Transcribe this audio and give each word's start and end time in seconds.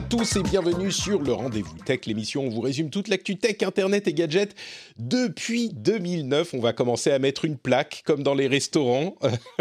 Tous 0.00 0.36
et 0.36 0.42
bienvenue 0.42 0.90
sur 0.90 1.20
le 1.20 1.34
Rendez-vous 1.34 1.76
Tech, 1.84 2.06
l'émission 2.06 2.44
où 2.44 2.46
on 2.46 2.48
vous 2.50 2.60
résume 2.62 2.88
toute 2.88 3.08
l'actu 3.08 3.36
tech, 3.36 3.56
internet 3.62 4.08
et 4.08 4.14
gadgets 4.14 4.54
depuis 4.98 5.68
2009. 5.68 6.54
On 6.54 6.60
va 6.60 6.72
commencer 6.72 7.10
à 7.10 7.18
mettre 7.18 7.44
une 7.44 7.58
plaque 7.58 8.02
comme 8.06 8.22
dans 8.22 8.32
les 8.32 8.46
restaurants. 8.46 9.16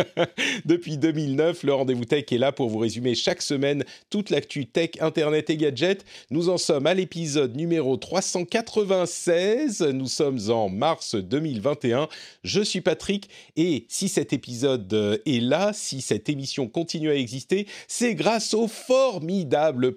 depuis 0.66 0.98
2009, 0.98 1.63
le 1.63 1.73
Rendez-vous 1.73 2.05
Tech 2.05 2.25
est 2.31 2.38
là 2.38 2.53
pour 2.53 2.70
vous 2.70 2.77
résumer 2.77 3.13
chaque 3.13 3.41
semaine 3.41 3.84
toute 4.09 4.30
l'actu 4.30 4.66
tech, 4.66 4.91
internet 5.02 5.49
et 5.49 5.58
gadgets. 5.58 6.05
Nous 6.30 6.48
en 6.48 6.58
sommes 6.58 6.88
à 6.88 6.94
l'épisode 6.94 7.55
numéro 7.58 7.98
396. 7.98 9.81
Nous 9.81 10.08
sommes 10.08 10.39
en 10.50 10.70
mars 10.70 11.16
2021. 11.16 12.08
Je 12.45 12.61
suis 12.61 12.81
Patrick 12.81 13.30
et 13.58 13.86
si 13.89 14.08
cet 14.08 14.31
épisode 14.31 15.22
est 15.25 15.42
là, 15.42 15.72
si 15.73 16.00
cette 16.00 16.30
émission 16.30 16.70
continue 16.70 17.09
à 17.09 17.16
exister, 17.16 17.67
c'est 17.89 18.16
grâce 18.16 18.53
au 18.53 18.70
formidable 18.70 19.92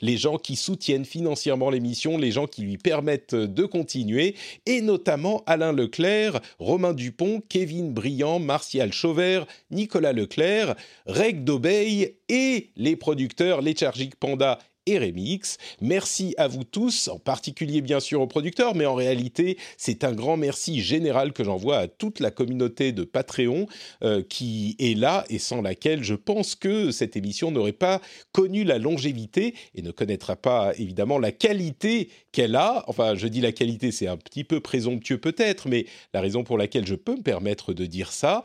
les 0.00 0.16
gens 0.16 0.36
qui 0.36 0.56
soutiennent 0.56 1.04
financièrement 1.04 1.70
l'émission, 1.70 2.18
les 2.18 2.30
gens 2.30 2.46
qui 2.46 2.62
lui 2.62 2.78
permettent 2.78 3.34
de 3.34 3.64
continuer, 3.64 4.34
et 4.66 4.80
notamment 4.80 5.42
Alain 5.46 5.72
Leclerc, 5.72 6.40
Romain 6.58 6.92
Dupont, 6.92 7.42
Kevin 7.48 7.92
Briand, 7.92 8.38
Martial 8.38 8.92
Chauvert, 8.92 9.46
Nicolas 9.70 10.12
Leclerc, 10.12 10.74
Reg 11.06 11.44
Daubeil 11.44 12.16
et 12.28 12.70
les 12.76 12.96
producteurs 12.96 13.62
Léthargique 13.62 14.16
Panda 14.16 14.58
et 14.86 14.98
Remix. 14.98 15.58
Merci 15.80 16.34
à 16.38 16.48
vous 16.48 16.64
tous, 16.64 17.08
en 17.08 17.18
particulier 17.18 17.80
bien 17.80 18.00
sûr 18.00 18.20
aux 18.20 18.26
producteurs, 18.26 18.74
mais 18.74 18.86
en 18.86 18.94
réalité, 18.94 19.58
c'est 19.76 20.04
un 20.04 20.12
grand 20.12 20.36
merci 20.36 20.80
général 20.80 21.32
que 21.32 21.44
j'envoie 21.44 21.78
à 21.78 21.88
toute 21.88 22.20
la 22.20 22.30
communauté 22.30 22.92
de 22.92 23.04
Patreon 23.04 23.66
euh, 24.02 24.22
qui 24.22 24.76
est 24.78 24.98
là 24.98 25.24
et 25.28 25.38
sans 25.38 25.62
laquelle 25.62 26.02
je 26.02 26.14
pense 26.14 26.54
que 26.54 26.90
cette 26.90 27.16
émission 27.16 27.50
n'aurait 27.50 27.72
pas 27.72 28.00
connu 28.32 28.64
la 28.64 28.78
longévité 28.78 29.54
et 29.74 29.82
ne 29.82 29.90
connaîtra 29.90 30.36
pas 30.36 30.72
évidemment 30.78 31.18
la 31.18 31.32
qualité 31.32 32.08
qu'elle 32.32 32.56
a. 32.56 32.84
Enfin, 32.88 33.14
je 33.14 33.26
dis 33.28 33.40
la 33.40 33.52
qualité, 33.52 33.92
c'est 33.92 34.08
un 34.08 34.16
petit 34.16 34.44
peu 34.44 34.60
présomptueux 34.60 35.18
peut-être, 35.18 35.68
mais 35.68 35.86
la 36.12 36.20
raison 36.20 36.44
pour 36.44 36.58
laquelle 36.58 36.86
je 36.86 36.94
peux 36.94 37.16
me 37.16 37.22
permettre 37.22 37.72
de 37.72 37.86
dire 37.86 38.12
ça, 38.12 38.42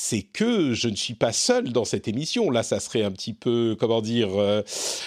c'est 0.00 0.22
que 0.22 0.74
je 0.74 0.86
ne 0.88 0.94
suis 0.94 1.14
pas 1.14 1.32
seul 1.32 1.72
dans 1.72 1.84
cette 1.84 2.06
émission. 2.06 2.52
Là, 2.52 2.62
ça 2.62 2.78
serait 2.78 3.02
un 3.02 3.10
petit 3.10 3.32
peu, 3.32 3.76
comment 3.80 4.00
dire, 4.00 4.28
euh, 4.36 4.62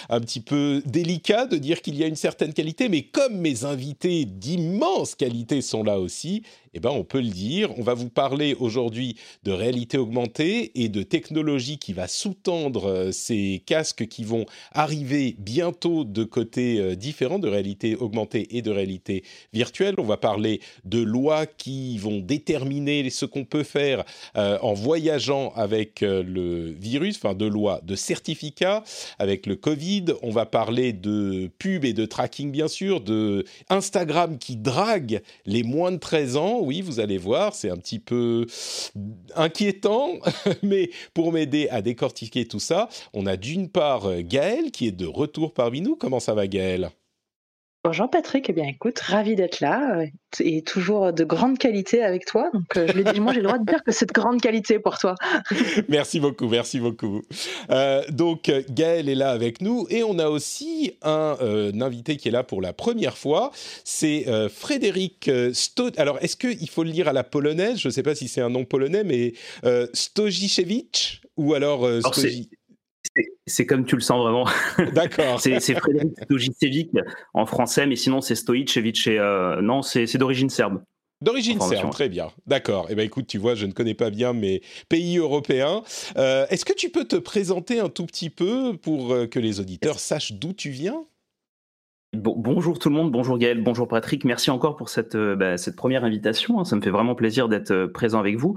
un 0.09 0.19
petit 0.19 0.41
peu 0.41 0.83
délicat 0.85 1.45
de 1.45 1.55
dire 1.55 1.81
qu'il 1.81 1.95
y 1.95 2.03
a 2.03 2.07
une 2.07 2.17
certaine 2.17 2.51
qualité, 2.51 2.89
mais 2.89 3.03
comme 3.03 3.37
mes 3.37 3.63
invités 3.63 4.25
d'immense 4.25 5.15
qualité 5.15 5.61
sont 5.61 5.83
là 5.83 5.97
aussi, 5.97 6.43
eh 6.73 6.81
ben, 6.81 6.89
on 6.89 7.05
peut 7.05 7.21
le 7.21 7.29
dire. 7.29 7.69
On 7.77 7.83
va 7.83 7.93
vous 7.93 8.09
parler 8.09 8.53
aujourd'hui 8.59 9.15
de 9.43 9.51
réalité 9.53 9.97
augmentée 9.97 10.71
et 10.75 10.89
de 10.89 11.03
technologie 11.03 11.77
qui 11.77 11.93
va 11.93 12.09
sous-tendre 12.09 12.89
euh, 12.89 13.11
ces 13.13 13.63
casques 13.65 14.07
qui 14.07 14.25
vont 14.25 14.45
arriver 14.73 15.37
bientôt 15.39 16.03
de 16.03 16.25
côtés 16.25 16.79
euh, 16.79 16.95
différents, 16.95 17.39
de 17.39 17.47
réalité 17.47 17.95
augmentée 17.95 18.57
et 18.57 18.61
de 18.61 18.71
réalité 18.71 19.23
virtuelle. 19.53 19.95
On 19.99 20.03
va 20.03 20.17
parler 20.17 20.59
de 20.83 21.01
lois 21.01 21.45
qui 21.45 21.97
vont 21.97 22.19
déterminer 22.19 23.09
ce 23.09 23.25
qu'on 23.25 23.45
peut 23.45 23.63
faire 23.63 24.03
en 24.35 24.73
voyageant 24.81 25.51
avec 25.55 26.01
le 26.01 26.71
virus, 26.71 27.17
enfin 27.17 27.33
de 27.33 27.45
lois, 27.45 27.81
de 27.83 27.95
certificats 27.95 28.83
avec 29.19 29.45
le 29.45 29.55
Covid. 29.55 30.05
On 30.21 30.31
va 30.31 30.45
parler 30.45 30.93
de 30.93 31.49
pub 31.59 31.85
et 31.85 31.93
de 31.93 32.05
tracking, 32.05 32.51
bien 32.51 32.67
sûr, 32.67 33.01
de 33.01 33.45
Instagram 33.69 34.37
qui 34.37 34.55
drague 34.55 35.21
les 35.45 35.63
moins 35.63 35.91
de 35.91 35.97
13 35.97 36.37
ans 36.37 36.61
oui, 36.61 36.81
vous 36.81 36.99
allez 36.99 37.17
voir, 37.17 37.55
c'est 37.55 37.69
un 37.69 37.77
petit 37.77 37.99
peu 37.99 38.45
inquiétant, 39.35 40.13
mais 40.63 40.89
pour 41.13 41.31
m'aider 41.31 41.67
à 41.69 41.81
décortiquer 41.81 42.45
tout 42.45 42.59
ça, 42.59 42.89
on 43.13 43.25
a 43.25 43.37
d'une 43.37 43.69
part 43.69 44.21
Gaël 44.21 44.71
qui 44.71 44.87
est 44.87 44.91
de 44.91 45.05
retour 45.05 45.53
parmi 45.53 45.81
nous. 45.81 45.95
Comment 45.95 46.19
ça 46.19 46.33
va 46.33 46.47
Gaël 46.47 46.91
Bonjour 47.83 48.11
Patrick, 48.11 48.47
eh 48.47 48.53
bien 48.53 48.65
écoute, 48.65 48.99
ravi 48.99 49.35
d'être 49.35 49.59
là 49.59 50.01
euh, 50.01 50.05
et 50.39 50.61
toujours 50.61 51.11
de 51.11 51.23
grande 51.23 51.57
qualité 51.57 52.03
avec 52.03 52.25
toi. 52.25 52.51
Donc 52.53 52.77
euh, 52.77 52.85
je 52.87 52.93
l'ai 52.93 53.11
dit, 53.11 53.19
moi 53.19 53.33
j'ai 53.33 53.39
le 53.39 53.47
droit 53.47 53.57
de 53.57 53.65
dire 53.65 53.83
que 53.83 53.91
c'est 53.91 54.05
de 54.05 54.13
grande 54.13 54.39
qualité 54.39 54.77
pour 54.77 54.99
toi. 54.99 55.15
merci 55.89 56.19
beaucoup, 56.19 56.47
merci 56.47 56.79
beaucoup. 56.79 57.23
Euh, 57.71 58.03
donc 58.09 58.51
Gaël 58.69 59.09
est 59.09 59.15
là 59.15 59.31
avec 59.31 59.61
nous 59.61 59.87
et 59.89 60.03
on 60.03 60.19
a 60.19 60.27
aussi 60.27 60.93
un, 61.01 61.37
invité 61.81 62.17
qui 62.17 62.27
est 62.27 62.31
là 62.31 62.43
pour 62.43 62.61
la 62.61 62.71
première 62.71 63.17
fois. 63.17 63.49
C'est 63.83 64.27
Frédéric 64.49 65.31
Sto. 65.51 65.89
Alors 65.97 66.19
est-ce 66.21 66.35
qu'il 66.35 66.69
faut 66.69 66.83
le 66.83 66.91
lire 66.91 67.07
à 67.07 67.13
la 67.13 67.23
polonaise? 67.23 67.79
Je 67.79 67.87
ne 67.87 67.93
sais 67.93 68.03
pas 68.03 68.13
si 68.13 68.27
c'est 68.27 68.41
un 68.41 68.51
nom 68.51 68.63
polonais, 68.63 69.03
mais 69.03 69.33
Stojicewicz 69.93 71.21
ou 71.35 71.55
alors, 71.55 71.87
alors 71.87 72.13
c'est 73.45 73.65
comme 73.65 73.85
tu 73.85 73.95
le 73.95 74.01
sens 74.01 74.21
vraiment. 74.21 74.45
D'accord. 74.93 75.39
c'est 75.39 75.59
Frédéric 75.59 76.11
Stojicevic 76.23 76.91
en 77.33 77.45
français, 77.45 77.85
mais 77.85 77.95
sinon 77.95 78.21
c'est 78.21 78.35
Stojicevic. 78.35 79.07
Et, 79.07 79.19
euh, 79.19 79.61
non, 79.61 79.81
c'est 79.81 80.17
d'origine 80.17 80.49
serbe. 80.49 80.81
D'origine 81.21 81.61
serbe, 81.61 81.91
très 81.91 82.09
bien. 82.09 82.31
D'accord. 82.47 82.87
Eh 82.89 82.95
bien, 82.95 83.03
écoute, 83.03 83.27
tu 83.27 83.37
vois, 83.37 83.53
je 83.53 83.67
ne 83.67 83.73
connais 83.73 83.93
pas 83.93 84.09
bien 84.09 84.33
mes 84.33 84.61
pays 84.89 85.17
européens. 85.17 85.83
Euh, 86.17 86.47
est-ce 86.49 86.65
que 86.65 86.73
tu 86.73 86.89
peux 86.89 87.05
te 87.05 87.15
présenter 87.15 87.79
un 87.79 87.89
tout 87.89 88.07
petit 88.07 88.31
peu 88.31 88.75
pour 88.75 89.13
euh, 89.13 89.27
que 89.27 89.37
les 89.37 89.59
auditeurs 89.59 89.99
sachent 89.99 90.33
d'où 90.33 90.51
tu 90.53 90.71
viens? 90.71 91.05
Bonjour 92.13 92.77
tout 92.77 92.89
le 92.89 92.95
monde, 92.95 93.11
bonjour 93.11 93.37
Gaël, 93.37 93.63
bonjour 93.63 93.87
Patrick. 93.87 94.25
Merci 94.25 94.51
encore 94.51 94.75
pour 94.75 94.89
cette, 94.89 95.15
euh, 95.15 95.35
bah, 95.35 95.57
cette 95.57 95.75
première 95.75 96.03
invitation. 96.03 96.59
Hein. 96.59 96.65
Ça 96.65 96.75
me 96.75 96.81
fait 96.81 96.89
vraiment 96.89 97.15
plaisir 97.15 97.47
d'être 97.47 97.71
euh, 97.71 97.87
présent 97.87 98.19
avec 98.19 98.35
vous. 98.37 98.53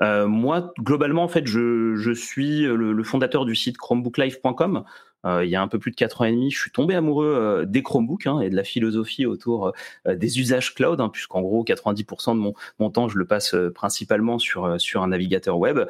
Euh, 0.00 0.26
moi, 0.26 0.72
globalement, 0.80 1.22
en 1.22 1.28
fait, 1.28 1.46
je, 1.46 1.94
je 1.96 2.12
suis 2.12 2.62
le, 2.62 3.04
fondateur 3.04 3.44
du 3.44 3.54
site 3.54 3.76
chromebooklife.com. 3.76 4.84
il 5.24 5.48
y 5.48 5.54
a 5.54 5.62
un 5.62 5.68
peu 5.68 5.78
plus 5.78 5.90
de 5.90 5.96
quatre 5.96 6.22
ans 6.22 6.24
et 6.24 6.32
demi, 6.32 6.50
je 6.50 6.58
suis 6.58 6.70
tombé 6.70 6.94
amoureux 6.94 7.64
des 7.66 7.82
Chromebooks 7.82 8.26
hein, 8.26 8.40
et 8.40 8.50
de 8.50 8.56
la 8.56 8.64
philosophie 8.64 9.26
autour 9.26 9.72
des 10.06 10.40
usages 10.40 10.74
cloud, 10.74 11.00
hein, 11.00 11.10
puisqu'en 11.10 11.42
gros, 11.42 11.64
90% 11.64 12.34
de 12.34 12.40
mon, 12.40 12.54
mon, 12.78 12.90
temps, 12.90 13.08
je 13.08 13.18
le 13.18 13.26
passe 13.26 13.54
principalement 13.74 14.38
sur, 14.38 14.80
sur 14.80 15.02
un 15.02 15.08
navigateur 15.08 15.58
web. 15.58 15.80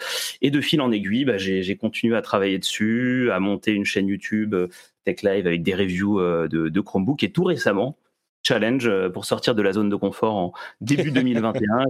Et 0.43 0.51
de 0.51 0.61
fil 0.61 0.81
en 0.81 0.91
aiguille, 0.91 1.25
bah, 1.25 1.39
j'ai 1.39 1.77
continué 1.77 2.17
à 2.17 2.23
travailler 2.23 2.59
dessus, 2.59 3.31
à 3.33 3.41
monter 3.41 3.73
une 3.73 3.85
chaîne 3.85 4.09
YouTube 4.09 4.55
Tech 5.05 5.23
Live 5.23 5.47
avec 5.47 5.63
des 5.63 5.75
reviews 5.75 6.21
euh, 6.21 6.49
de, 6.49 6.69
de 6.69 6.81
Chromebook. 6.81 7.23
Et 7.23 7.33
tout 7.33 7.45
récemment, 7.45 7.97
challenge 8.43 8.87
euh, 8.87 9.11
pour 9.11 9.25
sortir 9.25 9.55
de 9.55 9.63
la 9.63 9.73
zone 9.73 9.89
de 9.89 9.97
confort 9.97 10.35
en 10.35 10.53
début 10.81 11.11
2021. 11.13 11.85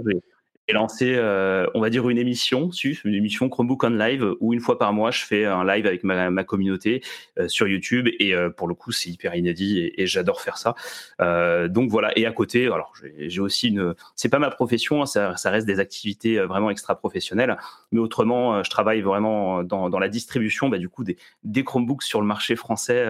J'ai 0.66 0.75
lancé, 0.75 1.14
euh, 1.14 1.66
on 1.75 1.80
va 1.80 1.91
dire, 1.91 2.08
une 2.08 2.16
émission, 2.16 2.70
une 3.04 3.14
émission 3.14 3.50
Chromebook 3.50 3.84
on 3.84 3.91
Live, 3.91 4.34
où 4.41 4.54
une 4.54 4.60
fois 4.60 4.78
par 4.78 4.94
mois, 4.94 5.10
je 5.10 5.22
fais 5.22 5.44
un 5.44 5.62
live 5.62 5.86
avec 5.86 6.04
ma, 6.04 6.44
communauté 6.44 7.02
euh, 7.38 7.48
sur 7.48 7.69
YouTube. 7.69 8.08
Et 8.19 8.34
euh, 8.34 8.48
pour 8.48 8.66
le 8.66 8.75
coup, 8.75 8.91
c'est 8.91 9.10
hyper 9.10 9.34
inédit 9.34 9.92
et, 9.94 10.06
j'adore 10.06 10.41
faire 10.41 10.56
ça. 10.56 10.75
Euh, 11.20 11.69
donc 11.69 11.91
voilà. 11.91 12.16
Et 12.19 12.25
à 12.25 12.32
côté, 12.32 12.64
alors 12.64 12.94
j'ai 13.19 13.42
aussi 13.42 13.69
une, 13.69 13.94
c'est 14.16 14.30
pas 14.30 14.38
ma 14.38 14.50
profession, 14.50 15.02
hein, 15.02 15.06
ça, 15.06 15.37
ça, 15.37 15.50
reste 15.50 15.66
des 15.66 15.81
activités 15.81 16.38
vraiment 16.38 16.70
extra 16.70 16.94
professionnelles. 16.99 17.58
Mais 17.93 18.00
autrement, 18.00 18.62
je 18.62 18.70
travaille 18.70 19.02
vraiment 19.02 19.62
dans, 19.64 19.90
dans 19.90 19.99
la 19.99 20.08
distribution, 20.08 20.70
bah, 20.70 20.78
du 20.78 20.88
coup, 20.88 21.05
des, 21.05 21.19
des 21.43 21.62
Chromebooks 21.62 22.02
sur 22.02 22.22
le 22.22 22.26
marché 22.26 22.56
français 22.56 23.05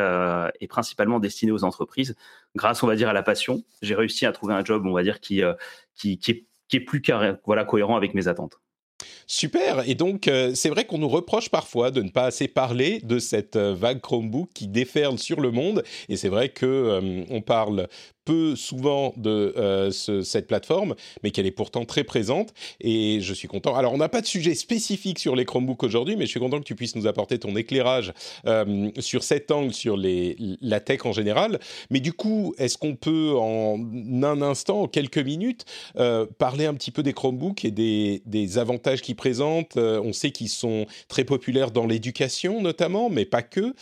et 0.60 0.66
principalement 0.66 1.20
destinés 1.20 1.52
aux 1.52 1.62
entreprises. 1.62 2.16
Grâce, 2.56 2.82
on 2.82 2.88
va 2.88 2.96
dire, 2.96 3.08
à 3.08 3.12
la 3.12 3.22
passion, 3.22 3.62
j'ai 3.80 3.94
réussi 3.94 4.26
à 4.26 4.32
trouver 4.32 4.54
un 4.54 4.64
job, 4.64 4.84
on 4.86 4.92
va 4.92 5.04
dire, 5.04 5.20
qui, 5.20 5.42
qui, 5.94 6.18
qui 6.18 6.30
est 6.32 6.44
plus 6.80 7.02
voilà, 7.44 7.64
cohérent 7.64 7.96
avec 7.96 8.14
mes 8.14 8.28
attentes. 8.28 8.58
Super. 9.26 9.88
Et 9.88 9.94
donc, 9.94 10.28
euh, 10.28 10.52
c'est 10.54 10.68
vrai 10.68 10.84
qu'on 10.84 10.98
nous 10.98 11.08
reproche 11.08 11.48
parfois 11.48 11.90
de 11.90 12.02
ne 12.02 12.10
pas 12.10 12.24
assez 12.24 12.48
parler 12.48 13.00
de 13.02 13.18
cette 13.18 13.56
euh, 13.56 13.74
vague 13.74 14.00
Chromebook 14.00 14.50
qui 14.54 14.68
déferle 14.68 15.18
sur 15.18 15.40
le 15.40 15.50
monde. 15.50 15.82
Et 16.08 16.16
c'est 16.16 16.28
vrai 16.28 16.50
que 16.50 16.66
euh, 16.66 17.24
on 17.30 17.40
parle 17.40 17.88
peu 18.24 18.56
souvent 18.56 19.12
de 19.16 19.54
euh, 19.56 19.90
cette 19.90 20.46
plateforme, 20.46 20.94
mais 21.22 21.30
qu'elle 21.30 21.46
est 21.46 21.50
pourtant 21.50 21.84
très 21.84 22.04
présente. 22.04 22.52
Et 22.80 23.18
je 23.20 23.34
suis 23.34 23.48
content. 23.48 23.74
Alors, 23.74 23.92
on 23.92 23.98
n'a 23.98 24.08
pas 24.08 24.20
de 24.20 24.26
sujet 24.26 24.54
spécifique 24.54 25.18
sur 25.18 25.36
les 25.36 25.44
Chromebooks 25.44 25.82
aujourd'hui, 25.82 26.16
mais 26.16 26.26
je 26.26 26.30
suis 26.30 26.40
content 26.40 26.58
que 26.58 26.64
tu 26.64 26.74
puisses 26.74 26.96
nous 26.96 27.06
apporter 27.06 27.38
ton 27.38 27.56
éclairage 27.56 28.12
euh, 28.46 28.90
sur 28.98 29.22
cet 29.22 29.50
angle, 29.50 29.72
sur 29.72 29.96
la 29.98 30.80
tech 30.80 31.04
en 31.04 31.12
général. 31.12 31.60
Mais 31.90 32.00
du 32.00 32.12
coup, 32.12 32.54
est-ce 32.58 32.78
qu'on 32.78 32.96
peut 32.96 33.34
en 33.36 33.78
un 34.22 34.42
instant, 34.42 34.82
en 34.82 34.88
quelques 34.88 35.18
minutes, 35.18 35.64
euh, 35.96 36.26
parler 36.38 36.66
un 36.66 36.74
petit 36.74 36.90
peu 36.90 37.02
des 37.02 37.12
Chromebooks 37.12 37.64
et 37.64 37.70
des, 37.70 38.58
avantages 38.58 39.02
qu'ils 39.02 39.16
présentent? 39.16 39.76
On 39.76 40.12
sait 40.12 40.30
qu'ils 40.30 40.48
sont 40.48 40.86
très 41.08 41.24
populaires 41.24 41.70
dans 41.70 41.86
l'éducation 41.86 42.62
notamment, 42.62 43.10
mais 43.10 43.24
pas 43.24 43.42
que. 43.42 43.74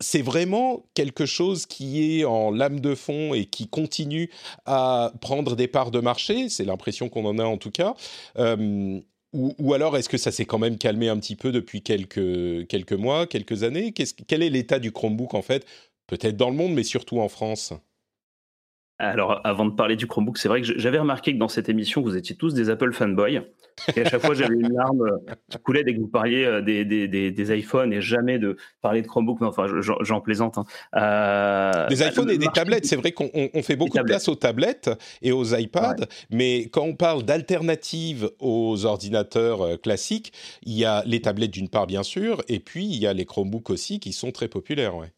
C'est 0.00 0.22
vraiment 0.22 0.84
quelque 0.94 1.26
chose 1.26 1.66
qui 1.66 2.18
est 2.18 2.24
en 2.24 2.50
lame 2.50 2.80
de 2.80 2.94
fond 2.94 3.34
qui 3.46 3.68
continue 3.68 4.30
à 4.66 5.12
prendre 5.20 5.56
des 5.56 5.68
parts 5.68 5.90
de 5.90 6.00
marché, 6.00 6.48
c'est 6.48 6.64
l'impression 6.64 7.08
qu'on 7.08 7.24
en 7.24 7.38
a 7.38 7.44
en 7.44 7.56
tout 7.56 7.70
cas. 7.70 7.94
Euh, 8.38 9.00
ou, 9.34 9.74
alors 9.74 9.96
est-ce 9.96 10.08
que 10.08 10.16
ça 10.16 10.32
s'est 10.32 10.46
quand 10.46 10.58
même 10.58 10.78
calmé 10.78 11.08
un 11.08 11.18
petit 11.18 11.36
peu 11.36 11.52
depuis 11.52 11.82
quelques, 11.82 12.66
quelques 12.66 12.94
mois, 12.94 13.26
quelques 13.26 13.62
années? 13.62 13.92
Quel 13.92 14.42
est 14.42 14.48
l'état 14.48 14.78
du 14.78 14.90
Chromebook 14.90 15.34
en 15.34 15.42
fait? 15.42 15.66
Peut-être 16.06 16.36
dans 16.36 16.48
le 16.48 16.56
monde, 16.56 16.72
mais 16.72 16.82
surtout 16.82 17.20
en 17.20 17.28
France 17.28 17.74
alors, 18.98 19.40
avant 19.44 19.64
de 19.64 19.74
parler 19.74 19.94
du 19.94 20.08
Chromebook, 20.08 20.38
c'est 20.38 20.48
vrai 20.48 20.60
que 20.60 20.78
j'avais 20.78 20.98
remarqué 20.98 21.32
que 21.32 21.38
dans 21.38 21.48
cette 21.48 21.68
émission, 21.68 22.02
vous 22.02 22.16
étiez 22.16 22.34
tous 22.34 22.52
des 22.52 22.68
Apple 22.68 22.92
fanboys. 22.92 23.42
Et 23.94 24.00
à 24.00 24.10
chaque 24.10 24.22
fois, 24.22 24.34
j'avais 24.34 24.54
une 24.54 24.72
larme 24.72 25.02
euh, 25.02 25.34
qui 25.48 25.58
coulait 25.58 25.84
dès 25.84 25.94
que 25.94 26.00
vous 26.00 26.08
parliez 26.08 26.44
euh, 26.44 26.60
des, 26.60 26.84
des, 26.84 27.06
des, 27.06 27.58
iPhones 27.58 27.92
et 27.92 28.00
jamais 28.00 28.40
de 28.40 28.56
parler 28.82 29.02
de 29.02 29.06
Chromebook. 29.06 29.40
Mais 29.40 29.46
enfin, 29.46 29.66
j'en 30.00 30.20
plaisante. 30.20 30.58
Hein. 30.58 30.64
Euh, 30.96 31.86
des 31.86 32.02
iPhones 32.02 32.30
et 32.30 32.38
des 32.38 32.48
tablettes. 32.48 32.86
C'est 32.86 32.96
vrai 32.96 33.12
qu'on 33.12 33.28
fait 33.62 33.76
beaucoup 33.76 33.96
de 33.96 34.02
place 34.02 34.28
aux 34.28 34.34
tablettes 34.34 34.90
et 35.22 35.30
aux 35.30 35.44
iPads. 35.44 36.06
Mais 36.30 36.68
quand 36.68 36.82
on 36.82 36.96
parle 36.96 37.22
d'alternatives 37.22 38.30
aux 38.40 38.84
ordinateurs 38.84 39.80
classiques, 39.80 40.32
il 40.64 40.76
y 40.76 40.84
a 40.84 41.04
les 41.06 41.22
tablettes 41.22 41.52
d'une 41.52 41.68
part, 41.68 41.86
bien 41.86 42.02
sûr, 42.02 42.42
et 42.48 42.58
puis 42.58 42.84
il 42.84 42.96
y 42.96 43.06
a 43.06 43.12
les 43.12 43.26
Chromebooks 43.26 43.70
aussi 43.70 44.00
qui 44.00 44.12
sont 44.12 44.32
très 44.32 44.48
populaires. 44.48 44.96
Ouais. 44.96 45.12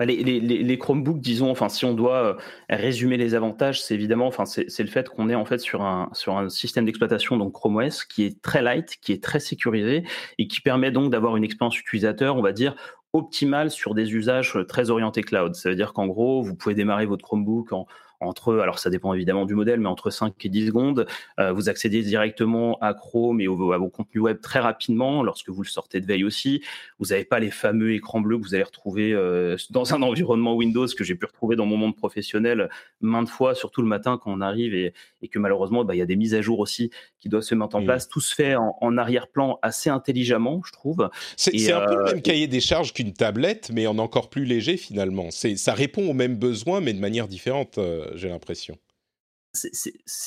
Les, 0.00 0.78
Chromebooks, 0.78 1.20
disons, 1.20 1.50
enfin, 1.50 1.68
si 1.68 1.84
on 1.84 1.94
doit 1.94 2.16
euh, 2.16 2.34
résumer 2.68 3.16
les 3.16 3.34
avantages, 3.36 3.80
c'est 3.80 3.94
évidemment, 3.94 4.26
enfin, 4.26 4.44
c'est 4.44 4.82
le 4.82 4.88
fait 4.88 5.08
qu'on 5.08 5.28
est 5.28 5.36
en 5.36 5.44
fait 5.44 5.58
sur 5.58 5.82
un 5.82 6.10
sur 6.12 6.36
un 6.36 6.48
système 6.48 6.84
d'exploitation 6.84 7.36
donc 7.36 7.52
Chrome 7.52 7.76
OS 7.76 8.04
qui 8.04 8.24
est 8.24 8.42
très 8.42 8.60
light, 8.60 8.96
qui 9.00 9.12
est 9.12 9.22
très 9.22 9.38
sécurisé 9.38 10.02
et 10.38 10.48
qui 10.48 10.60
permet 10.60 10.90
donc 10.90 11.12
d'avoir 11.12 11.36
une 11.36 11.44
expérience 11.44 11.78
utilisateur, 11.78 12.36
on 12.36 12.42
va 12.42 12.52
dire 12.52 12.74
optimale 13.12 13.70
sur 13.70 13.94
des 13.94 14.12
usages 14.12 14.58
très 14.68 14.90
orientés 14.90 15.22
cloud. 15.22 15.54
Ça 15.54 15.70
veut 15.70 15.76
dire 15.76 15.92
qu'en 15.92 16.08
gros, 16.08 16.42
vous 16.42 16.56
pouvez 16.56 16.74
démarrer 16.74 17.06
votre 17.06 17.24
Chromebook 17.24 17.72
en, 17.72 17.86
entre, 18.24 18.58
alors 18.58 18.78
ça 18.78 18.90
dépend 18.90 19.14
évidemment 19.14 19.46
du 19.46 19.54
modèle, 19.54 19.80
mais 19.80 19.88
entre 19.88 20.10
5 20.10 20.32
et 20.44 20.48
10 20.48 20.66
secondes. 20.66 21.06
Euh, 21.38 21.52
vous 21.52 21.68
accédez 21.68 22.02
directement 22.02 22.78
à 22.80 22.94
Chrome 22.94 23.40
et 23.40 23.48
au, 23.48 23.72
à 23.72 23.78
vos 23.78 23.88
contenus 23.88 24.22
web 24.22 24.40
très 24.40 24.60
rapidement 24.60 25.22
lorsque 25.22 25.48
vous 25.48 25.62
le 25.62 25.68
sortez 25.68 26.00
de 26.00 26.06
veille 26.06 26.24
aussi. 26.24 26.62
Vous 26.98 27.06
n'avez 27.06 27.24
pas 27.24 27.38
les 27.38 27.50
fameux 27.50 27.92
écrans 27.92 28.20
bleus 28.20 28.38
que 28.38 28.44
vous 28.44 28.54
allez 28.54 28.64
retrouver 28.64 29.12
euh, 29.12 29.56
dans 29.70 29.94
un 29.94 30.02
environnement 30.02 30.54
Windows 30.54 30.86
que 30.86 31.04
j'ai 31.04 31.14
pu 31.14 31.26
retrouver 31.26 31.56
dans 31.56 31.66
mon 31.66 31.76
monde 31.76 31.96
professionnel 31.96 32.68
maintes 33.00 33.28
fois, 33.28 33.54
surtout 33.54 33.82
le 33.82 33.88
matin 33.88 34.18
quand 34.22 34.32
on 34.32 34.40
arrive 34.40 34.74
et, 34.74 34.92
que 35.30 35.38
malheureusement, 35.38 35.84
bah, 35.84 35.94
il 35.94 35.98
y 35.98 36.02
a 36.02 36.06
des 36.06 36.16
mises 36.16 36.34
à 36.34 36.42
jour 36.42 36.58
aussi 36.58 36.90
qui 37.18 37.30
doivent 37.30 37.42
se 37.42 37.54
mettre 37.54 37.76
en 37.76 37.82
place. 37.82 38.08
Tout 38.08 38.20
se 38.20 38.34
fait 38.34 38.56
en, 38.56 38.98
arrière-plan 38.98 39.58
assez 39.62 39.88
intelligemment, 39.88 40.60
je 40.66 40.72
trouve. 40.72 41.08
C'est 41.36 41.72
un 41.72 41.80
peu 41.86 41.94
le 41.94 42.00
euh, 42.00 42.12
même 42.12 42.22
cahier 42.22 42.46
des 42.46 42.60
charges 42.60 42.92
qu'une 42.92 43.14
tablette, 43.14 43.70
mais 43.72 43.86
en 43.86 43.98
encore 43.98 44.28
plus 44.28 44.44
léger 44.44 44.76
finalement. 44.76 45.30
Ça 45.30 45.72
répond 45.72 46.08
aux 46.10 46.12
mêmes 46.12 46.36
besoins, 46.36 46.80
mais 46.80 46.92
de 46.92 47.00
manière 47.00 47.26
différente 47.26 47.78
j'ai 48.14 48.28
l'impression. 48.28 48.78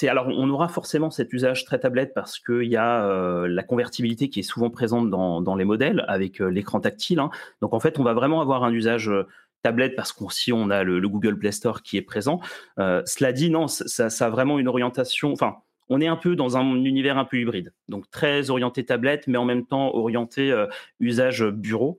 Alors 0.08 0.28
on 0.28 0.50
aura 0.50 0.70
forcément 0.70 1.10
cet 1.10 1.34
usage 1.34 1.66
très 1.66 1.80
tablette 1.80 2.14
parce 2.14 2.40
qu'il 2.40 2.64
y 2.64 2.78
a 2.78 3.06
euh, 3.06 3.48
la 3.48 3.64
convertibilité 3.64 4.30
qui 4.30 4.40
est 4.40 4.44
souvent 4.44 4.70
présente 4.70 5.10
dans, 5.10 5.56
les 5.56 5.66
modèles 5.66 6.06
avec 6.08 6.42
euh, 6.42 6.48
l'écran 6.48 6.80
tactile. 6.80 7.20
Hein. 7.20 7.30
Donc 7.62 7.74
en 7.74 7.80
fait, 7.80 8.00
on 8.00 8.04
va 8.04 8.14
vraiment 8.14 8.42
avoir 8.42 8.64
un 8.64 8.72
usage 8.72 9.10
euh, 9.10 9.28
tablette 9.64 9.96
parce 9.96 10.14
qu'aussi 10.14 10.54
on 10.54 10.70
a 10.70 10.84
le, 10.84 11.02
Google 11.10 11.38
Play 11.38 11.52
Store 11.52 11.82
qui 11.82 11.98
est 11.98 12.02
présent. 12.02 12.40
cela 12.78 13.34
dit, 13.34 13.50
non, 13.50 13.68
ça, 13.68 14.10
ça, 14.10 14.26
a 14.28 14.30
vraiment 14.30 14.60
une 14.60 14.68
orientation. 14.68 15.34
Enfin, 15.34 15.58
on 15.90 16.00
est 16.00 16.08
un 16.08 16.16
peu 16.16 16.36
dans 16.36 16.58
un 16.58 16.84
univers 16.86 17.18
un 17.18 17.26
peu 17.26 17.38
hybride, 17.40 17.74
donc 17.90 18.10
très 18.12 18.50
orienté 18.50 18.86
tablette, 18.86 19.28
mais 19.28 19.38
en 19.38 19.46
même 19.46 19.66
temps 19.66 19.94
orienté 19.96 20.54
usage 21.00 21.44
bureau. 21.44 21.98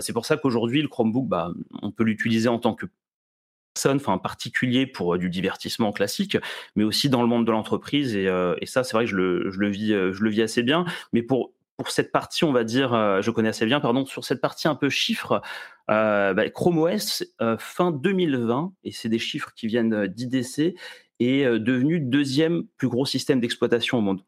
c'est 0.00 0.12
pour 0.12 0.26
ça 0.26 0.36
qu'aujourd'hui 0.36 0.82
le 0.82 0.88
Chromebook, 0.88 1.26
bah, 1.26 1.50
on 1.80 1.90
peut 1.90 2.04
l'utiliser 2.04 2.48
en 2.48 2.58
tant 2.58 2.74
que 2.74 2.86
enfin 3.86 4.18
particulier 4.18 4.86
pour 4.86 5.14
euh, 5.14 5.18
du 5.18 5.30
divertissement 5.30 5.92
classique, 5.92 6.36
mais 6.76 6.84
aussi 6.84 7.08
dans 7.08 7.22
le 7.22 7.28
monde 7.28 7.46
de 7.46 7.50
l'entreprise. 7.50 8.16
Et, 8.16 8.28
euh, 8.28 8.54
ça, 8.64 8.84
c'est 8.84 8.94
vrai 8.94 9.04
que 9.04 9.10
je 9.10 9.16
le, 9.16 9.68
vis, 9.68 9.92
euh, 9.92 10.12
je 10.12 10.22
le 10.22 10.30
vis 10.30 10.42
assez 10.42 10.62
bien. 10.62 10.84
Mais 11.12 11.22
pour 11.22 11.52
pour 11.76 11.90
cette 11.90 12.12
partie, 12.12 12.44
on 12.44 12.52
va 12.52 12.62
dire, 12.62 12.90
je 13.22 13.30
connais 13.30 13.48
assez 13.48 13.64
bien, 13.64 13.80
pardon, 13.80 14.04
sur 14.04 14.22
cette 14.22 14.42
partie 14.42 14.68
un 14.68 14.74
peu 14.74 14.90
chiffres, 14.90 15.40
bah, 15.88 16.50
Chrome 16.50 16.76
OS 16.76 17.24
fin 17.58 17.90
2020, 17.90 18.74
et 18.84 18.92
c'est 18.92 19.08
des 19.08 19.18
chiffres 19.18 19.54
qui 19.56 19.66
viennent 19.66 20.06
d'IDC, 20.06 20.74
est 21.20 21.58
devenu 21.58 21.98
deuxième 21.98 22.64
plus 22.76 22.88
gros 22.88 23.06
système 23.06 23.40
d'exploitation 23.40 23.96
au 23.96 24.00
monde. 24.02 24.20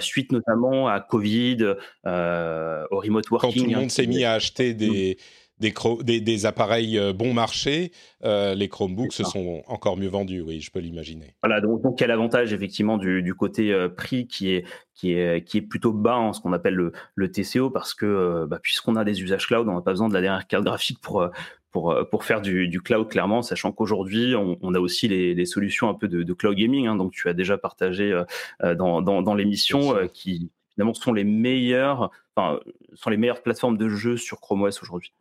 suite 0.00 0.32
notamment 0.32 0.88
à 0.88 0.98
Covid, 0.98 1.62
au 1.62 2.98
remote 2.98 3.30
working. 3.30 3.52
Quand 3.52 3.52
tout 3.52 3.70
le 3.70 3.76
monde 3.76 3.90
s'est 3.92 4.08
mis 4.08 4.24
à 4.24 4.32
acheter 4.32 4.74
des, 4.74 5.16
des, 5.60 6.20
des, 6.20 6.46
appareils 6.46 6.98
euh, 6.98 7.12
bon 7.12 7.34
marché, 7.34 7.92
euh, 8.24 8.54
les 8.54 8.68
Chromebooks 8.68 9.12
se 9.12 9.24
sont 9.24 9.62
encore 9.66 9.96
mieux 9.96 10.08
vendus, 10.08 10.40
oui, 10.40 10.60
je 10.60 10.70
peux 10.70 10.78
l'imaginer. 10.78 11.34
Voilà, 11.42 11.60
donc, 11.60 11.82
donc 11.82 11.98
quel 11.98 12.10
avantage 12.10 12.52
effectivement 12.52 12.96
du, 12.96 13.34
côté 13.34 13.72
euh, 13.72 13.88
prix 13.88 14.26
qui 14.26 14.52
est, 14.52 14.64
qui, 14.94 15.12
est, 15.12 15.44
qui 15.44 15.58
est 15.58 15.62
plutôt 15.62 15.92
bas 15.92 16.16
en 16.16 16.32
ce 16.32 16.40
qu'on 16.40 16.52
appelle 16.52 16.74
le, 16.74 16.92
le, 17.14 17.30
TCO, 17.30 17.70
parce 17.70 17.94
que 17.94 18.46
bah, 18.48 18.58
puisqu'on 18.62 18.96
a 18.96 19.04
des 19.04 19.22
usages 19.22 19.46
cloud, 19.46 19.68
on 19.68 19.74
n'a 19.74 19.82
pas 19.82 19.92
besoin 19.92 20.08
de 20.08 20.14
la 20.14 20.20
dernière 20.20 20.46
carte 20.46 20.64
graphique 20.64 21.00
pour, 21.00 21.28
pour, 21.70 21.96
pour 22.10 22.24
faire 22.24 22.40
du, 22.40 22.68
du 22.68 22.80
cloud, 22.80 23.08
clairement, 23.08 23.42
sachant 23.42 23.72
qu'aujourd'hui, 23.72 24.34
on, 24.36 24.74
a 24.74 24.78
aussi 24.78 25.08
les, 25.08 25.34
les, 25.34 25.44
solutions 25.44 25.88
un 25.88 25.94
peu 25.94 26.08
de, 26.08 26.22
de 26.22 26.32
cloud 26.32 26.56
gaming, 26.56 26.86
hein, 26.86 26.96
donc 26.96 27.12
tu 27.12 27.28
as 27.28 27.34
déjà 27.34 27.58
partagé 27.58 28.16
dans, 28.62 29.02
dans, 29.02 29.22
dans 29.22 29.34
l'émission, 29.34 29.96
qui 30.12 30.50
finalement 30.72 30.94
sont 30.94 31.12
les 31.12 31.24
meilleures, 31.24 32.10
enfin, 32.36 32.60
sont 32.94 33.10
les 33.10 33.16
meilleures 33.16 33.42
plateformes 33.42 33.76
de 33.76 33.88
jeux 33.88 34.16
sur 34.16 34.40
Chrome 34.40 34.62
OS 34.62 34.80
aujourd'hui. 34.82 35.12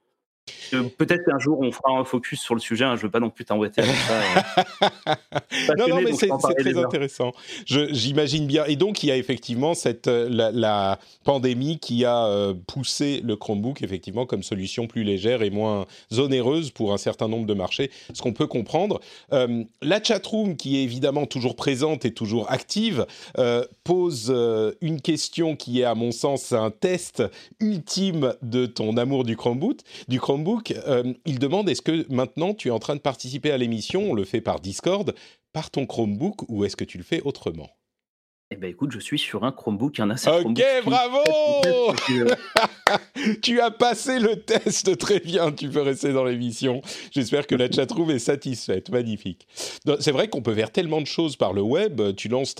Euh, 0.74 0.84
peut-être 0.98 1.26
qu'un 1.26 1.40
jour 1.40 1.60
on 1.62 1.72
fera 1.72 1.92
un 1.92 2.04
focus 2.04 2.42
sur 2.42 2.56
le 2.56 2.62
sujet. 2.62 2.86
Hein, 2.86 2.96
je 2.96 3.04
veux 3.04 3.12
pas 3.12 3.20
non 3.20 3.30
plus 3.30 3.46
t'embêter 3.46 3.84
ça. 3.84 5.16
non, 5.78 5.88
non, 5.88 6.02
mais 6.02 6.14
c'est 6.14 6.30
très 6.58 6.78
intéressant. 6.78 7.34
J'imagine 7.66 8.48
bien. 8.48 8.66
Et 8.66 8.76
donc 8.76 9.04
il 9.04 9.08
y 9.08 9.12
a 9.12 9.18
effectivement 9.18 9.74
cette 9.74 10.08
euh, 10.08 10.28
la, 10.30 11.00
pandémie 11.24 11.78
qui 11.80 12.06
a 12.06 12.26
euh, 12.26 12.54
poussé 12.68 13.22
le 13.24 13.36
Chromebook 13.36 13.82
effectivement 13.82 14.26
comme 14.26 14.44
solution 14.44 14.88
plus 14.88 15.04
légère 15.04 15.42
et 15.42 15.50
moins 15.50 15.86
onéreuse 16.18 16.72
pour 16.72 16.94
un 16.94 16.98
certain 16.98 17.28
nombre 17.28 17.46
de 17.46 17.54
marchés. 17.54 17.92
Ce 18.14 18.22
qu'on 18.22 18.34
peut 18.34 18.48
comprendre. 18.48 19.02
Euh, 19.34 19.64
la 19.82 20.02
chatroom 20.02 20.56
qui 20.56 20.78
est 20.78 20.84
évidemment 20.84 21.26
toujours 21.26 21.56
présente 21.56 22.06
et 22.06 22.14
toujours 22.14 22.50
active 22.52 23.06
pose 23.84 24.34
une 24.82 25.02
question 25.02 25.56
qui 25.56 25.82
est 25.82 25.84
à 25.84 25.96
mon 25.96 26.12
sens 26.12 26.54
un 26.54 26.72
test 26.72 27.24
ultime 27.60 28.34
de 28.42 28.66
ton 28.66 28.96
amour 28.98 29.24
du 29.24 29.36
Chromebook. 29.36 29.80
Du 30.08 30.20
Chromebook 30.20 30.37
euh, 30.88 31.14
il 31.26 31.40
demande 31.40 31.70
est-ce 31.70 31.82
que 31.82 32.06
maintenant 32.12 32.54
tu 32.54 32.70
es 32.70 32.72
en 32.72 32.80
train 32.80 32.96
de 32.96 33.02
participer 33.02 33.52
à 33.52 33.58
l'émission, 33.58 34.12
on 34.12 34.14
le 34.14 34.26
fait 34.26 34.42
par 34.42 34.60
Discord, 34.60 35.14
par 35.54 35.72
ton 35.72 35.86
Chromebook 35.86 36.50
ou 36.50 36.66
est-ce 36.66 36.76
que 36.76 36.84
tu 36.84 36.98
le 36.98 37.04
fais 37.04 37.22
autrement? 37.22 37.70
Eh 38.50 38.56
ben 38.56 38.70
écoute, 38.70 38.92
je 38.92 39.00
suis 39.00 39.20
sur 39.20 39.44
un 39.44 39.52
Chromebook, 39.52 40.00
un 40.00 40.10
assez 40.10 40.30
Ok, 40.30 40.64
bravo 40.86 41.18
Tu 43.42 43.60
as 43.60 43.72
passé 43.72 44.20
le 44.20 44.42
test 44.42 44.98
très 44.98 45.20
bien, 45.20 45.52
tu 45.52 45.68
peux 45.68 45.82
rester 45.82 46.14
dans 46.14 46.24
l'émission. 46.24 46.82
J'espère 47.12 47.46
que 47.46 47.56
la 47.56 47.70
chatroom 47.70 48.10
est 48.12 48.20
satisfaite, 48.20 48.90
magnifique. 48.90 49.48
C'est 50.00 50.12
vrai 50.12 50.30
qu'on 50.30 50.42
peut 50.42 50.56
faire 50.56 50.72
tellement 50.72 51.02
de 51.02 51.08
choses 51.08 51.36
par 51.36 51.52
le 51.52 51.62
web. 51.62 52.02
Tu 52.16 52.30
lances 52.30 52.56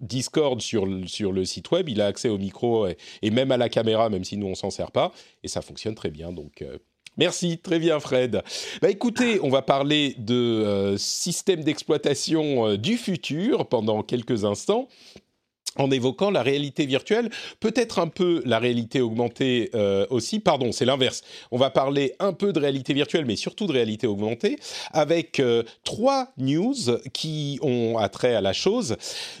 Discord 0.00 0.60
sur, 0.60 0.86
sur 1.06 1.32
le 1.32 1.44
site 1.44 1.72
web, 1.72 1.88
il 1.88 2.00
a 2.00 2.06
accès 2.06 2.28
au 2.28 2.38
micro 2.38 2.86
et, 2.86 3.30
même 3.30 3.50
à 3.50 3.56
la 3.56 3.68
caméra, 3.68 4.10
même 4.10 4.22
si 4.24 4.36
nous 4.36 4.46
on 4.46 4.54
s'en 4.54 4.70
sert 4.70 4.92
pas, 4.92 5.10
et 5.42 5.48
ça 5.48 5.60
fonctionne 5.60 5.96
très 5.96 6.10
bien. 6.10 6.32
Donc 6.32 6.62
euh, 6.62 6.78
Merci, 7.18 7.58
très 7.58 7.78
bien 7.78 8.00
Fred. 8.00 8.42
Bah 8.80 8.88
écoutez, 8.88 9.38
on 9.42 9.50
va 9.50 9.60
parler 9.60 10.14
de 10.16 10.34
euh, 10.34 10.96
système 10.96 11.62
d'exploitation 11.62 12.68
euh, 12.68 12.78
du 12.78 12.96
futur 12.96 13.68
pendant 13.68 14.02
quelques 14.02 14.46
instants 14.46 14.88
en 15.76 15.90
évoquant 15.90 16.30
la 16.30 16.42
réalité 16.42 16.84
virtuelle, 16.84 17.30
peut-être 17.60 17.98
un 17.98 18.08
peu 18.08 18.42
la 18.44 18.58
réalité 18.58 19.00
augmentée 19.00 19.70
euh, 19.74 20.06
aussi, 20.10 20.38
pardon, 20.38 20.70
c'est 20.70 20.84
l'inverse. 20.84 21.22
On 21.50 21.58
va 21.58 21.70
parler 21.70 22.14
un 22.18 22.32
peu 22.34 22.52
de 22.52 22.60
réalité 22.60 22.92
virtuelle, 22.94 23.24
mais 23.24 23.36
surtout 23.36 23.66
de 23.66 23.72
réalité 23.72 24.06
augmentée, 24.06 24.58
avec 24.92 25.40
trois 25.82 26.28
news 26.36 26.74
qui 27.14 27.58
ont 27.62 27.96
attrait 27.96 28.34
à 28.34 28.42
la 28.42 28.52
chose. 28.52 28.96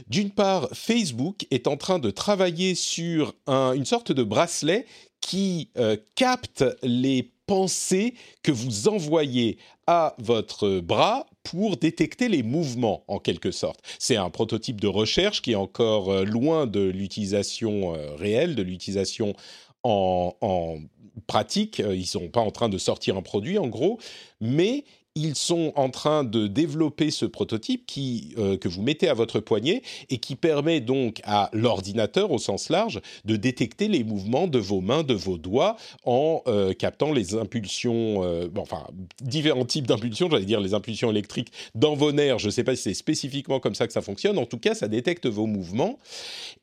D'une 0.08 0.30
part, 0.30 0.70
Facebook 0.72 1.46
est 1.50 1.66
en 1.66 1.76
train 1.76 1.98
de 1.98 2.10
travailler 2.10 2.74
sur 2.74 3.34
une 3.46 3.84
sorte 3.84 4.10
de 4.10 4.22
bracelet 4.22 4.86
qui 5.20 5.68
capte 6.14 6.64
les 6.82 7.30
pensée 7.52 8.14
que 8.42 8.50
vous 8.50 8.88
envoyez 8.88 9.58
à 9.86 10.14
votre 10.16 10.80
bras 10.80 11.26
pour 11.42 11.76
détecter 11.76 12.30
les 12.30 12.42
mouvements 12.42 13.04
en 13.08 13.18
quelque 13.18 13.50
sorte. 13.50 13.78
C'est 13.98 14.16
un 14.16 14.30
prototype 14.30 14.80
de 14.80 14.88
recherche 14.88 15.42
qui 15.42 15.52
est 15.52 15.56
encore 15.56 16.10
euh, 16.10 16.24
loin 16.24 16.66
de 16.66 16.80
l'utilisation 16.80 17.94
euh, 17.94 18.14
réelle, 18.14 18.54
de 18.54 18.62
l'utilisation 18.62 19.34
en, 19.82 20.34
en, 20.40 20.78
pratique. 21.26 21.80
Ils 21.80 21.98
ne 21.98 22.04
sont 22.04 22.28
pas 22.28 22.40
en 22.40 22.50
train 22.50 22.70
de 22.70 22.78
sortir 22.78 23.18
un 23.18 23.22
produit 23.22 23.58
en 23.58 23.68
gros, 23.68 23.98
mais 24.40 24.84
ils 25.14 25.34
sont 25.34 25.72
en 25.76 25.90
train 25.90 26.24
de 26.24 26.46
développer 26.46 27.10
ce 27.10 27.26
prototype 27.26 27.84
qui, 27.86 28.34
euh, 28.38 28.56
que 28.56 28.68
vous 28.68 28.82
mettez 28.82 29.08
à 29.08 29.14
votre 29.14 29.40
poignet 29.40 29.82
et 30.08 30.18
qui 30.18 30.36
permet 30.36 30.80
donc 30.80 31.20
à 31.24 31.50
l'ordinateur 31.52 32.30
au 32.30 32.38
sens 32.38 32.70
large 32.70 33.00
de 33.26 33.36
détecter 33.36 33.88
les 33.88 34.04
mouvements 34.04 34.46
de 34.46 34.58
vos 34.58 34.80
mains, 34.80 35.02
de 35.02 35.12
vos 35.12 35.36
doigts 35.36 35.76
en 36.04 36.42
euh, 36.46 36.72
captant 36.72 37.12
les 37.12 37.34
impulsions, 37.34 38.24
euh, 38.24 38.48
enfin 38.56 38.86
différents 39.20 39.66
types 39.66 39.86
d'impulsions, 39.86 40.30
j'allais 40.30 40.46
dire 40.46 40.60
les 40.60 40.72
impulsions 40.72 41.10
électriques 41.10 41.52
dans 41.74 41.94
vos 41.94 42.12
nerfs. 42.12 42.38
Je 42.38 42.46
ne 42.46 42.50
sais 42.50 42.64
pas 42.64 42.74
si 42.74 42.82
c'est 42.82 42.94
spécifiquement 42.94 43.60
comme 43.60 43.74
ça 43.74 43.86
que 43.86 43.92
ça 43.92 44.02
fonctionne. 44.02 44.38
En 44.38 44.46
tout 44.46 44.58
cas, 44.58 44.74
ça 44.74 44.88
détecte 44.88 45.26
vos 45.26 45.46
mouvements 45.46 45.98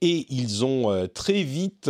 et 0.01 0.25
ils 0.29 0.65
ont 0.65 1.07
très 1.13 1.43
vite 1.43 1.89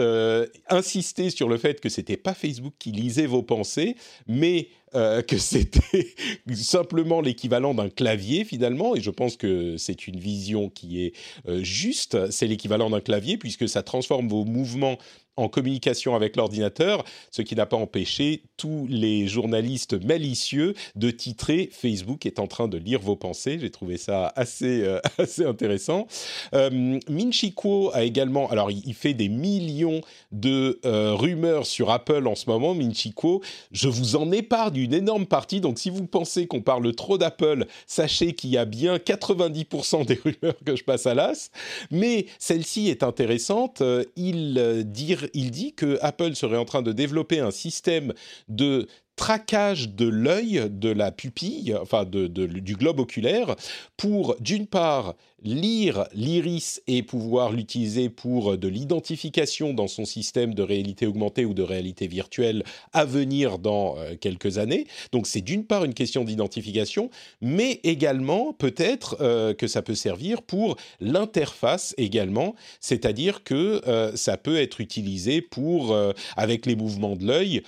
insisté 0.69 1.29
sur 1.29 1.47
le 1.47 1.57
fait 1.57 1.79
que 1.79 1.89
c'était 1.89 2.17
pas 2.17 2.33
Facebook 2.33 2.73
qui 2.79 2.91
lisait 2.91 3.27
vos 3.27 3.43
pensées, 3.43 3.95
mais 4.27 4.67
euh, 4.95 5.21
que 5.21 5.37
c'était 5.37 6.13
simplement 6.53 7.21
l'équivalent 7.21 7.73
d'un 7.73 7.89
clavier 7.89 8.43
finalement, 8.43 8.95
et 8.95 9.01
je 9.01 9.11
pense 9.11 9.37
que 9.37 9.77
c'est 9.77 10.07
une 10.07 10.19
vision 10.19 10.69
qui 10.69 11.05
est 11.05 11.13
euh, 11.47 11.63
juste, 11.63 12.31
c'est 12.31 12.47
l'équivalent 12.47 12.89
d'un 12.89 13.01
clavier 13.01 13.37
puisque 13.37 13.69
ça 13.69 13.83
transforme 13.83 14.27
vos 14.27 14.45
mouvements 14.45 14.97
en 15.35 15.47
communication 15.47 16.15
avec 16.15 16.35
l'ordinateur, 16.35 17.03
ce 17.31 17.41
qui 17.41 17.55
n'a 17.55 17.65
pas 17.65 17.77
empêché 17.77 18.43
tous 18.57 18.87
les 18.89 19.27
journalistes 19.27 19.93
malicieux 20.05 20.73
de 20.95 21.11
titrer 21.11 21.69
Facebook 21.71 22.25
est 22.25 22.39
en 22.39 22.47
train 22.47 22.67
de 22.67 22.77
lire 22.77 22.99
vos 22.99 23.15
pensées. 23.15 23.57
J'ai 23.59 23.71
trouvé 23.71 23.97
ça 23.97 24.33
assez, 24.35 24.81
euh, 24.83 24.99
assez 25.17 25.45
intéressant. 25.45 26.07
Euh, 26.53 26.99
Minchiko 27.09 27.91
a 27.93 28.03
également, 28.03 28.49
alors 28.49 28.69
il, 28.69 28.93
fait 28.93 29.13
des 29.13 29.29
millions 29.29 30.01
de 30.31 30.79
euh, 30.85 31.13
rumeurs 31.13 31.65
sur 31.65 31.89
Apple 31.89 32.27
en 32.27 32.35
ce 32.35 32.49
moment, 32.49 32.75
Minchiko. 32.75 33.41
Je 33.71 33.87
vous 33.87 34.17
en 34.17 34.31
épargne 34.31 34.77
une 34.77 34.93
énorme 34.93 35.25
partie, 35.25 35.61
donc 35.61 35.79
si 35.79 35.89
vous 35.89 36.05
pensez 36.05 36.47
qu'on 36.47 36.61
parle 36.61 36.93
trop 36.93 37.17
d'Apple, 37.17 37.65
sachez 37.87 38.33
qu'il 38.33 38.49
y 38.49 38.57
a 38.57 38.65
bien 38.65 38.97
90% 38.97 40.05
des 40.05 40.15
rumeurs 40.23 40.57
que 40.65 40.75
je 40.75 40.83
passe 40.83 41.05
à 41.05 41.13
l'as. 41.13 41.49
Mais 41.91 42.25
celle-ci 42.39 42.89
est 42.89 43.03
intéressante. 43.03 43.81
Il 44.17 44.83
dit 44.85 45.15
il 45.33 45.51
dit 45.51 45.73
que 45.73 45.97
Apple 46.01 46.35
serait 46.35 46.57
en 46.57 46.65
train 46.65 46.81
de 46.81 46.91
développer 46.91 47.39
un 47.39 47.51
système 47.51 48.13
de 48.47 48.87
traquage 49.19 49.89
de 49.89 50.07
l'œil, 50.07 50.63
de 50.69 50.87
la 50.87 51.11
pupille, 51.11 51.75
enfin 51.75 52.05
du 52.05 52.75
globe 52.77 53.01
oculaire, 53.01 53.57
pour 53.97 54.37
d'une 54.39 54.65
part 54.65 55.15
lire 55.43 56.05
l'iris 56.13 56.81
et 56.87 57.03
pouvoir 57.03 57.51
l'utiliser 57.51 58.09
pour 58.09 58.57
de 58.57 58.67
l'identification 58.67 59.73
dans 59.73 59.87
son 59.87 60.05
système 60.05 60.53
de 60.53 60.63
réalité 60.63 61.05
augmentée 61.05 61.45
ou 61.45 61.53
de 61.53 61.63
réalité 61.63 62.07
virtuelle 62.07 62.63
à 62.93 63.05
venir 63.05 63.59
dans 63.59 63.97
euh, 63.97 64.15
quelques 64.19 64.57
années. 64.57 64.87
Donc 65.11 65.27
c'est 65.27 65.41
d'une 65.41 65.65
part 65.65 65.85
une 65.85 65.93
question 65.93 66.23
d'identification, 66.23 67.09
mais 67.41 67.79
également 67.83 68.53
peut-être 68.53 69.17
euh, 69.21 69.53
que 69.53 69.67
ça 69.67 69.81
peut 69.81 69.95
servir 69.95 70.41
pour 70.41 70.77
l'interface 70.99 71.93
également, 71.97 72.55
c'est-à-dire 72.79 73.43
que 73.43 73.81
euh, 73.87 74.15
ça 74.15 74.37
peut 74.37 74.57
être 74.57 74.81
utilisé 74.81 75.41
pour, 75.41 75.97
avec 76.35 76.65
les 76.65 76.75
mouvements 76.75 77.15
de 77.15 77.25
l'œil, 77.25 77.63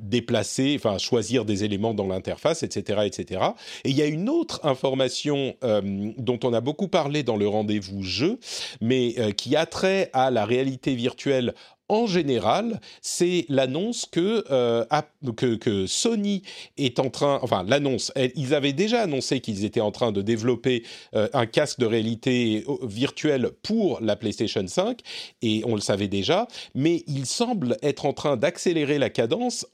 déplacer, 0.00 0.74
enfin 0.76 0.89
choisir 0.98 1.44
des 1.44 1.64
éléments 1.64 1.94
dans 1.94 2.06
l'interface, 2.06 2.62
etc., 2.62 3.00
etc. 3.04 3.42
Et 3.84 3.90
il 3.90 3.96
y 3.96 4.02
a 4.02 4.06
une 4.06 4.28
autre 4.28 4.60
information 4.64 5.54
dont 5.62 6.38
on 6.44 6.52
a 6.52 6.60
beaucoup 6.60 6.88
parlé 6.88 7.22
dans 7.22 7.36
le 7.36 7.48
rendez-vous 7.48 8.02
jeu, 8.02 8.38
mais 8.80 9.14
euh, 9.18 9.32
qui 9.32 9.56
a 9.56 9.66
trait 9.66 10.10
à 10.12 10.30
la 10.30 10.44
réalité 10.44 10.94
virtuelle 10.94 11.54
en 11.90 12.06
général, 12.06 12.80
c'est 13.02 13.44
l'annonce 13.48 14.06
que, 14.06 14.44
euh, 14.50 14.84
que, 15.36 15.86
Sony 15.86 16.42
est 16.78 17.00
en 17.00 17.10
train, 17.10 17.40
enfin 17.42 17.64
l'annonce, 17.66 18.12
ils 18.36 18.54
avaient 18.54 18.72
déjà 18.72 19.02
annoncé 19.02 19.40
qu'ils 19.40 19.64
étaient 19.64 19.80
en 19.80 19.90
train 19.90 20.12
de 20.12 20.22
développer 20.22 20.84
euh, 21.16 21.28
un 21.32 21.46
casque 21.46 21.80
de 21.80 21.86
réalité 21.86 22.64
euh, 22.68 22.86
virtuelle 22.86 23.50
pour 23.64 24.00
la 24.00 24.14
PlayStation 24.14 24.64
5, 24.64 25.00
et 25.42 25.62
on 25.66 25.74
le 25.74 25.80
savait 25.80 26.06
déjà, 26.06 26.46
mais 26.76 27.02
ils 27.08 27.26
semblent 27.26 27.76
être 27.82 28.06
en 28.06 28.12
train 28.12 28.36
d'accélérer 28.36 28.98
la 28.98 29.10
cadence 29.10 29.66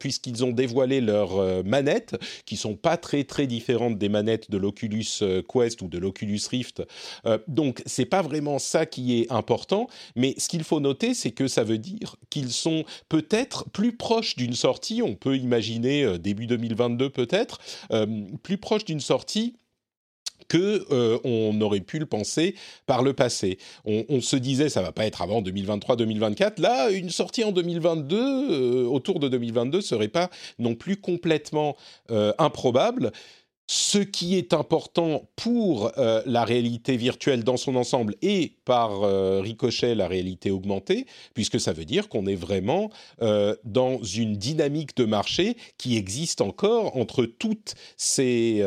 puisqu'ils 0.00 0.44
ont 0.44 0.50
dévoilé 0.50 1.00
leurs 1.00 1.64
manettes, 1.64 2.16
qui 2.44 2.56
sont 2.56 2.74
pas 2.74 2.96
très 2.96 3.22
très 3.22 3.46
différentes 3.46 3.98
des 3.98 4.08
manettes 4.08 4.50
de 4.50 4.58
l'Oculus 4.58 5.06
Quest 5.48 5.82
ou 5.82 5.88
de 5.88 5.98
l'Oculus 5.98 6.40
Rift. 6.50 6.82
donc 7.46 7.82
c'est 7.86 8.06
pas 8.06 8.22
vraiment 8.22 8.58
ça 8.58 8.84
qui 8.84 9.20
est 9.20 9.30
important, 9.30 9.86
mais 10.16 10.34
ce 10.38 10.48
qu'il 10.48 10.64
faut 10.64 10.80
noter, 10.80 11.14
c'est 11.14 11.30
que 11.30 11.46
ça 11.52 11.64
veut 11.64 11.78
dire 11.78 12.16
qu'ils 12.30 12.52
sont 12.52 12.84
peut-être 13.08 13.68
plus 13.70 13.96
proches 13.96 14.36
d'une 14.36 14.54
sortie, 14.54 15.02
on 15.02 15.14
peut 15.14 15.36
imaginer 15.36 16.04
euh, 16.04 16.18
début 16.18 16.46
2022 16.46 17.10
peut-être, 17.10 17.60
euh, 17.92 18.06
plus 18.42 18.58
proches 18.58 18.84
d'une 18.84 19.00
sortie 19.00 19.56
que 20.48 20.84
euh, 20.90 21.18
on 21.24 21.58
aurait 21.60 21.80
pu 21.80 21.98
le 21.98 22.06
penser 22.06 22.56
par 22.86 23.02
le 23.02 23.12
passé. 23.12 23.58
On, 23.84 24.20
se 24.20 24.36
disait 24.36 24.68
ça 24.68 24.82
va 24.82 24.92
pas 24.92 25.06
être 25.06 25.22
avant 25.22 25.40
2023-2024. 25.40 26.60
Là, 26.60 26.90
une 26.90 27.10
sortie 27.10 27.44
en 27.44 27.52
2022, 27.52 28.84
autour 28.84 29.20
de 29.20 29.28
2022, 29.28 29.80
serait 29.80 30.08
pas 30.08 30.30
non 30.58 30.74
plus 30.74 30.96
complètement 30.96 31.76
improbable 32.38 33.12
ce 33.72 33.96
qui 33.96 34.36
est 34.36 34.52
important 34.52 35.30
pour 35.34 35.92
euh, 35.96 36.20
la 36.26 36.44
réalité 36.44 36.98
virtuelle 36.98 37.42
dans 37.42 37.56
son 37.56 37.74
ensemble 37.74 38.16
et 38.20 38.52
par 38.66 39.02
euh, 39.02 39.40
ricochet 39.40 39.94
la 39.94 40.08
réalité 40.08 40.50
augmentée, 40.50 41.06
puisque 41.32 41.58
ça 41.58 41.72
veut 41.72 41.86
dire 41.86 42.10
qu'on 42.10 42.26
est 42.26 42.34
vraiment 42.34 42.90
euh, 43.22 43.56
dans 43.64 44.02
une 44.02 44.36
dynamique 44.36 44.94
de 44.98 45.06
marché 45.06 45.56
qui 45.78 45.96
existe 45.96 46.42
encore 46.42 46.98
entre 46.98 47.24
toutes 47.24 47.74
ces 47.96 48.62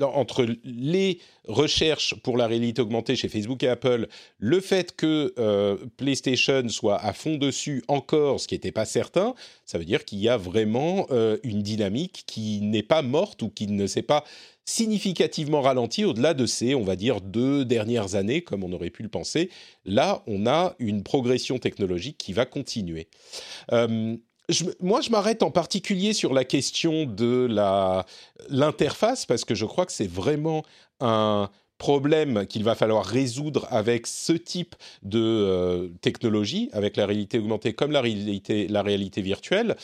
entre 0.00 0.44
les 0.64 1.20
recherche 1.46 2.14
pour 2.22 2.36
la 2.36 2.46
réalité 2.46 2.82
augmentée 2.82 3.16
chez 3.16 3.28
Facebook 3.28 3.62
et 3.62 3.68
Apple, 3.68 4.08
le 4.38 4.60
fait 4.60 4.94
que 4.94 5.32
euh, 5.38 5.76
PlayStation 5.96 6.68
soit 6.68 6.98
à 7.02 7.12
fond 7.12 7.36
dessus 7.36 7.82
encore, 7.88 8.40
ce 8.40 8.48
qui 8.48 8.54
n'était 8.54 8.72
pas 8.72 8.84
certain, 8.84 9.34
ça 9.64 9.78
veut 9.78 9.84
dire 9.84 10.04
qu'il 10.04 10.18
y 10.18 10.28
a 10.28 10.36
vraiment 10.36 11.06
euh, 11.10 11.38
une 11.42 11.62
dynamique 11.62 12.24
qui 12.26 12.60
n'est 12.60 12.82
pas 12.82 13.02
morte 13.02 13.42
ou 13.42 13.48
qui 13.48 13.66
ne 13.66 13.86
s'est 13.86 14.02
pas 14.02 14.24
significativement 14.64 15.62
ralentie 15.62 16.04
au-delà 16.04 16.34
de 16.34 16.44
ces, 16.44 16.74
on 16.74 16.82
va 16.82 16.96
dire, 16.96 17.20
deux 17.20 17.64
dernières 17.64 18.16
années, 18.16 18.42
comme 18.42 18.64
on 18.64 18.72
aurait 18.72 18.90
pu 18.90 19.04
le 19.04 19.08
penser. 19.08 19.48
Là, 19.84 20.24
on 20.26 20.46
a 20.46 20.74
une 20.80 21.04
progression 21.04 21.58
technologique 21.58 22.18
qui 22.18 22.32
va 22.32 22.46
continuer. 22.46 23.08
Euh, 23.72 24.16
moi, 24.80 25.00
je 25.00 25.10
m'arrête 25.10 25.42
en 25.42 25.50
particulier 25.50 26.12
sur 26.12 26.32
la 26.32 26.44
question 26.44 27.04
de 27.04 27.48
l'interface 28.48 29.26
parce 29.26 29.44
que 29.44 29.54
je 29.54 29.64
crois 29.64 29.86
que 29.86 29.92
c'est 29.92 30.10
vraiment 30.10 30.62
un 31.00 31.50
problème 31.78 32.46
qu'il 32.46 32.64
va 32.64 32.74
falloir 32.74 33.04
résoudre 33.04 33.66
avec 33.70 34.06
ce 34.06 34.32
type 34.32 34.74
de 35.02 35.20
euh, 35.20 35.88
technologie, 36.00 36.70
avec 36.72 36.96
la 36.96 37.06
réalité 37.06 37.38
augmentée 37.38 37.74
comme 37.74 37.92
la 37.92 38.00
réalité, 38.00 38.66
la 38.68 38.82
réalité 38.82 39.20
virtuelle. 39.20 39.76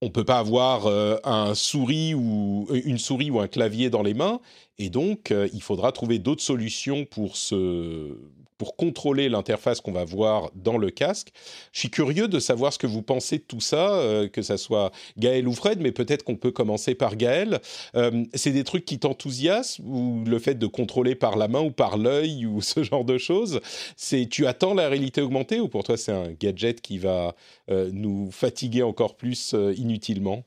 On 0.00 0.06
ne 0.06 0.12
peut 0.12 0.24
pas 0.24 0.38
avoir 0.38 0.86
euh, 0.86 1.16
un 1.24 1.54
souris 1.54 2.14
ou 2.14 2.68
une 2.72 2.98
souris 2.98 3.30
ou 3.30 3.40
un 3.40 3.48
clavier 3.48 3.90
dans 3.90 4.02
les 4.02 4.14
mains, 4.14 4.40
et 4.78 4.90
donc 4.90 5.30
euh, 5.30 5.48
il 5.52 5.62
faudra 5.62 5.92
trouver 5.92 6.18
d'autres 6.18 6.42
solutions 6.42 7.04
pour 7.04 7.36
ce 7.36 8.16
pour 8.58 8.76
contrôler 8.76 9.28
l'interface 9.28 9.80
qu'on 9.80 9.92
va 9.92 10.04
voir 10.04 10.50
dans 10.54 10.78
le 10.78 10.90
casque. 10.90 11.32
Je 11.72 11.80
suis 11.80 11.90
curieux 11.90 12.28
de 12.28 12.38
savoir 12.38 12.72
ce 12.72 12.78
que 12.78 12.86
vous 12.86 13.02
pensez 13.02 13.38
de 13.38 13.42
tout 13.42 13.60
ça, 13.60 13.94
euh, 13.96 14.28
que 14.28 14.42
ça 14.42 14.56
soit 14.56 14.92
Gaël 15.16 15.48
ou 15.48 15.52
Fred, 15.52 15.80
mais 15.80 15.92
peut-être 15.92 16.22
qu'on 16.22 16.36
peut 16.36 16.50
commencer 16.50 16.94
par 16.94 17.16
Gaël. 17.16 17.60
Euh, 17.96 18.24
c'est 18.34 18.52
des 18.52 18.64
trucs 18.64 18.84
qui 18.84 18.98
t'enthousiasment 18.98 19.84
ou 19.86 20.24
le 20.24 20.38
fait 20.38 20.54
de 20.54 20.66
contrôler 20.66 21.14
par 21.14 21.36
la 21.36 21.48
main 21.48 21.60
ou 21.60 21.70
par 21.70 21.96
l'œil 21.96 22.46
ou 22.46 22.60
ce 22.62 22.82
genre 22.82 23.04
de 23.04 23.18
choses. 23.18 23.60
C'est 23.96 24.26
tu 24.28 24.46
attends 24.46 24.74
la 24.74 24.88
réalité 24.88 25.20
augmentée 25.20 25.60
ou 25.60 25.68
pour 25.68 25.84
toi 25.84 25.96
c'est 25.96 26.12
un 26.12 26.32
gadget 26.32 26.80
qui 26.80 26.98
va 26.98 27.34
euh, 27.70 27.90
nous 27.92 28.30
fatiguer 28.30 28.82
encore 28.82 29.16
plus 29.16 29.54
inutilement? 29.76 30.44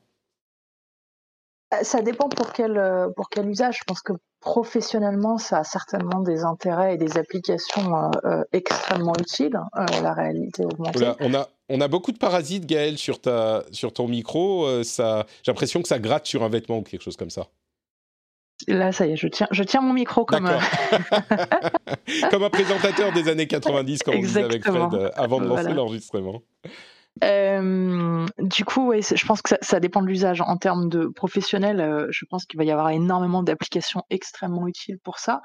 Ça 1.82 2.00
dépend 2.00 2.28
pour 2.28 2.52
quel, 2.52 2.80
pour 3.14 3.28
quel 3.28 3.48
usage. 3.48 3.78
Je 3.78 3.84
pense 3.84 4.00
que 4.00 4.14
professionnellement, 4.40 5.38
ça 5.38 5.58
a 5.58 5.64
certainement 5.64 6.20
des 6.20 6.44
intérêts 6.44 6.94
et 6.94 6.96
des 6.96 7.18
applications 7.18 7.94
euh, 7.94 8.10
euh, 8.24 8.44
extrêmement 8.52 9.14
utiles, 9.18 9.58
euh, 9.76 9.84
la 10.02 10.12
réalité 10.12 10.64
augmentée. 10.64 11.12
on, 11.20 11.34
a, 11.34 11.48
on 11.68 11.80
a 11.80 11.88
beaucoup 11.88 12.12
de 12.12 12.18
parasites, 12.18 12.66
Gaël, 12.66 12.98
sur, 12.98 13.20
ta, 13.20 13.64
sur 13.72 13.92
ton 13.92 14.06
micro. 14.06 14.82
ça, 14.84 15.26
j'ai 15.42 15.50
l'impression 15.50 15.82
que 15.82 15.88
ça 15.88 15.98
gratte 15.98 16.26
sur 16.26 16.42
un 16.42 16.48
vêtement 16.48 16.78
ou 16.78 16.82
quelque 16.82 17.02
chose 17.02 17.16
comme 17.16 17.30
ça. 17.30 17.46
Là, 18.66 18.90
ça 18.90 19.06
y 19.06 19.12
est, 19.12 19.16
je 19.16 19.28
tiens, 19.28 19.46
je 19.52 19.62
tiens 19.62 19.80
mon 19.80 19.92
micro 19.92 20.24
comme, 20.24 20.50
comme 22.30 22.42
un 22.42 22.50
présentateur 22.50 23.12
des 23.12 23.28
années 23.28 23.46
90, 23.46 24.02
comme 24.02 24.16
on 24.16 24.20
disait 24.20 24.42
avec 24.42 24.64
Fred 24.64 25.12
avant 25.14 25.40
de 25.40 25.46
lancer 25.46 25.72
l'enregistrement. 25.72 26.42
Du 27.20 28.64
coup, 28.64 28.88
ouais, 28.88 29.00
je 29.02 29.26
pense 29.26 29.42
que 29.42 29.54
ça, 29.60 29.80
dépend 29.80 30.02
de 30.02 30.06
l'usage. 30.06 30.40
En 30.40 30.56
termes 30.56 30.88
de 30.88 31.06
professionnel, 31.06 32.06
je 32.10 32.24
pense 32.26 32.44
qu'il 32.46 32.58
va 32.58 32.64
y 32.64 32.70
avoir 32.70 32.90
énormément 32.90 33.42
d'applications 33.42 34.02
extrêmement 34.10 34.66
utiles 34.66 34.98
pour 35.02 35.18
ça. 35.18 35.40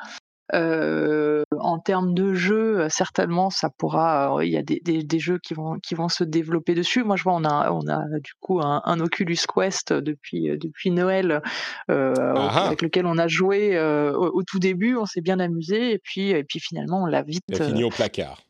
Euh, 0.53 1.43
en 1.57 1.79
termes 1.79 2.13
de 2.13 2.33
jeux, 2.33 2.87
certainement, 2.89 3.49
ça 3.49 3.69
pourra. 3.69 4.37
Il 4.43 4.51
y 4.51 4.57
a 4.57 4.61
des, 4.61 4.79
des, 4.81 5.19
jeux 5.19 5.39
qui 5.39 5.53
vont 5.53 5.79
qui 5.79 5.95
vont 5.95 6.09
se 6.09 6.23
développer 6.23 6.75
dessus. 6.75 7.03
Moi, 7.03 7.15
je 7.15 7.23
vois, 7.23 7.33
on 7.33 7.45
a 7.45 7.71
on 7.71 7.87
a 7.87 8.03
du 8.19 8.33
coup 8.39 8.59
un, 8.59 8.81
un 8.83 8.99
Oculus 8.99 9.37
Quest 9.51 9.93
depuis 9.93 10.49
depuis 10.57 10.91
Noël 10.91 11.41
euh, 11.89 12.13
ah 12.17 12.67
avec 12.67 12.81
lequel 12.81 13.05
on 13.05 13.17
a 13.17 13.27
joué 13.27 13.75
euh, 13.77 14.11
au, 14.13 14.43
tout 14.43 14.59
début. 14.59 14.95
On 14.95 15.05
s'est 15.05 15.21
bien 15.21 15.39
amusé 15.39 15.93
et 15.93 15.99
puis 15.99 16.31
et 16.31 16.43
puis 16.43 16.59
finalement, 16.59 17.03
on 17.03 17.05
l'a 17.05 17.23
vite. 17.23 17.43
Il 17.47 17.61
a 17.61 17.65
fini 17.65 17.83
au 17.83 17.89
placard. 17.89 18.41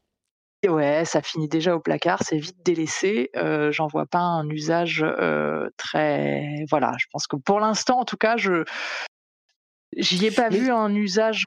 Ouais, 0.67 1.03
ça 1.05 1.21
finit 1.21 1.47
déjà 1.47 1.75
au 1.75 1.79
placard, 1.79 2.19
c'est 2.23 2.37
vite 2.37 2.63
délaissé. 2.63 3.29
Euh, 3.35 3.71
J'en 3.71 3.87
vois 3.87 4.05
pas 4.05 4.19
un 4.19 4.49
usage 4.49 5.03
euh, 5.03 5.69
très. 5.77 6.65
Voilà, 6.69 6.93
je 6.99 7.05
pense 7.11 7.27
que 7.27 7.35
pour 7.35 7.59
l'instant, 7.59 7.99
en 7.99 8.05
tout 8.05 8.17
cas, 8.17 8.37
je 8.37 8.63
j'y 9.97 10.25
ai 10.25 10.31
pas 10.31 10.49
vu 10.49 10.71
un 10.71 10.93
usage 10.95 11.45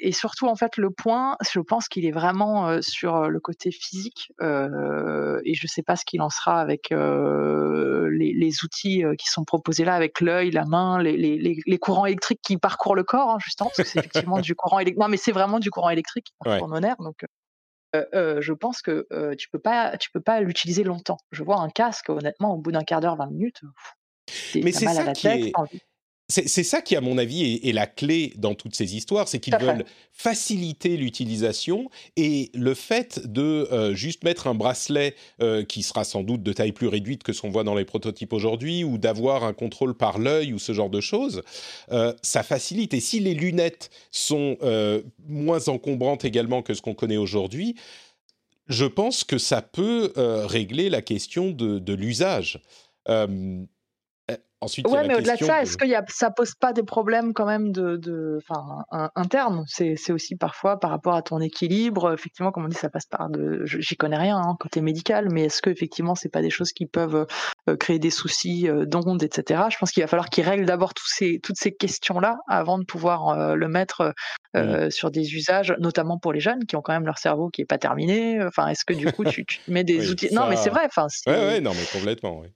et 0.00 0.12
surtout 0.12 0.46
en 0.46 0.54
fait 0.54 0.76
le 0.76 0.90
point, 0.90 1.36
je 1.52 1.60
pense 1.60 1.88
qu'il 1.88 2.06
est 2.06 2.12
vraiment 2.12 2.80
sur 2.80 3.28
le 3.28 3.40
côté 3.40 3.70
physique 3.70 4.32
et 4.40 5.54
je 5.54 5.66
sais 5.66 5.82
pas 5.82 5.96
ce 5.96 6.04
qu'il 6.04 6.22
en 6.22 6.30
sera 6.30 6.60
avec 6.60 6.90
les, 6.90 8.64
outils 8.64 9.04
qui 9.18 9.26
sont 9.28 9.44
proposés 9.44 9.84
là 9.84 9.94
avec 9.94 10.20
l'œil, 10.20 10.50
la 10.50 10.64
main, 10.64 11.02
les, 11.02 11.78
courants 11.78 12.06
électriques 12.06 12.40
qui 12.42 12.56
parcourent 12.56 12.96
le 12.96 13.04
corps 13.04 13.30
hein, 13.30 13.38
justement 13.40 13.70
parce 13.70 13.88
que 13.88 13.92
c'est 13.92 13.98
effectivement 13.98 14.40
du 14.40 14.54
courant 14.54 14.78
électrique. 14.78 15.00
Non 15.00 15.08
mais 15.08 15.16
c'est 15.16 15.32
vraiment 15.32 15.58
du 15.58 15.70
courant 15.70 15.90
électrique 15.90 16.26
qui 16.26 16.32
parcourt 16.44 16.68
nos 16.68 16.80
nerfs 16.80 16.96
donc. 16.98 17.24
Je 17.94 18.52
pense 18.52 18.82
que 18.82 19.06
tu 19.34 19.48
peux 19.50 19.58
pas, 19.58 19.96
tu 19.98 20.10
peux 20.10 20.20
pas 20.20 20.40
l'utiliser 20.40 20.84
longtemps. 20.84 21.18
Je 21.30 21.42
vois 21.42 21.60
un 21.60 21.68
casque, 21.68 22.08
honnêtement, 22.10 22.54
au 22.54 22.58
bout 22.58 22.72
d'un 22.72 22.84
quart 22.84 23.00
d'heure, 23.00 23.16
20 23.16 23.26
minutes, 23.26 23.60
mais 24.54 24.72
c'est 24.72 24.86
ça 24.86 25.12
qui 25.12 25.28
est 25.28 25.52
c'est 26.32 26.64
ça 26.64 26.80
qui, 26.80 26.96
à 26.96 27.00
mon 27.00 27.18
avis, 27.18 27.60
est, 27.62 27.72
la 27.72 27.86
clé 27.86 28.32
dans 28.36 28.54
toutes 28.54 28.74
ces 28.74 28.96
histoires, 28.96 29.28
c'est 29.28 29.38
qu'ils 29.38 29.56
veulent 29.56 29.84
faciliter 30.12 30.96
l'utilisation 30.96 31.90
et 32.16 32.50
le 32.54 32.74
fait 32.74 33.20
de 33.26 33.68
euh, 33.70 33.94
juste 33.94 34.24
mettre 34.24 34.46
un 34.46 34.54
bracelet 34.54 35.14
euh, 35.40 35.64
qui 35.64 35.82
sera 35.82 36.04
sans 36.04 36.22
doute 36.22 36.42
de 36.42 36.52
taille 36.52 36.72
plus 36.72 36.88
réduite 36.88 37.22
que 37.22 37.32
ce 37.32 37.42
qu'on 37.42 37.50
voit 37.50 37.64
dans 37.64 37.74
les 37.74 37.84
prototypes 37.84 38.32
aujourd'hui, 38.32 38.82
ou 38.84 38.98
d'avoir 38.98 39.44
un 39.44 39.52
contrôle 39.52 39.94
par 39.94 40.18
l'œil 40.18 40.52
ou 40.52 40.58
ce 40.58 40.72
genre 40.72 40.90
de 40.90 41.00
choses, 41.00 41.42
euh, 41.90 42.14
ça 42.22 42.42
facilite. 42.42 42.94
Et 42.94 43.00
si 43.00 43.20
les 43.20 43.34
lunettes 43.34 43.90
sont 44.10 44.56
moins 45.26 45.68
encombrantes 45.68 46.24
également 46.24 46.62
que 46.62 46.74
ce 46.74 46.82
qu'on 46.82 46.94
connaît 46.94 47.16
aujourd'hui, 47.16 47.74
je 48.68 48.86
pense 48.86 49.24
que 49.24 49.38
ça 49.38 49.60
peut 49.60 50.12
régler 50.16 50.88
la 50.88 51.02
question 51.02 51.50
de, 51.50 51.78
de 51.78 51.92
l'usage. 51.92 52.60
Ensuite, 54.62 54.86
ouais, 54.86 55.04
mais 55.08 55.16
au-delà 55.16 55.34
de 55.34 55.44
ça, 55.44 55.60
est-ce 55.60 55.76
que 55.76 55.84
y 55.84 55.96
a, 55.96 56.04
ça 56.06 56.30
pose 56.30 56.54
pas 56.54 56.72
des 56.72 56.84
problèmes 56.84 57.34
quand 57.34 57.46
même 57.46 57.72
de, 57.72 57.96
de 57.96 58.38
internes 59.16 59.64
C'est 59.66 60.12
aussi 60.12 60.36
parfois 60.36 60.78
par 60.78 60.90
rapport 60.90 61.16
à 61.16 61.22
ton 61.22 61.40
équilibre. 61.40 62.12
Effectivement, 62.12 62.52
comme 62.52 62.66
on 62.66 62.68
dit, 62.68 62.76
ça 62.76 62.88
passe 62.88 63.06
par 63.06 63.28
de. 63.28 63.62
J'y 63.64 63.96
connais 63.96 64.16
rien 64.16 64.36
hein, 64.36 64.54
côté 64.60 64.80
médical, 64.80 65.30
mais 65.32 65.46
est-ce 65.46 65.62
que 65.62 65.70
effectivement, 65.70 66.14
c'est 66.14 66.28
pas 66.28 66.42
des 66.42 66.50
choses 66.50 66.70
qui 66.70 66.86
peuvent 66.86 67.26
euh, 67.68 67.76
créer 67.76 67.98
des 67.98 68.10
soucis 68.10 68.68
euh, 68.68 68.86
d'ondes, 68.86 69.24
etc. 69.24 69.64
Je 69.68 69.78
pense 69.78 69.90
qu'il 69.90 70.04
va 70.04 70.06
falloir 70.06 70.28
qu'ils 70.28 70.44
règlent 70.44 70.66
d'abord 70.66 70.92
ces, 71.04 71.40
toutes 71.42 71.58
ces 71.58 71.72
questions-là 71.72 72.36
avant 72.48 72.78
de 72.78 72.84
pouvoir 72.84 73.30
euh, 73.30 73.54
le 73.56 73.66
mettre 73.66 74.14
sur 74.90 75.10
des 75.10 75.34
usages, 75.34 75.74
notamment 75.80 76.18
pour 76.18 76.32
les 76.32 76.40
jeunes 76.40 76.66
qui 76.66 76.76
ont 76.76 76.82
quand 76.82 76.92
même 76.92 77.06
leur 77.06 77.16
cerveau 77.16 77.48
qui 77.48 77.62
est 77.62 77.66
pas 77.66 77.78
terminé. 77.78 78.40
Enfin, 78.44 78.68
est-ce 78.68 78.84
que 78.84 78.92
du 78.92 79.10
coup, 79.10 79.24
tu, 79.24 79.44
mets 79.66 79.82
des 79.82 80.10
outils? 80.10 80.32
Non, 80.32 80.46
mais 80.46 80.56
c'est 80.56 80.68
vrai. 80.68 80.82
Enfin, 80.84 81.06
ouais, 81.26 81.32
ouais, 81.32 81.60
non, 81.60 81.72
mais 81.72 81.98
complètement. 81.98 82.38
Oui. 82.40 82.48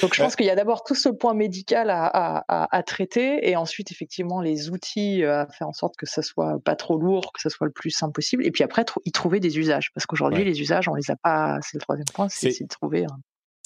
Donc 0.00 0.14
je 0.14 0.22
pense 0.22 0.34
qu'il 0.34 0.46
y 0.46 0.50
a 0.50 0.54
d'abord 0.54 0.82
tout 0.82 0.94
ce 0.94 1.08
point 1.08 1.34
médical 1.34 1.90
à, 1.90 2.82
traiter 2.86 3.48
et 3.48 3.56
ensuite 3.56 3.90
effectivement 3.90 4.40
les 4.40 4.70
outils 4.70 5.22
euh, 5.22 5.42
à 5.42 5.46
faire 5.46 5.68
en 5.68 5.72
sorte 5.72 5.96
que 5.96 6.06
ça 6.06 6.22
soit 6.22 6.58
pas 6.64 6.76
trop 6.76 6.98
lourd, 6.98 7.32
que 7.32 7.40
ça 7.40 7.50
soit 7.50 7.66
le 7.66 7.72
plus 7.72 7.90
simple 7.90 8.12
possible 8.12 8.46
et 8.46 8.50
puis 8.50 8.62
après 8.62 8.84
y 9.04 9.12
trouver 9.12 9.40
des 9.40 9.58
usages 9.58 9.90
parce 9.94 10.06
qu'aujourd'hui 10.06 10.44
les 10.44 10.60
usages 10.60 10.88
on 10.88 10.94
les 10.94 11.10
a 11.10 11.16
pas. 11.16 11.58
C'est 11.62 11.76
le 11.76 11.80
troisième 11.80 12.06
point, 12.12 12.28
c'est 12.28 12.62
de 12.62 12.68
trouver. 12.68 13.06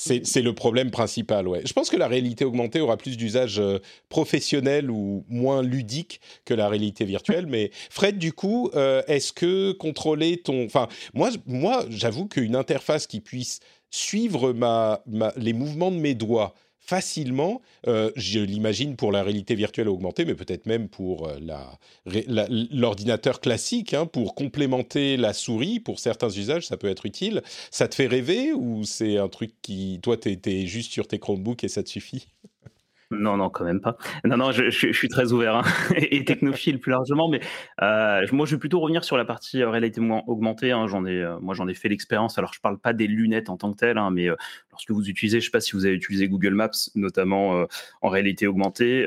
C'est 0.01 0.43
le 0.43 0.53
problème 0.53 0.93
principal, 0.93 1.49
ouais. 1.49 1.63
Je 1.65 1.73
pense 1.73 1.91
que 1.91 1.97
la 1.97 2.07
réalité 2.07 2.45
augmentée 2.45 2.81
aura 2.81 2.97
plus 2.97 3.17
d'usages 3.17 3.59
euh, 3.59 3.81
professionnels 4.09 4.93
ou 4.93 5.25
moins 5.29 5.61
ludiques 5.61 6.21
que 6.45 6.55
la 6.55 6.69
réalité 6.69 7.05
virtuelle. 7.05 7.47
Mais 7.49 7.73
Fred, 7.91 8.17
du 8.17 8.33
coup, 8.33 8.71
euh, 8.77 9.03
est-ce 9.09 9.33
que 9.33 9.73
contrôler 9.73 10.37
ton... 10.37 10.65
Enfin, 10.67 10.87
moi, 11.15 11.31
moi 11.47 11.85
j'avoue 11.91 12.27
qu'une 12.27 12.55
interface 12.55 13.09
qui 13.09 13.21
puisse 13.21 13.59
suivre 13.91 14.55
les 15.37 15.53
mouvements 15.53 15.91
de 15.91 15.97
mes 15.97 16.15
doigts 16.15 16.55
facilement, 16.89 17.61
euh, 17.87 18.11
je 18.17 18.41
l'imagine 18.41 18.97
pour 18.97 19.13
la 19.13 19.23
réalité 19.23 19.55
virtuelle 19.55 19.89
augmentée, 19.89 20.25
mais 20.25 20.35
peut-être 20.35 20.65
même 20.65 20.89
pour 20.89 21.29
euh, 21.29 21.37
l'ordinateur 22.71 23.43
classique, 23.43 23.93
hein, 23.93 24.07
pour 24.07 24.35
complémenter 24.35 25.19
la 25.19 25.35
souris, 25.35 25.81
pour 25.81 25.99
certains 25.99 26.31
usages, 26.31 26.67
ça 26.67 26.79
peut 26.79 26.89
être 26.89 27.05
utile. 27.05 27.43
Ça 27.71 27.89
te 27.89 27.95
fait 27.95 28.07
rêver 28.07 28.55
ou 28.55 28.85
c'est 28.85 29.19
un 29.19 29.29
truc 29.29 29.53
qui, 29.61 30.01
toi, 30.03 30.17
tu 30.17 30.39
es, 30.43 30.67
juste 30.67 30.91
sur 30.91 31.07
tes 31.07 31.19
Chromebooks 31.19 31.63
et 31.63 31.69
ça 31.69 31.83
te 31.83 31.91
suffit? 31.91 32.29
Non, 33.11 33.39
non, 33.39 33.49
quand 33.49 33.65
même 33.65 33.81
pas. 33.81 33.97
Non, 34.25 34.37
non, 34.37 34.53
je, 34.53 34.69
suis 34.69 35.09
très 35.09 35.33
ouvert 35.33 35.57
hein, 35.57 35.63
et 35.97 36.27
technophile 36.27 36.79
plus 36.79 36.91
largement, 36.91 37.31
mais 37.31 37.41
euh, 37.81 38.27
moi 38.33 38.45
je 38.45 38.55
vais 38.55 38.59
plutôt 38.59 38.81
revenir 38.81 39.03
sur 39.03 39.17
la 39.17 39.25
partie 39.25 39.63
euh, 39.63 39.71
réalité 39.71 40.03
augmentée. 40.27 40.73
Hein, 40.73 40.87
j'en 40.89 41.07
euh, 41.07 41.39
moi 41.41 41.55
j'en 41.55 41.69
ai 41.69 41.75
fait 41.75 41.89
l'expérience. 41.89 42.37
Alors 42.37 42.53
je 42.53 42.61
parle 42.61 42.79
pas 42.79 42.93
des 42.93 43.07
lunettes 43.07 43.49
en 43.49 43.57
tant 43.57 43.73
que 43.73 43.79
telles, 43.79 43.97
hein, 43.97 44.11
mais 44.11 44.29
lorsque 44.71 44.91
vous 44.91 45.09
utilisez, 45.09 45.41
je 45.41 45.47
sais 45.47 45.51
pas 45.51 45.63
si 45.63 45.73
vous 45.73 45.87
avez 45.87 45.95
utilisé 45.95 46.29
Google 46.29 46.53
Maps, 46.53 46.71
notamment 46.95 47.65
en 48.03 48.09
réalité 48.11 48.47
augmentée. 48.47 49.05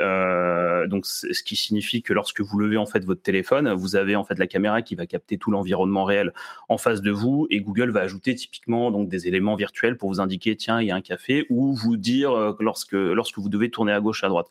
donc 0.88 1.06
ce 1.06 1.44
qui 1.44 1.56
signifie 1.56 2.02
que 2.02 2.14
lorsque 2.14 2.42
vous 2.42 2.58
levez 2.58 2.78
en 2.78 2.88
fait 2.88 3.06
votre 3.06 3.22
téléphone, 3.22 3.72
vous 3.74 3.96
avez 3.96 4.16
en 4.16 4.24
fait 4.24 4.40
la 4.40 4.48
caméra 4.48 4.82
qui 4.82 4.96
va 4.96 5.06
capter 5.06 5.38
tout 5.38 5.52
l'environnement 5.52 6.06
réel 6.06 6.34
en 6.70 6.78
face 6.80 7.02
de 7.02 7.12
vous, 7.12 7.46
et 7.52 7.62
Google 7.62 7.92
va 7.92 8.02
ajouter 8.02 8.34
typiquement 8.34 8.90
donc 8.90 9.10
des 9.10 9.28
éléments 9.28 9.56
virtuels 9.56 9.96
pour 9.96 10.10
vous 10.10 10.20
indiquer 10.20 10.56
tiens 10.56 10.82
il 10.82 10.88
y 10.88 10.92
a 10.92 10.96
un 10.96 11.02
café 11.02 11.46
ou 11.50 11.76
vous 11.76 11.98
dire 11.98 12.56
lorsque 12.60 12.94
lorsque 12.94 13.38
vous 13.38 13.50
devez 13.50 13.70
tourner 13.70 13.91
à 13.92 14.00
gauche, 14.00 14.24
à 14.24 14.30
droite. 14.30 14.48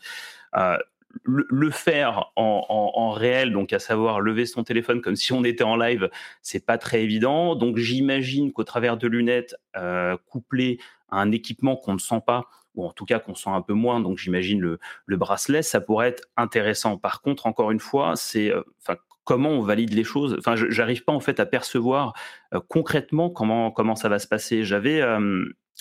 Euh, 0.57 0.77
le, 1.25 1.71
faire 1.71 2.31
en, 2.37 3.11
réel, 3.11 3.53
donc 3.53 3.73
à 3.73 3.79
savoir 3.81 4.21
lever 4.21 4.47
son 4.47 4.63
téléphone 4.63 5.01
comme 5.01 5.17
si 5.17 5.33
on 5.33 5.43
était 5.43 5.65
en 5.65 5.77
live, 5.77 6.09
c'est 6.41 6.65
pas 6.65 6.79
très 6.79 7.03
évident. 7.03 7.57
Donc 7.57 7.79
j'imagine 7.79 8.53
qu'au 8.53 8.65
travers 8.65 8.97
de 8.97 9.09
lunettes 9.09 9.57
euh, 9.77 10.17
couplées 10.29 10.79
à 11.11 11.21
un 11.21 11.33
équipement 11.33 11.77
qu'on 11.77 11.95
ne 11.95 11.99
sent 11.99 12.23
pas, 12.25 12.45
ou 12.77 12.87
en 12.87 12.93
tout 12.93 13.05
cas 13.05 13.19
qu'on 13.19 13.35
sent 13.35 13.51
un 13.51 13.63
peu 13.63 13.75
moins, 13.75 13.99
donc 13.99 14.19
j'imagine 14.19 14.61
le, 14.61 15.17
bracelet, 15.17 15.63
ça 15.63 15.81
pourrait 15.81 16.09
être 16.09 16.29
intéressant. 16.37 16.97
Par 16.97 17.23
contre, 17.23 17.47
encore 17.47 17.73
une 17.73 17.81
fois, 17.81 18.15
c'est 18.15 18.53
euh, 18.55 18.63
comment 19.25 19.51
on 19.51 19.63
valide 19.63 19.93
les 19.93 20.05
choses? 20.05 20.37
Enfin, 20.39 20.55
j'arrive 20.57 21.03
pas 21.03 21.13
en 21.13 21.21
fait 21.21 21.41
à 21.41 21.47
percevoir 21.47 22.15
concrètement 22.69 23.31
comment 23.31 23.73
comment 23.73 23.97
ça 23.97 24.09
va 24.09 24.21
se 24.21 24.29
passer. 24.29 24.65
J'avais 24.65 25.01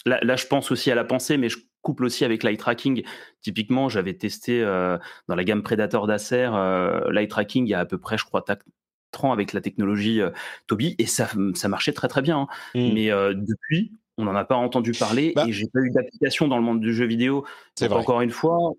là, 0.05 0.35
je 0.35 0.47
pense 0.47 0.71
aussi 0.71 0.91
à 0.91 0.95
la 0.95 1.03
pensée, 1.03 1.37
mais 1.37 1.49
je 1.49 1.57
couple 1.81 2.05
aussi 2.05 2.25
avec 2.25 2.43
l'eye 2.43 2.57
tracking. 2.57 3.03
Typiquement, 3.41 3.89
j'avais 3.89 4.13
testé 4.13 4.61
euh, 4.61 4.97
dans 5.27 5.35
la 5.35 5.43
gamme 5.43 5.63
Predator 5.63 6.07
d'Acer 6.07 6.49
euh, 6.53 7.11
l'eye 7.11 7.27
tracking 7.27 7.65
il 7.65 7.69
y 7.69 7.73
a 7.73 7.79
à 7.79 7.85
peu 7.85 7.97
près, 7.97 8.17
je 8.17 8.25
crois, 8.25 8.43
4 8.43 8.65
ans 9.23 9.31
avec 9.31 9.53
la 9.53 9.61
technologie 9.61 10.21
euh, 10.21 10.29
Toby, 10.67 10.95
et 10.97 11.05
ça, 11.05 11.29
ça 11.55 11.67
marchait 11.67 11.93
très 11.93 12.07
très 12.07 12.21
bien. 12.21 12.39
Hein. 12.39 12.47
Mmh. 12.75 12.93
Mais 12.93 13.09
depuis, 13.35 13.93
on 14.17 14.25
n'en 14.25 14.35
a 14.35 14.43
pas 14.43 14.55
entendu 14.55 14.91
parler 14.91 15.33
bah 15.35 15.45
et 15.47 15.51
j'ai 15.51 15.67
pas 15.67 15.79
eu 15.79 15.91
d'application 15.91 16.47
dans 16.47 16.57
le 16.57 16.63
monde 16.63 16.81
du 16.81 16.93
jeu 16.93 17.05
vidéo. 17.05 17.45
C'est 17.75 17.91
encore 17.91 18.21
une 18.21 18.31
fois, 18.31 18.73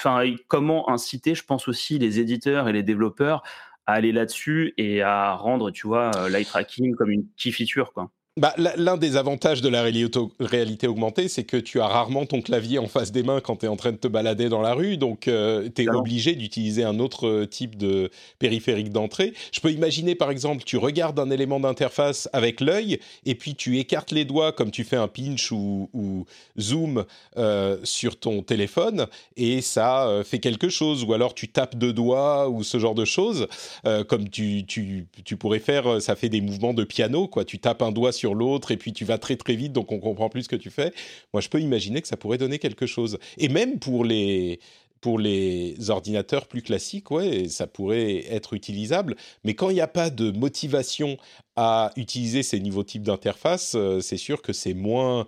enfin, 0.00 0.24
comment 0.48 0.88
inciter, 0.90 1.34
je 1.34 1.44
pense 1.44 1.68
aussi 1.68 1.98
les 1.98 2.20
éditeurs 2.20 2.68
et 2.68 2.72
les 2.72 2.82
développeurs 2.82 3.42
à 3.86 3.94
aller 3.94 4.12
là-dessus 4.12 4.74
et 4.78 5.02
à 5.02 5.34
rendre, 5.34 5.70
tu 5.72 5.86
vois, 5.86 6.12
l'eye 6.28 6.46
tracking 6.46 6.94
comme 6.94 7.10
une 7.10 7.26
key 7.36 7.50
feature, 7.50 7.92
quoi. 7.92 8.10
Bah, 8.38 8.54
L'un 8.56 8.96
des 8.96 9.18
avantages 9.18 9.60
de 9.60 9.68
la 9.68 9.82
réalité 9.82 10.86
augmentée, 10.86 11.28
c'est 11.28 11.44
que 11.44 11.58
tu 11.58 11.82
as 11.82 11.86
rarement 11.86 12.24
ton 12.24 12.40
clavier 12.40 12.78
en 12.78 12.88
face 12.88 13.12
des 13.12 13.22
mains 13.22 13.42
quand 13.42 13.56
tu 13.56 13.66
es 13.66 13.68
en 13.68 13.76
train 13.76 13.92
de 13.92 13.98
te 13.98 14.08
balader 14.08 14.48
dans 14.48 14.62
la 14.62 14.72
rue, 14.72 14.96
donc 14.96 15.28
euh, 15.28 15.68
tu 15.74 15.82
es 15.82 15.88
obligé 15.90 16.34
d'utiliser 16.34 16.82
un 16.82 16.98
autre 16.98 17.28
euh, 17.28 17.46
type 17.46 17.76
de 17.76 18.10
périphérique 18.38 18.90
d'entrée. 18.90 19.34
Je 19.52 19.60
peux 19.60 19.70
imaginer 19.70 20.14
par 20.14 20.30
exemple, 20.30 20.64
tu 20.64 20.78
regardes 20.78 21.18
un 21.18 21.28
élément 21.28 21.60
d'interface 21.60 22.30
avec 22.32 22.62
l'œil, 22.62 23.00
et 23.26 23.34
puis 23.34 23.54
tu 23.54 23.78
écartes 23.78 24.12
les 24.12 24.24
doigts 24.24 24.52
comme 24.52 24.70
tu 24.70 24.84
fais 24.84 24.96
un 24.96 25.08
pinch 25.08 25.52
ou, 25.52 26.24
zoom 26.58 27.04
euh, 27.36 27.76
sur 27.82 28.18
ton 28.18 28.40
téléphone, 28.40 29.08
et 29.36 29.60
ça 29.60 30.22
fait 30.24 30.38
quelque 30.38 30.70
chose, 30.70 31.04
ou 31.04 31.12
alors 31.12 31.34
tu 31.34 31.48
tapes 31.48 31.76
deux 31.76 31.92
doigts 31.92 32.48
ou 32.48 32.62
ce 32.62 32.78
genre 32.78 32.94
de 32.94 33.04
choses, 33.04 33.46
comme 34.08 34.30
tu, 34.30 34.64
tu, 34.64 35.06
tu, 35.22 35.36
pourrais 35.36 35.58
faire, 35.58 36.00
ça 36.00 36.16
fait 36.16 36.30
des 36.30 36.40
mouvements 36.40 36.72
de 36.72 36.84
piano, 36.84 37.28
quoi. 37.28 37.44
tu 37.44 37.58
tapes 37.58 37.82
un 37.82 37.92
doigt 37.92 38.12
sur 38.12 38.21
l'autre 38.34 38.70
et 38.70 38.76
puis 38.76 38.92
tu 38.92 39.04
vas 39.04 39.18
très 39.18 39.36
très 39.36 39.54
vite 39.54 39.72
donc 39.72 39.92
on 39.92 39.98
comprend 39.98 40.28
plus 40.28 40.44
ce 40.44 40.48
que 40.48 40.56
tu 40.56 40.70
fais. 40.70 40.92
Moi 41.32 41.40
je 41.40 41.48
peux 41.48 41.60
imaginer 41.60 42.00
que 42.02 42.08
ça 42.08 42.16
pourrait 42.16 42.38
donner 42.38 42.58
quelque 42.58 42.86
chose. 42.86 43.18
Et 43.38 43.48
même 43.48 43.78
pour 43.78 44.04
les 44.04 44.60
pour 45.00 45.18
les 45.18 45.90
ordinateurs 45.90 46.46
plus 46.46 46.62
classiques, 46.62 47.10
ouais, 47.10 47.48
ça 47.48 47.66
pourrait 47.66 48.24
être 48.30 48.54
utilisable. 48.54 49.16
Mais 49.44 49.54
quand 49.54 49.68
il 49.68 49.74
n'y 49.74 49.80
a 49.80 49.88
pas 49.88 50.10
de 50.10 50.30
motivation 50.30 51.16
à 51.56 51.90
utiliser 51.96 52.44
ces 52.44 52.60
nouveaux 52.60 52.84
types 52.84 53.02
d'interface, 53.02 53.74
euh, 53.74 54.00
c'est 54.00 54.16
sûr 54.16 54.42
que 54.42 54.52
c'est 54.52 54.74
moins 54.74 55.26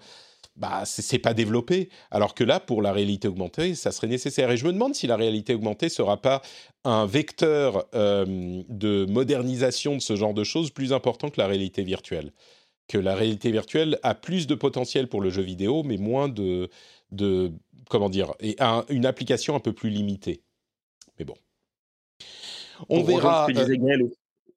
bah, 0.57 0.83
c'est 0.85 1.19
pas 1.19 1.35
développé. 1.35 1.89
Alors 2.13 2.35
que 2.35 2.45
là, 2.45 2.61
pour 2.61 2.81
la 2.83 2.93
réalité 2.93 3.27
augmentée, 3.27 3.75
ça 3.75 3.91
serait 3.91 4.07
nécessaire. 4.07 4.51
Et 4.51 4.57
je 4.57 4.65
me 4.65 4.73
demande 4.73 4.95
si 4.95 5.07
la 5.07 5.17
réalité 5.17 5.55
augmentée 5.55 5.89
sera 5.89 6.17
pas 6.23 6.43
un 6.85 7.07
vecteur 7.07 7.87
euh, 7.95 8.63
de 8.69 9.05
modernisation 9.07 9.97
de 9.97 10.01
ce 10.01 10.15
genre 10.15 10.35
de 10.35 10.45
choses 10.45 10.71
plus 10.71 10.93
important 10.93 11.29
que 11.31 11.41
la 11.41 11.49
réalité 11.49 11.83
virtuelle. 11.83 12.33
Que 12.87 12.99
la 12.99 13.15
réalité 13.15 13.51
virtuelle 13.51 13.99
a 14.03 14.15
plus 14.15 14.47
de 14.47 14.55
potentiel 14.55 15.09
pour 15.09 15.23
le 15.23 15.31
jeu 15.31 15.43
vidéo, 15.43 15.83
mais 15.83 15.97
moins 15.97 16.29
de, 16.29 16.69
de 17.13 17.53
comment 17.89 18.11
dire, 18.11 18.35
et 18.41 18.57
une 18.91 19.07
application 19.07 19.57
un 19.57 19.61
peu 19.61 19.73
plus 19.73 19.89
limitée. 19.89 20.43
Mais 21.19 21.25
bon. 21.25 21.35
On 22.89 23.03
verra. 23.03 23.47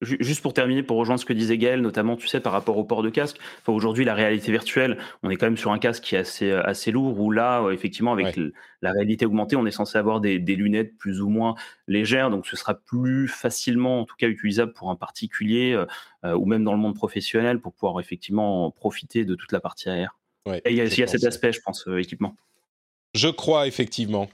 Juste 0.02 0.44
pour 0.44 0.54
terminer, 0.54 0.84
pour 0.84 0.98
rejoindre 0.98 1.20
ce 1.20 1.26
que 1.26 1.34
disait 1.34 1.58
Gaël, 1.58 1.82
notamment, 1.82 2.18
tu 2.18 2.28
sais, 2.28 2.40
par 2.40 2.54
rapport 2.54 2.78
au 2.78 2.84
port 2.84 3.02
de 3.02 3.10
casque. 3.10 3.38
Enfin, 3.62 3.74
aujourd'hui, 3.74 4.06
la 4.06 4.14
réalité 4.14 4.52
virtuelle, 4.52 5.00
on 5.24 5.32
est 5.32 5.38
quand 5.38 5.48
même 5.48 5.58
sur 5.58 5.72
un 5.72 5.80
casque 5.80 6.04
qui 6.04 6.14
est 6.14 6.20
assez, 6.20 6.52
euh, 6.52 6.62
assez 6.64 6.92
lourd, 6.92 7.20
où 7.20 7.32
là, 7.32 7.64
euh, 7.64 7.72
effectivement, 7.72 8.14
avec 8.14 8.38
la 8.84 8.92
réalité 8.92 9.26
augmentée, 9.26 9.56
on 9.56 9.66
est 9.66 9.72
censé 9.72 9.98
avoir 9.98 10.22
des, 10.22 10.38
lunettes 10.38 10.96
plus 10.98 11.20
ou 11.20 11.30
moins 11.30 11.56
légères, 11.88 12.30
donc 12.30 12.46
ce 12.46 12.56
sera 12.56 12.76
plus 12.76 13.28
facilement, 13.28 14.02
en 14.02 14.06
tout 14.06 14.16
cas, 14.18 14.28
utilisable 14.28 14.74
pour 14.74 14.92
un 14.92 14.96
particulier, 14.96 15.74
euh, 16.24 16.36
ou 16.36 16.46
même 16.46 16.64
dans 16.64 16.74
le 16.74 16.80
monde 16.80 16.96
professionnel, 16.96 17.60
pour 17.60 17.74
pouvoir 17.74 18.00
effectivement 18.00 18.70
profiter 18.70 19.26
de 19.26 19.34
toute 19.34 19.52
la 19.52 19.60
partie 19.60 19.90
air. 19.90 20.16
Et 20.46 20.62
il 20.72 20.76
y 20.76 20.82
a, 20.82 20.86
il 20.86 21.00
y 21.00 21.04
a 21.04 21.08
cet 21.08 21.24
aspect, 21.24 21.52
je 21.52 21.60
pense, 21.60 21.88
équipement. 21.98 22.36
Je 23.16 23.30
crois, 23.30 23.66
effectivement. 23.66 24.30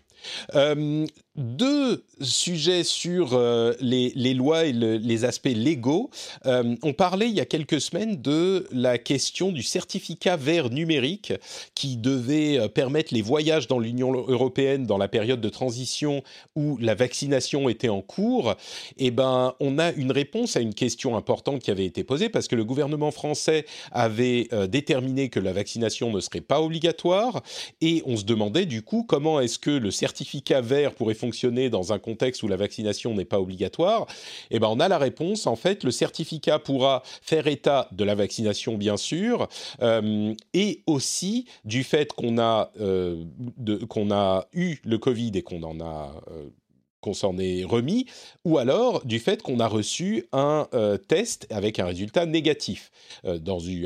Euh, 0.55 1.05
deux 1.35 2.03
sujets 2.21 2.83
sur 2.83 3.33
euh, 3.33 3.73
les, 3.79 4.33
lois 4.33 4.65
et 4.65 4.71
les 4.71 5.25
aspects 5.25 5.47
légaux. 5.47 6.11
Euh, 6.45 6.75
on 6.83 6.93
parlait 6.93 7.27
il 7.27 7.33
y 7.33 7.39
a 7.39 7.45
quelques 7.45 7.81
semaines 7.81 8.21
de 8.21 8.67
la 8.71 8.97
question 8.97 9.51
du 9.51 9.63
certificat 9.63 10.35
vert 10.37 10.69
numérique 10.69 11.33
qui 11.73 11.97
devait 11.97 12.69
permettre 12.69 13.13
les 13.13 13.21
voyages 13.21 13.67
dans 13.67 13.79
l'Union 13.79 14.11
européenne 14.13 14.85
dans 14.85 14.97
la 14.97 15.07
période 15.07 15.41
de 15.41 15.49
transition 15.49 16.23
où 16.55 16.77
la 16.77 16.93
vaccination 16.93 17.67
était 17.67 17.89
en 17.89 18.01
cours. 18.01 18.55
Eh 18.97 19.11
ben, 19.11 19.55
on 19.59 19.79
a 19.79 19.91
une 19.93 20.11
réponse 20.11 20.55
à 20.55 20.59
une 20.59 20.73
question 20.73 21.17
importante 21.17 21.61
qui 21.61 21.71
avait 21.71 21.85
été 21.85 22.03
posée 22.03 22.29
parce 22.29 22.47
que 22.47 22.55
le 22.55 22.63
gouvernement 22.63 23.11
français 23.11 23.65
avait 23.91 24.47
déterminé 24.67 25.29
que 25.29 25.39
la 25.39 25.53
vaccination 25.53 26.11
ne 26.11 26.19
serait 26.19 26.41
pas 26.41 26.61
obligatoire 26.61 27.41
et 27.81 28.03
on 28.05 28.17
se 28.17 28.23
demandait 28.23 28.65
du 28.65 28.81
coup 28.81 29.03
comment 29.07 29.39
est-ce 29.39 29.59
que 29.59 29.71
le 29.71 29.91
certificat 29.91 30.61
vert 30.61 30.93
pourrait 30.93 31.13
fonctionner 31.23 31.69
dans 31.69 31.93
un 31.93 31.99
contexte 31.99 32.43
où 32.43 32.49
la 32.49 32.57
vaccination 32.57 33.13
n'est 33.13 33.23
pas 33.23 33.39
obligatoire 33.39 34.07
Eh 34.51 34.59
ben, 34.59 34.67
on 34.69 34.79
a 34.81 34.89
la 34.89 34.97
réponse. 34.97 35.47
En 35.47 35.55
fait, 35.55 35.85
le 35.85 35.91
certificat 35.91 36.59
pourra 36.59 37.01
faire 37.21 37.47
état 37.47 37.87
de 37.93 38.03
la 38.03 38.13
vaccination, 38.13 38.77
bien 38.77 38.97
sûr, 38.97 39.47
euh, 39.81 40.33
et 40.53 40.83
aussi 40.85 41.45
du 41.63 41.85
fait 41.85 42.11
qu'on 42.11 42.37
a, 42.39 42.71
euh, 42.81 43.23
qu'on 43.87 44.11
a 44.11 44.47
eu 44.51 44.77
le 44.83 44.97
Covid 44.97 45.31
et 45.35 45.43
qu'on 45.43 45.63
en 45.63 45.79
a 45.79 46.13
euh, 46.31 46.49
qu'on 47.03 47.13
s'en 47.13 47.37
est 47.37 47.63
remis, 47.65 48.07
ou 48.45 48.57
alors 48.57 49.05
du 49.05 49.19
fait 49.19 49.43
qu'on 49.43 49.59
a 49.59 49.67
reçu 49.67 50.25
un 50.31 50.67
euh, 50.73 50.97
test 50.97 51.45
avec 51.49 51.79
un 51.79 51.85
résultat 51.85 52.25
négatif, 52.25 52.91
euh, 53.25 53.37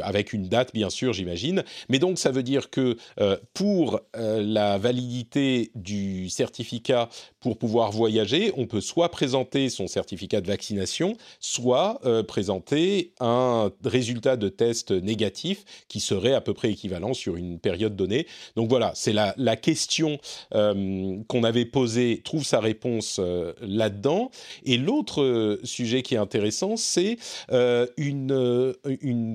avec 0.04 0.34
une 0.34 0.48
date 0.48 0.74
bien 0.74 0.90
sûr 0.90 1.14
j'imagine, 1.14 1.64
mais 1.90 2.00
donc 2.00 2.20
ça 2.20 2.32
veut 2.32 2.44
dire 2.44 2.70
que 2.70 2.96
euh, 3.20 3.38
pour 3.54 4.00
la 4.14 4.78
validité 4.78 5.72
du 5.76 6.30
certificat 6.30 7.10
pour 7.48 7.58
pouvoir 7.58 7.92
voyager, 7.92 8.52
on 8.58 8.66
peut 8.66 8.82
soit 8.82 9.10
présenter 9.10 9.70
son 9.70 9.88
certificat 9.88 10.42
de 10.42 10.48
vaccination, 10.48 11.16
soit 11.40 12.02
présenter 12.28 13.14
un 13.20 13.72
résultat 13.86 14.36
de 14.36 14.50
test 14.50 14.92
négatif 14.92 15.64
qui 15.88 16.02
serait 16.02 16.34
à 16.34 16.42
peu 16.42 16.54
près 16.54 16.72
équivalent 16.72 17.14
sur 17.14 17.38
une 17.38 17.58
période 17.58 17.96
donnée. 17.96 18.28
Donc 18.58 18.68
voilà, 18.70 18.92
c'est 18.96 19.14
la, 19.14 19.34
la 19.38 19.56
question 19.56 20.20
qu'on 20.52 21.44
avait 21.44 21.66
posée 21.66 22.22
trouve 22.24 22.44
sa 22.44 22.60
réponse 22.60 23.20
euh, 23.20 23.54
là-dedans. 23.62 24.32
Et 24.66 24.78
l'autre 24.78 25.22
euh, 25.22 25.60
sujet 25.64 26.02
qui 26.02 26.16
est 26.16 26.18
intéressant, 26.18 26.76
c'est 26.78 27.18
euh, 27.52 27.88
une, 27.98 28.66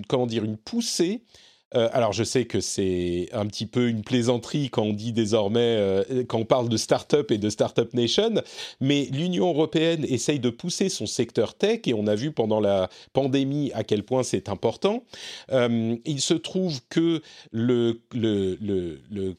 comment 0.08 0.26
dire, 0.26 0.44
une 0.44 0.56
poussée 0.56 1.22
alors 1.74 2.12
je 2.12 2.24
sais 2.24 2.44
que 2.44 2.60
c'est 2.60 3.28
un 3.32 3.46
petit 3.46 3.66
peu 3.66 3.88
une 3.88 4.02
plaisanterie 4.02 4.70
quand 4.70 4.82
on 4.82 4.92
dit 4.92 5.12
désormais, 5.12 6.04
quand 6.28 6.38
on 6.38 6.44
parle 6.44 6.68
de 6.68 6.76
start-up 6.76 7.30
et 7.30 7.38
de 7.38 7.50
start-up 7.50 7.94
nation, 7.94 8.42
mais 8.80 9.08
l'Union 9.12 9.48
européenne 9.48 10.04
essaye 10.08 10.40
de 10.40 10.50
pousser 10.50 10.88
son 10.88 11.06
secteur 11.06 11.54
tech 11.54 11.80
et 11.86 11.94
on 11.94 12.06
a 12.06 12.14
vu 12.14 12.32
pendant 12.32 12.60
la 12.60 12.88
pandémie 13.12 13.70
à 13.74 13.84
quel 13.84 14.02
point 14.02 14.22
c'est 14.22 14.48
important. 14.48 15.04
il 15.50 16.20
se 16.20 16.34
trouve 16.34 16.80
que 16.88 17.22
le 17.52 18.00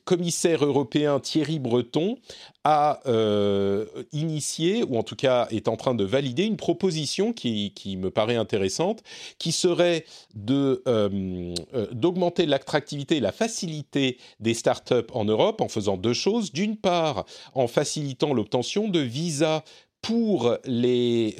commissaire 0.05 0.65
européen 0.65 1.19
Thierry 1.19 1.59
Breton 1.59 2.17
a 2.63 3.01
euh, 3.07 3.85
initié, 4.11 4.83
ou 4.83 4.97
en 4.97 5.03
tout 5.03 5.15
cas 5.15 5.47
est 5.51 5.67
en 5.67 5.75
train 5.75 5.95
de 5.95 6.03
valider, 6.03 6.43
une 6.43 6.57
proposition 6.57 7.33
qui, 7.33 7.71
me 7.97 8.09
paraît 8.09 8.35
intéressante, 8.35 9.03
qui 9.37 9.51
serait 9.51 10.05
euh, 10.49 10.77
euh, 10.87 11.53
d'augmenter 11.91 12.45
l'attractivité 12.45 13.17
et 13.17 13.19
la 13.19 13.31
facilité 13.31 14.17
des 14.39 14.53
startups 14.53 15.11
en 15.13 15.25
Europe 15.25 15.61
en 15.61 15.67
faisant 15.67 15.97
deux 15.97 16.13
choses. 16.13 16.51
D'une 16.51 16.77
part, 16.77 17.25
en 17.53 17.67
facilitant 17.67 18.33
l'obtention 18.33 18.87
de 18.87 18.99
visas 18.99 19.63
pour 20.01 20.57
les 20.65 21.37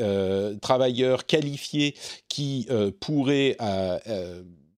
travailleurs 0.62 1.26
qualifiés 1.26 1.96
qui 2.30 2.68
pourraient 3.02 3.58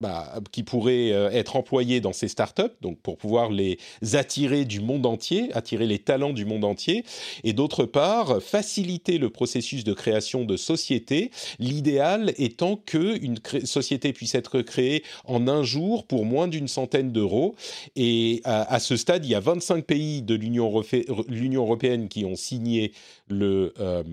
bah, 0.02 0.34
qui 0.52 0.64
pourraient 0.64 1.14
euh, 1.14 1.30
être 1.32 1.56
employés 1.56 2.02
dans 2.02 2.12
ces 2.12 2.28
startups, 2.28 2.64
donc 2.82 3.00
pour 3.00 3.18
pouvoir 3.18 3.50
les 3.50 3.78
attirer 4.14 4.66
du 4.66 4.82
monde 4.82 5.06
entier, 5.06 5.50
attirer 5.54 5.86
les 5.86 6.00
talents 6.00 6.34
du 6.34 6.44
monde 6.44 6.66
entier, 6.66 7.06
et 7.46 7.54
d'autre 7.54 7.86
part 7.86 8.42
faciliter 8.42 9.18
le 9.18 9.30
processus 9.30 9.86
de 9.86 9.94
création 9.94 10.44
de 10.44 10.58
sociétés. 10.58 11.32
L'idéal 11.60 12.34
étant 12.38 12.76
que 12.76 13.18
une 13.22 13.38
société 13.64 14.12
puisse 14.12 14.36
être 14.36 14.62
créée 14.62 15.04
en 15.24 15.48
un 15.48 15.64
jour 15.64 16.06
pour 16.06 16.26
moins 16.26 16.50
d'une 16.50 16.68
centaine 16.68 17.14
d'euros. 17.14 17.56
Et 17.96 18.42
à, 18.44 18.80
ce 18.80 18.98
stade, 18.98 19.26
il 19.26 19.32
y 19.32 19.36
a 19.36 19.40
25 19.40 19.86
pays 19.86 20.22
de 20.22 20.36
l'Union 20.36 21.64
européenne 21.64 22.10
qui 22.10 22.26
ont 22.26 22.36
signé 22.36 22.92
le, 23.30 23.74
euh, 23.80 24.04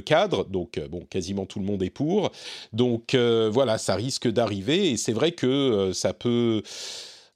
cadre, 0.00 0.46
donc 0.46 0.78
euh, 0.78 0.88
bon, 0.88 1.00
quasiment 1.10 1.44
tout 1.44 1.58
le 1.58 1.66
monde 1.66 1.82
est 1.82 1.90
pour. 1.90 2.32
Donc 2.72 3.14
voilà, 3.14 3.76
ça 3.76 3.94
risque 3.94 4.28
d'arriver 4.28 4.90
et 4.90 4.96
c'est 4.96 5.12
vrai 5.20 5.32
que 5.32 5.46
euh, 5.46 5.92
ça 5.92 6.14
peut, 6.14 6.62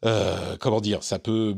euh, 0.05 0.57
comment 0.59 0.81
dire, 0.81 1.03
ça 1.03 1.19
peut 1.19 1.55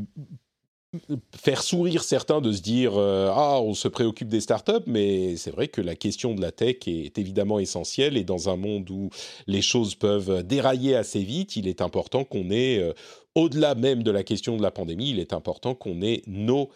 faire 1.37 1.63
sourire 1.63 2.03
certains 2.03 2.41
de 2.41 2.53
se 2.53 2.63
dire 2.63 2.93
euh, 2.97 3.31
ah 3.31 3.61
on 3.61 3.75
se 3.75 3.87
préoccupe 3.87 4.29
des 4.29 4.41
startups 4.41 4.87
mais 4.87 5.37
c'est 5.37 5.51
vrai 5.51 5.69
que 5.69 5.83
la 5.83 5.95
question 5.95 6.35
de 6.35 6.41
la 6.41 6.53
tech 6.53 6.77
est 6.87 7.19
évidemment 7.19 7.59
essentielle 7.59 8.17
et 8.17 8.25
dans 8.25 8.49
un 8.49 8.57
monde 8.57 8.89
où 8.91 9.11
les 9.47 9.61
choses 9.61 9.95
peuvent 9.95 10.43
dérailler 10.43 10.97
assez 10.97 11.23
vite 11.23 11.57
il 11.57 11.69
est 11.69 11.83
important 11.83 12.25
qu'on 12.25 12.51
ait 12.51 12.95
au-delà 13.35 13.75
même 13.75 14.03
de 14.05 14.11
la 14.11 14.23
question 14.23 14.57
de 14.57 14.63
la 14.63 14.71
pandémie, 14.71 15.11
il 15.11 15.19
est 15.19 15.35
important 15.35 15.75
qu'on 15.75 16.01
ait 16.01 16.23
nos 16.27 16.71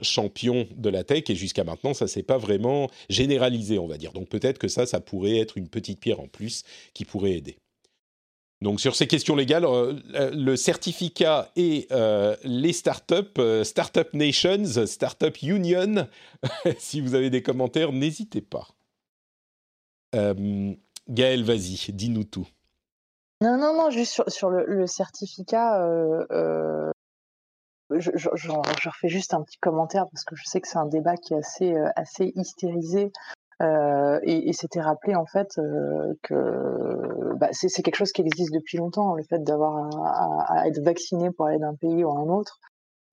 champions 0.00 0.66
de 0.74 0.88
la 0.88 1.04
tech 1.04 1.24
et 1.28 1.34
jusqu'à 1.34 1.64
maintenant, 1.64 1.92
ça 1.92 2.06
s'est 2.06 2.22
pas 2.22 2.38
vraiment 2.38 2.88
généralisé, 3.10 3.78
on 3.78 3.86
va 3.86 3.98
dire. 3.98 4.12
Donc 4.12 4.30
peut-être 4.30 4.58
que 4.58 4.68
ça, 4.68 4.86
ça 4.86 5.00
pourrait 5.00 5.36
être 5.36 5.58
une 5.58 5.68
petite 5.68 6.00
pierre 6.00 6.20
en 6.20 6.28
plus 6.28 6.62
qui 6.94 7.04
pourrait 7.04 7.32
aider. 7.32 7.58
Donc 8.60 8.80
sur 8.80 8.96
ces 8.96 9.06
questions 9.06 9.36
légales, 9.36 9.64
euh, 9.64 9.94
euh, 10.14 10.30
le 10.32 10.56
certificat 10.56 11.50
et 11.56 11.86
euh, 11.92 12.34
les 12.44 12.72
startups, 12.72 13.62
Startup 13.62 14.08
Nations, 14.14 14.86
Startup 14.86 15.36
Union, 15.42 16.08
si 16.78 17.00
vous 17.00 17.14
avez 17.14 17.30
des 17.30 17.42
commentaires, 17.42 17.92
n'hésitez 17.92 18.40
pas. 18.40 18.68
Gaël, 21.08 21.42
vas-y, 21.42 21.92
dis-nous 21.92 22.24
tout. 22.24 22.46
Non, 23.40 23.58
non, 23.58 23.74
non, 23.74 23.90
juste 23.90 24.22
sur, 24.28 24.48
le, 24.48 24.86
certificat, 24.86 25.84
je, 27.90 28.10
je, 28.16 28.88
refais 28.88 29.08
juste 29.08 29.34
un 29.34 29.42
petit 29.42 29.58
commentaire 29.58 30.06
parce 30.08 30.24
que 30.24 30.36
je 30.36 30.44
sais 30.44 30.60
que 30.60 30.68
c'est 30.68 30.78
un 30.78 30.86
débat 30.86 31.16
qui 31.16 31.34
est 31.34 31.38
assez, 31.38 31.74
assez 31.96 32.32
hystérisé 32.36 33.10
euh, 33.62 34.18
et, 34.24 34.48
et 34.48 34.52
c'était 34.52 34.80
rappelé 34.80 35.14
en 35.14 35.26
fait 35.26 35.58
euh, 35.58 36.14
que 36.22 37.34
bah, 37.36 37.48
c'est 37.52 37.82
quelque 37.82 37.96
chose 37.96 38.12
qui 38.12 38.22
existe 38.22 38.52
depuis 38.52 38.78
longtemps, 38.78 39.14
le 39.14 39.22
fait 39.22 39.42
d'avoir 39.44 39.94
à, 40.04 40.60
à, 40.60 40.68
être 40.68 40.80
vacciné 40.80 41.30
pour 41.30 41.46
aller 41.46 41.58
d'un 41.58 41.74
pays 41.74 42.04
ou 42.04 42.10
à 42.10 42.14
un 42.14 42.28
autre. 42.28 42.58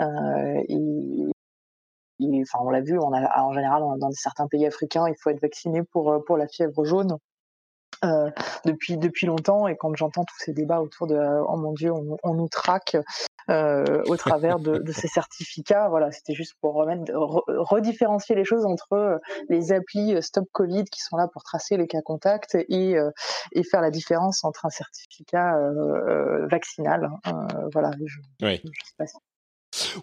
Euh, 0.02 0.62
et, 0.68 2.42
enfin, 2.42 2.60
on 2.64 2.70
l'a 2.70 2.82
vu, 2.82 2.98
on 3.00 3.14
a, 3.14 3.42
en 3.44 3.54
général 3.54 3.84
dans 4.00 4.12
certains 4.12 4.48
pays 4.48 4.66
africains, 4.66 5.08
il 5.08 5.16
faut 5.20 5.30
être 5.30 5.42
vacciné 5.42 5.84
pour 5.84 6.24
pour 6.26 6.38
la 6.38 6.48
fièvre 6.48 6.86
jaune. 6.86 7.18
Euh, 8.04 8.32
depuis 8.66 8.98
depuis 8.98 9.28
longtemps 9.28 9.68
et 9.68 9.78
quand 9.78 9.96
j'entends 9.96 10.24
tous 10.24 10.40
ces 10.40 10.54
débats 10.54 10.82
autour 10.82 11.06
de 11.06 11.16
oh 11.16 11.56
mon 11.56 11.72
dieu 11.72 11.92
on, 11.92 12.18
on 12.24 12.34
nous 12.34 12.48
traque 12.48 12.98
au 13.50 14.18
travers 14.18 14.60
de, 14.60 14.92
ces 14.92 15.08
certificats. 15.08 15.90
Voilà, 15.90 16.12
c'était 16.12 16.34
juste 16.34 16.56
pour 16.62 16.76
redifférencier 16.76 18.36
les 18.36 18.46
choses 18.46 18.66
entre 18.66 19.20
les 19.50 19.72
applis 19.72 20.22
Stop 20.22 20.48
Covid 20.52 20.86
qui 20.86 21.02
sont 21.02 21.18
là 21.18 21.28
pour 21.28 21.44
tracer 21.44 21.78
les 21.78 21.88
cas 21.88 22.02
contacts 22.02 22.56
et, 22.56 22.96
et 23.52 23.64
faire 23.64 23.82
la 23.82 23.92
différence 23.92 24.44
entre 24.44 24.66
un 24.66 24.70
certificat 24.70 25.58
vaccinal. 26.50 27.10
voilà, 27.74 27.92
je, 28.06 28.20
oui. 28.46 28.62
sais 28.84 28.94
pas 28.98 29.08
si 29.08 29.18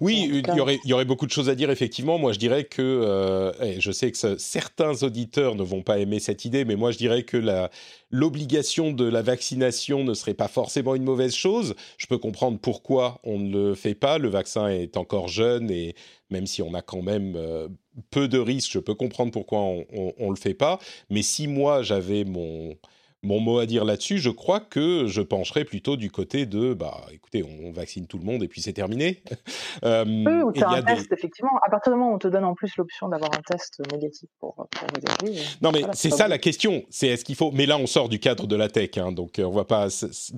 oui, 0.01 0.31
il 0.33 0.57
y, 0.57 0.61
aurait, 0.61 0.81
il 0.85 0.91
y 0.91 0.93
aurait 0.93 1.05
beaucoup 1.05 1.27
de 1.27 1.31
choses 1.31 1.51
à 1.51 1.55
dire, 1.55 1.71
effectivement. 1.71 2.19
Moi, 2.19 2.33
je 2.33 2.39
dirais 2.39 2.65
que, 2.65 2.83
euh, 2.83 3.79
je 3.79 3.93
sais 3.93 4.11
que 4.11 4.39
certains 4.39 5.03
auditeurs 5.03 5.55
ne 5.55 5.63
vont 5.63 5.83
pas 5.83 5.99
aimer 5.99 6.21
cette 6.21 6.45
idée, 6.45 6.65
mais 6.65 6.77
moi, 6.77 6.91
je 6.91 6.99
dirais 6.99 7.23
que 7.23 7.69
l'obligation 8.11 8.93
de 8.93 9.05
la 9.05 9.21
vaccination 9.21 10.05
ne 10.05 10.15
serait 10.15 10.35
pas 10.35 10.49
forcément 10.49 10.95
une 10.95 11.05
mauvaise 11.05 11.35
chose. 11.35 11.75
Je 11.99 12.07
peux 12.07 12.19
comprendre 12.19 12.59
pourquoi 12.59 13.21
on 13.25 13.39
ne 13.39 13.69
le 13.69 13.75
fait 13.75 13.95
pas. 13.95 14.19
Le 14.19 14.29
vaccin 14.29 14.69
est 14.69 14.97
encore 14.97 15.29
jeune 15.29 15.71
et 15.71 15.95
même 16.31 16.47
si 16.47 16.63
on 16.63 16.73
a 16.75 16.83
quand 16.83 17.03
même 17.03 17.35
euh, 17.37 17.69
peu 18.11 18.29
de 18.29 18.39
risques, 18.39 18.73
je 18.73 18.79
peux 18.79 18.95
comprendre 18.95 19.33
pourquoi 19.33 19.61
on 19.61 19.85
ne 20.19 20.31
le 20.31 20.37
fait 20.37 20.55
pas. 20.55 20.79
Mais 21.11 21.23
si 21.23 21.47
moi, 21.47 21.83
j'avais 21.83 22.25
mon 22.25 22.75
mon 23.23 23.41
mot 23.41 23.59
à 23.59 23.67
dire 23.67 23.85
là-dessus, 23.85 24.19
je 24.19 24.31
crois 24.31 24.61
que 24.61 25.07
je 25.07 25.21
pencherais 25.21 25.65
plutôt 25.65 25.97
du 25.97 26.11
côté 26.11 26.47
de, 26.47 26.73
bah, 26.73 27.01
écoutez, 27.13 27.43
on, 27.43 27.73
vaccine 27.73 28.07
tout 28.07 28.19
le 28.19 28.25
monde 28.25 28.43
et 28.43 28.49
puis 28.49 28.63
c'est 28.63 28.73
terminé. 28.73 29.23
euh, 29.85 30.05
oui, 30.07 30.43
ou 30.43 30.53
tu 30.53 30.63
as 30.63 30.71
un 30.71 30.83
test, 30.83 31.13
effectivement. 31.13 31.51
À 31.67 31.71
partir 31.71 31.93
du 31.93 31.99
moment 31.99 32.13
où 32.13 32.15
on 32.15 32.19
te 32.19 32.29
donne 32.29 32.45
en 32.45 32.55
plus 32.55 32.77
l'option 32.77 33.09
d'avoir 33.09 33.31
un 33.35 33.43
test 33.43 33.81
négatif 33.93 34.29
pour, 34.41 34.55
pour 34.55 34.69
euh, 35.27 35.29
Non, 35.61 35.71
mais 35.73 35.83
c'est 35.93 36.11
ça 36.11 36.29
la 36.29 36.39
question. 36.39 36.83
C'est 36.91 37.09
est-ce 37.09 37.25
qu'il 37.25 37.35
faut. 37.35 37.51
Mais 37.53 37.67
là, 37.67 37.77
on 37.77 37.87
sort 37.87 38.09
du 38.09 38.19
cadre 38.19 38.47
de 38.47 38.57
la 38.57 38.69
tech, 38.69 38.91
hein, 38.97 39.13
donc 39.13 39.39
euh, 39.39 39.45
on 39.45 39.53
va 39.53 39.65
pas 39.65 39.89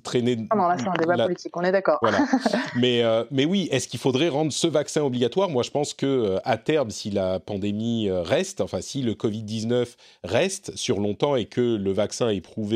traîner. 0.03 0.37
Non, 0.37 0.47
non, 0.57 0.69
là, 0.69 0.77
c'est 0.79 0.89
un 0.89 0.93
débat 0.99 1.17
politique, 1.25 1.57
on 1.57 1.63
est 1.63 1.73
d'accord. 1.73 1.99
Voilà. 2.03 2.27
mais, 2.77 3.03
euh, 3.03 3.25
mais 3.31 3.45
oui, 3.45 3.69
est-ce 3.71 3.89
qu'il 3.89 4.01
faudrait 4.01 4.29
rendre 4.29 4.53
ce 4.53 4.67
vaccin 4.67 5.03
obligatoire? 5.03 5.51
Moi, 5.51 5.63
je 5.63 5.71
pense 5.71 5.95
que 5.95 6.39
à 6.45 6.57
terme, 6.57 6.91
si 6.91 7.11
la 7.11 7.41
pandémie 7.41 8.11
reste, 8.11 8.61
enfin, 8.61 8.81
si 8.81 9.03
le 9.03 9.13
Covid-19 9.13 9.97
reste 10.25 10.77
sur 10.77 10.99
longtemps 10.99 11.37
et 11.37 11.45
que 11.45 11.61
le 11.61 11.93
vaccin 11.93 12.31
est 12.31 12.41
prouvé 12.41 12.71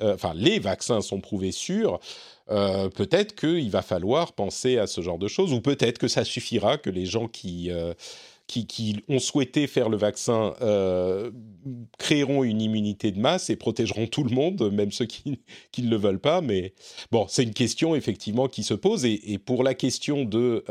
euh, 0.00 0.14
enfin 0.14 0.32
les 0.34 0.58
vaccins 0.58 1.00
sont 1.00 1.20
prouvés 1.20 1.52
sûrs, 1.52 2.00
euh, 2.50 2.88
peut-être 2.88 3.34
qu'il 3.34 3.70
va 3.70 3.82
falloir 3.82 4.32
penser 4.32 4.78
à 4.78 4.86
ce 4.86 5.00
genre 5.00 5.18
de 5.18 5.28
choses, 5.28 5.52
ou 5.52 5.60
peut-être 5.60 5.98
que 5.98 6.08
ça 6.08 6.24
suffira 6.24 6.78
que 6.78 6.90
les 6.90 7.06
gens 7.06 7.28
qui 7.28 7.70
euh, 7.70 7.94
qui, 8.46 9.02
ont 9.08 9.18
souhaité 9.18 9.66
faire 9.66 9.88
le 9.88 9.96
vaccin 9.96 10.54
créeront 11.98 12.44
une 12.44 12.62
immunité 12.62 13.10
de 13.10 13.18
masse 13.18 13.50
et 13.50 13.56
protégeront 13.56 14.06
tout 14.06 14.22
le 14.22 14.32
monde, 14.32 14.70
même 14.72 14.92
ceux 14.92 15.06
qui, 15.06 15.40
ne 15.78 15.90
le 15.90 15.96
veulent 15.96 16.20
pas. 16.20 16.40
Mais 16.42 16.72
bon, 17.10 17.26
c'est 17.28 17.42
une 17.42 17.54
question 17.54 17.96
effectivement 17.96 18.46
qui 18.46 18.62
se 18.62 18.74
pose. 18.74 19.04
Et, 19.04 19.38
pour 19.44 19.64
la 19.64 19.74
question 19.74 20.24
de 20.24 20.62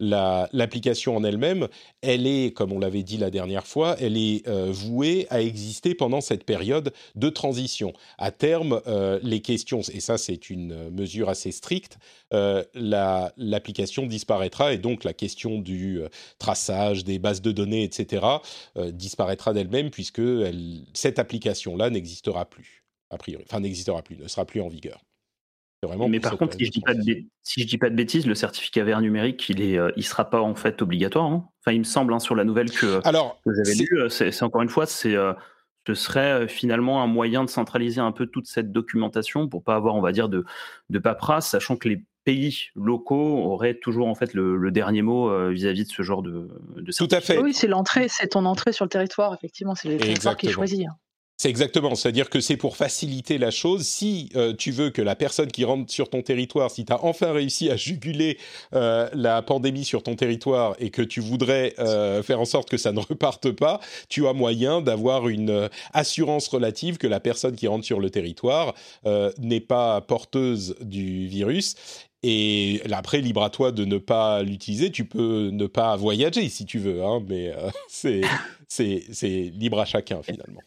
euh, 0.00 0.46
l'application 0.52 1.16
en 1.16 1.24
elle-même, 1.24 1.68
elle 2.02 2.26
est, 2.26 2.54
comme 2.54 2.72
on 2.72 2.78
l'avait 2.78 3.02
dit 3.02 3.16
la 3.16 3.30
dernière 3.30 3.66
fois, 3.66 3.96
elle 4.00 4.16
est 4.16 4.46
euh, 4.48 4.68
vouée 4.70 5.26
à 5.30 5.40
exister 5.40 5.94
pendant 5.94 6.20
cette 6.20 6.44
période 6.44 6.92
de 7.14 7.28
transition. 7.28 7.92
À 8.18 8.30
terme, 8.30 8.80
les 9.22 9.40
questions, 9.40 9.80
et 9.92 10.00
ça 10.00 10.18
c'est 10.18 10.50
une 10.50 10.90
mesure 10.90 11.28
assez 11.28 11.52
stricte, 11.52 11.98
l'application 12.30 14.06
disparaîtra 14.06 14.72
et 14.72 14.78
donc 14.78 15.04
la 15.04 15.12
question 15.12 15.58
du 15.58 16.00
traçage 16.38 17.04
des 17.04 17.18
bases 17.18 17.42
de 17.42 17.52
données, 17.52 17.84
etc., 17.84 18.26
euh, 18.76 18.90
disparaîtra 18.90 19.52
d'elle-même 19.52 19.90
puisque 19.90 20.22
cette 20.94 21.18
application-là 21.18 21.90
n'existera 21.90 22.44
plus, 22.44 22.84
a 23.10 23.18
priori. 23.18 23.44
Enfin, 23.46 23.60
n'existera 23.60 24.02
plus, 24.02 24.16
ne 24.16 24.28
sera 24.28 24.44
plus 24.44 24.60
en 24.60 24.68
vigueur. 24.68 25.00
Vraiment 25.82 26.08
Mais 26.08 26.20
par 26.20 26.36
contre, 26.38 26.56
si 26.56 26.64
je, 26.64 26.70
dis 26.70 26.80
pas 26.80 26.94
de 26.94 27.02
si 27.42 27.62
je 27.62 27.66
dis 27.66 27.78
pas 27.78 27.90
de 27.90 27.94
bêtises, 27.94 28.26
le 28.26 28.34
certificat 28.34 28.82
vert 28.82 29.00
numérique, 29.00 29.48
il 29.48 29.60
est, 29.60 29.78
euh, 29.78 29.90
il 29.96 30.04
sera 30.04 30.28
pas 30.28 30.40
en 30.40 30.54
fait 30.54 30.80
obligatoire. 30.82 31.26
Hein. 31.26 31.48
enfin, 31.60 31.72
il 31.72 31.80
me 31.80 31.84
semble 31.84 32.12
hein, 32.14 32.18
sur 32.18 32.34
la 32.34 32.44
nouvelle 32.44 32.70
que, 32.70 33.00
Alors, 33.06 33.38
vous 33.44 33.52
avez 33.60 33.74
lu, 33.74 33.88
euh, 33.92 34.08
c'est 34.08 34.42
encore 34.42 34.62
une 34.62 34.68
fois, 34.68 34.86
c'est 34.86 35.14
ce 35.86 35.94
serait 35.94 36.48
finalement 36.48 37.02
un 37.02 37.06
moyen 37.06 37.44
de 37.44 37.50
centraliser 37.50 38.00
un 38.00 38.10
peu 38.10 38.26
toute 38.26 38.46
cette 38.46 38.72
documentation 38.72 39.48
pour 39.48 39.62
pas 39.62 39.76
avoir, 39.76 39.94
on 39.94 40.00
va 40.00 40.10
dire, 40.10 40.28
de, 40.28 40.44
de 40.90 40.98
paperasse, 40.98 41.50
sachant 41.50 41.76
que 41.76 41.88
les 41.88 42.02
pays 42.24 42.70
locaux 42.74 43.38
auraient 43.44 43.74
toujours 43.74 44.08
en 44.08 44.16
fait 44.16 44.34
le, 44.34 44.70
dernier 44.72 45.02
mot 45.02 45.30
euh, 45.30 45.50
vis-à-vis 45.50 45.84
de 45.84 45.92
ce 45.92 46.02
genre 46.02 46.22
de, 46.22 46.50
de 46.76 46.92
Tout 46.92 47.08
à 47.10 47.20
fait. 47.20 47.38
Oui, 47.38 47.54
c'est 47.54 47.68
l'entrée, 47.68 48.08
c'est 48.08 48.28
ton 48.28 48.44
entrée 48.46 48.72
sur 48.72 48.84
le 48.84 48.88
territoire, 48.88 49.32
effectivement, 49.32 49.76
c'est 49.76 49.88
le 49.88 49.96
territoire 49.96 50.36
qui 50.36 50.48
est 50.48 50.50
choisi. 50.52 50.86
C'est 51.38 51.50
exactement, 51.50 51.94
c'est-à-dire 51.94 52.30
que 52.30 52.40
c'est 52.40 52.56
pour 52.56 52.76
faciliter 52.76 53.36
la 53.36 53.50
chose. 53.50 53.82
Si 53.82 54.30
euh, 54.36 54.54
tu 54.54 54.70
veux 54.70 54.88
que 54.88 55.02
la 55.02 55.14
personne 55.14 55.52
qui 55.52 55.64
rentre 55.64 55.92
sur 55.92 56.08
ton 56.08 56.22
territoire, 56.22 56.70
si 56.70 56.84
tu 56.86 56.92
as 56.92 57.04
enfin 57.04 57.32
réussi 57.32 57.70
à 57.70 57.76
juguler 57.76 58.38
euh, 58.74 59.08
la 59.12 59.42
pandémie 59.42 59.84
sur 59.84 60.02
ton 60.02 60.16
territoire 60.16 60.74
et 60.78 60.90
que 60.90 61.02
tu 61.02 61.20
voudrais 61.20 61.74
faire 62.22 62.40
en 62.40 62.44
sorte 62.44 62.70
que 62.70 62.76
ça 62.76 62.92
ne 62.92 63.00
reparte 63.00 63.50
pas, 63.50 63.80
tu 64.08 64.26
as 64.26 64.32
moyen 64.32 64.80
d'avoir 64.80 65.28
une 65.28 65.68
assurance 65.92 66.48
relative 66.48 66.96
que 66.96 67.06
la 67.06 67.20
personne 67.20 67.54
qui 67.54 67.66
rentre 67.66 67.84
sur 67.84 68.00
le 68.00 68.10
territoire 68.10 68.74
n'est 69.38 69.60
pas 69.60 70.00
porteuse 70.00 70.76
du 70.80 71.26
virus 71.26 71.74
et 72.28 72.82
après, 72.90 73.20
libre 73.20 73.44
à 73.44 73.50
toi 73.50 73.70
de 73.70 73.84
ne 73.84 73.98
pas 73.98 74.42
l'utiliser. 74.42 74.90
Tu 74.90 75.04
peux 75.04 75.50
ne 75.52 75.66
pas 75.66 75.94
voyager 75.94 76.48
si 76.48 76.64
tu 76.66 76.80
veux, 76.80 77.04
hein, 77.04 77.22
mais 77.28 77.54
euh, 77.54 77.70
c'est 78.68 79.32
libre 79.54 79.78
à 79.78 79.84
chacun 79.84 80.22
finalement. 80.22 80.60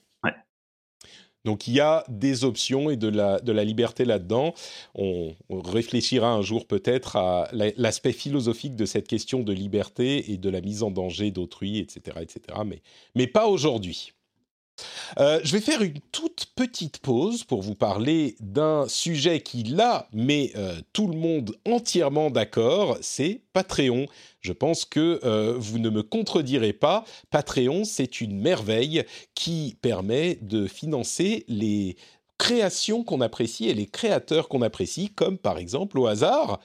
Donc 1.45 1.67
il 1.67 1.73
y 1.73 1.79
a 1.79 2.03
des 2.09 2.43
options 2.43 2.89
et 2.89 2.97
de 2.97 3.07
la, 3.07 3.39
de 3.39 3.51
la 3.51 3.63
liberté 3.63 4.05
là-dedans. 4.05 4.53
On, 4.95 5.35
réfléchira 5.49 6.31
un 6.31 6.41
jour 6.41 6.65
peut-être 6.65 7.15
à 7.15 7.47
l'aspect 7.53 8.11
philosophique 8.11 8.75
de 8.75 8.85
cette 8.85 9.07
question 9.07 9.41
de 9.41 9.53
liberté 9.53 10.31
et 10.31 10.37
de 10.37 10.49
la 10.49 10.61
mise 10.61 10.83
en 10.83 10.91
danger 10.91 11.31
d'autrui, 11.31 11.79
etc., 11.79 12.17
etc. 12.21 12.41
Mais, 12.65 12.81
mais 13.15 13.27
pas 13.27 13.47
aujourd'hui. 13.47 14.13
Euh, 15.19 15.39
je 15.43 15.53
vais 15.53 15.61
faire 15.61 15.81
une 15.81 15.99
toute 16.11 16.47
petite 16.55 16.99
pause 16.99 17.43
pour 17.43 17.61
vous 17.61 17.75
parler 17.75 18.35
d'un 18.39 18.87
sujet 18.87 19.41
qui, 19.41 19.63
là, 19.63 20.07
met 20.13 20.51
euh, 20.55 20.79
tout 20.93 21.07
le 21.07 21.17
monde 21.17 21.55
entièrement 21.65 22.29
d'accord, 22.29 22.97
c'est 23.01 23.41
Patreon. 23.53 24.05
Je 24.41 24.53
pense 24.53 24.85
que 24.85 25.19
euh, 25.23 25.55
vous 25.57 25.79
ne 25.79 25.89
me 25.89 26.03
contredirez 26.03 26.73
pas, 26.73 27.03
Patreon, 27.29 27.83
c'est 27.83 28.21
une 28.21 28.39
merveille 28.39 29.03
qui 29.35 29.77
permet 29.81 30.37
de 30.41 30.67
financer 30.67 31.45
les 31.47 31.97
créations 32.37 33.03
qu'on 33.03 33.21
apprécie 33.21 33.67
et 33.67 33.73
les 33.73 33.87
créateurs 33.87 34.47
qu'on 34.47 34.61
apprécie, 34.61 35.09
comme 35.09 35.37
par 35.37 35.57
exemple 35.57 35.99
au 35.99 36.07
hasard 36.07 36.59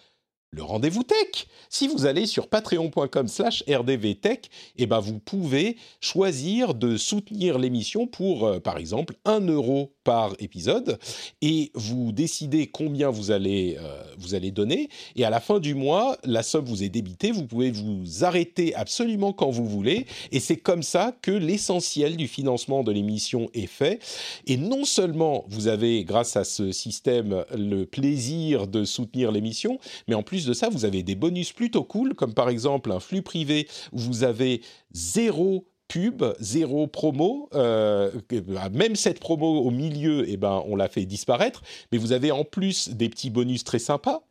le 0.55 0.63
rendez-vous 0.63 1.03
tech. 1.03 1.47
Si 1.69 1.89
vous 1.89 2.07
allez 2.07 2.27
sur 2.27 2.49
patreon.com 2.49 3.29
slash 3.29 3.65
rdvtech, 3.69 4.49
eh 4.77 4.87
ben 4.87 5.01
vous 5.01 5.19
pouvez 5.19 5.77
choisir 6.01 6.75
de 6.75 6.97
soutenir 6.97 7.59
l'émission 7.59 8.07
pour, 8.07 8.47
euh, 8.47 8.61
par 8.61 8.79
exemple, 8.79 9.17
1 9.25 9.41
euro 9.49 9.94
par 10.05 10.35
épisode 10.39 10.99
et 11.43 11.73
vous 11.75 12.13
décidez 12.13 12.67
combien 12.67 13.11
vous 13.11 13.31
allez, 13.31 13.77
euh, 13.81 14.03
vous 14.19 14.35
allez 14.35 14.51
donner. 14.51 14.89
Et 15.17 15.25
à 15.25 15.31
la 15.31 15.41
fin 15.41 15.59
du 15.59 15.75
mois, 15.75 16.17
la 16.25 16.43
somme 16.43 16.67
vous 16.67 16.83
est 16.83 16.89
débitée. 16.89 17.33
Vous 17.33 17.47
pouvez 17.47 17.71
vous 17.71 18.25
arrêter 18.25 18.75
absolument 18.75 19.33
quand 19.33 19.51
vous 19.51 19.67
voulez. 19.67 20.07
Et 20.31 20.41
c'est 20.41 20.57
comme 20.57 20.83
ça 20.83 21.17
que 21.23 21.31
l'essentiel 21.31 22.17
du 22.17 22.29
financement 22.29 22.85
de 22.85 22.93
l'émission 22.93 23.49
est 23.55 23.67
fait. 23.67 24.01
Et 24.47 24.57
non 24.57 24.85
seulement 24.85 25.45
vous 25.49 25.69
avez, 25.69 26.05
grâce 26.05 26.37
à 26.37 26.45
ce 26.45 26.71
système, 26.71 27.45
le 27.57 27.85
plaisir 27.85 28.67
de 28.67 28.85
soutenir 28.85 29.33
l'émission, 29.33 29.79
mais 30.09 30.15
en 30.15 30.23
plus 30.23 30.47
de 30.47 30.53
ça, 30.53 30.69
vous 30.69 30.85
avez 30.85 31.03
des 31.03 31.15
bonus 31.15 31.53
plutôt 31.53 31.85
cool, 31.85 32.15
comme 32.15 32.35
par 32.35 32.49
exemple 32.49 32.93
un 32.93 33.01
flux 33.01 33.23
privé 33.23 33.67
où 33.93 33.99
vous 33.99 34.25
avez 34.25 34.61
zéro 34.93 35.67
pub, 35.89 36.25
zéro 36.41 36.87
promo. 36.87 37.49
Euh, 37.55 38.11
même 38.73 38.97
cette 38.97 39.21
promo 39.21 39.61
au 39.61 39.71
milieu, 39.71 40.29
eh 40.29 40.37
ben, 40.37 40.63
on 40.67 40.77
l'a 40.77 40.89
fait 40.89 41.07
disparaître. 41.07 41.63
Mais 41.93 41.99
vous 41.99 42.13
avez 42.13 42.31
en 42.33 42.45
plus 42.45 42.89
des 42.91 43.09
petits 43.09 43.31
bonus 43.31 43.65
très 43.65 43.79
sympas 43.79 44.25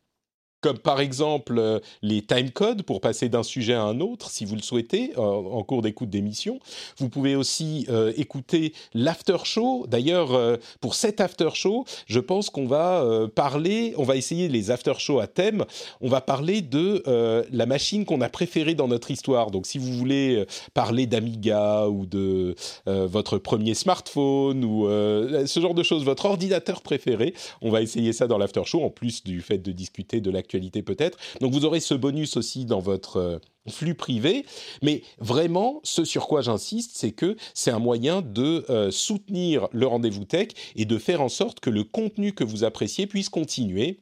comme 0.63 0.79
par 0.79 1.01
exemple 1.01 1.59
euh, 1.59 1.79
les 2.01 2.21
timecodes 2.21 2.83
pour 2.83 3.01
passer 3.01 3.27
d'un 3.27 3.43
sujet 3.43 3.73
à 3.73 3.83
un 3.83 3.99
autre, 3.99 4.31
si 4.31 4.45
vous 4.45 4.55
le 4.55 4.61
souhaitez, 4.61 5.11
en 5.17 5.61
cours 5.63 5.81
d'écoute 5.81 6.09
d'émission. 6.09 6.59
Vous 6.97 7.09
pouvez 7.09 7.35
aussi 7.35 7.85
euh, 7.89 8.13
écouter 8.15 8.73
l'after 8.93 9.37
show. 9.43 9.85
D'ailleurs, 9.89 10.33
euh, 10.33 10.55
pour 10.79 10.95
cet 10.95 11.19
after 11.19 11.49
show, 11.53 11.83
je 12.07 12.19
pense 12.21 12.49
qu'on 12.49 12.65
va 12.65 13.05
parler, 13.35 13.93
on 13.97 14.03
va 14.03 14.15
essayer 14.15 14.47
les 14.47 14.71
after 14.71 14.93
shows 14.97 15.19
à 15.19 15.27
thème. 15.27 15.65
On 15.99 16.07
va 16.07 16.21
parler 16.21 16.61
de 16.61 17.03
la 17.51 17.65
machine 17.65 18.05
qu'on 18.05 18.21
a 18.21 18.29
préférée 18.29 18.75
dans 18.75 18.87
notre 18.87 19.11
histoire. 19.11 19.51
Donc, 19.51 19.67
si 19.67 19.77
vous 19.77 19.91
voulez 19.91 20.45
parler 20.73 21.05
d'Amiga 21.07 21.87
ou 21.89 22.05
de 22.05 22.55
votre 22.85 23.37
premier 23.37 23.73
smartphone 23.73 24.63
ou 24.63 24.87
ce 24.87 25.59
genre 25.59 25.73
de 25.73 25.83
choses, 25.83 26.05
votre 26.05 26.25
ordinateur 26.25 26.81
préféré, 26.81 27.33
on 27.61 27.69
va 27.69 27.81
essayer 27.81 28.13
ça 28.13 28.27
dans 28.27 28.37
l'after 28.37 28.63
show, 28.65 28.83
en 28.83 28.89
plus 28.89 29.23
du 29.23 29.41
fait 29.41 29.57
de 29.57 29.71
discuter 29.71 30.21
de 30.21 30.31
peut-être. 30.59 31.17
Donc 31.41 31.53
vous 31.53 31.65
aurez 31.65 31.79
ce 31.79 31.93
bonus 31.93 32.37
aussi 32.37 32.65
dans 32.65 32.79
votre 32.79 33.17
euh, 33.17 33.39
flux 33.69 33.95
privé. 33.95 34.45
Mais 34.81 35.03
vraiment, 35.19 35.79
ce 35.83 36.05
sur 36.05 36.27
quoi 36.27 36.41
j'insiste, 36.41 36.91
c'est 36.95 37.11
que 37.11 37.35
c'est 37.53 37.71
un 37.71 37.79
moyen 37.79 38.21
de 38.21 38.65
euh, 38.69 38.91
soutenir 38.91 39.67
le 39.71 39.87
rendez-vous 39.87 40.25
tech 40.25 40.49
et 40.75 40.85
de 40.85 40.97
faire 40.97 41.21
en 41.21 41.29
sorte 41.29 41.59
que 41.59 41.69
le 41.69 41.83
contenu 41.83 42.33
que 42.33 42.43
vous 42.43 42.63
appréciez 42.63 43.07
puisse 43.07 43.29
continuer 43.29 43.99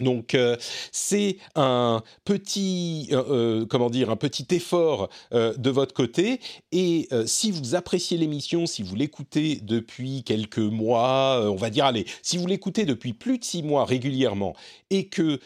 Donc 0.00 0.34
euh, 0.34 0.56
c'est 0.92 1.38
un 1.54 2.02
petit 2.24 3.08
euh, 3.12 3.24
euh, 3.30 3.66
comment 3.66 3.90
dire 3.90 4.10
un 4.10 4.16
petit 4.16 4.46
effort 4.54 5.08
de 5.32 5.70
votre 5.70 5.94
côté. 5.94 6.40
Et 6.72 7.08
si 7.26 7.50
vous 7.50 7.74
appréciez 7.74 8.16
l'émission, 8.16 8.66
si 8.66 8.82
vous 8.82 8.94
l'écoutez 8.94 9.56
depuis 9.62 10.22
quelques 10.22 10.58
mois, 10.58 11.40
on 11.50 11.56
va 11.56 11.70
dire 11.70 11.84
allez, 11.84 12.06
si 12.22 12.36
vous 12.36 12.46
l'écoutez 12.46 12.84
depuis 12.84 13.12
plus 13.12 13.38
de 13.38 13.44
six 13.44 13.62
mois 13.62 13.84
régulièrement 13.84 14.54
et 14.90 15.06
que 15.08 15.40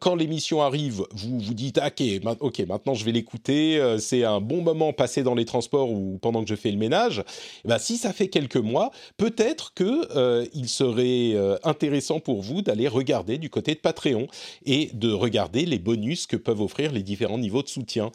quand 0.00 0.14
l'émission 0.14 0.62
arrive, 0.62 1.04
vous 1.12 1.38
vous 1.38 1.54
dites 1.54 1.78
ok, 1.78 2.02
ok 2.40 2.58
maintenant 2.60 2.94
je 2.94 3.04
vais 3.04 3.12
l'écouter, 3.12 3.96
c'est 3.98 4.24
un 4.24 4.40
bon 4.40 4.62
moment 4.62 4.92
passé 4.92 5.22
dans 5.22 5.34
les 5.34 5.44
transports 5.44 5.90
ou 5.90 6.18
pendant 6.20 6.42
que 6.42 6.48
je 6.48 6.56
fais 6.56 6.70
le 6.70 6.78
ménage, 6.78 7.22
eh 7.64 7.68
ben, 7.68 7.78
si 7.78 7.96
ça 7.96 8.12
fait 8.12 8.28
quelques 8.28 8.56
mois, 8.56 8.90
peut-être 9.16 9.72
que 9.74 10.48
il 10.54 10.68
serait 10.68 11.34
intéressant 11.64 12.20
pour 12.20 12.42
vous 12.42 12.62
d'aller 12.62 12.88
regarder 12.88 13.38
du 13.38 13.50
côté 13.50 13.74
de 13.74 13.80
Patreon 13.96 14.28
et 14.64 14.90
de 14.92 15.12
regarder 15.12 15.64
les 15.64 15.78
bonus 15.78 16.26
que 16.26 16.36
peuvent 16.36 16.60
offrir 16.60 16.92
les 16.92 17.02
différents 17.02 17.38
niveaux 17.38 17.62
de 17.62 17.68
soutien. 17.68 18.12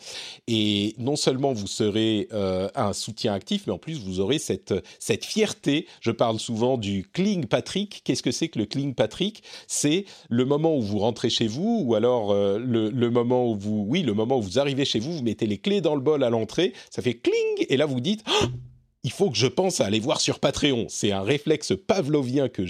Et 0.48 0.96
non 0.98 1.16
seulement 1.16 1.54
vous 1.54 1.68
serez 1.68 2.28
euh, 2.32 2.70
un 2.76 2.94
soutien 2.94 3.34
actif, 3.34 3.64
mais 3.68 3.74
en 3.74 3.78
plus 3.78 4.00
vous 4.00 4.20
aurez 4.20 4.40
cette, 4.40 4.74
cette 5.00 5.26
fierté. 5.26 5.88
Je 6.00 6.12
parle 6.12 6.40
souvent 6.40 6.78
du 6.78 7.06
Cling 7.12 7.46
Patrick. 7.46 8.02
Qu'est-ce 8.04 8.24
que 8.24 8.32
c'est 8.32 8.48
que 8.48 8.60
le 8.60 8.66
Cling 8.66 8.94
Patrick? 8.94 9.44
C'est 9.68 10.06
le 10.30 10.46
moment 10.46 10.76
où 10.78 10.82
vous 10.82 11.00
rentrez 11.00 11.30
chez 11.30 11.48
vous, 11.48 11.84
ou 11.86 11.96
alors 11.96 12.32
euh, 12.32 12.60
le, 12.60 13.10
moment 13.10 13.50
où 13.50 13.56
vous, 13.56 13.86
oui, 13.88 14.04
le 14.04 14.14
moment 14.14 14.38
où 14.38 14.42
vous 14.42 14.60
arrivez 14.60 14.86
chez 14.86 15.00
vous, 15.00 15.14
vous 15.14 15.24
mettez 15.24 15.48
les 15.48 15.58
clés 15.58 15.82
dans 15.82 15.96
le 15.96 16.02
bol 16.02 16.24
à 16.24 16.30
l'entrée, 16.30 16.74
ça 16.90 17.02
fait 17.02 17.16
cling, 17.16 17.66
et 17.68 17.78
là 17.78 17.86
vous 17.86 18.00
dites. 18.00 18.24
Oh 18.30 18.46
il 19.04 19.12
faut 19.12 19.30
que 19.32 19.38
je 19.38 19.48
pense 19.48 19.82
à 19.82 19.86
aller 19.86 20.00
voir 20.00 20.22
sur 20.22 20.40
Patreon. 20.40 20.86
C'est 20.90 21.12
un 21.12 21.24
réflexe 21.24 21.74
pavlovien 21.88 22.50
que 22.50 22.66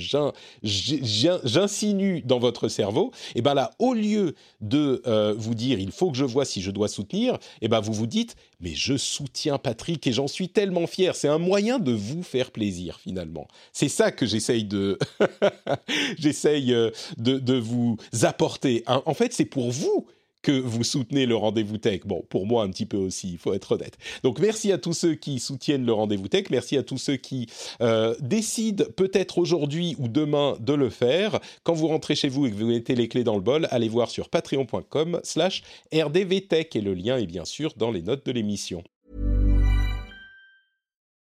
j'insinue 0.63 2.21
dans 2.21 2.39
votre 2.39 2.69
cerveau. 2.69 3.11
Et 3.35 3.41
bien 3.41 3.53
là, 3.53 3.71
au 3.79 3.93
lieu 3.93 4.35
de 4.61 5.01
euh, 5.07 5.33
vous 5.37 5.55
dire 5.55 5.79
il 5.79 5.91
faut 5.91 6.09
que 6.09 6.17
je 6.17 6.23
vois 6.25 6.45
si 6.45 6.61
je 6.61 6.71
dois 6.71 6.87
soutenir, 6.87 7.37
et 7.61 7.67
ben 7.67 7.81
vous 7.81 7.93
vous 7.93 8.07
dites 8.07 8.35
mais 8.61 8.73
je 8.75 8.95
soutiens 8.95 9.57
Patrick 9.57 10.05
et 10.05 10.13
j'en 10.13 10.27
suis 10.27 10.49
tellement 10.49 10.87
fier. 10.87 11.15
C'est 11.15 11.27
un 11.27 11.39
moyen 11.39 11.79
de 11.79 11.91
vous 11.91 12.23
faire 12.23 12.51
plaisir 12.51 12.99
finalement. 13.01 13.47
C'est 13.73 13.89
ça 13.89 14.11
que 14.11 14.25
j'essaye 14.25 14.63
de 14.63 14.99
j'essaye 16.19 16.73
euh, 16.73 16.91
de 17.17 17.57
vous 17.57 17.97
apporter. 18.21 18.83
En 18.87 19.13
fait, 19.13 19.33
c'est 19.33 19.45
pour 19.45 19.71
vous 19.71 20.07
que 20.41 20.51
vous 20.51 20.84
soutenez 20.84 21.25
le 21.25 21.36
rendez-vous 21.36 21.77
tech. 21.77 22.01
Bon, 22.06 22.23
pour 22.30 22.45
moi 22.45 22.63
un 22.63 22.69
petit 22.69 22.86
peu 22.86 22.97
aussi, 22.97 23.32
il 23.32 23.38
faut 23.38 23.54
être 23.54 23.73
honnête. 23.73 23.97
Donc 24.23 24.39
merci 24.39 24.71
à 24.71 24.77
tous 24.77 24.93
ceux 24.93 25.15
qui 25.15 25.39
soutiennent 25.39 25.86
le 25.86 25.93
rendez-vous 25.93 26.27
tech, 26.27 26.45
merci 26.49 26.77
à 26.77 26.84
tous 26.84 26.97
ceux 26.97 27.15
qui 27.15 27.47
euh, 27.82 28.15
décident 28.19 28.86
peut-être 28.95 29.38
aujourd'hui 29.38 29.95
ou 29.99 30.08
demain 30.08 30.58
de 30.60 30.73
le 30.73 30.89
faire. 30.89 31.39
Quand 31.63 31.73
vous 31.73 31.88
rentrez 31.88 32.15
chez 32.15 32.30
vous 32.30 32.45
et 32.45 32.51
que 32.51 32.56
vous 32.56 32.67
mettez 32.67 32.95
les 32.95 33.08
clés 33.08 33.23
dans 33.23 33.36
le 33.36 33.41
bol, 33.41 33.67
allez 33.71 33.89
voir 33.89 34.10
sur 34.10 34.30
patreon.com 34.30 35.19
slash 35.23 35.63
rdvtech 35.93 36.75
et 36.75 36.82
le 36.82 36.93
lien 36.93 37.17
est 37.17 37.27
bien 37.27 37.45
sûr 37.45 37.73
dans 37.77 37.91
les 37.91 38.01
notes 38.01 38.25
de 38.25 38.32
l'émission. 38.32 38.84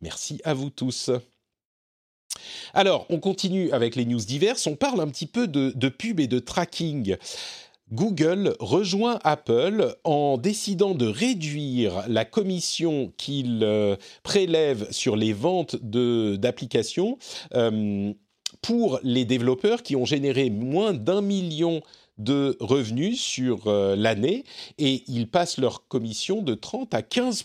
Merci 0.00 0.40
à 0.44 0.54
vous 0.54 0.70
tous. 0.70 1.10
Alors, 2.74 3.06
on 3.08 3.18
continue 3.18 3.70
avec 3.72 3.96
les 3.96 4.04
news 4.04 4.20
diverses. 4.20 4.66
On 4.66 4.76
parle 4.76 5.00
un 5.00 5.08
petit 5.08 5.26
peu 5.26 5.46
de, 5.46 5.88
pub 5.88 6.20
et 6.20 6.26
de 6.26 6.38
tracking. 6.38 7.16
Google 7.92 8.56
rejoint 8.58 9.20
Apple 9.22 9.94
en 10.02 10.38
décidant 10.38 10.94
de 10.94 11.06
réduire 11.06 12.02
la 12.08 12.24
commission 12.24 13.12
qu'il 13.16 13.60
euh, 13.62 13.96
prélève 14.24 14.90
sur 14.90 15.14
les 15.14 15.32
ventes 15.32 15.76
d'applications 15.76 17.16
euh, 17.54 18.12
pour 18.60 18.98
les 19.04 19.24
développeurs 19.24 19.84
qui 19.84 19.94
ont 19.94 20.04
généré 20.04 20.50
moins 20.50 20.94
d'un 20.94 21.20
million 21.20 21.80
de 22.18 22.56
revenus 22.60 23.20
sur 23.20 23.66
euh, 23.66 23.94
l'année 23.96 24.44
et 24.78 25.02
ils 25.06 25.28
passent 25.28 25.58
leur 25.58 25.86
commission 25.88 26.42
de 26.42 26.54
30 26.54 26.94
à 26.94 27.02
15 27.02 27.44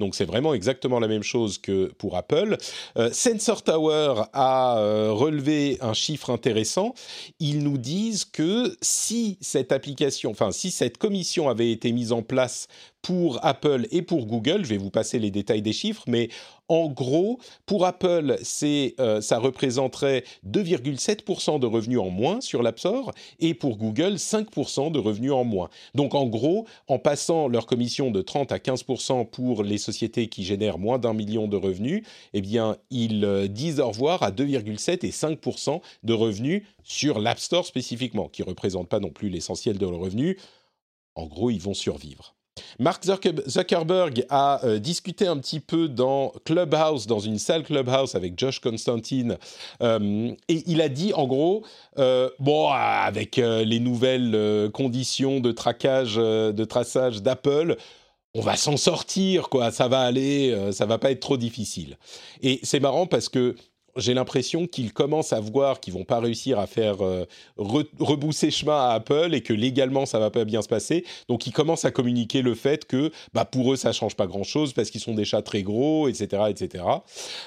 Donc 0.00 0.14
c'est 0.14 0.24
vraiment 0.24 0.54
exactement 0.54 0.98
la 0.98 1.08
même 1.08 1.22
chose 1.22 1.58
que 1.58 1.92
pour 1.98 2.16
Apple. 2.16 2.56
Euh, 2.96 3.10
Sensor 3.12 3.62
Tower 3.62 4.24
a 4.32 4.78
euh, 4.78 5.12
relevé 5.12 5.78
un 5.80 5.94
chiffre 5.94 6.30
intéressant. 6.30 6.94
Ils 7.38 7.62
nous 7.62 7.78
disent 7.78 8.24
que 8.24 8.76
si 8.80 9.38
cette 9.40 9.72
application, 9.72 10.30
enfin 10.30 10.50
si 10.50 10.70
cette 10.70 10.98
commission 10.98 11.48
avait 11.48 11.70
été 11.70 11.92
mise 11.92 12.12
en 12.12 12.22
place 12.22 12.66
pour 13.02 13.44
Apple 13.44 13.86
et 13.90 14.00
pour 14.00 14.26
Google. 14.26 14.64
Je 14.64 14.70
vais 14.70 14.76
vous 14.78 14.90
passer 14.90 15.18
les 15.18 15.30
détails 15.30 15.60
des 15.60 15.72
chiffres, 15.72 16.04
mais 16.06 16.30
en 16.72 16.88
gros, 16.88 17.38
pour 17.66 17.84
Apple, 17.84 18.38
euh, 18.62 19.20
ça 19.20 19.38
représenterait 19.38 20.24
2,7% 20.48 21.60
de 21.60 21.66
revenus 21.66 21.98
en 21.98 22.08
moins 22.08 22.40
sur 22.40 22.62
l'App 22.62 22.78
Store 22.78 23.12
et 23.40 23.52
pour 23.52 23.76
Google, 23.76 24.14
5% 24.14 24.90
de 24.90 24.98
revenus 24.98 25.32
en 25.32 25.44
moins. 25.44 25.68
Donc 25.94 26.14
en 26.14 26.24
gros, 26.26 26.66
en 26.88 26.98
passant 26.98 27.46
leur 27.46 27.66
commission 27.66 28.10
de 28.10 28.22
30 28.22 28.52
à 28.52 28.56
15% 28.56 29.26
pour 29.26 29.64
les 29.64 29.76
sociétés 29.76 30.28
qui 30.28 30.44
génèrent 30.44 30.78
moins 30.78 30.98
d'un 30.98 31.12
million 31.12 31.46
de 31.46 31.58
revenus, 31.58 32.04
eh 32.32 32.40
bien, 32.40 32.78
ils 32.90 33.26
euh, 33.26 33.48
disent 33.48 33.78
au 33.78 33.88
revoir 33.88 34.22
à 34.22 34.30
2,7 34.30 35.04
et 35.04 35.10
5% 35.10 35.82
de 36.04 36.12
revenus 36.14 36.62
sur 36.84 37.20
l'App 37.20 37.38
Store 37.38 37.66
spécifiquement, 37.66 38.30
qui 38.30 38.40
ne 38.40 38.46
représente 38.46 38.88
pas 38.88 38.98
non 38.98 39.10
plus 39.10 39.28
l'essentiel 39.28 39.76
de 39.76 39.86
leurs 39.86 40.00
revenus. 40.00 40.38
En 41.16 41.26
gros, 41.26 41.50
ils 41.50 41.60
vont 41.60 41.74
survivre. 41.74 42.34
Mark 42.78 43.04
Zuckerberg 43.04 44.26
a 44.28 44.64
euh, 44.64 44.78
discuté 44.78 45.26
un 45.26 45.38
petit 45.38 45.60
peu 45.60 45.88
dans 45.88 46.32
Clubhouse, 46.44 47.06
dans 47.06 47.18
une 47.18 47.38
salle 47.38 47.62
Clubhouse 47.62 48.14
avec 48.14 48.38
Josh 48.38 48.60
Constantine, 48.60 49.38
euh, 49.82 50.32
et 50.48 50.62
il 50.66 50.80
a 50.80 50.88
dit 50.88 51.12
en 51.14 51.26
gros, 51.26 51.64
euh, 51.98 52.28
bon, 52.38 52.68
avec 52.68 53.36
les 53.36 53.80
nouvelles 53.80 54.70
conditions 54.72 55.40
de 55.40 55.52
traquage, 55.52 56.16
de 56.16 56.64
traçage 56.64 57.22
d'Apple, 57.22 57.76
on 58.34 58.40
va 58.40 58.56
s'en 58.56 58.76
sortir, 58.76 59.48
quoi, 59.48 59.70
ça 59.70 59.88
va 59.88 60.00
aller, 60.00 60.72
ça 60.72 60.86
va 60.86 60.98
pas 60.98 61.10
être 61.10 61.20
trop 61.20 61.36
difficile. 61.36 61.98
Et 62.42 62.60
c'est 62.62 62.80
marrant 62.80 63.06
parce 63.06 63.28
que 63.28 63.56
j'ai 63.96 64.14
l'impression 64.14 64.66
qu'ils 64.66 64.92
commencent 64.92 65.32
à 65.32 65.40
voir 65.40 65.80
qu'ils 65.80 65.92
vont 65.92 66.04
pas 66.04 66.20
réussir 66.20 66.58
à 66.58 66.66
faire 66.66 67.04
euh, 67.04 67.26
rebousser 67.56 68.50
chemin 68.50 68.76
à 68.76 68.90
Apple 68.90 69.34
et 69.34 69.42
que 69.42 69.52
légalement 69.52 70.06
ça 70.06 70.18
va 70.18 70.30
pas 70.30 70.44
bien 70.44 70.62
se 70.62 70.68
passer. 70.68 71.04
Donc 71.28 71.46
ils 71.46 71.52
commencent 71.52 71.84
à 71.84 71.90
communiquer 71.90 72.42
le 72.42 72.54
fait 72.54 72.86
que 72.86 73.10
bah 73.34 73.44
pour 73.44 73.72
eux 73.72 73.76
ça 73.76 73.92
change 73.92 74.16
pas 74.16 74.26
grand 74.26 74.44
chose 74.44 74.72
parce 74.72 74.90
qu'ils 74.90 75.00
sont 75.00 75.14
des 75.14 75.24
chats 75.24 75.42
très 75.42 75.62
gros, 75.62 76.08
etc., 76.08 76.44
etc. 76.48 76.84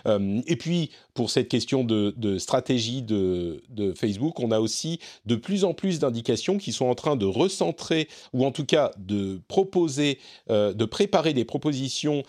Euh, 0.07 0.41
et 0.47 0.55
puis 0.55 0.91
pour 1.13 1.29
cette 1.29 1.47
question 1.47 1.83
de, 1.83 2.37
stratégie 2.37 3.01
de, 3.01 3.61
Facebook, 3.95 4.39
on 4.39 4.51
a 4.51 4.59
aussi 4.59 4.99
de 5.25 5.35
plus 5.35 5.63
en 5.63 5.73
plus 5.73 5.99
d'indications 5.99 6.57
qui 6.57 6.73
sont 6.73 6.85
en 6.85 6.95
train 6.95 7.15
de 7.15 7.25
recentrer 7.25 8.09
ou 8.33 8.45
en 8.45 8.51
tout 8.51 8.65
cas 8.65 8.91
de 8.97 9.39
proposer, 9.47 10.19
euh, 10.49 10.73
de 10.73 10.85
préparer 10.85 11.33
des 11.33 11.45
propositions 11.45 12.23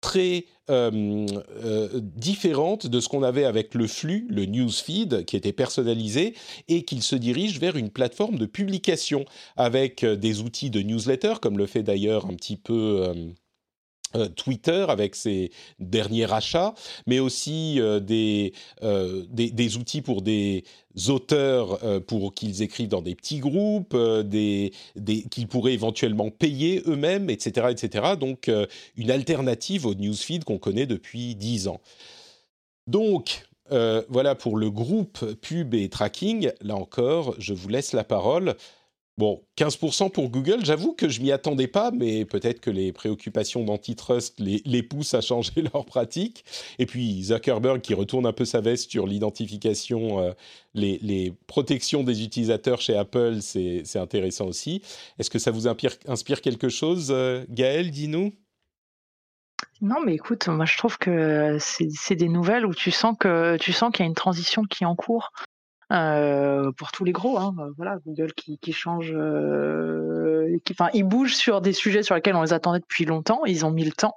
très 0.00 0.46
euh, 0.70 1.26
euh, 1.64 1.88
différente 1.94 2.86
de 2.86 3.00
ce 3.00 3.08
qu'on 3.08 3.22
avait 3.22 3.44
avec 3.44 3.74
le 3.74 3.86
flux, 3.86 4.26
le 4.28 4.44
newsfeed, 4.44 5.24
qui 5.24 5.36
était 5.36 5.52
personnalisé, 5.52 6.34
et 6.68 6.82
qu'il 6.84 7.02
se 7.02 7.16
dirige 7.16 7.58
vers 7.58 7.76
une 7.76 7.90
plateforme 7.90 8.36
de 8.38 8.46
publication 8.46 9.24
avec 9.56 10.04
euh, 10.04 10.16
des 10.16 10.40
outils 10.40 10.70
de 10.70 10.80
newsletter, 10.80 11.34
comme 11.40 11.58
le 11.58 11.66
fait 11.66 11.82
d'ailleurs 11.82 12.26
un 12.26 12.34
petit 12.34 12.56
peu 12.56 13.12
Twitter 14.36 14.86
avec 14.88 15.14
ses 15.14 15.50
derniers 15.78 16.26
rachats, 16.26 16.74
mais 17.06 17.18
aussi 17.18 17.80
des, 18.02 18.52
des, 18.80 19.76
outils 19.76 20.02
pour 20.02 20.22
des 20.22 20.64
auteurs 21.08 21.78
pour 22.06 22.34
qu'ils 22.34 22.62
écrivent 22.62 22.88
dans 22.88 23.02
des 23.02 23.14
petits 23.14 23.38
groupes, 23.38 23.96
qu'ils 24.30 25.48
pourraient 25.48 25.74
éventuellement 25.74 26.30
payer 26.30 26.82
eux-mêmes, 26.86 27.30
etc., 27.30 27.68
etc. 27.70 28.14
Donc 28.18 28.50
une 28.96 29.10
alternative 29.10 29.86
au 29.86 29.94
newsfeed 29.94 30.44
qu'on 30.44 30.58
connaît 30.58 30.86
depuis 30.86 31.34
dix 31.34 31.68
ans. 31.68 31.80
Donc 32.86 33.46
voilà 33.70 34.34
pour 34.34 34.56
le 34.56 34.70
groupe 34.70 35.34
pub 35.42 35.74
et 35.74 35.88
tracking. 35.88 36.50
Là 36.62 36.76
encore, 36.76 37.34
je 37.38 37.54
vous 37.54 37.68
laisse 37.68 37.92
la 37.92 38.04
parole. 38.04 38.56
Bon, 39.18 39.42
15% 39.56 40.12
pour 40.12 40.30
Google, 40.30 40.64
j'avoue 40.64 40.92
que 40.92 41.08
je 41.08 41.20
m'y 41.20 41.32
attendais 41.32 41.66
pas, 41.66 41.90
mais 41.90 42.24
peut-être 42.24 42.60
que 42.60 42.70
les 42.70 42.92
préoccupations 42.92 43.64
d'antitrust 43.64 44.38
les, 44.38 44.82
poussent 44.84 45.14
à 45.14 45.20
changer 45.20 45.60
leur 45.74 45.84
pratique. 45.84 46.44
Et 46.78 46.86
puis 46.86 47.24
Zuckerberg 47.24 47.80
qui 47.80 47.94
retourne 47.94 48.26
un 48.26 48.32
peu 48.32 48.44
sa 48.44 48.60
veste 48.60 48.92
sur 48.92 49.08
l'identification, 49.08 50.20
euh, 50.20 50.32
les, 50.72 51.34
protections 51.48 52.04
des 52.04 52.22
utilisateurs 52.22 52.80
chez 52.80 52.96
Apple, 52.96 53.38
c'est 53.40 53.96
intéressant 53.96 54.46
aussi. 54.46 54.82
Est-ce 55.18 55.30
que 55.30 55.40
ça 55.40 55.50
vous 55.50 55.66
inspire, 55.66 55.96
inspire 56.06 56.40
quelque 56.40 56.68
chose, 56.68 57.08
euh, 57.10 57.44
Gaël, 57.50 57.90
dis-nous? 57.90 58.32
Non, 59.80 59.96
mais 60.06 60.14
écoute, 60.14 60.46
moi 60.46 60.64
je 60.64 60.78
trouve 60.78 60.96
que 60.96 61.56
c'est 61.58 62.14
des 62.14 62.28
nouvelles 62.28 62.64
où 62.64 62.74
tu 62.74 62.92
sens 62.92 63.16
que 63.18 63.56
tu 63.56 63.72
sens 63.72 63.90
qu'il 63.92 64.04
y 64.04 64.06
a 64.06 64.08
une 64.08 64.14
transition 64.14 64.62
qui 64.62 64.84
est 64.84 64.86
en 64.86 64.94
cours. 64.94 65.32
Euh, 65.90 66.70
pour 66.72 66.92
tous 66.92 67.04
les 67.04 67.12
gros. 67.12 67.38
Hein, 67.38 67.54
euh, 67.58 67.70
voilà, 67.76 67.96
Google 68.04 68.32
qui, 68.34 68.58
qui 68.58 68.72
change, 68.72 69.10
euh, 69.14 70.58
qui, 70.64 70.74
enfin, 70.74 70.90
ils 70.92 71.04
bougent 71.04 71.34
sur 71.34 71.60
des 71.60 71.72
sujets 71.72 72.02
sur 72.02 72.14
lesquels 72.14 72.36
on 72.36 72.42
les 72.42 72.52
attendait 72.52 72.80
depuis 72.80 73.06
longtemps. 73.06 73.40
Ils 73.46 73.64
ont 73.64 73.70
mis 73.70 73.84
le 73.84 73.92
temps, 73.92 74.14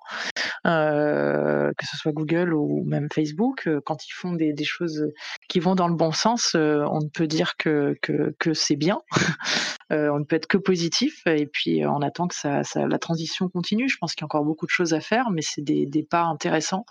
euh, 0.68 1.72
que 1.78 1.86
ce 1.86 1.96
soit 1.98 2.12
Google 2.12 2.54
ou 2.54 2.84
même 2.86 3.08
Facebook, 3.14 3.68
euh, 3.68 3.80
quand 3.86 4.06
ils 4.06 4.12
font 4.12 4.34
des, 4.34 4.52
des 4.52 4.66
choses 4.66 5.08
qui 5.48 5.60
vont 5.60 5.76
dans 5.76 5.88
le 5.88 5.96
bon 5.96 6.12
sens, 6.12 6.56
on 6.56 7.00
ne 7.00 7.10
peut 7.10 7.28
dire 7.28 7.56
que 7.58 7.96
que, 8.02 8.36
que 8.40 8.54
c'est 8.54 8.76
bien. 8.76 9.02
on 9.90 10.20
ne 10.20 10.26
peut 10.26 10.36
être 10.36 10.48
que 10.48 10.58
positif. 10.58 11.22
Et 11.26 11.46
puis, 11.46 11.86
on 11.86 12.02
attend 12.02 12.28
que 12.28 12.36
ça, 12.36 12.64
ça, 12.64 12.88
la 12.88 13.00
transition 13.00 13.48
continue. 13.50 13.90
Je 13.90 13.98
pense 13.98 14.14
qu'il 14.14 14.24
y 14.24 14.26
a 14.26 14.26
encore 14.26 14.44
beaucoup 14.44 14.66
de 14.66 14.72
choses 14.72 14.94
à 14.94 15.02
faire, 15.02 15.30
mais 15.32 15.42
c'est 15.42 15.62
des, 15.62 15.86
des 15.86 16.04
pas 16.04 16.24
intéressants. 16.24 16.86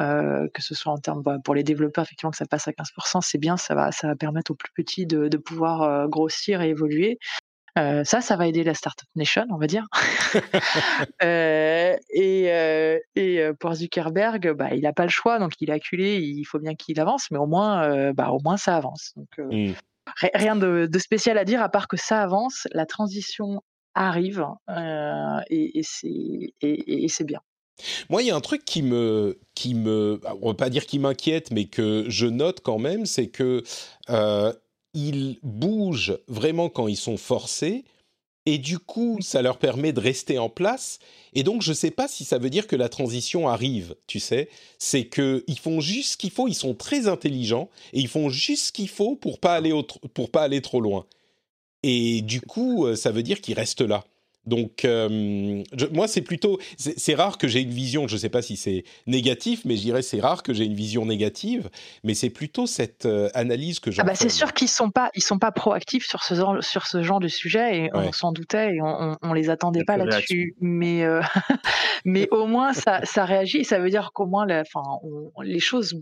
Euh, 0.00 0.46
que 0.54 0.62
ce 0.62 0.76
soit 0.76 0.92
en 0.92 0.98
termes 0.98 1.22
bah, 1.22 1.38
pour 1.42 1.56
les 1.56 1.64
développeurs, 1.64 2.04
effectivement, 2.04 2.30
que 2.30 2.36
ça 2.36 2.46
passe 2.46 2.68
à 2.68 2.70
15%, 2.70 3.20
c'est 3.20 3.38
bien, 3.38 3.56
ça 3.56 3.74
va, 3.74 3.90
ça 3.90 4.06
va 4.06 4.14
permettre 4.14 4.52
aux 4.52 4.54
plus 4.54 4.70
petits 4.72 5.06
de, 5.06 5.26
de 5.26 5.36
pouvoir 5.36 5.82
euh, 5.82 6.06
grossir 6.06 6.62
et 6.62 6.68
évoluer. 6.68 7.18
Euh, 7.78 8.02
ça, 8.04 8.20
ça 8.20 8.36
va 8.36 8.46
aider 8.46 8.64
la 8.64 8.74
Startup 8.74 9.08
Nation, 9.14 9.46
on 9.50 9.56
va 9.56 9.66
dire. 9.66 9.86
euh, 11.22 11.96
et, 12.10 12.52
euh, 12.52 12.98
et 13.14 13.50
pour 13.60 13.74
Zuckerberg, 13.74 14.52
bah, 14.52 14.74
il 14.74 14.82
n'a 14.82 14.92
pas 14.92 15.04
le 15.04 15.10
choix, 15.10 15.38
donc 15.38 15.52
il 15.60 15.70
est 15.70 15.74
acculé, 15.74 16.18
il 16.18 16.44
faut 16.44 16.58
bien 16.58 16.74
qu'il 16.74 16.98
avance, 17.00 17.30
mais 17.30 17.38
au 17.38 17.46
moins, 17.46 18.12
bah, 18.12 18.30
au 18.30 18.40
moins 18.40 18.56
ça 18.56 18.76
avance. 18.76 19.12
Donc, 19.16 19.28
mmh. 19.38 19.72
Rien 20.32 20.56
de, 20.56 20.88
de, 20.90 20.98
spécial 20.98 21.36
à 21.36 21.44
dire, 21.44 21.60
à 21.60 21.68
part 21.68 21.86
que 21.86 21.98
ça 21.98 22.22
avance, 22.22 22.66
la 22.72 22.86
transition 22.86 23.62
arrive, 23.94 24.46
et, 25.50 25.80
et 26.62 27.08
c'est 27.08 27.24
bien. 27.24 27.40
Moi, 28.08 28.22
il 28.22 28.28
y 28.28 28.30
a 28.30 28.36
un 28.36 28.40
truc 28.40 28.64
qui 28.64 28.82
me, 28.82 29.38
qui 29.54 29.74
me, 29.74 30.20
on 30.42 30.48
va 30.48 30.54
pas 30.54 30.70
dire 30.70 30.86
qui 30.86 30.98
m'inquiète, 30.98 31.50
mais 31.50 31.66
que 31.66 32.04
je 32.08 32.26
note 32.26 32.60
quand 32.60 32.78
même, 32.78 33.06
c'est 33.06 33.28
que 33.28 33.62
euh, 34.10 34.52
ils 34.94 35.38
bougent 35.42 36.18
vraiment 36.28 36.68
quand 36.68 36.88
ils 36.88 36.96
sont 36.96 37.16
forcés, 37.16 37.84
et 38.46 38.56
du 38.56 38.78
coup, 38.78 39.18
ça 39.20 39.42
leur 39.42 39.58
permet 39.58 39.92
de 39.92 40.00
rester 40.00 40.38
en 40.38 40.48
place. 40.48 41.00
Et 41.34 41.42
donc, 41.42 41.60
je 41.60 41.68
ne 41.68 41.74
sais 41.74 41.90
pas 41.90 42.08
si 42.08 42.24
ça 42.24 42.38
veut 42.38 42.48
dire 42.48 42.66
que 42.66 42.76
la 42.76 42.88
transition 42.88 43.46
arrive. 43.46 43.94
Tu 44.06 44.20
sais, 44.20 44.48
c'est 44.78 45.04
que 45.04 45.44
ils 45.48 45.58
font 45.58 45.82
juste 45.82 46.12
ce 46.12 46.16
qu'il 46.16 46.30
faut. 46.30 46.48
Ils 46.48 46.54
sont 46.54 46.74
très 46.74 47.08
intelligents 47.08 47.68
et 47.92 48.00
ils 48.00 48.08
font 48.08 48.30
juste 48.30 48.68
ce 48.68 48.72
qu'il 48.72 48.88
faut 48.88 49.16
pour 49.16 49.38
pas 49.38 49.54
aller 49.54 49.78
pour 50.14 50.30
pas 50.30 50.44
aller 50.44 50.62
trop 50.62 50.80
loin. 50.80 51.04
Et 51.82 52.22
du 52.22 52.40
coup, 52.40 52.86
euh, 52.86 52.96
ça 52.96 53.10
veut 53.10 53.22
dire 53.22 53.42
qu'ils 53.42 53.54
restent 53.54 53.82
là. 53.82 54.02
Donc, 54.48 54.86
euh, 54.86 55.62
moi, 55.92 56.08
c'est 56.08 56.22
plutôt. 56.22 56.58
C'est 56.78 57.14
rare 57.14 57.36
que 57.36 57.46
j'ai 57.46 57.60
une 57.60 57.70
vision, 57.70 58.08
je 58.08 58.14
ne 58.14 58.18
sais 58.18 58.30
pas 58.30 58.40
si 58.40 58.56
c'est 58.56 58.84
négatif, 59.06 59.62
mais 59.66 59.76
je 59.76 59.82
dirais 59.82 60.00
c'est 60.00 60.20
rare 60.20 60.42
que 60.42 60.54
j'ai 60.54 60.64
une 60.64 60.74
vision 60.74 61.04
négative, 61.04 61.68
mais 62.02 62.14
c'est 62.14 62.30
plutôt 62.30 62.66
cette 62.66 63.04
euh, 63.04 63.28
analyse 63.34 63.78
que 63.78 63.90
j'ai. 63.90 64.00
Ah 64.00 64.04
bah 64.04 64.14
c'est 64.14 64.30
sûr 64.30 64.54
qu'ils 64.54 64.66
ne 64.66 64.70
sont, 64.70 64.90
pas, 64.90 65.10
ils 65.14 65.22
sont 65.22 65.38
pas 65.38 65.52
proactifs 65.52 66.06
sur 66.06 66.24
ce, 66.24 66.34
genre, 66.34 66.64
sur 66.64 66.86
ce 66.86 67.02
genre 67.02 67.20
de 67.20 67.28
sujet, 67.28 67.76
et 67.76 67.90
on 67.92 68.10
s'en 68.12 68.32
doutait, 68.32 68.76
et 68.76 68.80
on 68.80 69.16
ne 69.22 69.34
les 69.34 69.50
attendait 69.50 69.84
pas 69.84 69.98
là-dessus. 69.98 70.56
Mais, 70.60 71.04
euh, 71.04 71.20
mais 72.06 72.26
au 72.30 72.46
moins, 72.46 72.72
ça, 72.72 73.04
ça 73.04 73.26
réagit, 73.26 73.64
ça 73.64 73.78
veut 73.78 73.90
dire 73.90 74.12
qu'au 74.14 74.26
moins, 74.26 74.46
la, 74.46 74.62
les 75.42 75.60
choses 75.60 75.94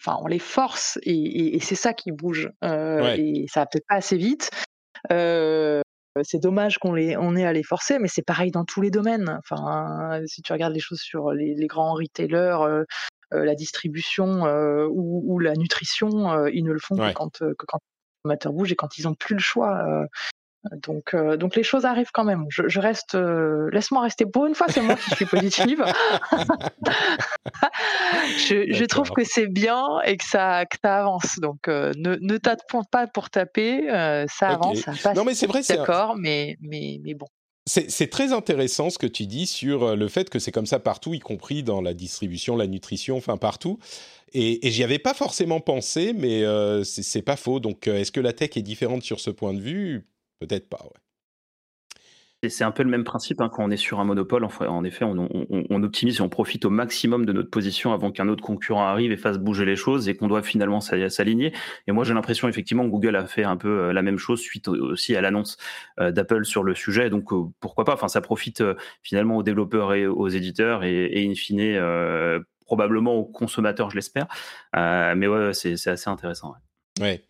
enfin, 0.00 0.18
on 0.20 0.26
les 0.26 0.40
force 0.40 0.98
et, 1.02 1.54
et, 1.54 1.60
c'est 1.60 1.74
ça 1.76 1.92
qui 1.92 2.10
bouge. 2.10 2.50
Et 2.62 3.46
ça 3.48 3.60
va 3.60 3.66
peut-être 3.66 3.86
pas 3.88 3.96
assez 3.96 4.16
vite. 4.16 4.50
Euh, 5.12 5.82
c'est 6.22 6.38
dommage 6.40 6.78
qu'on 6.78 6.92
les, 6.92 7.16
on 7.16 7.34
ait 7.34 7.44
à 7.44 7.52
les 7.52 7.62
forcer, 7.62 7.98
mais 7.98 8.08
c'est 8.08 8.22
pareil 8.22 8.50
dans 8.50 8.64
tous 8.64 8.80
les 8.80 8.90
domaines. 8.90 9.40
Enfin, 9.40 10.20
si 10.26 10.42
tu 10.42 10.52
regardes 10.52 10.72
les 10.72 10.80
choses 10.80 11.00
sur 11.00 11.32
les, 11.32 11.66
grands 11.66 11.94
retailers, 11.94 12.62
euh, 12.62 12.84
euh, 13.32 13.44
la 13.44 13.54
distribution 13.54 14.46
euh, 14.46 14.86
ou, 14.90 15.38
la 15.40 15.54
nutrition, 15.54 16.46
ils 16.46 16.64
ne 16.64 16.72
le 16.72 16.78
font 16.78 16.96
que 16.96 17.12
quand, 17.12 17.38
que 17.38 17.66
quand 17.66 17.78
les 17.78 18.22
consommateurs 18.22 18.52
bougent 18.52 18.72
et 18.72 18.76
quand 18.76 18.96
ils 18.98 19.04
n'ont 19.04 19.14
plus 19.14 19.34
le 19.34 19.40
choix. 19.40 20.06
Donc, 20.72 21.12
euh, 21.14 21.36
donc 21.36 21.56
les 21.56 21.62
choses 21.62 21.84
arrivent 21.84 22.10
quand 22.12 22.24
même. 22.24 22.46
Je, 22.48 22.80
reste, 22.80 23.14
euh, 23.14 23.68
laisse-moi 23.70 24.02
rester. 24.02 24.24
Pour 24.24 24.46
une 24.46 24.54
fois, 24.54 24.66
c'est 24.70 24.80
moi 24.80 24.96
qui 24.96 25.10
suis 25.14 25.26
positive. 25.26 25.84
je, 28.38 28.84
trouve 28.86 29.10
que 29.10 29.24
c'est 29.24 29.46
bien 29.46 30.00
et 30.06 30.16
que 30.16 30.24
ça, 30.24 30.64
que 30.64 30.76
ça 30.82 31.00
avance. 31.00 31.38
Donc, 31.38 31.68
euh, 31.68 31.92
ne, 31.96 32.16
ne 32.16 32.36
tape 32.38 32.62
pas 32.90 33.06
pour 33.06 33.30
taper. 33.30 33.86
ça 34.28 34.48
avance, 34.48 34.80
ça 34.80 34.92
passe. 34.92 35.16
Non, 35.16 35.24
mais 35.24 35.34
c'est 35.34 35.46
vrai, 35.46 35.62
c'est 35.62 35.76
d'accord, 35.76 36.16
mais, 36.16 36.56
mais, 36.60 36.98
mais 37.02 37.14
bon. 37.14 37.26
C'est 37.66 38.10
très 38.10 38.34
intéressant 38.34 38.90
ce 38.90 38.98
que 38.98 39.06
tu 39.06 39.24
dis 39.24 39.46
sur 39.46 39.96
le 39.96 40.08
fait 40.08 40.28
que 40.28 40.38
c'est 40.38 40.52
comme 40.52 40.66
ça 40.66 40.78
partout, 40.78 41.14
y 41.14 41.18
compris 41.18 41.62
dans 41.62 41.80
la 41.80 41.94
distribution, 41.94 42.56
la 42.56 42.66
nutrition, 42.66 43.16
enfin 43.16 43.38
partout. 43.38 43.78
Et, 44.34 44.66
et 44.66 44.70
j'y 44.70 44.84
avais 44.84 44.98
pas 44.98 45.14
forcément 45.14 45.60
pensé, 45.60 46.12
mais 46.12 46.42
c'est 46.84 47.22
pas 47.22 47.36
faux. 47.36 47.60
Donc, 47.60 47.86
est-ce 47.86 48.12
que 48.12 48.20
la 48.20 48.34
tech 48.34 48.50
est 48.56 48.62
différente 48.62 49.02
sur 49.02 49.20
ce 49.20 49.30
point 49.30 49.54
de 49.54 49.60
vue? 49.60 50.06
Peut-être 50.46 50.68
pas, 50.68 50.82
ouais. 50.84 51.00
C'est 52.48 52.64
un 52.64 52.70
peu 52.70 52.82
le 52.82 52.90
même 52.90 53.04
principe 53.04 53.40
hein, 53.40 53.48
quand 53.48 53.64
on 53.64 53.70
est 53.70 53.76
sur 53.76 54.00
un 54.00 54.04
monopole. 54.04 54.44
En 54.44 54.84
effet, 54.84 55.04
on, 55.04 55.82
optimise 55.82 56.18
et 56.18 56.20
on 56.20 56.28
profite 56.28 56.66
au 56.66 56.70
maximum 56.70 57.24
de 57.24 57.32
notre 57.32 57.48
position 57.48 57.94
avant 57.94 58.10
qu'un 58.10 58.28
autre 58.28 58.42
concurrent 58.42 58.86
arrive 58.86 59.12
et 59.12 59.16
fasse 59.16 59.38
bouger 59.38 59.64
les 59.64 59.76
choses 59.76 60.08
et 60.08 60.14
qu'on 60.16 60.28
doit 60.28 60.42
finalement 60.42 60.80
s'aligner. 60.80 61.54
Et 61.86 61.92
moi, 61.92 62.04
j'ai 62.04 62.12
l'impression 62.12 62.48
effectivement 62.48 62.84
que 62.84 62.90
Google 62.90 63.16
a 63.16 63.26
fait 63.26 63.44
un 63.44 63.56
peu 63.56 63.68
euh, 63.68 63.92
la 63.92 64.02
même 64.02 64.18
chose 64.18 64.40
suite 64.40 64.68
aussi 64.68 65.16
à 65.16 65.22
l'annonce 65.22 65.56
euh, 66.00 66.10
d'Apple 66.12 66.44
sur 66.44 66.62
le 66.62 66.74
sujet. 66.74 67.08
Donc 67.08 67.32
euh, 67.32 67.44
pourquoi 67.60 67.84
pas? 67.84 67.94
Enfin, 67.94 68.08
ça 68.08 68.20
profite 68.20 68.62
finalement 69.02 69.38
aux 69.38 69.42
développeurs 69.42 69.94
et 69.94 70.06
aux 70.06 70.28
éditeurs 70.28 70.84
et, 70.84 71.26
in 71.26 71.34
fine 71.34 72.44
probablement 72.66 73.14
aux 73.14 73.24
consommateurs, 73.24 73.90
je 73.90 73.96
l'espère. 73.96 74.26
mais 74.74 75.26
ouais, 75.26 75.54
c'est 75.54 75.88
assez 75.88 76.10
intéressant. 76.10 76.54
Ouais. 77.00 77.22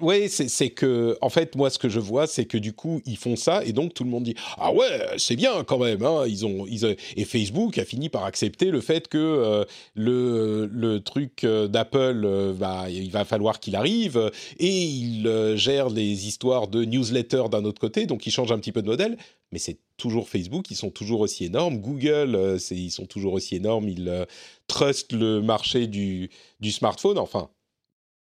Oui, 0.00 0.28
c'est 0.28 0.70
que, 0.70 1.16
en 1.20 1.28
fait, 1.28 1.54
moi, 1.56 1.70
ce 1.70 1.78
que 1.78 1.88
je 1.88 2.00
vois, 2.00 2.26
c'est 2.26 2.44
que 2.44 2.58
du 2.58 2.72
coup, 2.72 3.00
ils 3.06 3.16
font 3.16 3.36
ça, 3.36 3.64
et 3.64 3.72
donc 3.72 3.94
tout 3.94 4.04
le 4.04 4.10
monde 4.10 4.24
dit 4.24 4.34
Ah 4.58 4.72
ouais, 4.72 5.00
c'est 5.18 5.36
bien 5.36 5.64
quand 5.64 5.78
même. 5.78 6.02
Hein, 6.02 6.24
ils 6.26 6.46
ont, 6.46 6.66
et 6.66 7.24
Facebook 7.24 7.78
a 7.78 7.84
fini 7.84 8.08
par 8.08 8.24
accepter 8.24 8.70
le 8.70 8.80
fait 8.80 9.08
que 9.08 9.18
euh, 9.18 9.64
le, 9.94 10.98
truc 10.98 11.44
euh, 11.44 11.68
d'Apple, 11.68 12.22
euh, 12.24 12.54
il 12.90 13.10
va 13.10 13.24
falloir 13.24 13.60
qu'il 13.60 13.76
arrive, 13.76 14.30
et 14.58 14.84
il 14.84 15.54
gère 15.56 15.90
les 15.90 16.26
histoires 16.26 16.68
de 16.68 16.84
newsletter 16.84 17.44
d'un 17.50 17.64
autre 17.64 17.80
côté, 17.80 18.06
donc 18.06 18.26
ils 18.26 18.30
changent 18.30 18.52
un 18.52 18.58
petit 18.58 18.72
peu 18.72 18.82
de 18.82 18.86
modèle, 18.86 19.16
mais 19.52 19.58
c'est 19.58 19.78
toujours 19.96 20.28
Facebook, 20.28 20.70
ils 20.70 20.76
sont 20.76 20.90
toujours 20.90 21.20
aussi 21.20 21.44
énormes. 21.44 21.78
Google, 21.78 22.58
ils 22.70 22.90
sont 22.90 23.06
toujours 23.06 23.34
aussi 23.34 23.56
énormes, 23.56 23.88
ils 23.88 24.26
trustent 24.66 25.12
le 25.12 25.40
marché 25.40 25.86
du 25.86 26.30
smartphone, 26.70 27.18
enfin 27.18 27.50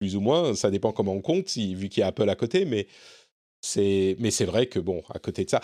plus 0.03 0.17
ou 0.17 0.21
moins. 0.21 0.57
Ça 0.57 0.73
dépend 0.73 0.91
comment 0.91 1.13
on 1.13 1.21
compte, 1.21 1.57
vu 1.57 1.89
qu'il 1.89 2.01
y 2.01 2.03
a 2.03 2.09
Apple 2.09 2.29
à 2.29 2.35
côté, 2.35 2.65
mais 2.65 2.89
c'est, 3.61 4.17
mais 4.19 4.33
c'est 4.33 4.45
vrai 4.45 4.67
que 4.67 4.81
bon, 4.81 5.01
à 5.15 5.21
côté 5.21 5.45
de 5.45 5.51
ça, 5.51 5.61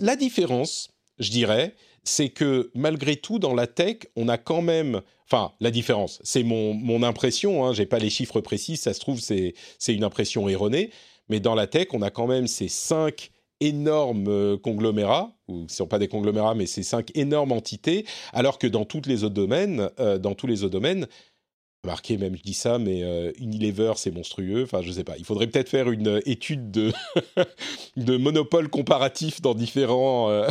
la 0.00 0.14
différence, 0.14 0.90
je 1.18 1.32
dirais, 1.32 1.74
c'est 2.04 2.28
que 2.28 2.70
malgré 2.76 3.16
tout, 3.16 3.40
dans 3.40 3.54
la 3.54 3.66
tech, 3.66 3.96
on 4.14 4.28
a 4.28 4.38
quand 4.38 4.62
même, 4.62 5.02
enfin, 5.26 5.50
la 5.58 5.72
différence, 5.72 6.20
c'est 6.22 6.44
mon, 6.44 6.74
mon 6.74 7.02
impression. 7.02 7.66
Hein, 7.66 7.72
j'ai 7.72 7.86
pas 7.86 7.98
les 7.98 8.08
chiffres 8.08 8.40
précis, 8.40 8.76
ça 8.76 8.94
se 8.94 9.00
trouve 9.00 9.18
c'est 9.18 9.54
c'est 9.80 9.94
une 9.94 10.04
impression 10.04 10.48
erronée, 10.48 10.90
mais 11.28 11.40
dans 11.40 11.56
la 11.56 11.66
tech, 11.66 11.88
on 11.92 12.02
a 12.02 12.10
quand 12.10 12.28
même 12.28 12.46
ces 12.46 12.68
cinq 12.68 13.32
énormes 13.58 14.28
euh, 14.28 14.56
conglomérats, 14.56 15.32
ou 15.48 15.66
ce 15.66 15.74
ne 15.74 15.76
sont 15.76 15.86
pas 15.88 15.98
des 15.98 16.08
conglomérats, 16.08 16.54
mais 16.54 16.66
ces 16.66 16.84
cinq 16.84 17.10
énormes 17.16 17.50
entités, 17.50 18.06
alors 18.32 18.58
que 18.58 18.68
dans 18.68 18.84
tous 18.84 19.02
les 19.06 19.24
autres 19.24 19.34
domaines, 19.34 19.90
euh, 19.98 20.18
dans 20.18 20.34
tous 20.34 20.46
les 20.46 20.62
autres 20.62 20.72
domaines, 20.72 21.08
Remarquez, 21.84 22.16
même 22.16 22.36
je 22.36 22.42
dis 22.42 22.54
ça, 22.54 22.78
mais 22.78 23.02
euh, 23.02 23.32
Unilever, 23.40 23.94
c'est 23.96 24.12
monstrueux. 24.12 24.62
Enfin, 24.62 24.82
je 24.82 24.92
sais 24.92 25.02
pas. 25.02 25.16
Il 25.18 25.24
faudrait 25.24 25.48
peut-être 25.48 25.68
faire 25.68 25.90
une 25.90 26.06
euh, 26.06 26.20
étude 26.26 26.70
de, 26.70 26.92
de 27.96 28.16
monopole 28.16 28.68
comparatif 28.68 29.42
dans 29.42 29.54
différents. 29.54 30.30
Euh, 30.30 30.48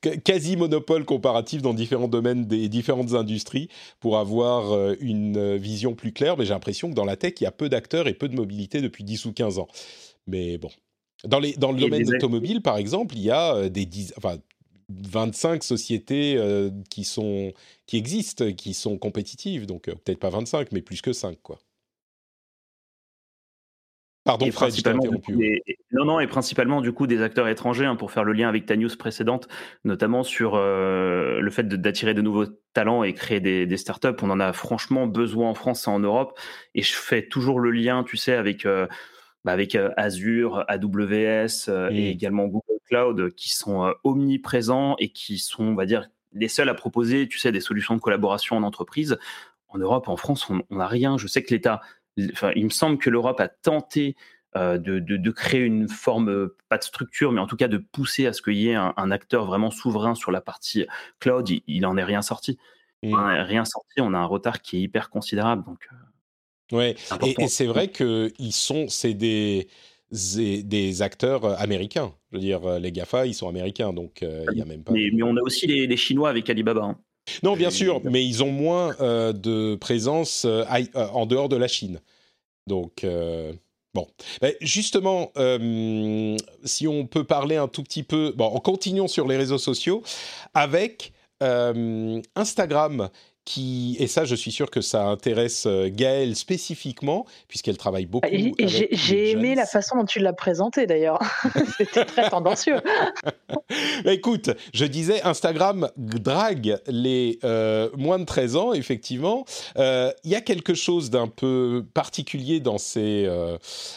quasi-monopole 0.24 1.04
comparatif 1.04 1.62
dans 1.62 1.74
différents 1.74 2.08
domaines 2.08 2.46
des 2.46 2.68
différentes 2.68 3.14
industries 3.14 3.68
pour 4.00 4.18
avoir 4.18 4.94
une 4.98 5.56
vision 5.56 5.94
plus 5.94 6.12
claire. 6.12 6.36
Mais 6.36 6.44
j'ai 6.44 6.54
l'impression 6.54 6.90
que 6.90 6.94
dans 6.94 7.04
la 7.04 7.16
tech, 7.16 7.34
il 7.40 7.44
y 7.44 7.46
a 7.46 7.52
peu 7.52 7.68
d'acteurs 7.68 8.08
et 8.08 8.14
peu 8.14 8.28
de 8.28 8.34
mobilité 8.34 8.80
depuis 8.80 9.04
10 9.04 9.26
ou 9.26 9.32
15 9.32 9.60
ans. 9.60 9.68
Mais 10.26 10.58
bon. 10.58 10.70
Dans, 11.24 11.38
les, 11.38 11.52
dans 11.52 11.70
le 11.70 11.78
domaine 11.78 12.12
automobile, 12.12 12.62
par 12.62 12.78
exemple, 12.78 13.14
il 13.16 13.22
y 13.22 13.30
a 13.30 13.68
des 13.68 13.86
enfin, 14.16 14.38
25 15.08 15.62
sociétés 15.62 16.36
euh, 16.36 16.70
qui, 16.90 17.04
sont, 17.04 17.52
qui 17.86 17.96
existent, 17.96 18.52
qui 18.52 18.74
sont 18.74 18.98
compétitives. 18.98 19.66
Donc, 19.66 19.88
euh, 19.88 19.92
peut-être 19.92 20.18
pas 20.18 20.30
25, 20.30 20.72
mais 20.72 20.82
plus 20.82 21.02
que 21.02 21.12
5, 21.12 21.38
quoi. 21.42 21.58
Pardon, 24.24 24.48
Fred, 24.52 24.72
je 24.72 24.88
interrompu. 24.88 25.60
non, 25.90 26.04
non, 26.04 26.20
et 26.20 26.28
principalement, 26.28 26.80
du 26.80 26.92
coup, 26.92 27.08
des 27.08 27.22
acteurs 27.22 27.48
étrangers, 27.48 27.86
hein, 27.86 27.96
pour 27.96 28.12
faire 28.12 28.22
le 28.22 28.32
lien 28.32 28.48
avec 28.48 28.66
ta 28.66 28.76
news 28.76 28.88
précédente, 28.96 29.48
notamment 29.84 30.22
sur 30.22 30.54
euh, 30.54 31.40
le 31.40 31.50
fait 31.50 31.66
d'attirer 31.66 32.14
de, 32.14 32.22
nouveaux 32.22 32.46
talents 32.72 33.02
et 33.02 33.14
créer 33.14 33.40
des, 33.40 33.66
des, 33.66 33.76
startups. 33.76 34.14
On 34.22 34.30
en 34.30 34.38
a 34.38 34.52
franchement 34.52 35.08
besoin 35.08 35.50
en 35.50 35.54
France 35.54 35.88
et 35.88 35.90
en 35.90 35.98
Europe. 35.98 36.38
Et 36.76 36.82
je 36.82 36.94
fais 36.94 37.26
toujours 37.26 37.58
le 37.58 37.72
lien, 37.72 38.04
tu 38.04 38.16
sais, 38.16 38.34
avec 38.34 38.64
bah, 39.44 39.52
avec 39.52 39.74
euh, 39.74 39.90
Azure, 39.96 40.64
AWS 40.68 41.68
et 41.90 42.10
également 42.10 42.46
Google 42.46 42.71
Cloud 42.92 43.34
qui 43.34 43.54
sont 43.54 43.84
euh, 43.84 43.92
omniprésents 44.04 44.96
et 44.98 45.08
qui 45.08 45.38
sont, 45.38 45.64
on 45.64 45.74
va 45.74 45.86
dire, 45.86 46.08
les 46.32 46.48
seuls 46.48 46.68
à 46.68 46.74
proposer, 46.74 47.26
tu 47.28 47.38
sais, 47.38 47.52
des 47.52 47.60
solutions 47.60 47.94
de 47.94 48.00
collaboration 48.00 48.56
en 48.56 48.62
entreprise. 48.62 49.18
En 49.68 49.78
Europe, 49.78 50.08
en 50.08 50.16
France, 50.16 50.48
on 50.50 50.62
n'a 50.70 50.86
rien. 50.86 51.16
Je 51.16 51.26
sais 51.26 51.42
que 51.42 51.52
l'État, 51.54 51.80
enfin, 52.32 52.52
il 52.56 52.64
me 52.64 52.70
semble 52.70 52.98
que 52.98 53.10
l'Europe 53.10 53.40
a 53.40 53.48
tenté 53.48 54.16
de, 54.54 54.98
de, 54.98 55.30
créer 55.30 55.62
une 55.62 55.88
forme, 55.88 56.50
pas 56.68 56.76
de 56.76 56.82
structure, 56.82 57.32
mais 57.32 57.40
en 57.40 57.46
tout 57.46 57.56
cas 57.56 57.68
de 57.68 57.78
pousser 57.78 58.26
à 58.26 58.34
ce 58.34 58.42
qu'il 58.42 58.56
y 58.56 58.68
ait 58.68 58.74
un, 58.74 59.10
acteur 59.10 59.46
vraiment 59.46 59.70
souverain 59.70 60.14
sur 60.14 60.30
la 60.30 60.42
partie 60.42 60.86
cloud. 61.20 61.48
Il, 61.48 61.80
n'en 61.80 61.96
est 61.96 62.04
rien 62.04 62.20
sorti. 62.20 62.58
Mmh. 63.02 63.14
rien 63.14 63.64
sorti. 63.64 64.02
On 64.02 64.12
a 64.12 64.18
un 64.18 64.26
retard 64.26 64.60
qui 64.60 64.76
est 64.76 64.80
hyper 64.80 65.08
considérable. 65.08 65.64
Donc, 65.64 65.88
Ouais, 66.72 66.96
et, 67.22 67.48
c'est 67.48 67.66
vrai 67.66 67.88
que 67.88 68.32
ils 68.38 68.52
sont, 68.52 68.88
c'est 68.88 69.12
des, 69.12 69.68
des 70.12 71.02
acteurs 71.02 71.44
euh, 71.44 71.54
américains. 71.58 72.12
Je 72.30 72.36
veux 72.36 72.42
dire, 72.42 72.64
euh, 72.64 72.78
les 72.78 72.92
Gafa, 72.92 73.26
ils 73.26 73.34
sont 73.34 73.48
américains, 73.48 73.92
donc 73.92 74.22
euh, 74.22 74.44
il 74.52 74.58
y 74.58 74.62
a 74.62 74.64
même 74.64 74.82
pas. 74.82 74.92
Mais, 74.92 75.10
on 75.22 75.36
a 75.36 75.40
aussi 75.40 75.66
les, 75.66 75.96
Chinois 75.96 76.28
avec 76.28 76.48
Alibaba. 76.50 76.82
Hein. 76.82 76.98
Non, 77.42 77.56
bien 77.56 77.70
sûr, 77.70 78.00
mais 78.04 78.24
ils 78.24 78.42
ont 78.42 78.50
moins 78.50 78.94
de 78.98 79.76
présence 79.76 80.44
en 80.44 81.26
dehors 81.26 81.48
de 81.48 81.56
la 81.56 81.68
Chine. 81.68 82.00
Donc, 82.66 83.06
bon. 83.94 84.08
justement, 84.60 85.30
si 86.64 86.88
on 86.88 87.06
peut 87.06 87.22
parler 87.22 87.54
un 87.54 87.68
tout 87.68 87.84
petit 87.84 88.02
peu, 88.02 88.32
bon, 88.36 88.46
en 88.46 88.58
continuant 88.58 89.06
sur 89.06 89.28
les 89.28 89.36
réseaux 89.36 89.58
sociaux, 89.58 90.02
avec 90.52 91.12
Instagram 91.40 93.08
qui, 93.44 93.96
et 93.98 94.06
ça, 94.06 94.24
je 94.24 94.34
suis 94.34 94.52
sûr 94.52 94.70
que 94.70 94.80
ça 94.80 95.04
intéresse 95.06 95.64
euh, 95.66 95.88
Gaëlle 95.90 96.36
spécifiquement, 96.36 97.26
puisqu'elle 97.48 97.76
travaille 97.76 98.06
beaucoup. 98.06 98.28
J'ai 98.60 99.30
aimé 99.30 99.54
la 99.54 99.66
façon 99.66 99.96
dont 99.96 100.04
tu 100.04 100.20
l'as 100.20 100.32
présenté 100.32 100.86
d'ailleurs. 100.86 101.18
C'était 101.76 102.04
très 102.04 102.30
tendancieux. 102.30 102.80
Écoute, 104.04 104.50
je 104.72 104.84
disais, 104.84 105.22
Instagram 105.22 105.88
drague 105.96 106.78
les 106.86 107.38
euh, 107.42 107.90
moins 107.96 108.20
de 108.20 108.24
13 108.24 108.56
ans, 108.56 108.72
effectivement. 108.72 109.44
Euh, 109.76 110.12
il 110.22 110.30
y 110.30 110.36
a 110.36 110.40
quelque 110.40 110.74
chose 110.74 111.10
d'un 111.10 111.28
peu 111.28 111.84
particulier 111.94 112.60
dans 112.60 112.78
ces, 112.78 113.28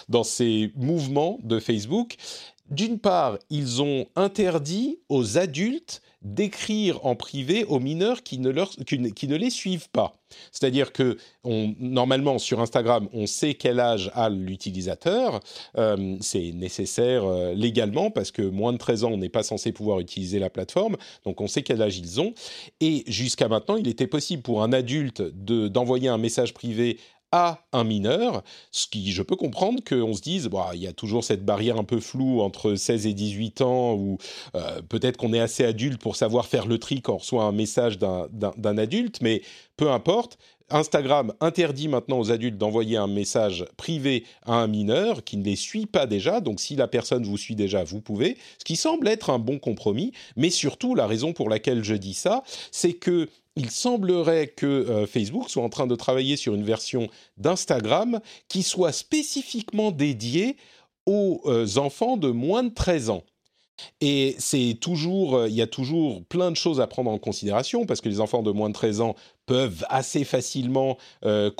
dans 0.09 0.23
ces 0.23 0.71
mouvements 0.75 1.39
de 1.43 1.59
Facebook. 1.59 2.15
D'une 2.71 2.97
part, 2.97 3.37
ils 3.51 3.83
ont 3.83 4.07
interdit 4.15 4.99
aux 5.09 5.37
adultes 5.37 6.01
d'écrire 6.25 7.05
en 7.05 7.15
privé 7.15 7.65
aux 7.65 7.79
mineurs 7.79 8.23
qui 8.23 8.39
ne, 8.39 8.49
leur, 8.49 8.71
qui, 8.71 9.27
ne, 9.27 9.35
les 9.35 9.51
suivent 9.51 9.89
pas. 9.91 10.17
C'est-à-dire 10.51 10.91
que 10.91 11.17
normalement 11.43 12.39
sur 12.39 12.59
Instagram, 12.59 13.07
on 13.13 13.27
sait 13.27 13.53
quel 13.53 13.79
âge 13.79 14.11
a 14.15 14.29
l'utilisateur. 14.29 15.39
Euh, 15.77 16.17
c'est 16.21 16.51
nécessaire 16.51 17.25
euh, 17.25 17.53
légalement 17.53 18.09
parce 18.09 18.31
que 18.31 18.41
moins 18.41 18.73
de 18.73 18.79
13 18.79 19.03
ans, 19.03 19.11
on 19.11 19.17
n'est 19.17 19.29
pas 19.29 19.43
censé 19.43 19.71
pouvoir 19.71 19.99
utiliser 19.99 20.39
la 20.39 20.49
plateforme. 20.49 20.97
Donc 21.25 21.41
on 21.41 21.47
sait 21.47 21.61
quel 21.61 21.79
âge 21.83 21.99
ils 21.99 22.19
ont. 22.19 22.33
Et 22.81 23.03
jusqu'à 23.05 23.47
maintenant, 23.47 23.77
il 23.77 23.87
était 23.87 24.07
possible 24.07 24.41
pour 24.41 24.63
un 24.63 24.73
adulte 24.73 25.21
d'envoyer 25.21 26.09
un 26.09 26.17
message 26.17 26.55
privé 26.55 26.97
à 27.31 27.65
un 27.73 27.83
mineur, 27.83 28.43
ce 28.71 28.87
qui, 28.87 29.11
je 29.11 29.21
peux 29.21 29.35
comprendre 29.35 29.81
qu'on 29.83 30.13
se 30.13 30.21
dise, 30.21 30.47
bah, 30.47 30.71
il 30.73 30.81
y 30.81 30.87
a 30.87 30.93
toujours 30.93 31.23
cette 31.23 31.43
barrière 31.43 31.77
un 31.77 31.83
peu 31.83 31.99
floue 31.99 32.41
entre 32.41 32.75
16 32.75 33.07
et 33.07 33.13
18 33.13 33.61
ans, 33.61 33.93
ou 33.93 34.17
euh, 34.55 34.81
peut-être 34.87 35.17
qu'on 35.17 35.33
est 35.33 35.39
assez 35.39 35.65
adulte 35.65 36.01
pour 36.01 36.15
savoir 36.15 36.45
faire 36.45 36.65
le 36.65 36.77
tri 36.77 37.01
quand 37.01 37.15
on 37.15 37.17
reçoit 37.17 37.43
un 37.43 37.51
message 37.51 37.97
d'un 37.99 38.77
adulte, 38.77 39.21
mais 39.21 39.41
peu 39.77 39.91
importe. 39.91 40.37
Instagram 40.69 41.33
interdit 41.41 41.87
maintenant 41.87 42.19
aux 42.19 42.31
adultes 42.31 42.57
d'envoyer 42.57 42.97
un 42.97 43.07
message 43.07 43.65
privé 43.77 44.23
à 44.45 44.55
un 44.55 44.67
mineur 44.67 45.23
qui 45.23 45.37
ne 45.37 45.43
les 45.43 45.55
suit 45.55 45.85
pas 45.85 46.07
déjà. 46.07 46.41
Donc 46.41 46.59
si 46.59 46.75
la 46.75 46.87
personne 46.87 47.23
vous 47.23 47.37
suit 47.37 47.55
déjà, 47.55 47.83
vous 47.83 48.01
pouvez. 48.01 48.37
Ce 48.57 48.65
qui 48.65 48.75
semble 48.75 49.07
être 49.07 49.29
un 49.29 49.39
bon 49.39 49.59
compromis. 49.59 50.11
Mais 50.35 50.49
surtout, 50.49 50.95
la 50.95 51.07
raison 51.07 51.33
pour 51.33 51.49
laquelle 51.49 51.83
je 51.83 51.95
dis 51.95 52.13
ça, 52.13 52.43
c'est 52.71 52.93
que 52.93 53.29
il 53.55 53.71
semblerait 53.71 54.47
que 54.47 54.65
euh, 54.65 55.07
Facebook 55.07 55.49
soit 55.49 55.63
en 55.63 55.69
train 55.69 55.87
de 55.87 55.95
travailler 55.95 56.35
sur 56.35 56.55
une 56.55 56.63
version 56.63 57.07
d'Instagram 57.37 58.19
qui 58.49 58.63
soit 58.63 58.91
spécifiquement 58.91 59.91
dédiée 59.91 60.57
aux 61.05 61.41
euh, 61.45 61.77
enfants 61.77 62.17
de 62.17 62.29
moins 62.29 62.63
de 62.63 62.73
13 62.73 63.11
ans. 63.11 63.23
Et 64.01 64.35
c'est 64.39 64.77
toujours, 64.79 65.35
euh, 65.35 65.49
il 65.49 65.55
y 65.55 65.61
a 65.61 65.67
toujours 65.67 66.23
plein 66.25 66.51
de 66.51 66.55
choses 66.55 66.79
à 66.79 66.87
prendre 66.87 67.11
en 67.11 67.17
considération 67.17 67.85
parce 67.85 68.01
que 68.01 68.09
les 68.09 68.21
enfants 68.21 68.43
de 68.43 68.51
moins 68.51 68.69
de 68.69 68.73
13 68.73 69.01
ans 69.01 69.15
peuvent 69.45 69.85
assez 69.89 70.23
facilement 70.23 70.97
euh, 71.25 71.51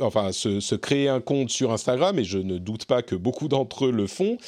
enfin, 0.00 0.32
se, 0.32 0.74
créer 0.74 1.08
un 1.08 1.20
compte 1.20 1.50
sur 1.50 1.72
Instagram, 1.72 2.18
et 2.18 2.24
je 2.24 2.38
ne 2.38 2.58
doute 2.58 2.84
pas 2.84 3.02
que 3.02 3.14
beaucoup 3.14 3.48
d'entre 3.48 3.86
eux 3.86 3.92
le 3.92 4.06
font. 4.06 4.38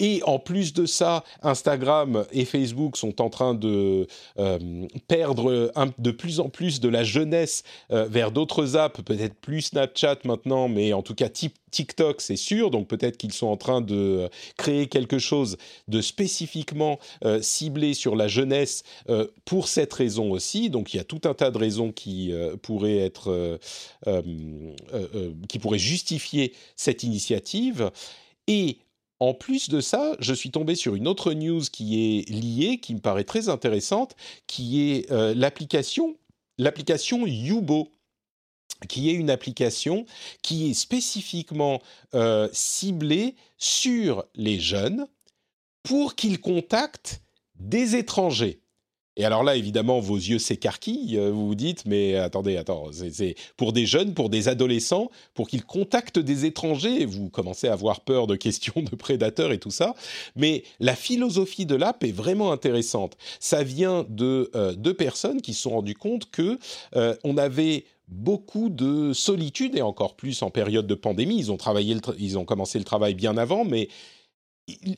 Et 0.00 0.22
en 0.24 0.40
plus 0.40 0.72
de 0.72 0.86
ça, 0.86 1.22
Instagram 1.42 2.26
et 2.32 2.44
Facebook 2.44 2.96
sont 2.96 3.20
en 3.20 3.30
train 3.30 3.54
de 3.54 4.08
euh, 4.38 4.58
perdre 5.06 5.70
de 5.98 6.10
plus 6.10 6.40
en 6.40 6.48
plus 6.48 6.80
de 6.80 6.88
la 6.88 7.04
jeunesse 7.04 7.62
euh, 7.92 8.06
vers 8.06 8.32
d'autres 8.32 8.76
apps, 8.76 9.00
peut-être 9.02 9.34
plus 9.34 9.62
Snapchat 9.62 10.18
maintenant, 10.24 10.68
mais 10.68 10.92
en 10.92 11.02
tout 11.02 11.14
cas 11.14 11.28
TikTok, 11.28 12.20
c'est 12.20 12.36
sûr. 12.36 12.72
Donc 12.72 12.88
peut-être 12.88 13.16
qu'ils 13.16 13.32
sont 13.32 13.46
en 13.46 13.56
train 13.56 13.80
de 13.80 14.28
créer 14.56 14.88
quelque 14.88 15.18
chose 15.18 15.56
de 15.86 16.00
spécifiquement 16.00 16.98
ciblé 17.40 17.94
sur 17.94 18.16
la 18.16 18.26
jeunesse 18.26 18.82
pour 19.44 19.68
cette 19.68 19.92
raison 19.92 20.32
aussi. 20.32 20.70
Donc 20.70 20.94
il 20.94 20.96
y 20.96 21.00
a 21.00 21.04
tout 21.04 21.20
un 21.24 21.34
tas 21.34 21.50
de 21.50 21.58
raisons 21.58 21.92
qui 21.92 22.32
euh, 22.32 22.56
pourrait 22.56 22.98
être, 22.98 23.30
euh, 23.30 23.58
euh, 24.06 25.32
qui 25.48 25.58
pourrait 25.58 25.78
justifier 25.78 26.54
cette 26.76 27.02
initiative. 27.02 27.90
Et 28.46 28.78
en 29.20 29.34
plus 29.34 29.68
de 29.68 29.80
ça, 29.80 30.16
je 30.18 30.34
suis 30.34 30.50
tombé 30.50 30.74
sur 30.74 30.94
une 30.94 31.06
autre 31.06 31.32
news 31.32 31.62
qui 31.70 32.18
est 32.18 32.28
liée, 32.30 32.78
qui 32.78 32.94
me 32.94 33.00
paraît 33.00 33.24
très 33.24 33.48
intéressante, 33.48 34.16
qui 34.46 34.90
est 34.90 35.10
l'application, 35.10 36.16
l'application 36.58 37.26
Yubo 37.26 37.90
qui 38.88 39.10
est 39.10 39.12
une 39.12 39.30
application 39.30 40.06
qui 40.42 40.70
est 40.70 40.74
spécifiquement 40.74 41.82
ciblée 42.52 43.36
sur 43.58 44.24
les 44.34 44.58
jeunes 44.58 45.06
pour 45.82 46.14
qu'ils 46.14 46.40
contactent 46.40 47.22
des 47.56 47.96
étrangers. 47.96 48.59
Et 49.20 49.24
alors 49.26 49.44
là, 49.44 49.54
évidemment, 49.54 50.00
vos 50.00 50.16
yeux 50.16 50.38
s'écarquillent. 50.38 51.18
Euh, 51.18 51.30
vous 51.30 51.48
vous 51.48 51.54
dites, 51.54 51.84
mais 51.84 52.14
attendez, 52.14 52.56
attends, 52.56 52.86
c'est 52.90 53.34
pour 53.58 53.74
des 53.74 53.84
jeunes, 53.84 54.14
pour 54.14 54.30
des 54.30 54.48
adolescents, 54.48 55.10
pour 55.34 55.46
qu'ils 55.46 55.66
contactent 55.66 56.18
des 56.18 56.46
étrangers. 56.46 57.04
Vous 57.04 57.28
commencez 57.28 57.68
à 57.68 57.74
avoir 57.74 58.00
peur 58.00 58.26
de 58.26 58.34
questions 58.34 58.80
de 58.80 58.96
prédateurs 58.96 59.52
et 59.52 59.58
tout 59.58 59.70
ça. 59.70 59.94
Mais 60.36 60.64
la 60.78 60.96
philosophie 60.96 61.66
de 61.66 61.74
l'app 61.74 62.02
est 62.02 62.12
vraiment 62.12 62.50
intéressante. 62.50 63.18
Ça 63.40 63.62
vient 63.62 64.06
de 64.08 64.50
euh, 64.54 64.72
deux 64.72 64.94
personnes 64.94 65.42
qui 65.42 65.52
se 65.52 65.60
sont 65.60 65.72
rendues 65.72 65.94
compte 65.94 66.30
que 66.30 66.58
euh, 66.96 67.14
on 67.22 67.36
avait 67.36 67.84
beaucoup 68.08 68.70
de 68.70 69.12
solitude 69.12 69.76
et 69.76 69.82
encore 69.82 70.16
plus 70.16 70.42
en 70.42 70.48
période 70.48 70.86
de 70.86 70.94
pandémie. 70.94 71.36
Ils 71.36 71.52
ont 71.52 71.58
travaillé, 71.58 71.94
ils 72.18 72.38
ont 72.38 72.46
commencé 72.46 72.78
le 72.78 72.86
travail 72.86 73.12
bien 73.12 73.36
avant, 73.36 73.66
mais 73.66 73.88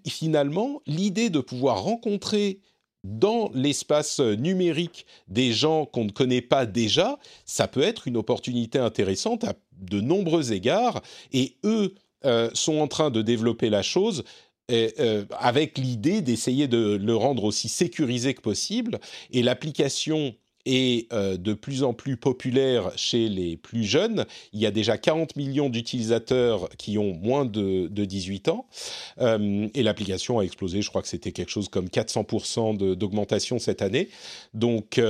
finalement, 0.07 0.81
l'idée 0.87 1.29
de 1.29 1.41
pouvoir 1.41 1.83
rencontrer 1.83 2.61
dans 3.05 3.51
l'espace 3.55 4.21
numérique 4.21 5.07
des 5.29 5.53
gens 5.53 5.87
qu'on 5.87 6.05
ne 6.05 6.11
connaît 6.11 6.41
pas 6.41 6.67
déjà, 6.67 7.19
ça 7.45 7.67
peut 7.69 7.83
être 7.83 8.07
une 8.07 8.17
opportunité 8.17 8.79
intéressante 8.79 9.45
à 9.45 9.55
de 9.79 10.01
nombreux 10.01 10.53
égards. 10.53 11.03
Et 11.33 11.57
eux 11.65 11.95
euh, 12.25 12.51
sont 12.55 12.79
en 12.79 12.89
train 12.89 13.11
de 13.11 13.23
développer 13.23 13.71
la 13.71 13.83
chose. 13.83 14.25
Euh, 14.71 15.27
avec 15.39 15.77
l'idée 15.77 16.23
d'essayer 16.23 16.67
de 16.67 16.95
le 16.95 17.17
rendre 17.17 17.45
aussi 17.45 17.69
sécurisé 17.69 18.33
que 18.33 18.41
possible. 18.41 19.01
Et 19.31 19.43
l'application 19.43 20.35
est 20.67 21.13
de 21.13 21.55
plus 21.55 21.83
en 21.83 21.93
plus 21.93 22.17
populaire 22.17 22.93
chez 22.97 23.29
les 23.29 23.57
plus 23.57 23.85
jeunes. 23.85 24.27
Il 24.53 24.61
y 24.61 24.67
a 24.67 24.71
déjà 24.71 24.99
40 24.99 25.37
millions 25.37 25.69
d'utilisateurs 25.69 26.69
qui 26.79 26.99
ont 26.99 27.15
moins 27.15 27.45
de, 27.45 27.89
18 27.89 28.49
ans. 28.49 28.67
et 29.21 29.83
l'application 29.83 30.39
a 30.39 30.43
explosé, 30.43 30.83
je 30.83 30.89
crois 30.89 31.03
que 31.03 31.09
c'était 31.09 31.33
quelque 31.33 31.51
chose 31.51 31.69
comme 31.69 31.87
400% 31.87 32.95
d'augmentation 32.95 33.59
cette 33.59 33.83
année. 33.83 34.09
Donc 34.55 35.01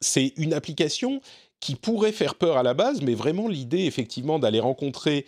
c'est 0.00 0.32
une 0.36 0.54
application 0.54 1.20
qui 1.60 1.76
pourrait 1.76 2.12
faire 2.12 2.34
peur 2.34 2.56
à 2.56 2.62
la 2.62 2.74
base, 2.74 3.02
mais 3.02 3.14
vraiment 3.14 3.48
l'idée 3.48 3.84
effectivement 3.84 4.38
d'aller 4.38 4.60
rencontrer 4.60 5.26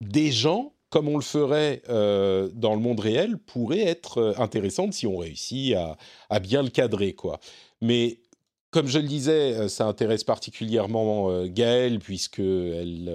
des 0.00 0.30
gens 0.30 0.72
comme 0.92 1.08
on 1.08 1.16
le 1.16 1.22
ferait 1.22 1.82
euh, 1.88 2.50
dans 2.52 2.74
le 2.74 2.80
monde 2.80 3.00
réel, 3.00 3.38
pourrait 3.38 3.80
être 3.80 4.18
euh, 4.18 4.34
intéressante 4.36 4.92
si 4.92 5.06
on 5.06 5.16
réussit 5.16 5.74
à, 6.28 6.38
bien 6.38 6.62
le 6.62 6.68
cadrer, 6.68 7.14
quoi. 7.14 7.40
Mais 7.80 8.18
comme 8.72 8.88
je 8.88 8.98
le 8.98 9.06
disais, 9.06 9.54
euh, 9.54 9.68
ça 9.68 9.86
intéresse 9.86 10.24
particulièrement 10.24 11.44
Gaëlle 11.46 12.00
puisqu'elle 12.00 13.08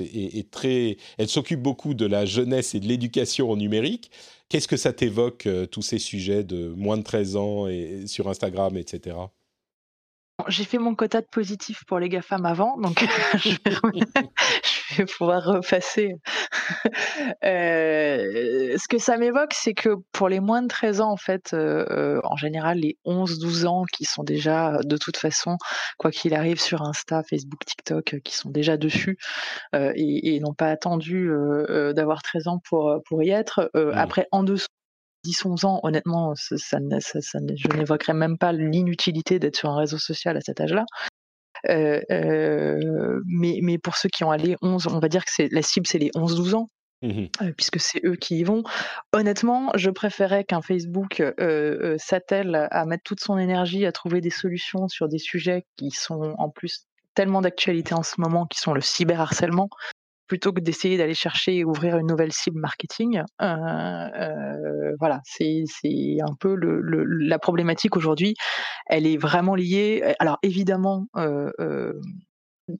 est, 0.00 0.50
très, 0.50 0.98
elle 1.16 1.28
s'occupe 1.28 1.62
beaucoup 1.62 1.94
de 1.94 2.04
la 2.04 2.26
jeunesse 2.26 2.74
et 2.74 2.80
de 2.80 2.86
l'éducation 2.86 3.50
au 3.50 3.56
numérique. 3.56 4.10
Qu'est-ce 4.50 4.68
que 4.68 4.76
ça 4.76 4.92
t'évoque 4.92 5.48
tous 5.70 5.82
ces 5.82 5.98
sujets 5.98 6.44
de 6.44 6.68
moins 6.68 6.98
de 6.98 7.02
13 7.02 7.36
ans 7.36 7.66
et 7.66 8.06
sur 8.06 8.28
Instagram, 8.28 8.76
etc. 8.76 9.16
J'ai 10.48 10.64
fait 10.64 10.78
mon 10.78 10.94
quota 10.94 11.22
de 11.22 11.26
positif 11.26 11.84
pour 11.86 11.98
les 11.98 12.10
GAFAM 12.10 12.44
avant, 12.44 12.76
donc 12.76 13.00
je, 13.38 13.56
vais, 14.96 15.06
pouvoir 15.06 15.42
repasser. 15.42 16.14
Euh, 17.42 18.76
ce 18.76 18.86
que 18.86 18.98
ça 18.98 19.16
m'évoque, 19.16 19.54
c'est 19.54 19.72
que 19.72 19.96
pour 20.12 20.28
les 20.28 20.40
moins 20.40 20.62
de 20.62 20.68
13 20.68 21.00
ans, 21.00 21.10
en 21.10 21.16
fait, 21.16 21.52
euh, 21.54 21.86
euh, 21.90 22.20
en 22.24 22.36
général, 22.36 22.78
les 22.78 22.98
11-12 23.06 23.66
ans 23.66 23.84
qui 23.90 24.04
sont 24.04 24.24
déjà, 24.24 24.78
de 24.84 24.96
toute 24.98 25.16
façon, 25.16 25.56
quoi 25.98 26.10
qu'il 26.10 26.34
arrive 26.34 26.60
sur 26.60 26.82
Insta, 26.82 27.22
Facebook, 27.22 27.64
TikTok, 27.64 28.16
qui 28.22 28.36
sont 28.36 28.50
déjà 28.50 28.76
dessus 28.76 29.16
et, 29.72 30.38
n'ont 30.40 30.54
pas 30.54 30.68
attendu 30.68 31.30
d'avoir 31.94 32.22
13 32.22 32.48
ans 32.48 32.60
pour, 32.68 33.00
pour 33.06 33.22
y 33.22 33.30
être. 33.30 33.70
Mmh. 33.74 33.90
Après, 33.94 34.28
en 34.32 34.42
dessous 34.42 34.66
10-11 35.26 35.66
ans, 35.66 35.80
honnêtement, 35.82 36.34
ça, 36.34 36.78
je 36.78 37.76
n'évoquerais 37.76 38.14
même 38.14 38.38
pas 38.38 38.52
l'inutilité 38.52 39.38
d'être 39.38 39.56
sur 39.56 39.70
un 39.70 39.76
réseau 39.76 39.98
social 39.98 40.36
à 40.36 40.40
cet 40.40 40.60
âge-là. 40.60 40.84
Euh, 41.68 42.00
euh, 42.10 43.20
mais, 43.26 43.78
pour 43.78 43.96
ceux 43.96 44.08
qui 44.08 44.24
ont 44.24 44.30
allé 44.30 44.56
11, 44.62 44.88
on 44.88 44.98
va 44.98 45.08
dire 45.08 45.24
que 45.24 45.30
c'est 45.32 45.48
la 45.52 45.62
cible, 45.62 45.86
c'est 45.86 45.98
les 45.98 46.10
11-12 46.10 46.54
ans. 46.54 46.70
Mmh 47.02 47.26
euh, 47.42 47.52
puisque 47.54 47.78
c'est 47.78 48.00
eux 48.06 48.16
qui 48.16 48.38
y 48.38 48.44
vont. 48.44 48.62
Honnêtement, 49.12 49.70
je 49.74 49.90
préférais 49.90 50.44
qu'un 50.44 50.62
Facebook 50.62 51.22
s'attelle 51.98 52.68
à 52.70 52.86
mettre 52.86 53.02
toute 53.04 53.20
son 53.20 53.36
énergie 53.36 53.84
à 53.84 53.92
trouver 53.92 54.22
des 54.22 54.30
solutions 54.30 54.88
sur 54.88 55.06
des 55.06 55.18
sujets 55.18 55.66
qui 55.76 55.90
sont 55.90 56.34
en 56.38 56.48
plus 56.48 56.86
tellement 57.14 57.42
d'actualité 57.42 57.94
en 57.94 58.02
ce 58.02 58.18
moment, 58.18 58.46
qui 58.46 58.58
sont 58.58 58.72
le 58.72 58.80
cyberharcèlement, 58.80 59.68
plutôt 60.26 60.52
que 60.52 60.60
d'essayer 60.60 60.96
d'aller 60.96 61.14
chercher 61.14 61.56
et 61.56 61.64
ouvrir 61.64 61.98
une 61.98 62.06
nouvelle 62.06 62.32
cible 62.32 62.60
marketing. 62.60 63.22
Euh, 63.40 63.46
euh, 63.46 64.92
voilà, 64.98 65.20
c'est 65.24 65.64
un 66.20 66.34
peu 66.38 66.54
le, 66.54 66.80
la 67.04 67.38
problématique 67.38 67.96
aujourd'hui. 67.96 68.34
Elle 68.86 69.06
est 69.06 69.16
vraiment 69.16 69.54
liée. 69.54 70.14
Alors 70.18 70.38
évidemment, 70.42 71.06
euh, 71.16 71.92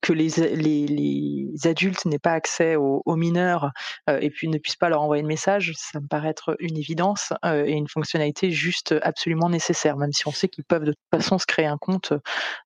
que 0.02 0.12
les, 0.12 0.28
les, 0.54 0.86
les 0.86 1.66
adultes 1.66 2.04
n'aient 2.06 2.18
pas 2.18 2.32
accès 2.32 2.76
aux, 2.76 3.02
mineurs 3.16 3.70
euh, 4.10 4.18
et 4.20 4.30
puis 4.30 4.48
ne 4.48 4.58
puissent 4.58 4.76
pas 4.76 4.88
leur 4.88 5.02
envoyer 5.02 5.22
de 5.22 5.28
message, 5.28 5.72
ça 5.76 6.00
me 6.00 6.06
paraît 6.06 6.28
être 6.28 6.56
une 6.58 6.76
évidence 6.76 7.32
euh, 7.44 7.64
et 7.64 7.72
une 7.72 7.88
fonctionnalité 7.88 8.50
juste 8.50 8.94
absolument 9.02 9.48
nécessaire, 9.48 9.96
même 9.96 10.12
si 10.12 10.26
on 10.26 10.32
sait 10.32 10.48
qu'ils 10.48 10.64
peuvent 10.64 10.84
de 10.84 10.92
toute 10.92 11.22
façon 11.22 11.38
se 11.38 11.46
créer 11.46 11.66
un 11.66 11.78
compte. 11.78 12.12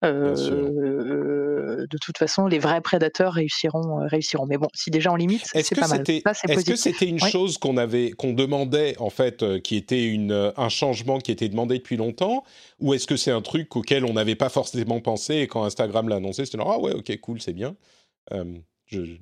Euh, 0.05 0.35
de 1.91 1.99
toute 2.01 2.18
façon, 2.18 2.47
les 2.47 2.59
vrais 2.59 2.81
prédateurs 2.81 3.35
réussiront, 3.35 4.07
réussiront. 4.07 4.47
Mais 4.47 4.57
bon, 4.57 4.68
si 4.75 4.91
déjà 4.91 5.12
on 5.12 5.16
limite, 5.16 5.43
c'est 5.45 5.79
pas 5.79 5.89
mal. 5.89 6.03
Est-ce 6.09 6.64
que 6.64 6.77
c'était 6.77 7.07
une 7.07 7.21
chose 7.21 7.59
qu'on 7.59 7.77
avait, 7.77 8.11
qu'on 8.11 8.33
demandait 8.33 8.97
en 8.99 9.11
fait, 9.11 9.61
qui 9.62 9.77
était 9.77 10.05
une, 10.05 10.53
un 10.57 10.68
changement 10.68 11.18
qui 11.18 11.33
était 11.33 11.49
demandé 11.49 11.79
depuis 11.79 11.97
longtemps, 11.97 12.45
ou 12.81 12.95
est-ce 12.95 13.07
que 13.07 13.16
c'est 13.16 13.31
un 13.31 13.43
truc 13.43 13.77
auquel 13.77 14.05
on 14.05 14.14
n'avait 14.14 14.35
pas 14.35 14.49
forcément 14.49 15.01
pensé 15.01 15.37
et 15.37 15.47
quand 15.47 15.64
Instagram 15.64 16.09
l'a 16.09 16.16
annoncé, 16.16 16.45
c'était 16.45 16.59
ah 16.61 16.79
ouais, 16.79 16.93
ok, 16.93 17.10
cool, 17.19 17.41
c'est 17.41 17.53
bien. 17.53 17.77
je, 18.31 19.19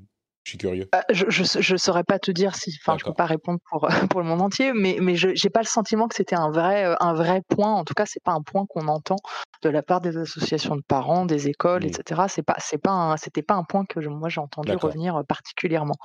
je 0.48 0.52
suis 0.52 0.58
curieux. 0.58 0.88
Euh, 0.94 1.00
je 1.10 1.72
ne 1.74 1.78
saurais 1.78 2.04
pas 2.04 2.18
te 2.18 2.30
dire 2.30 2.54
si, 2.54 2.74
enfin, 2.80 2.96
je 2.98 3.04
peux 3.04 3.12
pas 3.12 3.26
répondre 3.26 3.60
pour 3.68 3.86
pour 4.08 4.20
le 4.20 4.26
monde 4.26 4.40
entier, 4.40 4.72
mais 4.72 4.96
mais 4.98 5.14
je 5.14 5.28
j'ai 5.34 5.50
pas 5.50 5.60
le 5.60 5.66
sentiment 5.66 6.08
que 6.08 6.14
c'était 6.14 6.36
un 6.36 6.50
vrai 6.50 6.86
euh, 6.86 6.94
un 7.00 7.12
vrai 7.12 7.42
point. 7.46 7.70
En 7.74 7.84
tout 7.84 7.92
cas, 7.92 8.06
c'est 8.06 8.22
pas 8.22 8.32
un 8.32 8.40
point 8.40 8.64
qu'on 8.66 8.88
entend 8.88 9.16
de 9.62 9.68
la 9.68 9.82
part 9.82 10.00
des 10.00 10.16
associations 10.16 10.76
de 10.76 10.82
parents, 10.82 11.24
des 11.24 11.48
écoles, 11.48 11.84
mmh. 11.84 11.88
etc. 11.88 12.22
C'est 12.28 12.42
pas 12.42 12.56
c'est 12.58 12.78
pas 12.78 13.16
c'était 13.18 13.42
pas 13.42 13.54
un 13.54 13.64
point 13.64 13.84
que 13.84 14.00
moi 14.08 14.28
j'ai 14.28 14.40
entendu 14.40 14.72
revenir 14.72 15.16
euh, 15.16 15.22
particulièrement, 15.22 15.96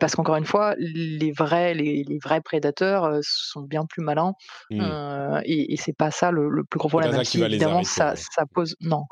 parce 0.00 0.14
qu'encore 0.14 0.36
une 0.36 0.44
fois, 0.44 0.74
les 0.78 1.32
vrais 1.32 1.74
les, 1.74 2.04
les 2.04 2.18
vrais 2.22 2.40
prédateurs 2.40 3.18
sont 3.22 3.62
bien 3.62 3.84
plus 3.86 4.02
malins 4.02 4.32
mmh. 4.70 5.40
et, 5.44 5.72
et 5.72 5.76
c'est 5.76 5.96
pas 5.96 6.10
ça 6.10 6.30
le, 6.30 6.64
plus 6.64 6.78
gros 6.78 6.88
problème. 6.88 7.12
Même 7.12 7.24
si 7.24 7.42
évidemment 7.42 7.82
ça 7.82 8.14
ça 8.16 8.44
pose 8.52 8.76
non, 8.80 9.04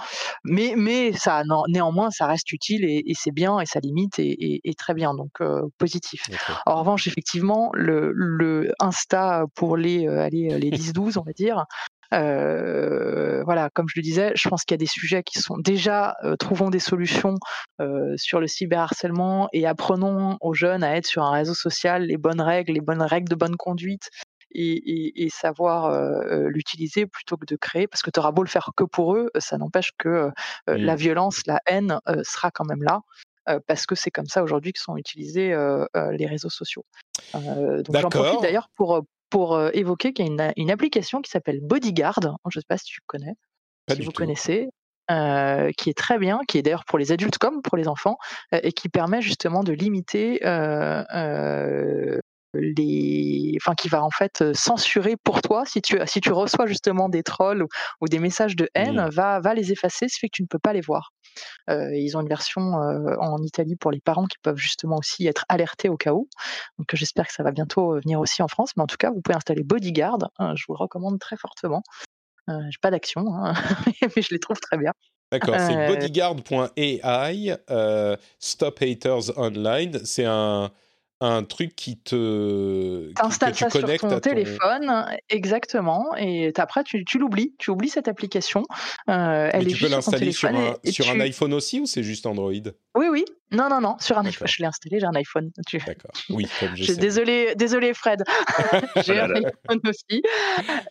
mais 0.45 0.75
mais 0.77 1.13
ça 1.13 1.45
non, 1.45 1.63
néanmoins 1.69 2.11
ça 2.11 2.27
reste 2.27 2.51
utile 2.53 2.85
et, 2.85 3.03
et 3.07 3.15
c'est 3.15 3.33
bien 3.33 3.61
et 3.61 3.67
ça 3.67 3.81
limite 3.81 4.19
et 4.19 4.61
est, 4.65 4.79
très 4.79 4.95
bien, 4.95 5.15
donc 5.15 5.41
positif. 5.79 6.23
En 6.67 6.77
revanche, 6.77 7.07
effectivement, 7.07 7.71
le, 7.75 8.73
Insta 8.81 9.45
pour 9.55 9.77
les, 9.77 10.07
aller, 10.07 10.59
les 10.59 10.71
10-12, 10.71 11.19
on 11.19 11.23
va 11.23 11.33
dire, 11.33 11.65
voilà, 12.13 13.71
comme 13.75 13.87
je 13.89 13.95
le 13.97 14.03
disais, 14.03 14.33
je 14.35 14.49
pense 14.49 14.65
qu'il 14.65 14.75
y 14.75 14.79
a 14.79 14.85
des 14.85 14.87
sujets 14.87 15.23
qui 15.23 15.39
sont 15.39 15.57
déjà 15.59 16.17
trouvons 16.39 16.71
des 16.71 16.79
solutions 16.79 17.35
sur 18.17 18.41
le 18.41 18.47
cyberharcèlement 18.47 19.49
et 19.53 19.67
apprenons 19.67 20.37
aux 20.41 20.55
jeunes 20.55 20.85
à 20.85 20.97
être 20.97 21.07
sur 21.07 21.23
un 21.23 21.33
réseau 21.33 21.55
social, 21.55 22.05
les 22.05 22.17
bonnes 22.17 22.41
règles, 22.41 22.73
les 22.73 22.81
bonnes 22.81 23.03
règles 23.03 23.29
de 23.29 23.37
bonne 23.37 23.57
conduite. 23.57 24.11
Et, 24.59 25.29
savoir 25.31 25.91
l'utiliser 26.49 27.07
plutôt 27.07 27.37
que 27.37 27.45
de 27.45 27.57
créer, 27.57 27.87
parce 27.87 28.03
que 28.03 28.11
tu 28.11 28.21
auras 28.21 28.33
beau 28.33 28.43
le 28.43 28.49
faire 28.49 28.71
que 28.75 28.85
pour 28.85 29.15
eux, 29.15 29.31
ça 29.39 29.59
n'empêche 29.59 29.91
que 29.99 30.31
la 30.67 30.95
mmh. 30.95 30.99
violence, 30.99 31.41
la 31.47 31.61
haine 31.67 31.99
sera 32.23 32.51
quand 32.51 32.65
même 32.65 32.83
là. 32.83 33.01
Euh, 33.49 33.61
parce 33.67 33.87
que 33.87 33.95
c'est 33.95 34.11
comme 34.11 34.27
ça 34.27 34.43
aujourd'hui 34.43 34.73
que 34.73 34.81
sont 34.81 34.97
utilisés 34.97 35.53
euh, 35.53 35.85
euh, 35.97 36.11
les 36.13 36.27
réseaux 36.27 36.51
sociaux. 36.51 36.85
donc 37.33 37.97
j'en 37.97 38.09
profite 38.09 38.43
d'ailleurs 38.43 38.69
pour, 38.75 39.03
pour 39.31 39.61
évoquer 39.73 40.13
qu'il 40.13 40.27
y 40.27 40.41
a 40.41 40.53
une, 40.57 40.71
application 40.71 41.21
qui 41.21 41.31
s'appelle 41.31 41.61
Bodyguard, 41.63 42.21
je 42.23 42.59
ne 42.59 42.61
sais 42.61 42.67
pas 42.69 42.79
si 42.79 42.87
tu 42.87 43.01
connais, 43.07 43.35
si 43.91 44.03
vous 44.03 44.13
connaissez, 44.13 44.69
qui 45.09 45.91
est 45.91 45.97
très 45.97 46.19
bien, 46.19 46.41
qui 46.49 46.59
est 46.59 46.63
d'ailleurs 46.63 46.85
pour 46.85 46.99
les 46.99 47.13
adultes 47.13 47.39
comme 47.39 47.63
pour 47.63 47.77
les 47.77 47.89
enfants, 47.89 48.17
et 48.53 48.73
qui 48.73 48.89
permet 48.89 49.23
justement 49.23 49.63
de 49.63 49.73
limiter 49.73 50.41
les, 52.55 53.57
enfin, 53.61 53.75
qui 53.75 53.89
va 53.89 54.03
en 54.03 54.11
fait 54.11 54.53
censurer 54.55 55.17
pour 55.23 55.43
toi. 55.43 55.65
Si 55.67 55.83
tu 55.83 55.99
si 56.07 56.21
tu 56.21 56.33
reçois 56.33 56.67
justement 56.67 57.09
des 57.09 57.23
trolls 57.23 57.65
ou, 58.01 58.09
des 58.09 58.19
messages 58.19 58.57
de 58.57 58.69
haine, 58.75 59.09
va 59.13 59.41
va 59.41 59.55
les 59.55 59.73
effacer, 59.73 60.09
ce 60.09 60.19
fait 60.19 60.29
que 60.29 60.37
tu 60.37 60.43
ne 60.43 60.49
peux 60.49 60.59
pas 60.59 60.73
les 60.73 60.81
voir. 60.81 61.11
Euh, 61.71 61.95
ils 61.95 62.17
ont 62.17 62.21
une 62.21 62.29
version 62.29 62.61
en 62.73 63.43
Italie 63.43 63.77
pour 63.77 63.91
les 63.91 64.01
parents 64.01 64.27
qui 64.27 64.39
peuvent 64.43 64.57
justement 64.57 64.97
aussi 64.97 65.27
être 65.27 65.45
alertés 65.49 65.89
au 65.89 65.97
cas 65.97 66.13
où. 66.13 66.29
Donc 66.79 66.95
j'espère 66.95 67.27
que 67.27 67.33
ça 67.33 67.43
va 67.43 67.53
bientôt 67.53 67.95
venir 68.01 68.21
aussi 68.21 68.43
en 68.43 68.49
France. 68.49 68.73
Mais 68.77 68.83
en 68.83 68.87
tout 68.87 68.97
cas, 68.97 69.11
vous 69.11 69.21
pouvez 69.21 69.37
installer 69.37 69.63
Bodyguard. 69.63 70.31
Hein, 70.39 70.55
je 70.57 70.65
vous 70.67 70.75
le 70.75 70.79
recommande 70.79 71.19
très 71.19 71.37
fortement. 71.37 71.83
Euh, 72.49 72.61
j'ai 72.71 72.79
pas 72.81 72.91
d'action, 72.91 73.35
hein, 73.35 73.55
mais 74.17 74.23
je 74.23 74.33
les 74.33 74.39
trouve 74.39 74.61
très 74.61 74.79
bien. 74.79 74.93
D'accord, 75.33 75.57
c'est 75.59 75.77
euh, 75.77 75.89
bodyguard.ai, 75.89 77.01
Stop 78.39 78.81
Haters 78.81 79.37
Online. 79.37 79.99
C'est 80.05 80.25
un, 80.25 80.71
un 81.21 81.45
truc 81.45 81.75
qui 81.75 81.99
te 81.99 83.13
t'installes 83.15 83.55
ça 83.55 83.71
sur 83.71 83.81
ton, 83.99 84.21
téléphone 84.21 85.07
exactement 85.31 86.15
et 86.17 86.53
après 86.57 86.85
tu, 86.85 87.05
tu 87.07 87.19
l'oublies 87.19 87.55
tu 87.59 87.71
oublies 87.71 87.89
cette 87.89 88.09
application 88.09 88.65
euh, 89.09 89.49
elle 89.53 89.65
Mais 89.65 89.73
tu 89.73 89.83
peux 89.83 89.89
l'installer 89.89 90.33
sur, 90.33 90.49
un, 90.49 90.75
sur 90.85 91.09
un 91.09 91.21
iPhone 91.21 91.55
aussi 91.55 91.81
ou 91.81 91.87
c'est 91.87 92.03
juste 92.03 92.27
Android? 92.27 92.53
Oui 92.97 93.09
oui 93.11 93.25
non, 93.53 93.69
non, 93.69 93.81
non, 93.81 93.97
sur 94.01 94.19
un 94.19 94.27
iPhone. 94.27 94.49
Je 94.49 94.59
l'ai 94.59 94.67
installé, 94.67 94.99
j'ai 94.99 95.07
un 95.07 95.15
iPhone. 95.15 95.51
D'accord. 95.87 96.11
Oui, 96.31 96.49
comme 96.61 96.77
je 96.77 96.85
sais. 96.85 96.97
Désolé, 96.97 97.55
désolé 97.55 97.95
Fred. 97.95 98.25
j'ai 99.05 99.21
un 99.21 99.31
iPhone 99.31 99.81
aussi. 99.89 100.23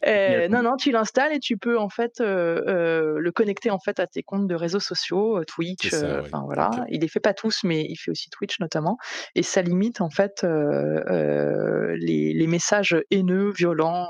Euh, 0.05 0.47
non, 0.47 0.61
non, 0.61 0.75
tu 0.77 0.91
l'installes 0.91 1.33
et 1.33 1.39
tu 1.39 1.57
peux 1.57 1.79
en 1.79 1.89
fait 1.89 2.21
euh, 2.21 2.61
euh, 2.67 3.15
le 3.17 3.31
connecter 3.31 3.71
en 3.71 3.79
fait 3.79 3.99
à 3.99 4.05
tes 4.05 4.21
comptes 4.21 4.47
de 4.47 4.53
réseaux 4.53 4.79
sociaux, 4.79 5.43
Twitch. 5.45 5.91
Enfin 5.93 6.43
voilà, 6.45 6.69
il 6.89 7.01
les 7.01 7.07
fait 7.07 7.19
pas 7.19 7.33
tous, 7.33 7.63
mais 7.63 7.83
il 7.89 7.95
fait 7.95 8.11
aussi 8.11 8.29
Twitch 8.29 8.59
notamment. 8.59 8.97
Et 9.33 9.41
ça 9.41 9.63
limite 9.63 10.01
en 10.01 10.09
fait 10.11 10.43
les, 10.43 12.33
les 12.33 12.47
messages 12.47 12.95
haineux, 13.09 13.51
violents. 13.51 14.07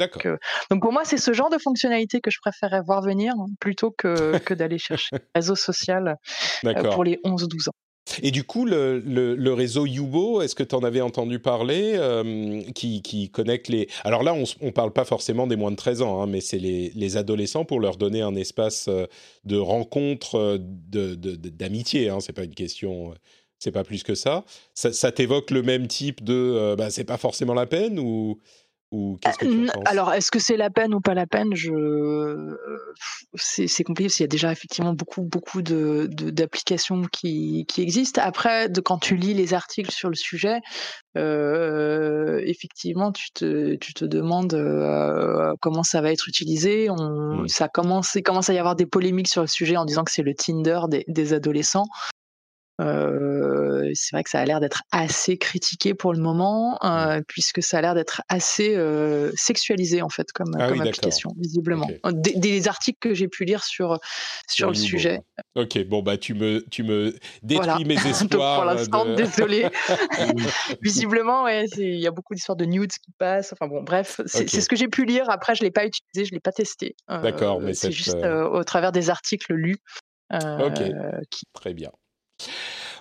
Donc, 0.00 0.26
donc, 0.70 0.82
pour 0.82 0.92
moi, 0.92 1.04
c'est 1.04 1.16
ce 1.16 1.32
genre 1.32 1.50
de 1.50 1.58
fonctionnalité 1.58 2.20
que 2.20 2.30
je 2.30 2.38
préférerais 2.40 2.82
voir 2.84 3.02
venir 3.02 3.34
plutôt 3.60 3.90
que, 3.90 4.38
que 4.38 4.54
d'aller 4.54 4.78
chercher 4.78 5.10
un 5.16 5.20
réseau 5.34 5.54
social 5.54 6.16
pour 6.62 7.04
les 7.04 7.20
11-12 7.24 7.68
ans. 7.68 7.74
Et 8.20 8.30
du 8.30 8.44
coup, 8.44 8.64
le, 8.64 8.98
le, 8.98 9.52
réseau 9.54 9.86
Yubo, 9.86 10.42
est-ce 10.42 10.54
que 10.54 10.64
tu 10.64 10.74
en 10.74 10.80
avais 10.80 11.00
entendu 11.00 11.38
parler, 11.38 11.92
euh, 11.94 12.60
qui, 12.74 13.00
qui, 13.00 13.30
connecte 13.30 13.68
les... 13.68 13.88
Alors 14.04 14.22
là, 14.22 14.34
on 14.34 14.44
ne 14.60 14.70
parle 14.70 14.92
pas 14.92 15.04
forcément 15.04 15.46
des 15.46 15.56
moins 15.56 15.70
de 15.70 15.76
13 15.76 16.02
ans, 16.02 16.20
hein, 16.20 16.26
mais 16.26 16.40
c'est 16.40 16.58
les, 16.58 16.90
les, 16.94 17.16
adolescents 17.16 17.64
pour 17.64 17.80
leur 17.80 17.96
donner 17.96 18.20
un 18.20 18.34
espace 18.34 18.88
euh, 18.88 19.06
de 19.44 19.56
rencontre, 19.56 20.34
euh, 20.34 20.58
d'amitié. 20.58 22.00
De, 22.02 22.06
de, 22.06 22.10
hein, 22.12 22.20
c'est 22.20 22.32
pas 22.32 22.44
une 22.44 22.54
question, 22.54 23.14
c'est 23.58 23.72
pas 23.72 23.84
plus 23.84 24.02
que 24.02 24.16
ça. 24.16 24.44
Ça, 24.74 24.92
ça 24.92 25.12
t'évoque 25.12 25.50
le 25.52 25.62
même 25.62 25.86
type 25.86 26.24
de... 26.24 26.74
bah, 26.76 26.90
c'est 26.90 27.04
pas 27.04 27.18
forcément 27.18 27.54
la 27.54 27.66
peine 27.66 28.00
ou 28.00 28.40
qu'est-ce 29.20 29.38
que 29.38 29.46
tu 29.46 29.66
penses? 29.66 29.84
Alors, 29.86 30.12
est-ce 30.12 30.30
que 30.30 30.38
c'est 30.38 30.56
la 30.56 30.70
peine 30.70 30.94
ou 30.94 31.00
pas 31.00 31.14
la 31.14 31.26
peine? 31.26 31.54
Je... 31.54 31.70
C'est 33.34 33.84
compliqué 33.84 34.08
parce 34.08 34.16
qu'il 34.16 34.24
y 34.24 34.24
a 34.24 34.28
déjà 34.28 34.52
effectivement 34.52 34.92
beaucoup, 34.92 35.22
beaucoup 35.22 35.62
d'applications 35.62 36.98
de, 36.98 37.06
qui, 37.06 37.64
qui, 37.66 37.82
existent. 37.82 38.20
Après, 38.22 38.68
de, 38.68 38.80
quand 38.80 38.98
tu 38.98 39.16
lis 39.16 39.34
les 39.34 39.54
articles 39.54 39.90
sur 39.90 40.08
le 40.08 40.14
sujet, 40.14 40.60
euh, 41.16 42.40
effectivement, 42.44 43.12
tu 43.12 43.30
te, 43.32 43.76
tu 43.76 43.94
te 43.94 44.04
demandes 44.04 44.54
euh, 44.54 45.54
comment 45.60 45.82
ça 45.82 46.00
va 46.00 46.12
être 46.12 46.28
utilisé. 46.28 46.88
On, 46.90 47.46
ça 47.48 47.68
commence, 47.68 48.14
il 48.14 48.22
commence 48.22 48.50
à 48.50 48.54
y 48.54 48.58
avoir 48.58 48.76
des 48.76 48.86
polémiques 48.86 49.28
sur 49.28 49.42
le 49.42 49.48
sujet 49.48 49.76
en 49.76 49.84
disant 49.84 50.04
que 50.04 50.12
c'est 50.12 50.22
le 50.22 50.34
Tinder 50.34 50.80
des, 50.88 51.04
des 51.08 51.32
adolescents. 51.32 51.86
Euh, 52.80 53.90
c'est 53.94 54.16
vrai 54.16 54.24
que 54.24 54.30
ça 54.30 54.40
a 54.40 54.44
l'air 54.44 54.60
d'être 54.60 54.82
assez 54.92 55.36
critiqué 55.36 55.94
pour 55.94 56.12
le 56.14 56.20
moment, 56.20 56.78
euh, 56.84 57.20
puisque 57.28 57.62
ça 57.62 57.78
a 57.78 57.80
l'air 57.82 57.94
d'être 57.94 58.22
assez 58.28 58.74
euh, 58.74 59.30
sexualisé 59.34 60.00
en 60.00 60.08
fait 60.08 60.32
comme, 60.32 60.56
ah 60.58 60.66
application, 60.66 61.30
visiblement. 61.36 61.88
Des, 62.12 62.68
articles 62.68 62.98
que 63.00 63.14
j'ai 63.14 63.28
pu 63.28 63.44
lire 63.44 63.64
sur 63.64 63.98
sur 64.48 64.68
le 64.68 64.74
sujet. 64.74 65.20
Ok, 65.56 65.84
bon 65.86 66.00
bah 66.02 66.16
tu 66.16 66.34
me 66.34 66.64
tu 66.70 66.82
me 66.84 67.14
détruis 67.42 67.84
mes 67.84 67.94
espoirs. 68.06 68.56
pour 68.56 68.64
l'instant, 68.64 69.04
désolé. 69.14 69.68
visiblement, 70.82 71.44
ouais, 71.44 71.66
il 71.76 71.98
y 71.98 72.06
a 72.06 72.10
beaucoup 72.10 72.34
d'histoires 72.34 72.56
de 72.56 72.64
nudes 72.64 72.92
qui 72.92 73.12
passent. 73.18 73.52
Enfin 73.52 73.66
bon, 73.66 73.82
bref, 73.82 74.20
c'est 74.26 74.48
ce 74.48 74.68
que 74.68 74.76
j'ai 74.76 74.88
pu 74.88 75.04
lire. 75.04 75.28
Après, 75.28 75.54
je 75.54 75.62
l'ai 75.62 75.70
pas 75.70 75.84
utilisé, 75.84 76.24
je 76.24 76.32
l'ai 76.32 76.40
pas 76.40 76.52
testé. 76.52 76.94
D'accord, 77.08 77.60
mais 77.60 77.74
c'est 77.74 77.92
juste 77.92 78.24
au 78.24 78.64
travers 78.64 78.92
des 78.92 79.10
articles 79.10 79.52
lus. 79.52 79.78
ok, 80.32 80.82
qui... 81.30 81.44
très 81.52 81.74
bien. 81.74 81.90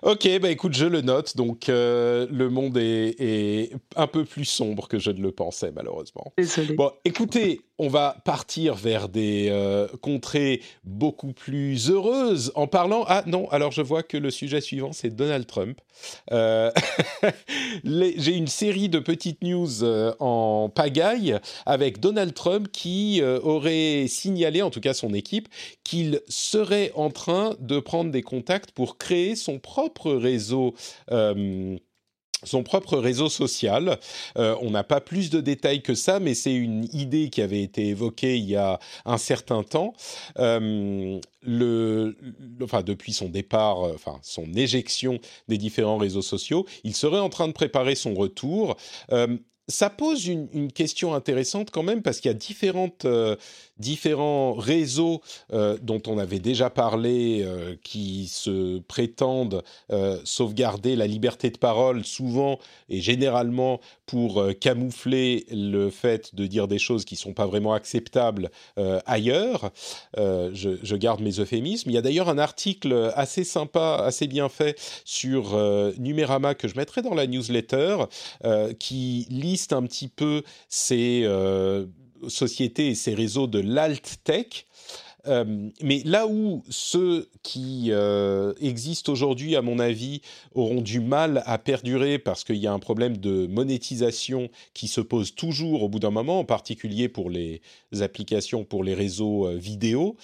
Ok, 0.04 0.28
bah 0.42 0.50
écoute, 0.50 0.74
je 0.74 0.86
le 0.86 1.02
note. 1.02 1.38
Donc, 1.38 1.70
euh, 1.70 2.26
le 2.32 2.50
monde 2.50 2.78
est, 2.78 3.16
est, 3.20 3.74
un 3.96 4.08
peu 4.08 4.26
plus 4.26 4.46
sombre 4.46 4.88
que 4.88 4.98
je 4.98 5.12
ne 5.12 5.22
le 5.22 5.32
pensais, 5.32 5.72
malheureusement. 5.72 6.34
Désolé. 6.38 6.74
Bon, 6.74 6.92
écoutez, 7.06 7.62
on 7.82 7.88
va 7.88 8.16
partir 8.26 8.76
vers 8.76 9.10
des 9.10 9.48
euh, 9.50 9.88
contrées 10.02 10.62
beaucoup 10.84 11.34
plus 11.34 11.90
heureuses 11.90 12.52
en 12.54 12.68
parlant. 12.68 13.06
Ah 13.08 13.24
non, 13.26 13.50
alors 13.50 13.72
je 13.72 13.82
vois 13.82 14.04
que 14.04 14.18
le 14.18 14.30
sujet 14.30 14.62
suivant, 14.62 14.94
c'est 14.94 15.10
Donald 15.10 15.48
Trump. 15.48 15.82
Euh, 16.32 16.70
j'ai 17.84 18.36
une 18.36 18.48
série 18.48 18.88
de 18.88 19.00
petites 19.00 19.42
news 19.42 19.84
euh, 19.84 20.14
en 20.20 20.70
pagaille 20.70 21.40
avec 21.66 22.00
Donald 22.00 22.36
Trump 22.36 22.68
qui 22.72 23.24
aurait 23.24 24.06
signalé, 24.08 24.62
en 24.62 24.70
tout 24.70 24.80
cas 24.80 24.94
son 24.94 25.16
équipe, 25.16 25.50
qu'il 25.84 26.22
serait 26.28 26.92
en 26.94 27.10
train 27.10 27.56
de 27.60 27.80
prendre 27.80 28.12
des 28.12 28.22
contacts 28.22 28.70
pour 28.72 29.00
créer 29.00 29.36
son 29.36 29.58
propre 29.58 30.12
réseau 30.12 30.76
son 32.44 32.64
propre 32.64 32.98
réseau 32.98 33.30
social. 33.30 34.00
Euh, 34.38 34.56
on 34.62 34.72
n'a 34.72 34.84
pas 34.84 35.02
plus 35.02 35.30
de 35.30 35.42
détails 35.42 35.82
que 35.82 35.96
ça, 35.96 36.20
mais 36.20 36.34
c'est 36.34 36.54
une 36.54 36.86
idée 36.94 37.30
qui 37.30 37.42
avait 37.42 37.62
été 37.62 37.88
évoquée 37.88 38.38
il 38.38 38.46
y 38.46 38.56
a 38.56 38.80
un 39.06 39.18
certain 39.18 39.64
temps. 39.64 39.94
Euh, 40.40 41.20
depuis 42.86 43.14
son 43.14 43.30
départ, 43.30 43.86
euh, 43.86 43.96
son 44.22 44.54
éjection 44.54 45.20
des 45.48 45.58
différents 45.58 45.98
réseaux 45.98 46.22
sociaux, 46.22 46.66
il 46.84 46.96
serait 46.96 47.20
en 47.20 47.30
train 47.30 47.48
de 47.48 47.54
préparer 47.54 47.96
son 47.96 48.14
retour 48.14 48.78
ça 49.68 49.90
pose 49.90 50.28
une, 50.28 50.72
question 50.72 51.14
intéressante 51.14 51.72
quand 51.72 51.84
même 51.84 52.02
parce 52.02 52.20
qu'il 52.20 52.32
y 52.32 52.34
a 52.34 52.38
euh, 53.06 53.36
différents 53.78 54.54
réseaux 54.54 55.22
euh, 55.54 55.78
dont 55.82 56.02
on 56.08 56.18
avait 56.18 56.40
déjà 56.40 56.70
parlé 56.70 57.44
euh, 57.44 57.76
qui 57.84 58.28
se 58.28 58.80
prétendent 58.80 59.64
sauvegarder 60.24 60.96
la 60.96 61.08
liberté 61.08 61.50
de 61.50 61.58
parole 61.58 62.04
souvent 62.04 62.60
et 62.90 63.02
généralement 63.02 63.80
pour 64.06 64.44
camoufler 64.60 65.46
le 65.52 65.90
fait 65.90 66.36
de 66.36 66.46
dire 66.46 66.68
des 66.68 66.80
choses 66.80 67.06
qui 67.06 67.16
ne 67.16 67.20
sont 67.20 67.34
pas 67.34 67.46
vraiment 67.46 67.74
acceptables 67.74 68.52
ailleurs. 69.06 69.72
Je, 70.18 70.78
je, 70.82 70.96
garde 70.96 71.22
mes 71.22 71.40
euphémismes. 71.40 71.90
Il 71.90 71.94
y 71.94 71.98
a 71.98 72.02
d'ailleurs 72.02 72.30
un 72.30 72.38
article 72.38 73.12
assez 73.16 73.44
sympa, 73.44 74.02
assez 74.04 74.28
bien 74.28 74.50
fait 74.50 74.78
sur 75.06 75.56
Numérama 75.98 76.56
que 76.56 76.68
je 76.68 76.76
mettrai 76.76 77.02
dans 77.02 77.14
la 77.14 77.28
newsletter 77.28 78.06
qui 78.80 79.28
un 79.70 79.84
petit 79.84 80.08
peu 80.08 80.44
ces 80.70 81.24
euh, 81.26 81.86
sociétés 82.28 82.90
et 82.90 82.96
ces 82.96 83.14
réseaux 83.14 83.48
de 83.48 83.60
l'alt-tech. 83.60 84.66
Euh, 85.28 85.70
mais 85.84 86.02
là 86.04 86.26
où 86.26 86.64
ceux 86.70 87.30
qui 87.44 87.90
euh, 87.90 88.54
existent 88.60 89.12
aujourd'hui, 89.12 89.56
à 89.56 89.62
mon 89.62 89.78
avis, 89.78 90.22
auront 90.56 90.82
du 90.82 91.00
mal 91.00 91.44
à 91.46 91.60
perdurer 91.60 92.18
parce 92.18 92.44
qu'il 92.44 92.56
y 92.56 92.66
a 92.66 92.74
un 92.74 92.80
problème 92.80 93.18
de 93.18 93.46
monétisation 93.46 94.50
qui 94.74 94.88
se 94.88 95.00
pose 95.00 95.36
toujours 95.36 95.84
au 95.84 95.90
bout 95.90 96.00
d'un 96.00 96.10
moment, 96.10 96.40
en 96.40 96.44
particulier 96.44 97.08
pour 97.08 97.30
les 97.30 97.62
applications, 98.00 98.64
pour 98.64 98.84
les 98.84 98.96
réseaux 98.96 99.48
vidéo, 99.58 100.16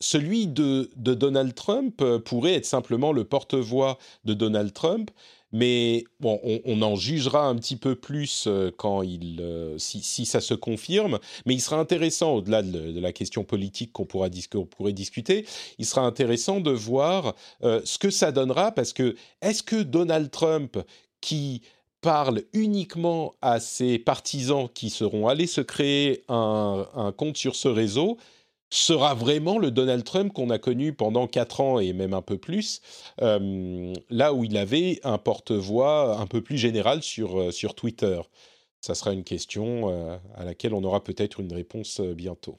celui 0.00 0.46
de, 0.46 0.90
Donald 0.96 1.54
Trump 1.54 2.02
pourrait 2.24 2.54
être 2.54 2.66
simplement 2.66 3.12
le 3.12 3.24
porte-voix 3.24 3.98
de 4.24 4.32
Donald 4.32 4.72
Trump 4.72 5.10
mais 5.52 6.04
bon, 6.18 6.40
on, 6.64 6.80
en 6.82 6.96
jugera 6.96 7.46
un 7.46 7.54
petit 7.56 7.76
peu 7.76 7.94
plus 7.94 8.44
euh, 8.46 8.70
quand 8.76 9.02
il, 9.02 9.38
euh, 9.40 9.76
si, 9.78 10.24
ça 10.24 10.40
se 10.40 10.54
confirme. 10.54 11.18
Mais 11.44 11.54
il 11.54 11.60
sera 11.60 11.76
intéressant, 11.76 12.32
au-delà 12.36 12.62
de, 12.62 12.98
la 12.98 13.12
question 13.12 13.44
politique 13.44 13.92
qu'on 13.92 14.06
pourra 14.06 14.28
pourrait 14.70 14.92
discuter, 14.92 15.46
il 15.78 15.86
sera 15.86 16.02
intéressant 16.02 16.60
de 16.60 16.70
voir 16.70 17.34
euh, 17.62 17.80
ce 17.84 17.98
que 17.98 18.10
ça 18.10 18.32
donnera, 18.32 18.72
parce 18.72 18.92
que 18.92 19.14
est-ce 19.42 19.62
que 19.62 19.82
Donald 19.82 20.30
Trump, 20.30 20.78
qui 21.20 21.62
parle 22.00 22.42
uniquement 22.52 23.34
à 23.42 23.60
ses 23.60 23.98
partisans 23.98 24.68
qui 24.72 24.90
seront 24.90 25.28
allés 25.28 25.46
se 25.46 25.60
créer 25.60 26.24
un 26.28 27.14
compte 27.16 27.36
sur 27.36 27.54
ce 27.54 27.68
réseau, 27.68 28.18
sera 28.72 29.14
vraiment 29.14 29.58
le 29.58 29.70
Donald 29.70 30.02
Trump 30.02 30.32
qu'on 30.32 30.48
a 30.50 30.58
connu 30.58 30.94
pendant 30.94 31.26
quatre 31.26 31.60
ans 31.60 31.78
et 31.78 31.92
même 31.92 32.14
un 32.14 32.22
peu 32.22 32.38
plus, 32.38 32.80
euh, 33.20 33.92
là 34.08 34.32
où 34.32 34.44
il 34.44 34.56
avait 34.56 34.98
un 35.04 35.18
porte-voix 35.18 36.18
un 36.18 36.26
peu 36.26 36.42
plus 36.42 36.56
général 36.56 37.02
sur, 37.02 37.38
euh, 37.38 37.50
Twitter 37.76 38.20
Ça 38.80 38.94
sera 38.94 39.12
une 39.12 39.24
question 39.24 39.90
euh, 39.90 40.16
à 40.34 40.44
laquelle 40.44 40.74
on 40.74 40.82
aura 40.84 41.04
peut-être 41.04 41.38
une 41.38 41.52
réponse 41.52 42.00
bientôt. 42.00 42.58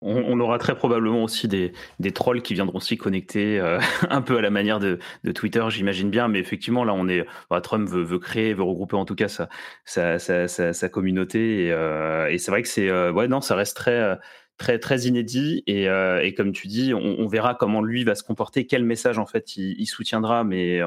On, 0.00 0.38
aura 0.38 0.58
très 0.58 0.76
probablement 0.76 1.24
aussi 1.24 1.48
des, 1.48 1.72
trolls 2.14 2.42
qui 2.42 2.54
viendront 2.54 2.78
s'y 2.78 2.96
connecter 2.96 3.58
euh, 3.58 3.80
un 4.10 4.22
peu 4.22 4.38
à 4.38 4.40
la 4.40 4.50
manière 4.50 4.78
de, 4.78 5.00
Twitter, 5.34 5.64
j'imagine 5.70 6.08
bien. 6.08 6.28
Mais 6.28 6.38
effectivement, 6.38 6.84
là, 6.84 6.94
on 6.94 7.08
est, 7.08 7.26
Trump 7.64 7.88
veut, 7.88 8.18
créer, 8.20 8.54
veut 8.54 8.62
regrouper 8.62 8.96
en 8.96 9.04
tout 9.04 9.16
cas 9.16 9.28
sa, 9.28 10.18
sa, 10.18 10.88
communauté. 10.88 11.64
Et, 11.64 11.72
euh, 11.72 12.28
et 12.30 12.38
c'est 12.38 12.52
vrai 12.52 12.62
que 12.62 12.68
c'est, 12.68 12.88
euh, 12.88 13.10
ouais, 13.10 13.26
non, 13.26 13.40
ça 13.40 13.56
reste 13.56 13.76
très, 13.76 14.16
très, 14.56 14.78
très 14.78 15.00
inédit. 15.00 15.64
Et, 15.66 15.86
et 15.86 16.34
comme 16.34 16.52
tu 16.52 16.68
dis, 16.68 16.94
on, 16.94 17.26
verra 17.26 17.56
comment 17.56 17.82
lui 17.82 18.04
va 18.04 18.14
se 18.14 18.22
comporter, 18.22 18.66
quel 18.66 18.84
message 18.84 19.18
en 19.18 19.26
fait 19.26 19.56
il 19.56 19.86
soutiendra. 19.86 20.44
Mais 20.44 20.80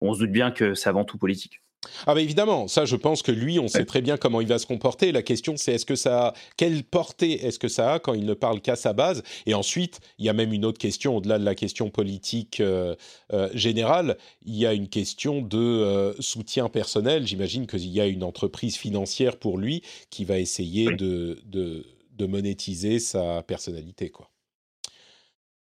on 0.00 0.14
se 0.14 0.20
doute 0.20 0.32
bien 0.32 0.50
que 0.50 0.74
c'est 0.74 0.88
avant 0.88 1.04
tout 1.04 1.18
politique. 1.18 1.60
Ah 2.06 2.14
bah 2.14 2.20
évidemment, 2.20 2.68
ça 2.68 2.84
je 2.84 2.96
pense 2.96 3.22
que 3.22 3.32
lui, 3.32 3.58
on 3.58 3.68
sait 3.68 3.86
très 3.86 4.02
bien 4.02 4.18
comment 4.18 4.40
il 4.40 4.46
va 4.46 4.58
se 4.58 4.66
comporter. 4.66 5.12
La 5.12 5.22
question 5.22 5.56
c'est 5.56 5.72
est-ce 5.74 5.86
que 5.86 5.96
ça, 5.96 6.34
quelle 6.56 6.84
portée 6.84 7.46
est-ce 7.46 7.58
que 7.58 7.68
ça 7.68 7.94
a 7.94 7.98
quand 7.98 8.12
il 8.14 8.26
ne 8.26 8.34
parle 8.34 8.60
qu'à 8.60 8.76
sa 8.76 8.92
base? 8.92 9.22
Et 9.46 9.54
ensuite, 9.54 10.00
il 10.18 10.26
y 10.26 10.28
a 10.28 10.34
même 10.34 10.52
une 10.52 10.64
autre 10.66 10.78
question 10.78 11.16
au-delà 11.16 11.38
de 11.38 11.44
la 11.44 11.54
question 11.54 11.88
politique 11.88 12.60
euh, 12.60 12.94
euh, 13.32 13.48
générale. 13.54 14.18
Il 14.44 14.56
y 14.56 14.66
a 14.66 14.74
une 14.74 14.88
question 14.88 15.40
de 15.40 15.58
euh, 15.58 16.12
soutien 16.20 16.68
personnel. 16.68 17.26
J'imagine 17.26 17.66
qu'il 17.66 17.88
y 17.88 18.00
a 18.00 18.06
une 18.06 18.24
entreprise 18.24 18.76
financière 18.76 19.38
pour 19.38 19.56
lui 19.56 19.82
qui 20.10 20.24
va 20.24 20.38
essayer 20.38 20.86
de, 20.96 21.38
de, 21.46 21.86
de 22.18 22.26
monétiser 22.26 22.98
sa 22.98 23.42
personnalité, 23.42 24.10
quoi. 24.10 24.28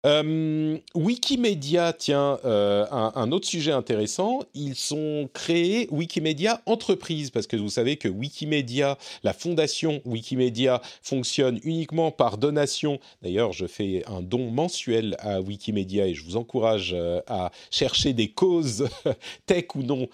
Euh, 0.06 0.78
Wikimedia, 0.96 1.94
tiens, 1.94 2.38
euh, 2.44 2.86
un, 2.92 3.32
autre 3.32 3.48
sujet 3.48 3.72
intéressant, 3.72 4.42
ils 4.54 4.76
sont 4.76 5.30
créés 5.34 5.88
Wikimedia 5.92 6.62
Entreprise, 6.66 7.30
parce 7.30 7.48
que 7.48 7.56
vous 7.56 7.70
savez 7.70 7.96
que 7.96 8.10
Wikimedia, 8.10 8.98
la 9.24 9.32
fondation 9.32 10.02
Wikimedia, 10.04 10.82
fonctionne 11.02 11.60
uniquement 11.64 12.12
par 12.12 12.38
donation. 12.38 13.00
D'ailleurs, 13.22 13.54
je 13.54 13.66
fais 13.66 14.04
un 14.08 14.22
don 14.22 14.52
mensuel 14.52 15.16
à 15.20 15.40
Wikimedia 15.40 16.08
et 16.08 16.14
je 16.14 16.26
vous 16.26 16.36
encourage 16.36 16.92
euh, 16.94 17.22
à 17.28 17.52
chercher 17.72 18.12
des 18.12 18.28
causes, 18.28 18.90
tech 19.46 19.68
ou 19.76 19.84
non, 19.84 20.10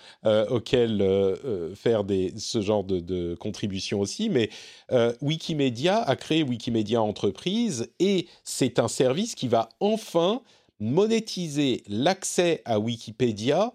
auxquelles 0.50 1.04
faire 1.76 2.04
des, 2.04 2.34
ce 2.38 2.62
genre 2.62 2.84
de, 2.84 3.00
de 3.00 3.36
aussi. 3.96 4.30
Mais 4.30 4.50
Wikimedia 5.22 5.98
a 6.02 6.16
créé 6.16 6.44
Wikimedia 6.44 7.02
Entreprise 7.02 7.90
et 8.00 8.28
c'est 8.44 8.80
un 8.80 8.88
service 8.88 9.36
qui 9.36 9.48
va 9.48 9.70
enfin 9.80 10.42
monétiser 10.80 11.84
l'accès 11.88 12.62
à 12.66 12.80
Wikipédia 12.80 13.74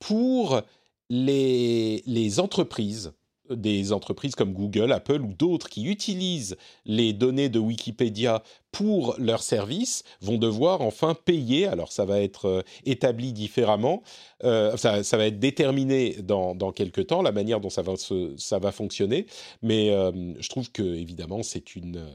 pour 0.00 0.62
les, 1.10 2.40
entreprises 2.40 3.12
des 3.50 3.92
entreprises 3.92 4.34
comme 4.34 4.52
Google, 4.52 4.92
Apple 4.92 5.22
ou 5.22 5.32
d'autres 5.32 5.70
qui 5.70 5.86
utilisent 5.86 6.56
les 6.84 7.14
données 7.14 7.48
de 7.48 7.58
Wikipédia 7.58 8.42
pour 8.72 9.14
leurs 9.18 9.42
services 9.42 10.04
vont 10.20 10.36
devoir 10.36 10.82
enfin 10.82 11.14
payer. 11.14 11.66
Alors 11.66 11.90
ça 11.90 12.04
va 12.04 12.20
être 12.20 12.44
euh, 12.44 12.62
établi 12.84 13.32
différemment, 13.32 14.02
euh, 14.44 14.76
ça, 14.76 15.00
va 15.16 15.26
être 15.26 15.38
déterminé 15.38 16.16
dans, 16.22 16.72
quelques 16.72 17.06
temps, 17.06 17.22
la 17.22 17.32
manière 17.32 17.60
dont 17.60 17.70
ça 17.70 17.82
va, 17.82 18.72
fonctionner. 18.72 19.26
Mais 19.62 19.90
euh, 19.90 20.12
je 20.38 20.48
trouve 20.50 20.70
que 20.70 20.82
évidemment 20.82 21.42
c'est 21.42 21.74
une 21.74 22.06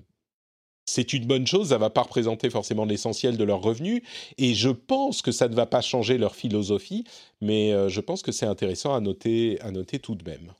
c'est 0.86 1.14
une 1.14 1.26
bonne 1.26 1.48
chose, 1.48 1.70
ça 1.70 1.76
ne 1.76 1.80
va 1.80 1.90
pas 1.90 2.02
représenter 2.02 2.50
forcément 2.50 2.86
l'essentiel 2.86 3.38
de 3.38 3.44
leurs 3.44 3.62
revenus, 3.62 4.02
et 4.38 4.54
je 4.54 4.70
pense 4.70 5.22
que 5.22 5.32
ça 5.32 5.48
ne 5.48 5.56
va 5.56 5.66
pas 5.66 5.82
changer 5.82 6.18
leur 6.18 6.36
philosophie, 6.36 7.04
mais 7.42 7.72
je 7.90 8.02
pense 8.02 8.22
que 8.22 8.32
c'est 8.32 8.46
intéressant 8.46 8.94
à 8.94 9.00
noter, 9.00 9.60
à 9.62 9.72
noter 9.72 10.00
tout 10.00 10.16
de 10.16 10.30
même. 10.30 10.52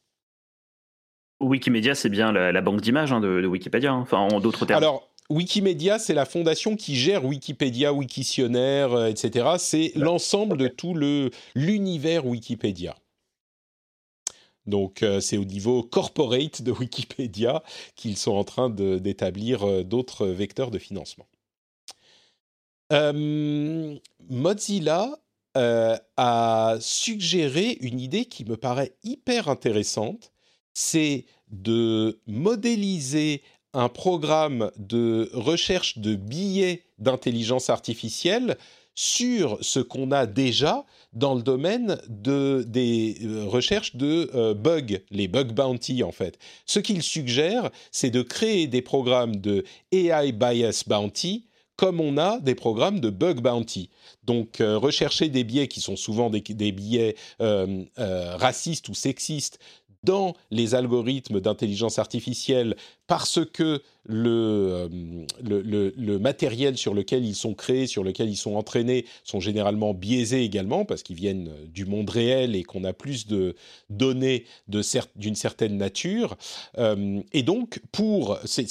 Wikimedia, 1.40 1.96
c'est 1.96 2.10
bien 2.10 2.32
la, 2.32 2.62
banque 2.62 2.82
d'images 2.82 3.12
hein, 3.12 3.20
de, 3.20 3.46
Wikipédia, 3.46 3.92
hein. 3.92 4.00
enfin 4.02 4.18
en 4.18 4.40
d'autres 4.40 4.66
termes. 4.66 4.78
Alors, 4.78 5.10
Wikimedia, 5.30 6.00
c'est 6.00 6.14
la 6.14 6.26
fondation 6.26 6.76
qui 6.76 6.96
gère 6.96 7.26
Wikipédia, 7.26 7.94
Wikitionnaire, 7.94 8.94
euh, 8.94 9.08
etc. 9.08 9.48
C'est 9.58 9.92
l'ensemble 9.96 10.58
de 10.58 10.68
tout 10.68 10.96
l'univers 11.56 12.26
Wikipédia. 12.26 12.96
Donc, 14.66 15.04
euh, 15.04 15.20
c'est 15.20 15.38
au 15.38 15.46
niveau 15.46 15.84
corporate 15.84 16.62
de 16.62 16.72
Wikipédia 16.72 17.64
qu'ils 17.96 18.18
sont 18.18 18.34
en 18.34 18.44
train 18.44 18.70
d'établir 18.70 19.68
euh, 19.68 19.84
d'autres 19.84 20.28
vecteurs 20.28 20.72
de 20.72 20.80
financement. 20.80 21.28
Mozilla 24.30 25.10
a 25.56 26.78
suggéré 26.80 27.78
une 27.82 28.00
idée 28.00 28.26
qui 28.26 28.46
me 28.46 28.56
paraît 28.56 28.94
hyper 29.04 29.48
intéressante 29.48 30.34
c'est 30.74 31.26
de 31.52 32.20
modéliser 32.28 33.44
un 33.74 33.90
programme 33.90 34.72
de 34.78 35.30
recherche 35.34 35.98
de 35.98 36.16
billets 36.16 36.84
d'intelligence 37.00 37.70
artificielle 37.70 38.58
sur 38.96 39.58
ce 39.62 39.80
qu'on 39.80 40.12
a 40.12 40.26
déjà 40.26 40.86
dans 41.14 41.36
le 41.36 41.42
domaine 41.42 41.98
de, 42.08 42.64
des 42.68 43.18
euh, 43.24 43.46
recherches 43.46 43.96
de 43.96 44.30
euh, 44.36 44.54
bugs, 44.54 45.00
les 45.12 45.28
bug 45.28 45.54
bounty 45.54 46.04
en 46.04 46.12
fait. 46.12 46.38
Ce 46.66 46.80
qu'il 46.80 47.04
suggère, 47.04 47.70
c'est 47.92 48.10
de 48.10 48.22
créer 48.22 48.68
des 48.68 48.82
programmes 48.82 49.38
de 49.38 49.64
AI 49.92 50.32
bias 50.32 50.84
bounty 50.88 51.46
comme 51.76 52.00
on 52.00 52.18
a 52.18 52.40
des 52.40 52.54
programmes 52.54 53.00
de 53.00 53.10
bug 53.10 53.42
bounty. 53.42 53.90
Donc, 54.24 54.62
euh, 54.62 54.78
rechercher 54.78 55.30
des 55.30 55.44
biais 55.44 55.68
qui 55.68 55.82
sont 55.82 55.96
souvent 55.96 56.30
des 56.30 56.72
biais 56.72 57.16
racistes 57.40 58.90
ou 58.90 58.94
sexistes 58.94 59.60
dans 60.04 60.36
les 60.52 60.76
algorithmes 60.76 61.40
d'intelligence 61.40 61.98
artificielle 61.98 62.76
parce 63.08 63.40
que 63.46 63.82
euh, 64.10 64.90
le, 65.42 66.18
matériel 66.18 66.78
sur 66.78 66.94
lequel 66.94 67.26
ils 67.26 67.36
sont 67.36 67.54
créés, 67.54 67.88
sur 67.88 68.04
lequel 68.04 68.30
ils 68.30 68.38
sont 68.38 68.56
entraînés, 68.56 69.06
sont 69.24 69.40
généralement 69.40 69.94
biaisés 69.94 70.44
également, 70.44 70.86
parce 70.86 71.04
qu'ils 71.04 71.16
viennent 71.16 71.52
du 71.68 71.86
monde 71.86 72.10
réel 72.10 72.56
et 72.56 72.64
qu'on 72.64 72.84
a 72.84 72.94
plus 72.94 73.28
de 73.28 73.56
données 73.90 74.46
d'une 74.68 75.36
certaine 75.36 75.78
nature. 75.78 76.38
Euh, 76.78 77.22
et 77.32 77.44
donc, 77.44 77.82
pour, 77.92 78.38
c'est 78.46 78.68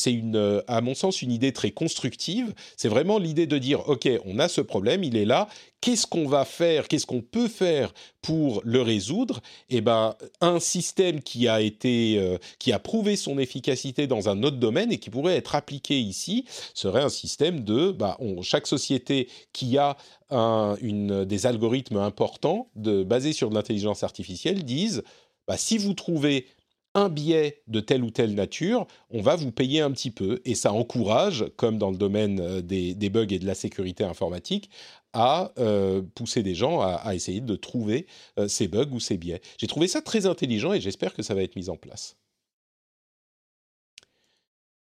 à 0.67 0.81
mon 0.81 0.95
sens, 0.95 1.23
une 1.23 1.33
idée 1.33 1.53
très 1.53 1.71
constructive. 1.71 2.53
C'est 2.77 2.89
vraiment 2.89 3.19
l'idée 3.19 3.47
de 3.47 3.59
dire, 3.59 3.89
OK, 3.89 4.09
on 4.25 4.39
a 4.39 4.49
ce 4.49 4.61
problème, 4.61 5.05
il 5.05 5.17
est 5.17 5.25
là, 5.25 5.49
qu'est-ce 5.83 6.07
qu'on 6.07 6.27
va 6.27 6.47
faire, 6.47 6.89
qu'est-ce 6.89 7.05
qu'on 7.05 7.21
peut 7.21 7.49
faire 7.49 7.93
pour 8.23 8.63
le 8.65 8.81
résoudre? 8.81 9.41
Eh 9.69 9.83
ben, 9.83 10.15
un 10.41 10.61
système 10.61 11.21
qui 11.21 11.49
a 11.49 11.61
été, 11.61 12.17
euh, 12.19 12.39
qui 12.59 12.73
a 12.73 12.79
prouvé 12.79 13.17
son 13.17 13.39
efficacité 13.39 14.07
dans 14.07 14.22
un 14.29 14.43
autre 14.43 14.59
domaine 14.59 14.93
et 14.93 14.99
qui 14.99 15.11
pourrait 15.11 15.37
être 15.37 15.55
appliqué 15.55 15.99
ici 15.99 16.45
serait 16.75 17.03
un 17.03 17.09
système 17.09 17.65
de 17.65 17.91
bah, 17.91 18.19
chaque 18.43 18.67
société 18.67 19.29
qui 19.53 19.79
a 19.79 19.97
une, 20.31 21.25
des 21.25 21.47
algorithmes 21.47 21.99
importants 21.99 22.71
de, 22.75 23.03
basés 23.03 23.35
sur 23.35 23.51
de 23.51 23.55
l'intelligence 23.55 24.03
artificielle 24.03 24.65
disent 24.65 25.03
bah, 25.47 25.57
si 25.57 25.77
vous 25.77 25.95
trouvez 25.95 26.47
un 26.95 27.09
biais 27.09 27.63
de 27.69 27.81
telle 27.81 28.05
ou 28.05 28.11
telle 28.11 28.35
nature, 28.35 28.87
on 29.11 29.23
va 29.23 29.37
vous 29.37 29.51
payer 29.51 29.81
un 29.81 29.91
petit 29.91 30.11
peu. 30.11 30.41
Et 30.45 30.55
ça 30.55 30.73
encourage, 30.73 31.47
comme 31.57 31.79
dans 31.79 31.91
le 31.91 31.97
domaine 31.97 32.41
euh, 32.41 32.61
des, 32.61 33.11
bugs 33.11 33.27
et 33.31 33.39
de 33.39 33.47
la 33.47 33.55
sécurité 33.55 34.05
informatique, 34.05 34.71
à 35.13 35.53
euh, 35.59 36.03
pousser 36.15 36.43
des 36.43 36.55
gens 36.55 36.81
à, 36.81 37.15
essayer 37.15 37.41
de 37.41 37.57
trouver 37.57 38.07
euh, 38.39 38.49
ces 38.49 38.69
bugs 38.69 38.91
ou 38.93 39.01
ces 39.01 39.19
biais. 39.19 39.43
J'ai 39.59 39.67
trouvé 39.67 39.89
ça 39.89 40.01
très 40.01 40.27
intelligent 40.27 40.73
et 40.73 40.81
j'espère 40.81 41.15
que 41.15 41.23
ça 41.23 41.35
va 41.35 41.43
être 41.43 41.57
mis 41.57 41.69
en 41.69 41.77
place. 41.77 42.17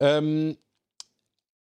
Euh, 0.04 0.52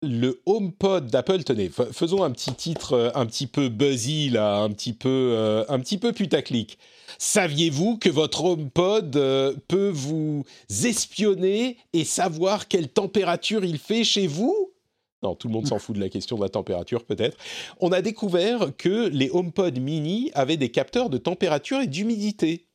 le 0.03 0.41
HomePod 0.45 1.07
d'Apple, 1.07 1.43
tenez, 1.43 1.69
faisons 1.69 2.23
un 2.23 2.29
petit 2.29 2.53
titre 2.53 2.93
euh, 2.93 3.09
un 3.15 3.25
petit 3.25 3.47
peu 3.47 3.67
buzzy 3.67 4.29
là, 4.29 4.57
un 4.57 4.69
petit 4.69 4.93
peu, 4.93 5.33
euh, 5.35 5.65
un 5.69 5.79
petit 5.79 5.97
peu 5.97 6.13
putaclic. 6.13 6.77
Saviez-vous 7.17 7.97
que 7.97 8.09
votre 8.09 8.43
HomePod 8.45 9.13
peut 9.67 9.89
vous 9.89 10.43
espionner 10.69 11.77
et 11.93 12.03
savoir 12.03 12.67
quelle 12.67 12.89
température 12.89 13.65
il 13.65 13.79
fait 13.79 14.03
chez 14.03 14.27
vous? 14.27 14.71
Non, 15.23 15.33
tout 15.33 15.47
le 15.47 15.53
monde 15.53 15.65
s'en 15.65 15.79
fout 15.79 15.95
de 15.95 16.01
la 16.01 16.09
question 16.09 16.37
de 16.37 16.43
la 16.43 16.49
température 16.49 17.03
peut-être. 17.03 17.37
On 17.79 17.91
a 17.91 18.03
découvert 18.03 18.77
que 18.77 19.07
les 19.07 19.31
HomePod 19.31 19.79
mini 19.79 20.29
avaient 20.35 20.57
des 20.57 20.69
capteurs 20.69 21.09
de 21.09 21.17
température 21.17 21.81
et 21.81 21.87
d'humidité 21.87 22.67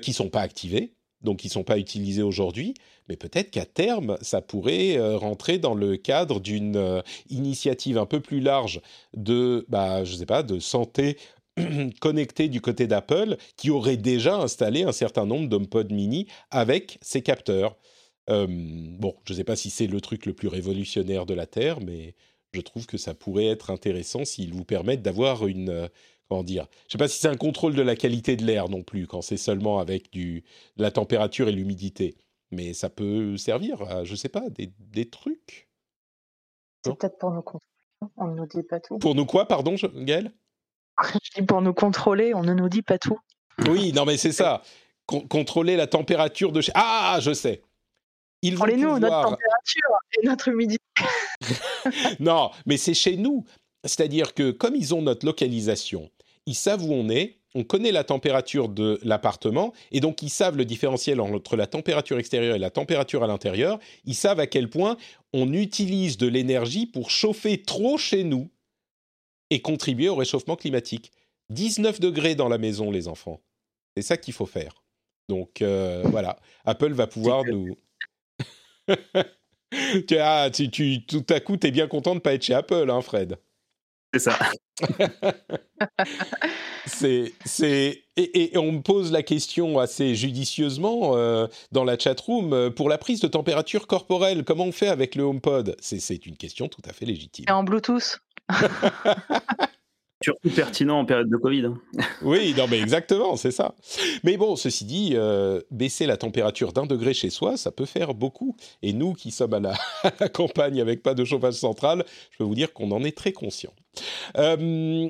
qui 0.00 0.12
sont 0.12 0.30
pas 0.30 0.42
activés 0.42 0.94
donc 1.22 1.44
ils 1.44 1.48
ne 1.48 1.52
sont 1.52 1.64
pas 1.64 1.78
utilisés 1.78 2.22
aujourd'hui, 2.22 2.74
mais 3.08 3.16
peut-être 3.16 3.50
qu'à 3.50 3.64
terme, 3.64 4.18
ça 4.20 4.42
pourrait 4.42 4.96
euh, 4.96 5.16
rentrer 5.16 5.58
dans 5.58 5.74
le 5.74 5.96
cadre 5.96 6.40
d'une 6.40 6.76
euh, 6.76 7.00
initiative 7.30 7.98
un 7.98 8.06
peu 8.06 8.20
plus 8.20 8.40
large 8.40 8.80
de, 9.16 9.64
bah, 9.68 10.04
je 10.04 10.14
sais 10.14 10.26
pas, 10.26 10.42
de 10.42 10.58
santé 10.58 11.16
connectée 12.00 12.48
du 12.48 12.60
côté 12.60 12.86
d'Apple, 12.86 13.36
qui 13.56 13.70
aurait 13.70 13.96
déjà 13.96 14.36
installé 14.36 14.82
un 14.82 14.92
certain 14.92 15.26
nombre 15.26 15.48
d'HomePod 15.48 15.92
mini 15.92 16.26
avec 16.50 16.98
ces 17.00 17.22
capteurs. 17.22 17.76
Euh, 18.30 18.46
bon, 18.48 19.14
je 19.24 19.32
ne 19.32 19.38
sais 19.38 19.44
pas 19.44 19.56
si 19.56 19.70
c'est 19.70 19.86
le 19.86 20.00
truc 20.00 20.26
le 20.26 20.34
plus 20.34 20.48
révolutionnaire 20.48 21.24
de 21.24 21.34
la 21.34 21.46
Terre, 21.46 21.80
mais 21.80 22.14
je 22.52 22.60
trouve 22.60 22.86
que 22.86 22.98
ça 22.98 23.14
pourrait 23.14 23.46
être 23.46 23.70
intéressant 23.70 24.24
s'ils 24.24 24.52
vous 24.52 24.64
permettent 24.64 25.02
d'avoir 25.02 25.46
une 25.46 25.88
comment 26.28 26.42
dire 26.42 26.66
Je 26.86 26.92
sais 26.92 26.98
pas 26.98 27.08
si 27.08 27.18
c'est 27.18 27.28
un 27.28 27.36
contrôle 27.36 27.74
de 27.74 27.82
la 27.82 27.96
qualité 27.96 28.36
de 28.36 28.44
l'air 28.44 28.68
non 28.68 28.82
plus 28.82 29.06
quand 29.06 29.22
c'est 29.22 29.36
seulement 29.36 29.78
avec 29.78 30.12
du 30.12 30.44
la 30.76 30.90
température 30.90 31.48
et 31.48 31.52
l'humidité, 31.52 32.16
mais 32.50 32.72
ça 32.72 32.90
peut 32.90 33.36
servir 33.36 33.82
à 33.82 34.04
je 34.04 34.14
sais 34.14 34.28
pas 34.28 34.44
des, 34.50 35.10
trucs. 35.10 35.68
C'est 36.84 36.96
peut-être 36.96 37.18
pour 37.18 37.30
nous 37.30 37.42
contrôler. 37.42 37.64
On 38.16 38.26
ne 38.28 38.34
nous 38.34 38.46
dit 38.46 38.62
pas 38.62 38.80
tout. 38.80 38.98
Pour 38.98 39.14
nous 39.14 39.26
quoi, 39.26 39.46
pardon, 39.46 39.74
Gaël 39.94 40.32
Je 41.02 41.40
dis 41.40 41.46
pour 41.46 41.62
nous 41.62 41.74
contrôler, 41.74 42.34
on 42.34 42.42
ne 42.42 42.54
nous 42.54 42.68
dit 42.68 42.82
pas 42.82 42.98
tout. 42.98 43.18
Oui, 43.68 43.92
non 43.92 44.04
mais 44.04 44.16
c'est 44.16 44.32
ça. 44.32 44.62
contrôler 45.06 45.76
la 45.76 45.86
température 45.86 46.52
de 46.52 46.60
chez... 46.60 46.72
Ah, 46.74 47.18
je 47.20 47.32
sais. 47.32 47.62
Ils 48.42 48.56
vont 48.56 48.66
nous 48.66 48.98
notre 48.98 49.22
température 49.22 49.90
et 50.16 50.26
notre 50.26 50.48
humidité. 50.48 50.84
non, 52.20 52.50
mais 52.66 52.76
c'est 52.76 52.94
chez 52.94 53.16
nous. 53.16 53.44
C'est-à-dire 53.84 54.34
que 54.34 54.50
comme 54.50 54.76
ils 54.76 54.94
ont 54.94 55.02
notre 55.02 55.26
localisation, 55.26 56.10
ils 56.46 56.54
savent 56.54 56.84
où 56.84 56.92
on 56.92 57.08
est, 57.08 57.40
on 57.58 57.64
connaît 57.64 57.90
la 57.90 58.04
température 58.04 58.68
de 58.68 59.00
l'appartement, 59.02 59.72
et 59.90 59.98
donc 59.98 60.22
ils 60.22 60.30
savent 60.30 60.56
le 60.56 60.64
différentiel 60.64 61.20
entre 61.20 61.56
la 61.56 61.66
température 61.66 62.16
extérieure 62.16 62.54
et 62.54 62.60
la 62.60 62.70
température 62.70 63.24
à 63.24 63.26
l'intérieur, 63.26 63.80
ils 64.04 64.14
savent 64.14 64.38
à 64.38 64.46
quel 64.46 64.70
point 64.70 64.96
on 65.32 65.52
utilise 65.52 66.18
de 66.18 66.28
l'énergie 66.28 66.86
pour 66.86 67.10
chauffer 67.10 67.60
trop 67.60 67.98
chez 67.98 68.22
nous 68.22 68.48
et 69.50 69.60
contribuer 69.60 70.08
au 70.08 70.14
réchauffement 70.14 70.54
climatique. 70.54 71.10
19 71.50 71.98
degrés 71.98 72.36
dans 72.36 72.48
la 72.48 72.58
maison, 72.58 72.92
les 72.92 73.08
enfants. 73.08 73.40
C'est 73.96 74.04
ça 74.04 74.16
qu'il 74.16 74.34
faut 74.34 74.46
faire. 74.46 74.84
Donc 75.28 75.60
euh, 75.60 76.04
voilà, 76.04 76.38
Apple 76.64 76.92
va 76.92 77.08
pouvoir 77.08 77.44
nous... 77.44 77.76
ah, 80.20 80.50
tu, 80.52 81.04
tout 81.06 81.26
à 81.28 81.40
coup, 81.40 81.56
tu 81.56 81.66
es 81.66 81.70
bien 81.72 81.88
content 81.88 82.12
de 82.12 82.16
ne 82.16 82.20
pas 82.20 82.34
être 82.34 82.44
chez 82.44 82.54
Apple, 82.54 82.88
hein, 82.88 83.02
Fred 83.02 83.36
c'est 84.12 84.20
ça. 84.20 84.38
c'est, 86.86 87.32
c'est, 87.44 88.04
et, 88.16 88.56
on 88.56 88.72
me 88.72 88.80
pose 88.80 89.12
la 89.12 89.22
question 89.22 89.78
assez 89.78 90.14
judicieusement 90.14 91.16
euh, 91.16 91.46
dans 91.72 91.84
la 91.84 91.98
chat 91.98 92.18
room 92.20 92.52
euh, 92.52 92.70
pour 92.70 92.88
la 92.88 92.98
prise 92.98 93.20
de 93.20 93.28
température 93.28 93.86
corporelle. 93.86 94.44
Comment 94.44 94.64
on 94.64 94.72
fait 94.72 94.88
avec 94.88 95.14
le 95.14 95.24
HomePod? 95.24 95.76
C'est, 95.80 96.00
c'est 96.00 96.26
une 96.26 96.36
question 96.36 96.68
tout 96.68 96.82
à 96.88 96.92
fait 96.92 97.04
légitime. 97.04 97.44
Et 97.48 97.52
en 97.52 97.64
Bluetooth. 97.64 98.18
Surtout 100.22 100.50
pertinent 100.50 100.98
en 100.98 101.04
période 101.04 101.28
de 101.28 101.36
Covid. 101.36 101.66
Hein. 101.66 101.80
oui, 102.22 102.52
non, 102.56 102.66
mais 102.68 102.80
exactement, 102.80 103.36
c'est 103.36 103.52
ça. 103.52 103.74
Mais 104.24 104.36
bon, 104.36 104.56
ceci 104.56 104.84
dit, 104.84 105.12
euh, 105.14 105.60
baisser 105.70 106.06
la 106.06 106.16
température 106.16 106.72
d'un 106.72 106.86
degré 106.86 107.14
chez 107.14 107.30
soi, 107.30 107.56
ça 107.56 107.70
peut 107.70 107.86
faire 107.86 108.14
beaucoup. 108.14 108.56
Et 108.82 108.92
nous 108.92 109.12
qui 109.14 109.30
sommes 109.30 109.54
à 109.54 109.60
la, 109.60 110.28
campagne 110.28 110.80
avec 110.80 111.02
pas 111.02 111.14
de 111.14 111.24
chauffage 111.24 111.54
central, 111.54 112.04
je 112.32 112.38
peux 112.38 112.44
vous 112.44 112.56
dire 112.56 112.72
qu'on 112.72 112.90
en 112.90 113.04
est 113.04 113.16
très 113.16 113.32
conscient. 113.32 113.72
Euh, 114.36 115.08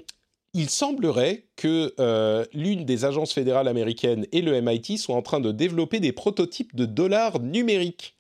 il 0.55 0.71
semblerait 0.71 1.47
que 1.57 1.95
euh, 2.01 2.45
l'une 2.53 2.85
des 2.85 3.05
agences 3.05 3.33
fédérales 3.33 3.69
américaines 3.69 4.27
et 4.33 4.43
le 4.43 4.61
MIT 4.61 4.99
soient 4.99 5.17
en 5.17 5.23
train 5.23 5.41
de 5.41 5.53
développer 5.53 6.01
des 6.01 6.13
prototypes 6.13 6.75
de 6.75 6.85
dollars 6.85 7.41
numériques. 7.41 8.19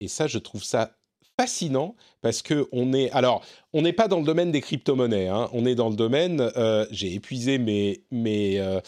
Et 0.00 0.08
ça, 0.08 0.26
je 0.26 0.38
trouve 0.38 0.64
ça 0.64 0.96
fascinant 1.38 1.96
parce 2.24 2.40
que 2.40 2.66
on 2.72 2.94
est 2.94 3.10
alors 3.10 3.44
on 3.74 3.82
n'est 3.82 3.92
pas 3.92 4.06
dans 4.06 4.20
le 4.20 4.24
domaine 4.24 4.52
des 4.52 4.60
crypto-monnaies, 4.60 5.26
hein. 5.26 5.48
on 5.52 5.66
est 5.66 5.74
dans 5.74 5.90
le 5.90 5.96
domaine, 5.96 6.48
euh, 6.56 6.86
j'ai 6.92 7.12
épuisé 7.12 7.58
mes, 7.58 8.02
mes, 8.12 8.60
euh, 8.60 8.80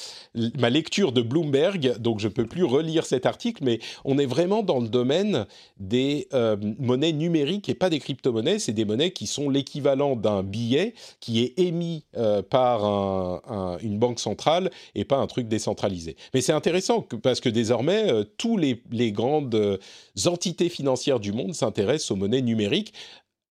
ma 0.57 0.71
lecture 0.71 1.11
de 1.11 1.23
Bloomberg, 1.23 1.99
donc 1.99 2.21
je 2.21 2.29
peux 2.29 2.47
plus 2.47 2.63
relire 2.63 3.05
cet 3.05 3.27
article, 3.27 3.65
mais 3.65 3.81
on 4.05 4.17
est 4.17 4.27
vraiment 4.27 4.63
dans 4.63 4.79
le 4.79 4.87
domaine 4.87 5.47
des 5.81 6.29
euh, 6.33 6.57
monnaies 6.79 7.13
numériques 7.13 7.69
et 7.69 7.75
pas 7.75 7.91
des 7.91 7.99
crypto-monnaies, 7.99 8.61
c'est 8.61 8.73
des 8.73 8.85
monnaies 8.85 9.11
qui 9.11 9.27
sont 9.27 9.51
l'équivalent 9.51 10.15
d'un 10.15 10.45
billet 10.45 10.95
qui 11.19 11.43
est 11.43 11.59
émis 11.59 12.05
par 12.49 12.85
un, 12.85 13.79
une 13.83 13.99
banque 13.99 14.21
centrale 14.21 14.71
et 14.95 15.05
pas 15.05 15.17
un 15.17 15.27
truc 15.27 15.49
décentralisé. 15.49 16.17
Mais 16.33 16.41
c'est 16.41 16.53
intéressant 16.53 17.05
parce 17.23 17.41
que 17.41 17.49
désormais, 17.49 18.25
tous 18.39 18.57
les, 18.57 18.83
les 18.93 19.11
grandes 19.11 19.81
entités 20.27 20.69
financières 20.69 21.19
du 21.19 21.33
monde 21.33 21.55
s'intéressent 21.55 22.13
aux 22.13 22.17
monnaies 22.17 22.43
numériques 22.43 22.93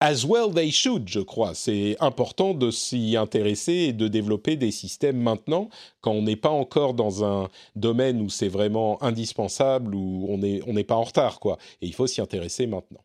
as 0.04 0.26
well 0.26 0.52
they 0.52 0.70
should, 0.70 1.08
je 1.08 1.20
crois. 1.20 1.54
C'est 1.54 1.96
important 1.98 2.52
de 2.52 2.70
s'y 2.70 3.16
intéresser 3.16 3.72
et 3.72 3.92
de 3.94 4.06
développer 4.06 4.56
des 4.56 4.70
systèmes 4.70 5.16
maintenant, 5.16 5.70
quand 6.02 6.12
on 6.12 6.22
n'est 6.22 6.36
pas 6.36 6.50
encore 6.50 6.92
dans 6.92 7.24
un 7.24 7.48
domaine 7.74 8.20
où 8.20 8.28
c'est 8.28 8.48
vraiment 8.48 9.02
indispensable, 9.02 9.94
où 9.94 10.26
on 10.28 10.36
n'est 10.38 10.84
pas 10.84 10.96
en 10.96 11.04
retard, 11.04 11.40
quoi. 11.40 11.56
Et 11.80 11.86
il 11.86 11.94
faut 11.94 12.06
s'y 12.06 12.20
intéresser 12.20 12.66
maintenant. 12.66 13.00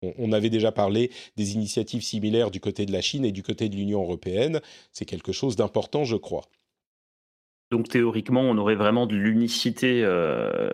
On, 0.00 0.30
avait 0.32 0.48
déjà 0.48 0.70
parlé 0.70 1.10
des 1.36 1.54
initiatives 1.54 2.02
similaires 2.02 2.52
du 2.52 2.60
côté 2.60 2.86
de 2.86 2.92
la 2.92 3.00
Chine 3.00 3.24
et 3.24 3.32
du 3.32 3.42
côté 3.42 3.68
de 3.68 3.74
l'Union 3.74 4.00
européenne. 4.00 4.60
C'est 4.92 5.04
quelque 5.04 5.32
chose 5.32 5.56
d'important, 5.56 6.04
je 6.04 6.16
crois. 6.16 6.44
Donc 7.72 7.88
théoriquement, 7.88 8.42
on 8.42 8.56
aurait 8.58 8.76
vraiment 8.76 9.06
de 9.06 9.16
l'unicité 9.16 10.02
euh, 10.04 10.70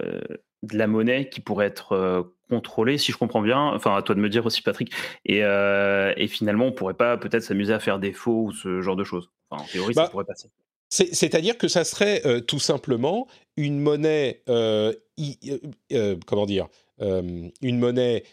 de 0.62 0.76
la 0.76 0.86
monnaie 0.86 1.30
qui 1.30 1.40
pourrait 1.40 1.66
être 1.66 1.92
euh, 1.92 2.22
contrôlée, 2.48 2.98
si 2.98 3.12
je 3.12 3.16
comprends 3.16 3.42
bien. 3.42 3.60
Enfin, 3.74 3.96
à 3.96 4.02
toi 4.02 4.14
de 4.14 4.20
me 4.20 4.28
dire 4.28 4.44
aussi, 4.46 4.62
Patrick. 4.62 4.92
Et, 5.24 5.44
euh, 5.44 6.14
finalement, 6.28 6.66
on 6.66 6.72
pourrait 6.72 6.94
pas 6.94 7.16
peut-être 7.16 7.42
s'amuser 7.42 7.72
à 7.72 7.80
faire 7.80 7.98
des 7.98 8.12
faux 8.12 8.44
ou 8.44 8.52
ce 8.52 8.80
genre 8.82 8.96
de 8.96 9.04
choses. 9.04 9.30
en 9.50 9.64
théorie, 9.64 9.94
ça 9.94 10.02
bah, 10.02 10.08
pourrait 10.08 10.24
passer. 10.24 10.48
C'est-à-dire 10.88 11.58
que 11.58 11.66
ça 11.66 11.82
serait 11.82 12.22
euh, 12.24 12.40
tout 12.40 12.60
simplement 12.60 13.26
une 13.56 13.80
monnaie, 13.80 14.42
comment 16.26 16.46
dire, 16.46 16.68
une 17.00 17.78
monnaie 17.78 18.24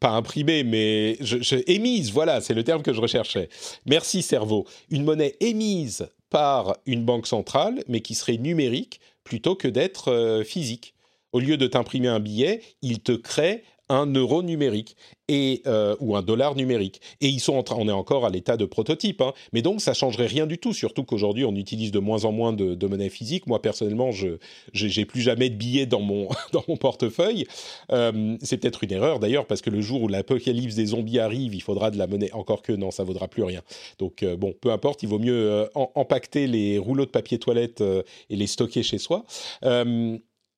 pas 0.00 0.10
imprimée, 0.10 0.62
mais 0.64 1.16
je, 1.20 1.56
émise, 1.66 2.12
voilà, 2.12 2.40
c'est 2.40 2.54
le 2.54 2.64
terme 2.64 2.82
que 2.82 2.92
je 2.92 3.00
recherchais. 3.00 3.48
Merci 3.86 4.22
cerveau. 4.22 4.66
Une 4.90 5.04
monnaie 5.04 5.36
émise 5.40 6.08
par 6.30 6.76
une 6.86 7.04
banque 7.04 7.26
centrale, 7.26 7.82
mais 7.88 8.00
qui 8.00 8.14
serait 8.14 8.36
numérique 8.36 9.00
plutôt 9.24 9.54
que 9.54 9.68
d'être 9.68 10.10
euh, 10.10 10.44
physique. 10.44 10.94
Au 11.32 11.40
lieu 11.40 11.56
de 11.56 11.66
t'imprimer 11.66 12.08
un 12.08 12.20
billet, 12.20 12.62
il 12.82 13.00
te 13.00 13.12
crée 13.12 13.64
un 13.92 14.06
euro 14.06 14.42
numérique 14.42 14.96
et 15.28 15.62
euh, 15.66 15.96
ou 16.00 16.16
un 16.16 16.22
dollar 16.22 16.54
numérique. 16.56 17.00
Et 17.20 17.28
ils 17.28 17.40
sont 17.40 17.54
en 17.54 17.62
train, 17.62 17.76
on 17.78 17.88
est 17.88 17.92
encore 17.92 18.24
à 18.24 18.30
l'état 18.30 18.56
de 18.56 18.64
prototype, 18.64 19.20
hein. 19.20 19.32
mais 19.52 19.60
donc 19.60 19.80
ça 19.80 19.92
changerait 19.92 20.26
rien 20.26 20.46
du 20.46 20.58
tout. 20.58 20.72
Surtout 20.72 21.04
qu'aujourd'hui 21.04 21.44
on 21.44 21.54
utilise 21.54 21.92
de 21.92 21.98
moins 21.98 22.24
en 22.24 22.32
moins 22.32 22.52
de, 22.52 22.86
monnaie 22.86 23.10
physique. 23.10 23.46
Moi 23.46 23.60
personnellement, 23.60 24.10
je 24.10 24.38
j'ai 24.72 25.04
plus 25.04 25.20
jamais 25.20 25.50
de 25.50 25.56
billets 25.56 25.86
dans 25.86 26.00
mon 26.00 26.28
dans 26.52 26.64
mon 26.68 26.76
portefeuille. 26.76 27.46
Euh, 27.90 28.36
c'est 28.42 28.56
peut-être 28.56 28.82
une 28.84 28.92
erreur 28.92 29.20
d'ailleurs 29.20 29.46
parce 29.46 29.60
que 29.60 29.70
le 29.70 29.80
jour 29.80 30.02
où 30.02 30.08
l'apocalypse 30.08 30.74
des 30.74 30.86
zombies 30.86 31.18
arrive, 31.18 31.54
il 31.54 31.62
faudra 31.62 31.90
de 31.90 31.98
la 31.98 32.06
monnaie. 32.06 32.32
Encore 32.32 32.62
que 32.62 32.72
non, 32.72 32.90
ça 32.90 33.04
vaudra 33.04 33.28
plus 33.28 33.42
rien. 33.42 33.60
Donc 33.98 34.22
euh, 34.22 34.36
bon, 34.36 34.54
peu 34.58 34.70
importe, 34.72 35.02
il 35.02 35.08
vaut 35.08 35.18
mieux 35.18 35.68
empacter 35.74 36.46
les 36.46 36.78
rouleaux 36.78 37.04
de 37.04 37.10
papier 37.10 37.38
toilette 37.38 37.82
et 38.30 38.36
les 38.36 38.46
stocker 38.46 38.82
chez 38.82 38.98
soi. 38.98 39.24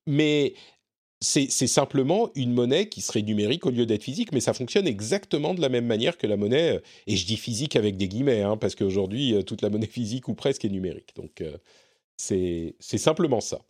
Mais 0.06 0.54
c'est 1.24 1.66
simplement 1.66 2.30
une 2.34 2.52
monnaie 2.52 2.88
qui 2.88 3.00
serait 3.00 3.22
numérique 3.22 3.66
au 3.66 3.70
lieu 3.70 3.86
d'être 3.86 4.02
physique, 4.02 4.32
mais 4.32 4.40
ça 4.40 4.52
fonctionne 4.52 4.86
exactement 4.86 5.54
de 5.54 5.60
la 5.60 5.68
même 5.68 5.86
manière 5.86 6.18
que 6.18 6.26
la 6.26 6.36
monnaie, 6.36 6.76
euh, 6.76 6.80
et 7.06 7.16
je 7.16 7.26
dis 7.26 7.36
physique 7.36 7.76
avec 7.76 7.96
des 7.96 8.08
guillemets, 8.08 8.42
hein, 8.42 8.56
parce 8.56 8.74
qu'aujourd'hui, 8.74 9.34
euh, 9.34 9.42
toute 9.42 9.62
la 9.62 9.70
monnaie 9.70 9.86
physique 9.90 10.28
ou 10.28 10.34
presque 10.34 10.64
est 10.64 10.68
numérique. 10.68 11.14
Donc, 11.16 11.40
euh, 11.40 11.56
c'est 12.16 12.74
simplement 12.80 13.40
ça. 13.40 13.60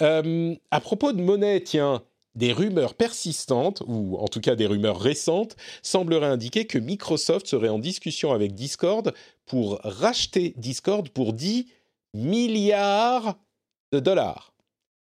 à 0.00 0.80
propos 0.80 1.12
de 1.12 1.22
monnaie, 1.22 1.60
tiens, 1.62 2.02
des 2.34 2.52
rumeurs 2.52 2.94
persistantes, 2.94 3.82
ou 3.86 4.16
en 4.16 4.28
tout 4.28 4.40
cas 4.40 4.56
des 4.56 4.66
rumeurs 4.66 4.98
récentes, 4.98 5.56
sembleraient 5.82 6.26
indiquer 6.26 6.66
que 6.66 6.78
Microsoft 6.78 7.46
serait 7.46 7.68
en 7.68 7.78
discussion 7.78 8.32
avec 8.32 8.54
Discord 8.54 9.12
pour 9.46 9.80
racheter 9.82 10.54
Discord 10.56 11.08
pour 11.10 11.34
10 11.34 11.66
milliards 12.14 13.36
de 13.92 14.00
dollars. 14.00 14.52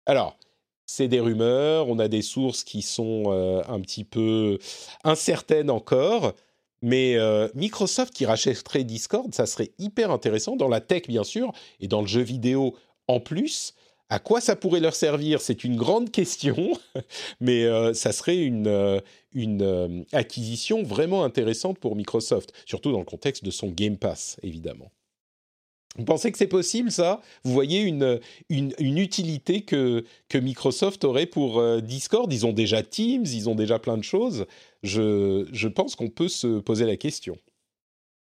Alors, 0.06 0.36
c'est 0.86 1.08
des 1.08 1.20
rumeurs, 1.20 1.88
on 1.88 2.00
a 2.00 2.08
des 2.08 2.22
sources 2.22 2.64
qui 2.64 2.82
sont 2.82 3.24
euh, 3.26 3.62
un 3.68 3.80
petit 3.80 4.02
peu 4.02 4.58
incertaines 5.04 5.70
encore, 5.70 6.32
mais 6.82 7.16
euh, 7.16 7.48
Microsoft 7.54 8.12
qui 8.12 8.26
rachèterait 8.26 8.82
Discord, 8.82 9.32
ça 9.32 9.46
serait 9.46 9.70
hyper 9.78 10.10
intéressant 10.10 10.56
dans 10.56 10.68
la 10.68 10.80
tech 10.80 11.02
bien 11.06 11.22
sûr, 11.22 11.52
et 11.78 11.86
dans 11.86 12.00
le 12.00 12.08
jeu 12.08 12.22
vidéo 12.22 12.74
en 13.06 13.20
plus. 13.20 13.74
À 14.08 14.18
quoi 14.18 14.40
ça 14.40 14.56
pourrait 14.56 14.80
leur 14.80 14.96
servir? 14.96 15.40
C'est 15.40 15.62
une 15.62 15.76
grande 15.76 16.10
question, 16.12 16.72
mais 17.38 17.64
euh, 17.64 17.94
ça 17.94 18.10
serait 18.10 18.38
une, 18.38 19.00
une 19.32 20.04
acquisition 20.10 20.82
vraiment 20.82 21.22
intéressante 21.22 21.78
pour 21.78 21.94
Microsoft, 21.94 22.52
surtout 22.66 22.90
dans 22.90 22.98
le 22.98 23.04
contexte 23.04 23.44
de 23.44 23.52
son 23.52 23.68
Game 23.68 23.96
Pass, 23.96 24.40
évidemment. 24.42 24.90
Vous 25.96 26.04
pensez 26.04 26.30
que 26.30 26.38
c'est 26.38 26.46
possible, 26.46 26.90
ça? 26.90 27.20
Vous 27.44 27.52
voyez 27.52 27.82
une, 27.82 28.20
une, 28.48 28.98
utilité 28.98 29.62
que, 29.62 30.04
que 30.28 30.38
Microsoft 30.38 31.04
aurait 31.04 31.26
pour 31.26 31.58
euh, 31.58 31.80
Discord? 31.80 32.32
Ils 32.32 32.46
ont 32.46 32.52
déjà 32.52 32.82
Teams, 32.82 33.24
ils 33.24 33.48
ont 33.48 33.56
déjà 33.56 33.78
plein 33.78 33.98
de 33.98 34.04
choses. 34.04 34.46
Je, 34.82 35.48
je 35.52 35.68
pense 35.68 35.96
qu'on 35.96 36.08
peut 36.08 36.28
se 36.28 36.60
poser 36.60 36.86
la 36.86 36.96
question. 36.96 37.36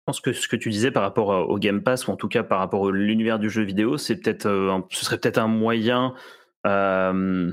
Je 0.03 0.07
pense 0.07 0.21
que 0.21 0.33
ce 0.33 0.49
que 0.49 0.57
tu 0.57 0.71
disais 0.71 0.91
par 0.91 1.05
rapport 1.05 1.49
au 1.49 1.59
Game 1.59 1.81
Pass, 1.83 2.09
ou 2.09 2.11
en 2.11 2.17
tout 2.17 2.29
cas 2.29 2.43
par 2.43 2.59
rapport 2.59 2.89
à 2.89 2.91
l'univers 2.91 3.39
du 3.39 3.49
jeu 3.49 3.63
vidéo, 3.63 3.97
c'est 3.97 4.17
peut-être, 4.17 4.47
euh, 4.47 4.81
ce 4.91 5.05
serait 5.05 5.19
peut-être 5.19 5.39
un 5.39 5.47
moyen 5.47 6.15
euh, 6.67 7.53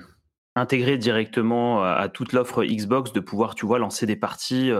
intégrer 0.55 0.97
directement 0.97 1.83
à 1.83 2.09
toute 2.09 2.33
l'offre 2.33 2.63
Xbox 2.63 3.13
de 3.13 3.19
pouvoir, 3.19 3.55
tu 3.55 3.65
vois, 3.65 3.79
lancer 3.79 4.05
des 4.05 4.15
parties 4.15 4.71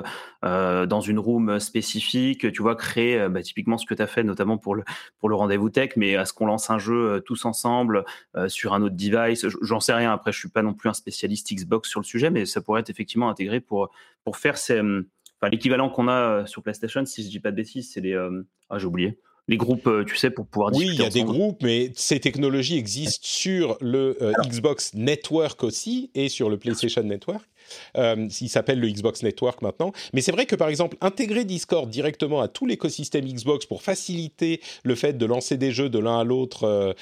euh, 0.44 0.86
dans 0.86 1.00
une 1.00 1.20
room 1.20 1.60
spécifique, 1.60 2.52
tu 2.52 2.62
vois, 2.62 2.76
créer 2.76 3.30
bah, 3.30 3.42
typiquement 3.42 3.78
ce 3.78 3.86
que 3.86 3.94
tu 3.94 4.02
as 4.02 4.08
fait 4.08 4.24
notamment 4.24 4.58
pour 4.58 4.76
le, 4.76 4.84
pour 5.20 5.30
le 5.30 5.36
rendez-vous 5.36 5.70
tech, 5.70 5.92
mais 5.96 6.16
à 6.16 6.26
ce 6.26 6.34
qu'on 6.34 6.48
lance 6.48 6.70
un 6.70 6.80
jeu 6.80 7.22
tous 7.26 7.46
ensemble 7.46 8.04
sur 8.48 8.74
un 8.74 8.82
autre 8.82 8.96
device, 8.96 9.46
j'en 9.62 9.80
sais 9.80 9.94
rien, 9.94 10.12
après 10.12 10.32
je 10.32 10.40
suis 10.40 10.50
pas 10.50 10.64
non 10.64 10.74
plus 10.74 10.90
un 10.90 10.94
spécialiste 10.94 11.54
Xbox 11.54 11.90
sur 11.90 12.00
le 12.00 12.06
sujet, 12.06 12.30
mais 12.30 12.46
ça 12.46 12.62
pourrait 12.62 12.82
être 12.82 12.90
effectivement 12.90 13.30
intégré 13.30 13.60
pour, 13.62 13.90
pour 14.24 14.38
faire 14.38 14.56
enfin, 14.56 15.50
l'équivalent 15.50 15.90
qu'on 15.90 16.08
a 16.08 16.46
sur 16.46 16.62
PlayStation, 16.62 17.06
si 17.06 17.24
je 17.24 17.30
dis 17.30 17.40
pas 17.40 17.52
de 17.52 17.56
bêtises, 17.56 17.92
c'est 17.94 18.02
les... 18.02 18.16
ah 18.70 18.78
j'ai 18.80 18.86
oublié 18.86 19.20
les 19.50 19.58
groupes, 19.58 19.88
euh, 19.88 20.06
tu 20.06 20.16
sais, 20.16 20.30
pour 20.30 20.46
pouvoir 20.46 20.70
discuter. 20.70 20.92
Oui, 20.92 20.96
il 20.96 21.02
y 21.02 21.06
a 21.06 21.10
des 21.10 21.24
groupes, 21.24 21.64
mais 21.64 21.92
ces 21.96 22.20
technologies 22.20 22.78
existent 22.78 23.20
sur 23.24 23.78
le 23.82 24.16
euh, 24.22 24.32
Xbox 24.46 24.94
Network 24.94 25.64
aussi 25.64 26.12
et 26.14 26.30
sur 26.30 26.52
le 26.52 26.58
PlayStation 26.58 27.02
Network. 27.02 27.44
Euh, 27.98 28.28
il 28.42 28.50
s'appelle 28.50 28.80
le 28.80 28.88
Xbox 28.88 29.24
Network 29.24 29.64
maintenant. 29.64 29.92
Mais 30.14 30.22
c'est 30.22 30.32
vrai 30.32 30.46
que 30.46 30.56
par 30.56 30.70
exemple, 30.70 30.98
intégrer 31.02 31.46
Discord 31.46 31.90
directement 31.90 32.42
à 32.42 32.48
tout 32.48 32.68
l'écosystème 32.68 33.26
Xbox 33.26 33.66
pour 33.66 33.82
faciliter 33.82 34.62
le 34.84 34.94
fait 34.94 35.18
de 35.18 35.26
lancer 35.26 35.58
des 35.58 35.72
jeux 35.72 35.90
de 35.90 36.00
l'un 36.00 36.20
à 36.20 36.24
l'autre 36.24 36.96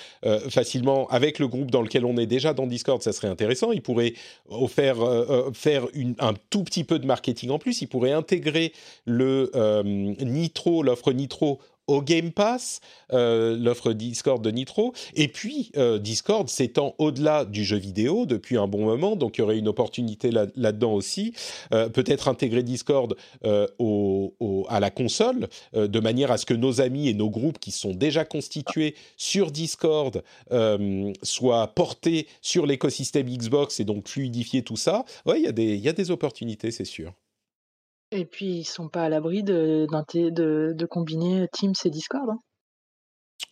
facilement 0.49 1.07
avec 1.07 1.39
le 1.39 1.47
groupe 1.47 1.71
dans 1.71 1.81
lequel 1.81 2.03
on 2.03 2.17
est 2.17 2.25
déjà 2.25 2.53
dans 2.53 2.67
Discord, 2.67 3.01
ça 3.01 3.13
serait 3.13 3.29
intéressant. 3.29 3.71
Il 3.71 3.81
pourrait 3.81 4.13
faire 4.73 4.97
un 5.01 6.33
tout 6.49 6.63
petit 6.63 6.83
peu 6.83 6.99
de 6.99 7.05
marketing 7.05 7.49
en 7.51 7.59
plus. 7.59 7.81
Il 7.81 7.87
pourrait 7.87 8.11
intégrer 8.11 8.73
le 9.05 9.49
Nitro, 10.19 10.83
l'offre 10.83 11.13
Nitro 11.13 11.61
au 11.87 12.01
Game 12.01 12.31
Pass, 12.31 12.81
euh, 13.13 13.57
l'offre 13.57 13.93
Discord 13.93 14.43
de 14.43 14.51
Nitro. 14.51 14.93
Et 15.15 15.27
puis, 15.29 15.71
euh, 15.77 15.97
Discord 15.99 16.49
s'étend 16.49 16.95
au-delà 16.97 17.45
du 17.45 17.63
jeu 17.63 17.77
vidéo 17.77 18.25
depuis 18.25 18.57
un 18.57 18.67
bon 18.67 18.85
moment, 18.85 19.15
donc 19.15 19.37
il 19.37 19.41
y 19.41 19.43
aurait 19.43 19.57
une 19.57 19.69
opportunité 19.69 20.29
là-dedans 20.31 20.93
aussi. 20.93 21.33
Euh, 21.73 21.89
peut-être 21.89 22.27
intégrer 22.27 22.63
Discord 22.63 23.15
à 23.43 24.79
la 24.79 24.89
console, 24.89 25.47
de 25.73 25.99
manière 25.99 26.31
à 26.31 26.37
ce 26.37 26.45
que 26.45 26.53
nos 26.53 26.81
amis 26.81 27.07
et 27.07 27.13
nos 27.13 27.29
groupes 27.29 27.59
qui 27.59 27.71
sont 27.71 27.93
déjà 27.93 28.25
constitués 28.25 28.95
sur 29.15 29.51
Discord 29.51 30.23
soient 31.23 31.67
portés 31.67 32.27
sur 32.41 32.65
l'écosystème 32.65 33.27
Xbox 33.27 33.79
et 33.79 33.85
donc 33.85 34.07
fluidifier 34.07 34.63
tout 34.63 34.75
ça. 34.75 35.05
Oui, 35.25 35.45
il 35.47 35.59
y, 35.59 35.77
y 35.77 35.89
a 35.89 35.93
des 35.93 36.11
opportunités, 36.11 36.71
c'est 36.71 36.85
sûr. 36.85 37.13
Et 38.11 38.25
puis 38.25 38.59
ils 38.59 38.63
sont 38.63 38.89
pas 38.89 39.03
à 39.03 39.09
l'abri 39.09 39.43
de, 39.43 39.85
de, 39.89 40.73
de, 40.73 40.85
combiner 40.85 41.47
Teams 41.51 41.73
et 41.83 41.89
Discord. 41.89 42.29
Hein. 42.29 42.39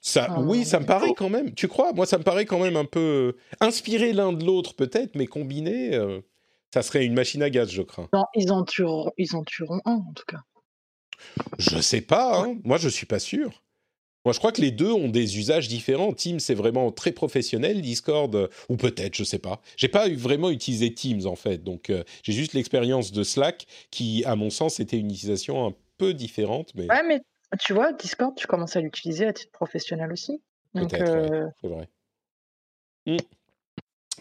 Ça, 0.01 0.39
oui, 0.39 0.65
ça 0.65 0.79
me 0.79 0.85
paraît 0.85 1.13
quand 1.15 1.29
même. 1.29 1.53
Tu 1.53 1.67
crois? 1.67 1.93
Moi, 1.93 2.05
ça 2.05 2.17
me 2.17 2.23
paraît 2.23 2.45
quand 2.45 2.59
même 2.59 2.75
un 2.75 2.85
peu 2.85 3.35
inspiré 3.59 4.13
l'un 4.13 4.33
de 4.33 4.45
l'autre 4.45 4.75
peut-être, 4.75 5.15
mais 5.15 5.27
combiné, 5.27 5.99
ça 6.73 6.81
serait 6.83 7.05
une 7.05 7.13
machine 7.13 7.41
à 7.43 7.49
gaz, 7.49 7.69
je 7.69 7.81
crains. 7.81 8.09
Non, 8.13 8.23
ils 8.35 8.51
en 8.51 8.63
tueront, 8.63 9.11
ils 9.17 9.35
en 9.35 9.43
tueront 9.43 9.81
un 9.85 9.95
en 9.95 10.13
tout 10.15 10.25
cas. 10.27 10.41
Je 11.57 11.79
sais 11.79 12.01
pas. 12.01 12.41
Hein. 12.41 12.57
Moi, 12.63 12.77
je 12.77 12.89
suis 12.89 13.05
pas 13.05 13.19
sûr. 13.19 13.63
Moi, 14.25 14.33
je 14.33 14.39
crois 14.39 14.51
que 14.51 14.61
les 14.61 14.71
deux 14.71 14.91
ont 14.91 15.07
des 15.07 15.37
usages 15.37 15.67
différents. 15.67 16.11
Teams, 16.11 16.39
c'est 16.39 16.55
vraiment 16.55 16.91
très 16.91 17.11
professionnel. 17.11 17.81
Discord, 17.81 18.35
euh, 18.35 18.47
ou 18.69 18.75
peut-être, 18.75 19.15
je 19.15 19.23
sais 19.23 19.37
pas. 19.37 19.61
J'ai 19.77 19.87
pas 19.87 20.09
vraiment 20.09 20.49
utilisé 20.49 20.93
Teams 20.93 21.27
en 21.27 21.35
fait, 21.35 21.63
donc 21.63 21.89
euh, 21.89 22.03
j'ai 22.23 22.33
juste 22.33 22.53
l'expérience 22.53 23.11
de 23.11 23.23
Slack, 23.23 23.67
qui, 23.91 24.23
à 24.25 24.35
mon 24.35 24.49
sens, 24.49 24.79
était 24.79 24.97
une 24.97 25.11
utilisation 25.11 25.67
un 25.67 25.73
peu 25.97 26.13
différente. 26.13 26.71
Mais... 26.75 26.89
Ouais, 26.89 27.03
mais 27.07 27.21
tu 27.59 27.73
vois, 27.73 27.93
Discord, 27.93 28.35
tu 28.35 28.47
commences 28.47 28.75
à 28.75 28.81
l'utiliser 28.81 29.27
à 29.27 29.33
titre 29.33 29.51
professionnel 29.51 30.11
aussi. 30.11 30.41
Peut-être, 30.73 31.09
euh, 31.09 31.45
c'est 31.61 31.67
vrai. 31.67 31.87
Hmm. 33.05 33.17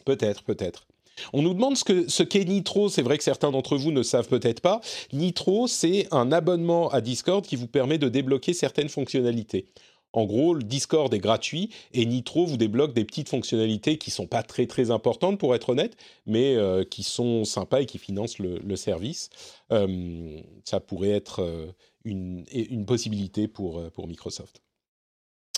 Peut-être, 0.04 0.44
peut-être. 0.44 0.86
On 1.32 1.42
nous 1.42 1.54
demande 1.54 1.76
ce 1.76 1.84
que 1.84 2.10
ce 2.10 2.22
qu'est 2.22 2.44
Nitro. 2.44 2.88
C'est 2.88 3.02
vrai 3.02 3.18
que 3.18 3.24
certains 3.24 3.50
d'entre 3.50 3.76
vous 3.76 3.92
ne 3.92 4.02
savent 4.02 4.28
peut-être 4.28 4.60
pas. 4.60 4.80
Nitro, 5.12 5.66
c'est 5.68 6.06
un 6.10 6.32
abonnement 6.32 6.88
à 6.90 7.00
Discord 7.00 7.46
qui 7.46 7.56
vous 7.56 7.68
permet 7.68 7.98
de 7.98 8.08
débloquer 8.08 8.52
certaines 8.52 8.88
fonctionnalités. 8.88 9.66
En 10.14 10.26
gros, 10.26 10.56
Discord 10.56 11.12
est 11.12 11.18
gratuit 11.18 11.70
et 11.92 12.06
Nitro 12.06 12.46
vous 12.46 12.56
débloque 12.56 12.94
des 12.94 13.04
petites 13.04 13.28
fonctionnalités 13.28 13.98
qui 13.98 14.12
sont 14.12 14.28
pas 14.28 14.44
très 14.44 14.66
très 14.66 14.92
importantes 14.92 15.38
pour 15.38 15.56
être 15.56 15.70
honnête, 15.70 15.96
mais 16.24 16.54
euh, 16.54 16.84
qui 16.84 17.02
sont 17.02 17.44
sympas 17.44 17.80
et 17.80 17.86
qui 17.86 17.98
financent 17.98 18.38
le, 18.38 18.76
service. 18.76 19.28
Euh, 19.72 20.40
ça 20.64 20.78
pourrait 20.78 21.10
être 21.10 21.42
euh, 21.42 21.66
une, 22.04 22.86
possibilité 22.86 23.48
pour, 23.48 23.82
pour 23.90 24.06
Microsoft. 24.06 24.62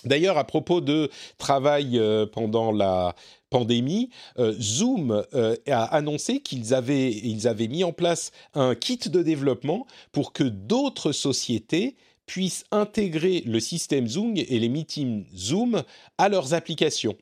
D'ailleurs, 0.05 0.39
à 0.39 0.43
propos 0.43 0.81
de 0.81 1.09
travail 1.37 1.99
pendant 2.31 2.71
la 2.71 3.15
pandémie, 3.49 4.09
Zoom 4.39 5.23
a 5.67 5.83
annoncé 5.83 6.39
qu'ils 6.39 6.73
avaient, 6.73 7.11
ils 7.11 7.47
avaient 7.47 7.67
mis 7.67 7.83
en 7.83 7.91
place 7.91 8.31
un 8.53 8.75
kit 8.75 8.99
de 8.99 9.23
développement 9.23 9.87
pour 10.11 10.33
que 10.33 10.43
d'autres 10.43 11.11
sociétés 11.11 11.95
puissent 12.27 12.65
intégrer 12.71 13.41
le 13.47 13.59
système 13.59 14.07
Zoom 14.07 14.35
et 14.37 14.59
les 14.59 14.69
meetings 14.69 15.25
Zoom 15.35 15.81
à 16.19 16.29
leurs 16.29 16.53
applications. 16.53 17.15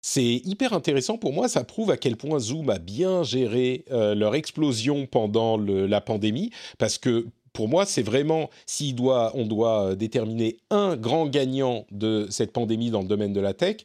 C'est 0.00 0.42
hyper 0.44 0.72
intéressant 0.72 1.16
pour 1.16 1.32
moi, 1.32 1.48
ça 1.48 1.64
prouve 1.64 1.90
à 1.90 1.96
quel 1.96 2.16
point 2.16 2.38
Zoom 2.38 2.70
a 2.70 2.78
bien 2.78 3.22
géré 3.22 3.84
euh, 3.90 4.14
leur 4.14 4.34
explosion 4.34 5.06
pendant 5.06 5.56
la 5.56 6.00
pandémie, 6.00 6.50
parce 6.78 6.98
que 6.98 7.26
pour 7.52 7.68
moi, 7.68 7.84
c'est 7.84 8.02
vraiment, 8.02 8.48
si 8.66 8.96
on 8.98 9.46
doit 9.46 9.94
déterminer 9.94 10.56
un 10.70 10.96
grand 10.96 11.26
gagnant 11.26 11.86
de 11.90 12.26
cette 12.30 12.52
pandémie 12.52 12.90
dans 12.90 13.02
le 13.02 13.08
domaine 13.08 13.32
de 13.32 13.40
la 13.40 13.52
tech, 13.52 13.76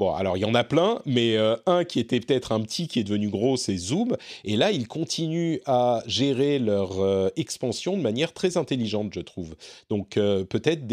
Bon, 0.00 0.14
alors 0.14 0.38
il 0.38 0.40
y 0.40 0.46
en 0.46 0.54
a 0.54 0.64
plein, 0.64 1.02
mais 1.04 1.36
euh, 1.36 1.56
un 1.66 1.84
qui 1.84 2.00
était 2.00 2.20
peut-être 2.20 2.52
un 2.52 2.60
petit 2.62 2.88
qui 2.88 3.00
est 3.00 3.04
devenu 3.04 3.28
gros, 3.28 3.58
c'est 3.58 3.76
Zoom. 3.76 4.16
Et 4.44 4.56
là, 4.56 4.72
ils 4.72 4.88
continuent 4.88 5.58
à 5.66 6.02
gérer 6.06 6.58
leur 6.58 7.00
euh, 7.00 7.28
expansion 7.36 7.98
de 7.98 8.02
manière 8.02 8.32
très 8.32 8.56
intelligente, 8.56 9.12
je 9.12 9.20
trouve. 9.20 9.54
Donc 9.90 10.16
euh, 10.16 10.42
peut-être 10.42 10.86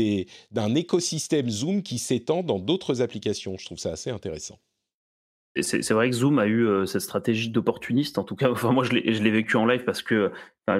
d'un 0.51 0.75
écosystème 0.75 1.49
Zoom 1.49 1.83
qui 1.83 1.99
s'étend 1.99 2.43
dans 2.43 2.59
d'autres 2.59 3.01
applications. 3.01 3.55
Je 3.57 3.65
trouve 3.65 3.77
ça 3.77 3.93
assez 3.93 4.09
intéressant. 4.09 4.59
C'est 5.61 5.89
vrai 5.91 6.09
que 6.09 6.15
Zoom 6.17 6.37
a 6.37 6.45
eu 6.45 6.85
cette 6.85 7.01
stratégie 7.01 7.49
d'opportuniste, 7.49 8.17
en 8.17 8.25
tout 8.25 8.35
cas, 8.35 8.49
enfin 8.51 8.73
moi 8.73 8.83
je 8.83 8.91
l'ai 8.91 9.31
vécu 9.31 9.55
en 9.55 9.65
live 9.65 9.85
parce 9.85 10.01
que 10.01 10.33
bah, 10.67 10.79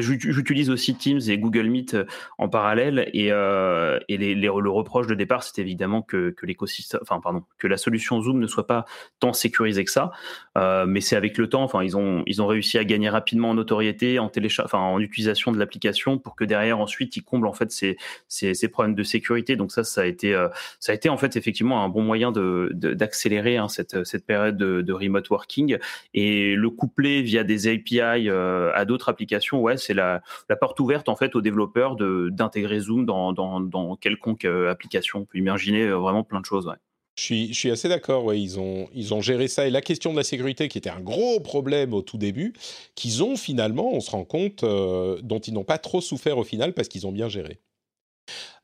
j'utilise 0.00 0.70
aussi 0.70 0.94
Teams 0.94 1.18
et 1.28 1.38
Google 1.38 1.66
Meet 1.66 1.94
euh, 1.94 2.04
en 2.38 2.48
parallèle 2.48 3.10
et, 3.12 3.32
euh, 3.32 3.98
et 4.08 4.16
les, 4.16 4.36
le 4.36 4.70
reproche 4.70 5.08
de 5.08 5.14
départ, 5.16 5.42
c'est 5.42 5.60
évidemment 5.60 6.02
que, 6.02 6.30
que 6.30 6.46
l'écosystème, 6.46 7.00
enfin 7.02 7.18
pardon, 7.20 7.42
que 7.58 7.66
la 7.66 7.78
solution 7.78 8.22
Zoom 8.22 8.38
ne 8.38 8.46
soit 8.46 8.68
pas 8.68 8.84
tant 9.18 9.32
sécurisée 9.32 9.84
que 9.84 9.90
ça. 9.90 10.12
Euh, 10.56 10.86
mais 10.86 11.00
c'est 11.00 11.16
avec 11.16 11.36
le 11.36 11.48
temps, 11.48 11.64
enfin 11.64 11.82
ils 11.82 11.96
ont 11.96 12.22
ils 12.26 12.40
ont 12.40 12.46
réussi 12.46 12.78
à 12.78 12.84
gagner 12.84 13.08
rapidement 13.08 13.50
en 13.50 13.54
notoriété, 13.54 14.20
en 14.20 14.30
en 14.72 15.00
utilisation 15.00 15.50
de 15.50 15.58
l'application 15.58 16.18
pour 16.18 16.36
que 16.36 16.44
derrière 16.44 16.78
ensuite 16.78 17.16
ils 17.16 17.24
comblent 17.24 17.48
en 17.48 17.52
fait 17.52 17.72
ces, 17.72 17.96
ces, 18.28 18.54
ces, 18.54 18.68
problèmes 18.68 18.94
de 18.94 19.02
sécurité. 19.02 19.56
Donc 19.56 19.72
ça, 19.72 19.82
ça 19.82 20.02
a 20.02 20.04
été 20.04 20.32
ça 20.78 20.92
a 20.92 20.94
été 20.94 21.08
en 21.08 21.16
fait 21.16 21.34
effectivement 21.36 21.82
un 21.82 21.88
bon 21.88 22.02
moyen 22.02 22.30
de 22.30 22.70
d'accélérer 22.72 23.56
hein, 23.56 23.66
cette 23.66 24.04
cette 24.04 24.24
période 24.24 24.56
de, 24.56 24.80
de, 24.80 24.92
remote 24.92 25.28
working 25.28 25.78
et 26.14 26.54
le 26.54 26.70
coupler 26.70 27.22
via 27.22 27.42
des 27.42 27.66
API 27.66 28.00
à 28.00 28.84
d'autres 28.84 29.07
application, 29.08 29.60
ouais, 29.60 29.76
c'est 29.76 29.94
la, 29.94 30.22
porte 30.60 30.78
ouverte 30.80 31.08
en 31.08 31.16
fait 31.16 31.34
aux 31.34 31.40
développeurs 31.40 31.96
d'intégrer 31.96 32.80
Zoom 32.80 33.06
dans, 33.06 33.32
dans, 33.32 33.96
quelconque 33.96 34.44
euh, 34.44 34.70
application. 34.70 35.20
On 35.20 35.24
peut 35.24 35.38
imaginer 35.38 35.82
euh, 35.82 35.96
vraiment 35.96 36.24
plein 36.24 36.40
de 36.40 36.44
choses. 36.44 36.72
Je 37.16 37.22
suis, 37.22 37.48
je 37.52 37.58
suis, 37.58 37.70
assez 37.70 37.88
d'accord, 37.88 38.24
ouais, 38.24 38.40
ils 38.40 38.60
ont, 38.60 38.88
ils 38.94 39.12
ont 39.12 39.20
géré 39.20 39.48
ça. 39.48 39.66
Et 39.66 39.70
la 39.70 39.80
question 39.80 40.12
de 40.12 40.16
la 40.16 40.22
sécurité, 40.22 40.68
qui 40.68 40.78
était 40.78 40.90
un 40.90 41.00
gros 41.00 41.40
problème 41.40 41.92
au 41.92 42.00
tout 42.00 42.16
début, 42.16 42.52
qu'ils 42.94 43.24
ont 43.24 43.36
finalement, 43.36 43.92
on 43.92 44.00
se 44.00 44.12
rend 44.12 44.24
compte, 44.24 44.62
euh, 44.62 45.18
dont 45.22 45.40
ils 45.40 45.52
n'ont 45.52 45.64
pas 45.64 45.78
trop 45.78 46.00
souffert 46.00 46.38
au 46.38 46.44
final 46.44 46.74
parce 46.74 46.86
qu'ils 46.86 47.08
ont 47.08 47.12
bien 47.12 47.28
géré. 47.28 47.58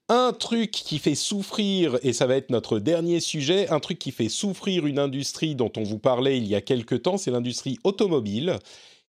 Un 0.09 0.35
truc 0.35 0.71
qui 0.71 0.99
fait 0.99 1.15
souffrir, 1.15 1.99
et 2.03 2.13
ça 2.13 2.27
va 2.27 2.37
être 2.37 2.51
notre 2.51 2.79
dernier 2.79 3.21
sujet, 3.21 3.69
un 3.71 3.81
truc 3.81 3.99
qui 3.99 4.13
fait 4.13 4.29
souffrir 4.29 4.87
une 4.87 4.99
industrie 4.99 5.55
dont 5.55 5.73
on 5.79 5.83
vous 5.83 5.99
parlait 5.99 6.37
il 6.37 6.47
y 6.47 6.55
a 6.55 6.61
quelque 6.61 6.95
temps, 6.95 7.17
c'est 7.17 7.31
l'industrie 7.31 7.79
automobile 7.85 8.59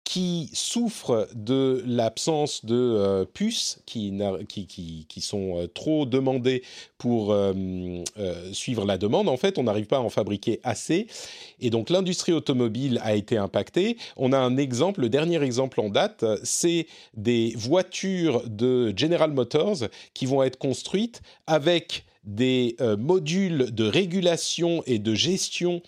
qui 0.09 0.49
souffrent 0.55 1.29
de 1.35 1.83
l'absence 1.87 2.65
de 2.65 2.75
euh, 2.75 3.25
puces 3.27 3.83
qui, 3.85 4.19
qui, 4.49 5.05
qui, 5.07 5.21
sont 5.21 5.59
euh, 5.59 5.67
trop 5.67 6.07
demandées 6.07 6.63
pour 6.97 7.31
euh, 7.31 7.53
suivre 8.53 8.87
la 8.87 8.97
demande. 8.97 9.29
En 9.29 9.37
fait, 9.37 9.59
on 9.59 9.65
n'arrive 9.65 9.85
pas 9.85 9.99
à 9.99 10.01
en 10.01 10.09
fabriquer 10.09 10.61
assez. 10.63 11.09
Et 11.61 11.69
donc, 11.69 11.91
l'industrie 11.91 12.33
automobile 12.33 12.99
a 13.05 13.15
été 13.15 13.37
impactée. 13.37 13.99
On 14.17 14.33
a 14.33 14.39
un 14.39 14.57
exemple, 14.57 15.03
le 15.03 15.11
dernier 15.11 15.43
exemple 15.43 15.79
en 15.79 15.91
date, 15.91 16.25
c'est 16.43 16.87
des 17.15 17.53
voitures 17.55 18.49
de 18.49 18.95
General 18.97 19.31
Motors 19.31 19.89
qui 20.15 20.25
vont 20.25 20.43
être 20.43 20.57
construites 20.57 21.21
avec 21.47 22.07
des 22.25 22.77
modules 22.99 23.75
de 23.75 23.85
régulation 23.85 24.83
et 24.87 24.99
de 24.99 25.15
gestion 25.15 25.83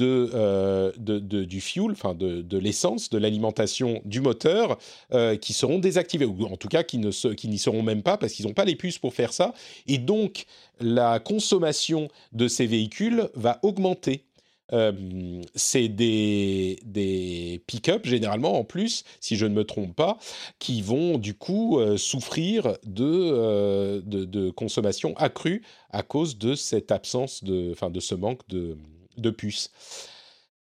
euh, 0.00 0.90
de, 0.96 1.44
du 1.44 1.60
fuel, 1.60 1.92
enfin 1.92 2.12
de, 2.14 2.58
l'essence, 2.58 3.08
de 3.08 3.18
l'alimentation 3.18 4.02
du 4.04 4.20
moteur, 4.20 4.78
euh, 5.12 5.36
qui 5.36 5.52
seront 5.52 5.78
désactivés, 5.78 6.24
ou 6.24 6.44
en 6.46 6.56
tout 6.56 6.66
cas 6.66 6.82
qui, 6.82 6.98
ne 6.98 7.10
qui 7.34 7.46
n'y 7.46 7.58
seront 7.58 7.84
même 7.84 8.02
pas 8.02 8.16
parce 8.16 8.32
qu'ils 8.32 8.46
n'ont 8.46 8.52
pas 8.52 8.64
les 8.64 8.74
puces 8.74 8.98
pour 8.98 9.14
faire 9.14 9.32
ça. 9.32 9.54
Et 9.86 9.98
donc, 9.98 10.46
la 10.80 11.20
consommation 11.20 12.08
de 12.32 12.48
ces 12.48 12.66
véhicules 12.66 13.28
va 13.34 13.60
augmenter. 13.62 14.24
Euh, 14.72 15.40
c'est 15.54 15.86
des, 15.86 16.80
des 16.84 17.62
pick-up 17.68 18.04
généralement 18.04 18.58
en 18.58 18.64
plus, 18.64 19.04
si 19.20 19.36
je 19.36 19.46
ne 19.46 19.54
me 19.54 19.62
trompe 19.62 19.94
pas, 19.94 20.18
qui 20.58 20.82
vont 20.82 21.18
du 21.18 21.34
coup 21.34 21.78
souffrir 21.96 22.76
de, 22.84 24.00
de, 24.00 24.24
de, 24.24 24.50
consommation 24.50 25.16
accrue 25.16 25.62
à 25.90 26.02
cause 26.02 26.36
de 26.38 26.56
cette 26.56 26.90
absence 26.90 27.44
de, 27.44 27.70
enfin, 27.70 27.90
de 27.90 28.00
ce 28.00 28.16
manque 28.16 28.40
de, 28.48 28.76
de 29.16 29.30
puces. 29.30 29.70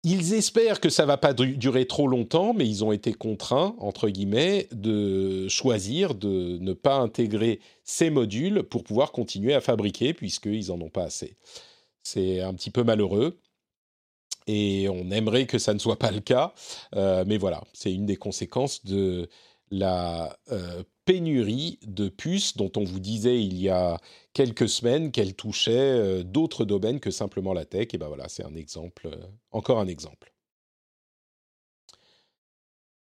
Ils 0.04 0.34
espèrent 0.34 0.80
que 0.80 0.90
ça 0.90 1.06
va 1.06 1.18
pas 1.18 1.34
durer 1.34 1.86
trop 1.86 2.08
longtemps, 2.08 2.54
mais 2.54 2.68
ils 2.68 2.84
ont 2.84 2.92
été 2.92 3.14
contraints, 3.14 3.76
entre 3.78 4.10
guillemets, 4.10 4.68
de 4.72 5.48
choisir 5.48 6.16
de 6.16 6.58
ne 6.60 6.74
pas 6.74 6.96
intégrer 6.96 7.60
ces 7.84 8.10
modules 8.10 8.64
pour 8.64 8.84
pouvoir 8.84 9.12
continuer 9.12 9.54
à 9.54 9.62
fabriquer, 9.62 10.16
puisqu'ils 10.16 10.70
n'en 10.70 10.82
ont 10.82 10.90
pas 10.90 11.04
assez. 11.04 11.38
C'est 12.02 12.42
un 12.42 12.54
petit 12.56 12.72
peu 12.72 12.84
malheureux. 12.84 13.38
Et 14.48 14.90
on 14.90 15.12
aimerait 15.12 15.46
que 15.46 15.60
ça 15.60 15.72
ne 15.72 15.80
soit 15.80 16.00
pas 16.00 16.10
le 16.10 16.20
cas, 16.20 16.56
euh, 16.96 17.24
mais 17.28 17.38
voilà, 17.38 17.64
c'est 17.74 17.94
une 17.94 18.08
des 18.08 18.16
conséquences 18.16 18.84
de 18.84 19.30
la 19.70 20.36
euh, 20.52 20.84
pénurie 21.12 21.78
de 21.86 22.08
puces 22.08 22.56
dont 22.56 22.72
on 22.78 22.86
vous 22.86 23.02
disait 23.02 23.44
il 23.44 23.62
y 23.62 23.68
a 23.68 24.00
quelques 24.32 24.70
semaines 24.70 25.12
qu'elle 25.12 25.34
touchait 25.34 25.72
euh, 25.74 26.24
d'autres 26.24 26.64
domaines 26.64 27.02
que 27.02 27.12
simplement 27.12 27.52
la 27.52 27.66
tech. 27.66 27.90
Et 27.92 27.98
ben 27.98 28.08
voilà, 28.08 28.30
c'est 28.30 28.46
un 28.46 28.56
exemple, 28.56 29.08
euh, 29.08 29.18
encore 29.52 29.80
un 29.80 29.88
exemple. 29.88 30.32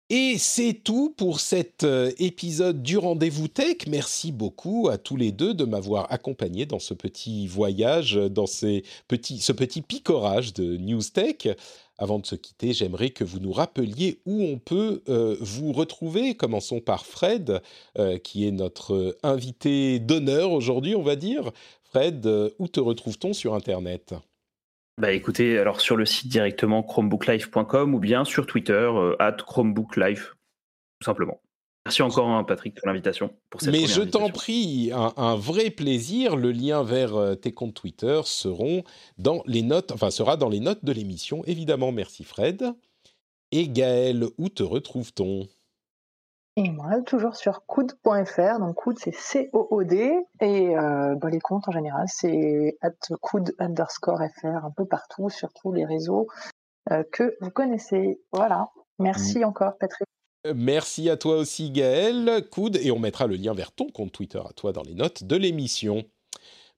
Et 0.09 0.39
c'est 0.39 0.73
tout 0.73 1.13
pour 1.15 1.39
cet 1.39 1.85
épisode 2.17 2.81
du 2.81 2.97
rendez-vous 2.97 3.47
tech. 3.47 3.85
Merci 3.87 4.31
beaucoup 4.31 4.89
à 4.89 4.97
tous 4.97 5.15
les 5.15 5.31
deux 5.31 5.53
de 5.53 5.65
m'avoir 5.65 6.11
accompagné 6.11 6.65
dans 6.65 6.79
ce 6.79 6.95
petit 6.95 7.45
voyage, 7.45 8.15
dans 8.15 8.47
ce 8.47 8.81
petit 9.07 9.81
picorage 9.83 10.55
de 10.55 10.77
News 10.77 11.03
Tech. 11.13 11.55
Avant 11.99 12.17
de 12.17 12.25
se 12.25 12.35
quitter, 12.35 12.71
j'aimerais 12.71 13.09
que 13.09 13.25
vous 13.25 13.39
nous 13.39 13.51
rappeliez 13.51 14.21
où 14.25 14.41
on 14.41 14.57
peut 14.57 15.03
euh, 15.09 15.35
vous 15.41 15.73
retrouver. 15.73 16.33
Commençons 16.33 16.79
par 16.79 17.05
Fred, 17.05 17.61
euh, 17.97 18.17
qui 18.17 18.47
est 18.47 18.51
notre 18.51 19.17
invité 19.21 19.99
d'honneur 19.99 20.53
aujourd'hui, 20.53 20.95
on 20.95 21.01
va 21.01 21.17
dire. 21.17 21.51
Fred, 21.83 22.25
euh, 22.25 22.51
où 22.57 22.69
te 22.69 22.79
retrouve-t-on 22.79 23.33
sur 23.33 23.53
Internet? 23.53 24.15
Bah 24.97 25.11
écoutez, 25.11 25.57
alors 25.57 25.81
sur 25.81 25.97
le 25.97 26.05
site 26.05 26.29
directement 26.29 26.83
chromebooklife.com 26.83 27.93
ou 27.93 27.99
bien 27.99 28.23
sur 28.23 28.45
Twitter, 28.45 28.89
at 29.19 29.37
chromebooklife, 29.45 30.35
tout 30.99 31.05
simplement. 31.05 31.41
Merci 31.89 32.03
encore, 32.03 32.29
hein, 32.29 32.43
Patrick, 32.43 32.75
pour 32.75 32.87
l'invitation. 32.87 33.33
Mais 33.65 33.87
je 33.87 34.03
t'en 34.03 34.29
prie, 34.29 34.91
un, 34.93 35.35
vrai 35.35 35.71
plaisir. 35.71 36.35
Le 36.35 36.51
lien 36.51 36.83
vers 36.83 37.15
euh, 37.15 37.33
tes 37.33 37.51
comptes 37.51 37.73
Twitter 37.73 38.21
seront 38.25 38.83
dans 39.17 39.41
les 39.47 39.63
notes, 39.63 39.91
enfin 39.91 40.11
sera 40.11 40.37
dans 40.37 40.49
les 40.49 40.59
notes 40.59 40.85
de 40.85 40.91
l'émission. 40.91 41.41
Évidemment, 41.47 41.91
merci 41.91 42.23
Fred. 42.23 42.75
Et 43.51 43.67
Gaël, 43.67 44.25
où 44.37 44.49
te 44.49 44.61
retrouve-t-on? 44.61 45.47
Et 46.57 46.69
moi, 46.69 47.01
toujours 47.07 47.35
sur 47.35 47.65
coud.fr. 47.65 48.59
Donc, 48.59 48.75
coud, 48.75 48.99
c'est 48.99 49.15
C-O-O-D. 49.15 50.15
Et 50.41 50.77
euh, 50.77 51.15
bah, 51.15 51.31
les 51.31 51.39
comptes, 51.39 51.67
en 51.69 51.71
général, 51.71 52.05
c'est 52.05 52.77
at 52.81 52.91
coud 53.19 53.55
underscore 53.57 54.21
fr, 54.35 54.63
un 54.63 54.71
peu 54.77 54.85
partout, 54.85 55.31
sur 55.31 55.51
tous 55.53 55.73
les 55.73 55.85
réseaux 55.85 56.27
euh, 56.91 57.03
que 57.11 57.35
vous 57.41 57.49
connaissez. 57.49 58.21
Voilà. 58.31 58.67
Merci 58.99 59.43
encore, 59.43 59.75
Patrick. 59.79 60.05
Merci 60.55 61.09
à 61.09 61.17
toi 61.17 61.35
aussi, 61.37 61.69
Gaël. 61.69 62.45
Coud, 62.49 62.77
et 62.81 62.91
on 62.91 62.99
mettra 62.99 63.27
le 63.27 63.35
lien 63.35 63.53
vers 63.53 63.73
ton 63.73 63.89
compte 63.89 64.13
Twitter 64.13 64.39
à 64.39 64.53
toi 64.53 64.71
dans 64.71 64.83
les 64.83 64.93
notes 64.93 65.25
de 65.25 65.35
l'émission. 65.35 66.05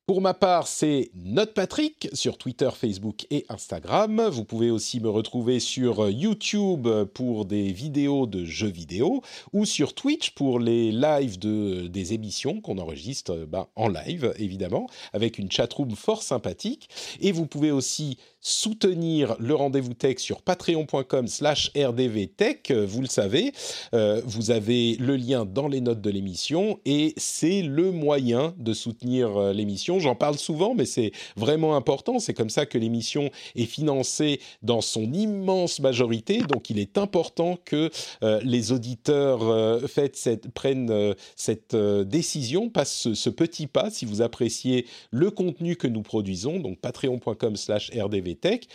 Pour 0.08 0.20
ma 0.20 0.34
part, 0.34 0.68
c'est 0.68 1.12
NotePatrick 1.14 2.10
sur 2.14 2.40
Twitter, 2.40 2.70
Facebook 2.76 3.28
et 3.30 3.46
Instagram. 3.50 4.28
Vous 4.30 4.44
pouvez 4.44 4.72
aussi 4.72 5.00
me 5.00 5.10
retrouver 5.10 5.60
sur 5.60 6.10
YouTube 6.10 6.88
pour 7.14 7.46
des 7.46 7.72
vidéos 7.72 8.26
de 8.26 8.44
jeux 8.44 8.68
vidéo 8.68 9.22
ou 9.54 9.64
sur 9.64 9.94
Twitch 9.94 10.32
pour 10.32 10.60
les 10.60 10.92
lives 10.92 11.38
de, 11.38 11.88
des 11.88 12.14
émissions 12.14 12.62
qu'on 12.62 12.80
enregistre 12.80 13.46
ben, 13.48 13.68
en 13.76 13.90
live, 13.90 14.34
évidemment, 14.38 14.88
avec 15.14 15.38
une 15.38 15.52
chatroom 15.52 15.96
fort 15.96 16.24
sympathique. 16.24 16.90
Et 17.22 17.32
vous 17.32 17.46
pouvez 17.46 17.72
aussi 17.72 18.18
soutenir 18.42 19.36
le 19.40 19.54
rendez-vous 19.54 19.94
tech 19.94 20.18
sur 20.18 20.42
patreon.com 20.42 21.28
slash 21.28 21.72
rdvtech. 21.76 22.72
Vous 22.72 23.02
le 23.02 23.08
savez, 23.08 23.54
euh, 23.94 24.22
vous 24.26 24.50
avez 24.50 24.96
le 24.96 25.16
lien 25.16 25.46
dans 25.46 25.68
les 25.68 25.80
notes 25.80 26.02
de 26.02 26.10
l'émission 26.10 26.80
et 26.86 27.14
c'est 27.18 27.62
le 27.62 27.92
moyen 27.92 28.54
de 28.58 28.74
soutenir 28.74 29.38
euh, 29.38 29.54
l'émission. 29.54 30.00
J'en 30.00 30.16
parle 30.16 30.38
souvent, 30.40 30.74
mais 30.74 30.86
c'est 30.86 31.12
vraiment 31.38 31.76
important. 31.76 32.18
C'est 32.20 32.34
comme 32.34 32.50
ça 32.50 32.66
que 32.66 32.80
l'émission 32.80 33.30
est 33.56 33.66
financée 33.66 34.40
dans 34.64 34.82
son 34.82 35.14
immense 35.14 35.80
majorité. 35.80 36.40
Donc 36.40 36.72
il 36.72 36.80
est 36.80 36.98
important 36.98 37.60
que 37.64 37.92
euh, 38.24 38.40
les 38.44 38.72
auditeurs 38.72 39.40
prennent 40.56 41.14
cette 41.36 41.76
décision, 41.76 42.70
passent 42.70 42.96
ce, 42.96 43.14
ce, 43.14 43.30
petit 43.30 43.68
pas 43.68 43.90
si 43.90 44.06
vous 44.06 44.22
appréciez 44.22 44.88
le 45.12 45.30
contenu 45.30 45.76
que 45.76 45.88
nous 45.88 46.02
produisons. 46.02 46.60
Donc 46.60 46.80
patreon.com 46.80 47.56
slash 47.56 47.92
rdvtech 47.92 48.31
Tech. 48.36 48.68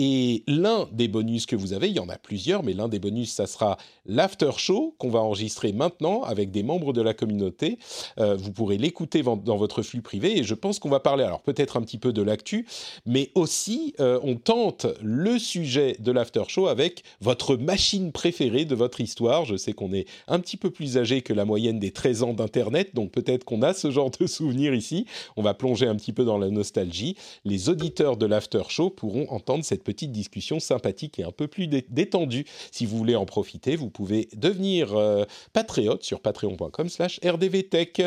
Et 0.00 0.44
l'un 0.46 0.88
des 0.92 1.08
bonus 1.08 1.44
que 1.44 1.56
vous 1.56 1.72
avez, 1.72 1.88
il 1.88 1.96
y 1.96 1.98
en 1.98 2.08
a 2.08 2.18
plusieurs, 2.18 2.62
mais 2.62 2.72
l'un 2.72 2.86
des 2.86 3.00
bonus, 3.00 3.32
ça 3.32 3.48
sera 3.48 3.78
l'after 4.06 4.52
show 4.56 4.94
qu'on 4.96 5.10
va 5.10 5.18
enregistrer 5.18 5.72
maintenant 5.72 6.22
avec 6.22 6.52
des 6.52 6.62
membres 6.62 6.92
de 6.92 7.02
la 7.02 7.14
communauté. 7.14 7.80
Euh, 8.20 8.36
vous 8.36 8.52
pourrez 8.52 8.78
l'écouter 8.78 9.24
dans 9.24 9.56
votre 9.56 9.82
flux 9.82 10.00
privé 10.00 10.38
et 10.38 10.44
je 10.44 10.54
pense 10.54 10.78
qu'on 10.78 10.88
va 10.88 11.00
parler, 11.00 11.24
alors 11.24 11.42
peut-être 11.42 11.76
un 11.76 11.80
petit 11.80 11.98
peu 11.98 12.12
de 12.12 12.22
l'actu, 12.22 12.64
mais 13.06 13.32
aussi 13.34 13.96
euh, 13.98 14.20
on 14.22 14.36
tente 14.36 14.86
le 15.02 15.36
sujet 15.36 15.96
de 15.98 16.12
l'after 16.12 16.44
show 16.46 16.68
avec 16.68 17.02
votre 17.20 17.56
machine 17.56 18.12
préférée 18.12 18.66
de 18.66 18.76
votre 18.76 19.00
histoire. 19.00 19.46
Je 19.46 19.56
sais 19.56 19.72
qu'on 19.72 19.92
est 19.92 20.06
un 20.28 20.38
petit 20.38 20.56
peu 20.56 20.70
plus 20.70 20.96
âgé 20.96 21.22
que 21.22 21.32
la 21.32 21.44
moyenne 21.44 21.80
des 21.80 21.90
13 21.90 22.22
ans 22.22 22.34
d'Internet, 22.34 22.94
donc 22.94 23.10
peut-être 23.10 23.42
qu'on 23.42 23.62
a 23.62 23.74
ce 23.74 23.90
genre 23.90 24.12
de 24.20 24.28
souvenirs 24.28 24.74
ici. 24.74 25.06
On 25.36 25.42
va 25.42 25.54
plonger 25.54 25.88
un 25.88 25.96
petit 25.96 26.12
peu 26.12 26.24
dans 26.24 26.38
la 26.38 26.50
nostalgie. 26.50 27.16
Les 27.44 27.68
auditeurs 27.68 28.16
de 28.16 28.26
l'after 28.26 28.62
show 28.68 28.90
pourront 28.90 29.26
entendre 29.30 29.64
cette 29.64 29.87
petite 29.88 30.12
discussion 30.12 30.60
sympathique 30.60 31.18
et 31.18 31.24
un 31.24 31.32
peu 31.32 31.48
plus 31.48 31.66
détendue. 31.66 32.44
Si 32.72 32.84
vous 32.84 32.98
voulez 32.98 33.16
en 33.16 33.24
profiter, 33.24 33.74
vous 33.74 33.88
pouvez 33.88 34.28
devenir 34.36 34.94
euh, 34.94 35.24
patriote 35.54 36.04
sur 36.04 36.20
patreon.com 36.20 36.90
slash 36.90 37.18
rdvtech. 37.24 38.02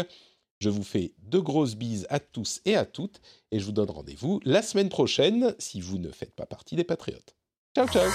Je 0.60 0.70
vous 0.70 0.84
fais 0.84 1.14
de 1.24 1.40
grosses 1.40 1.74
bises 1.76 2.06
à 2.12 2.20
tous 2.20 2.62
et 2.66 2.76
à 2.76 2.86
toutes 2.86 3.20
et 3.52 3.60
je 3.60 3.66
vous 3.66 3.72
donne 3.72 3.90
rendez-vous 3.90 4.40
la 4.46 4.62
semaine 4.62 4.90
prochaine 4.90 5.56
si 5.58 5.82
vous 5.82 5.98
ne 5.98 6.12
faites 6.12 6.36
pas 6.36 6.46
partie 6.46 6.76
des 6.76 6.84
patriotes. 6.84 7.36
Ciao 7.76 7.88
ciao 7.88 8.12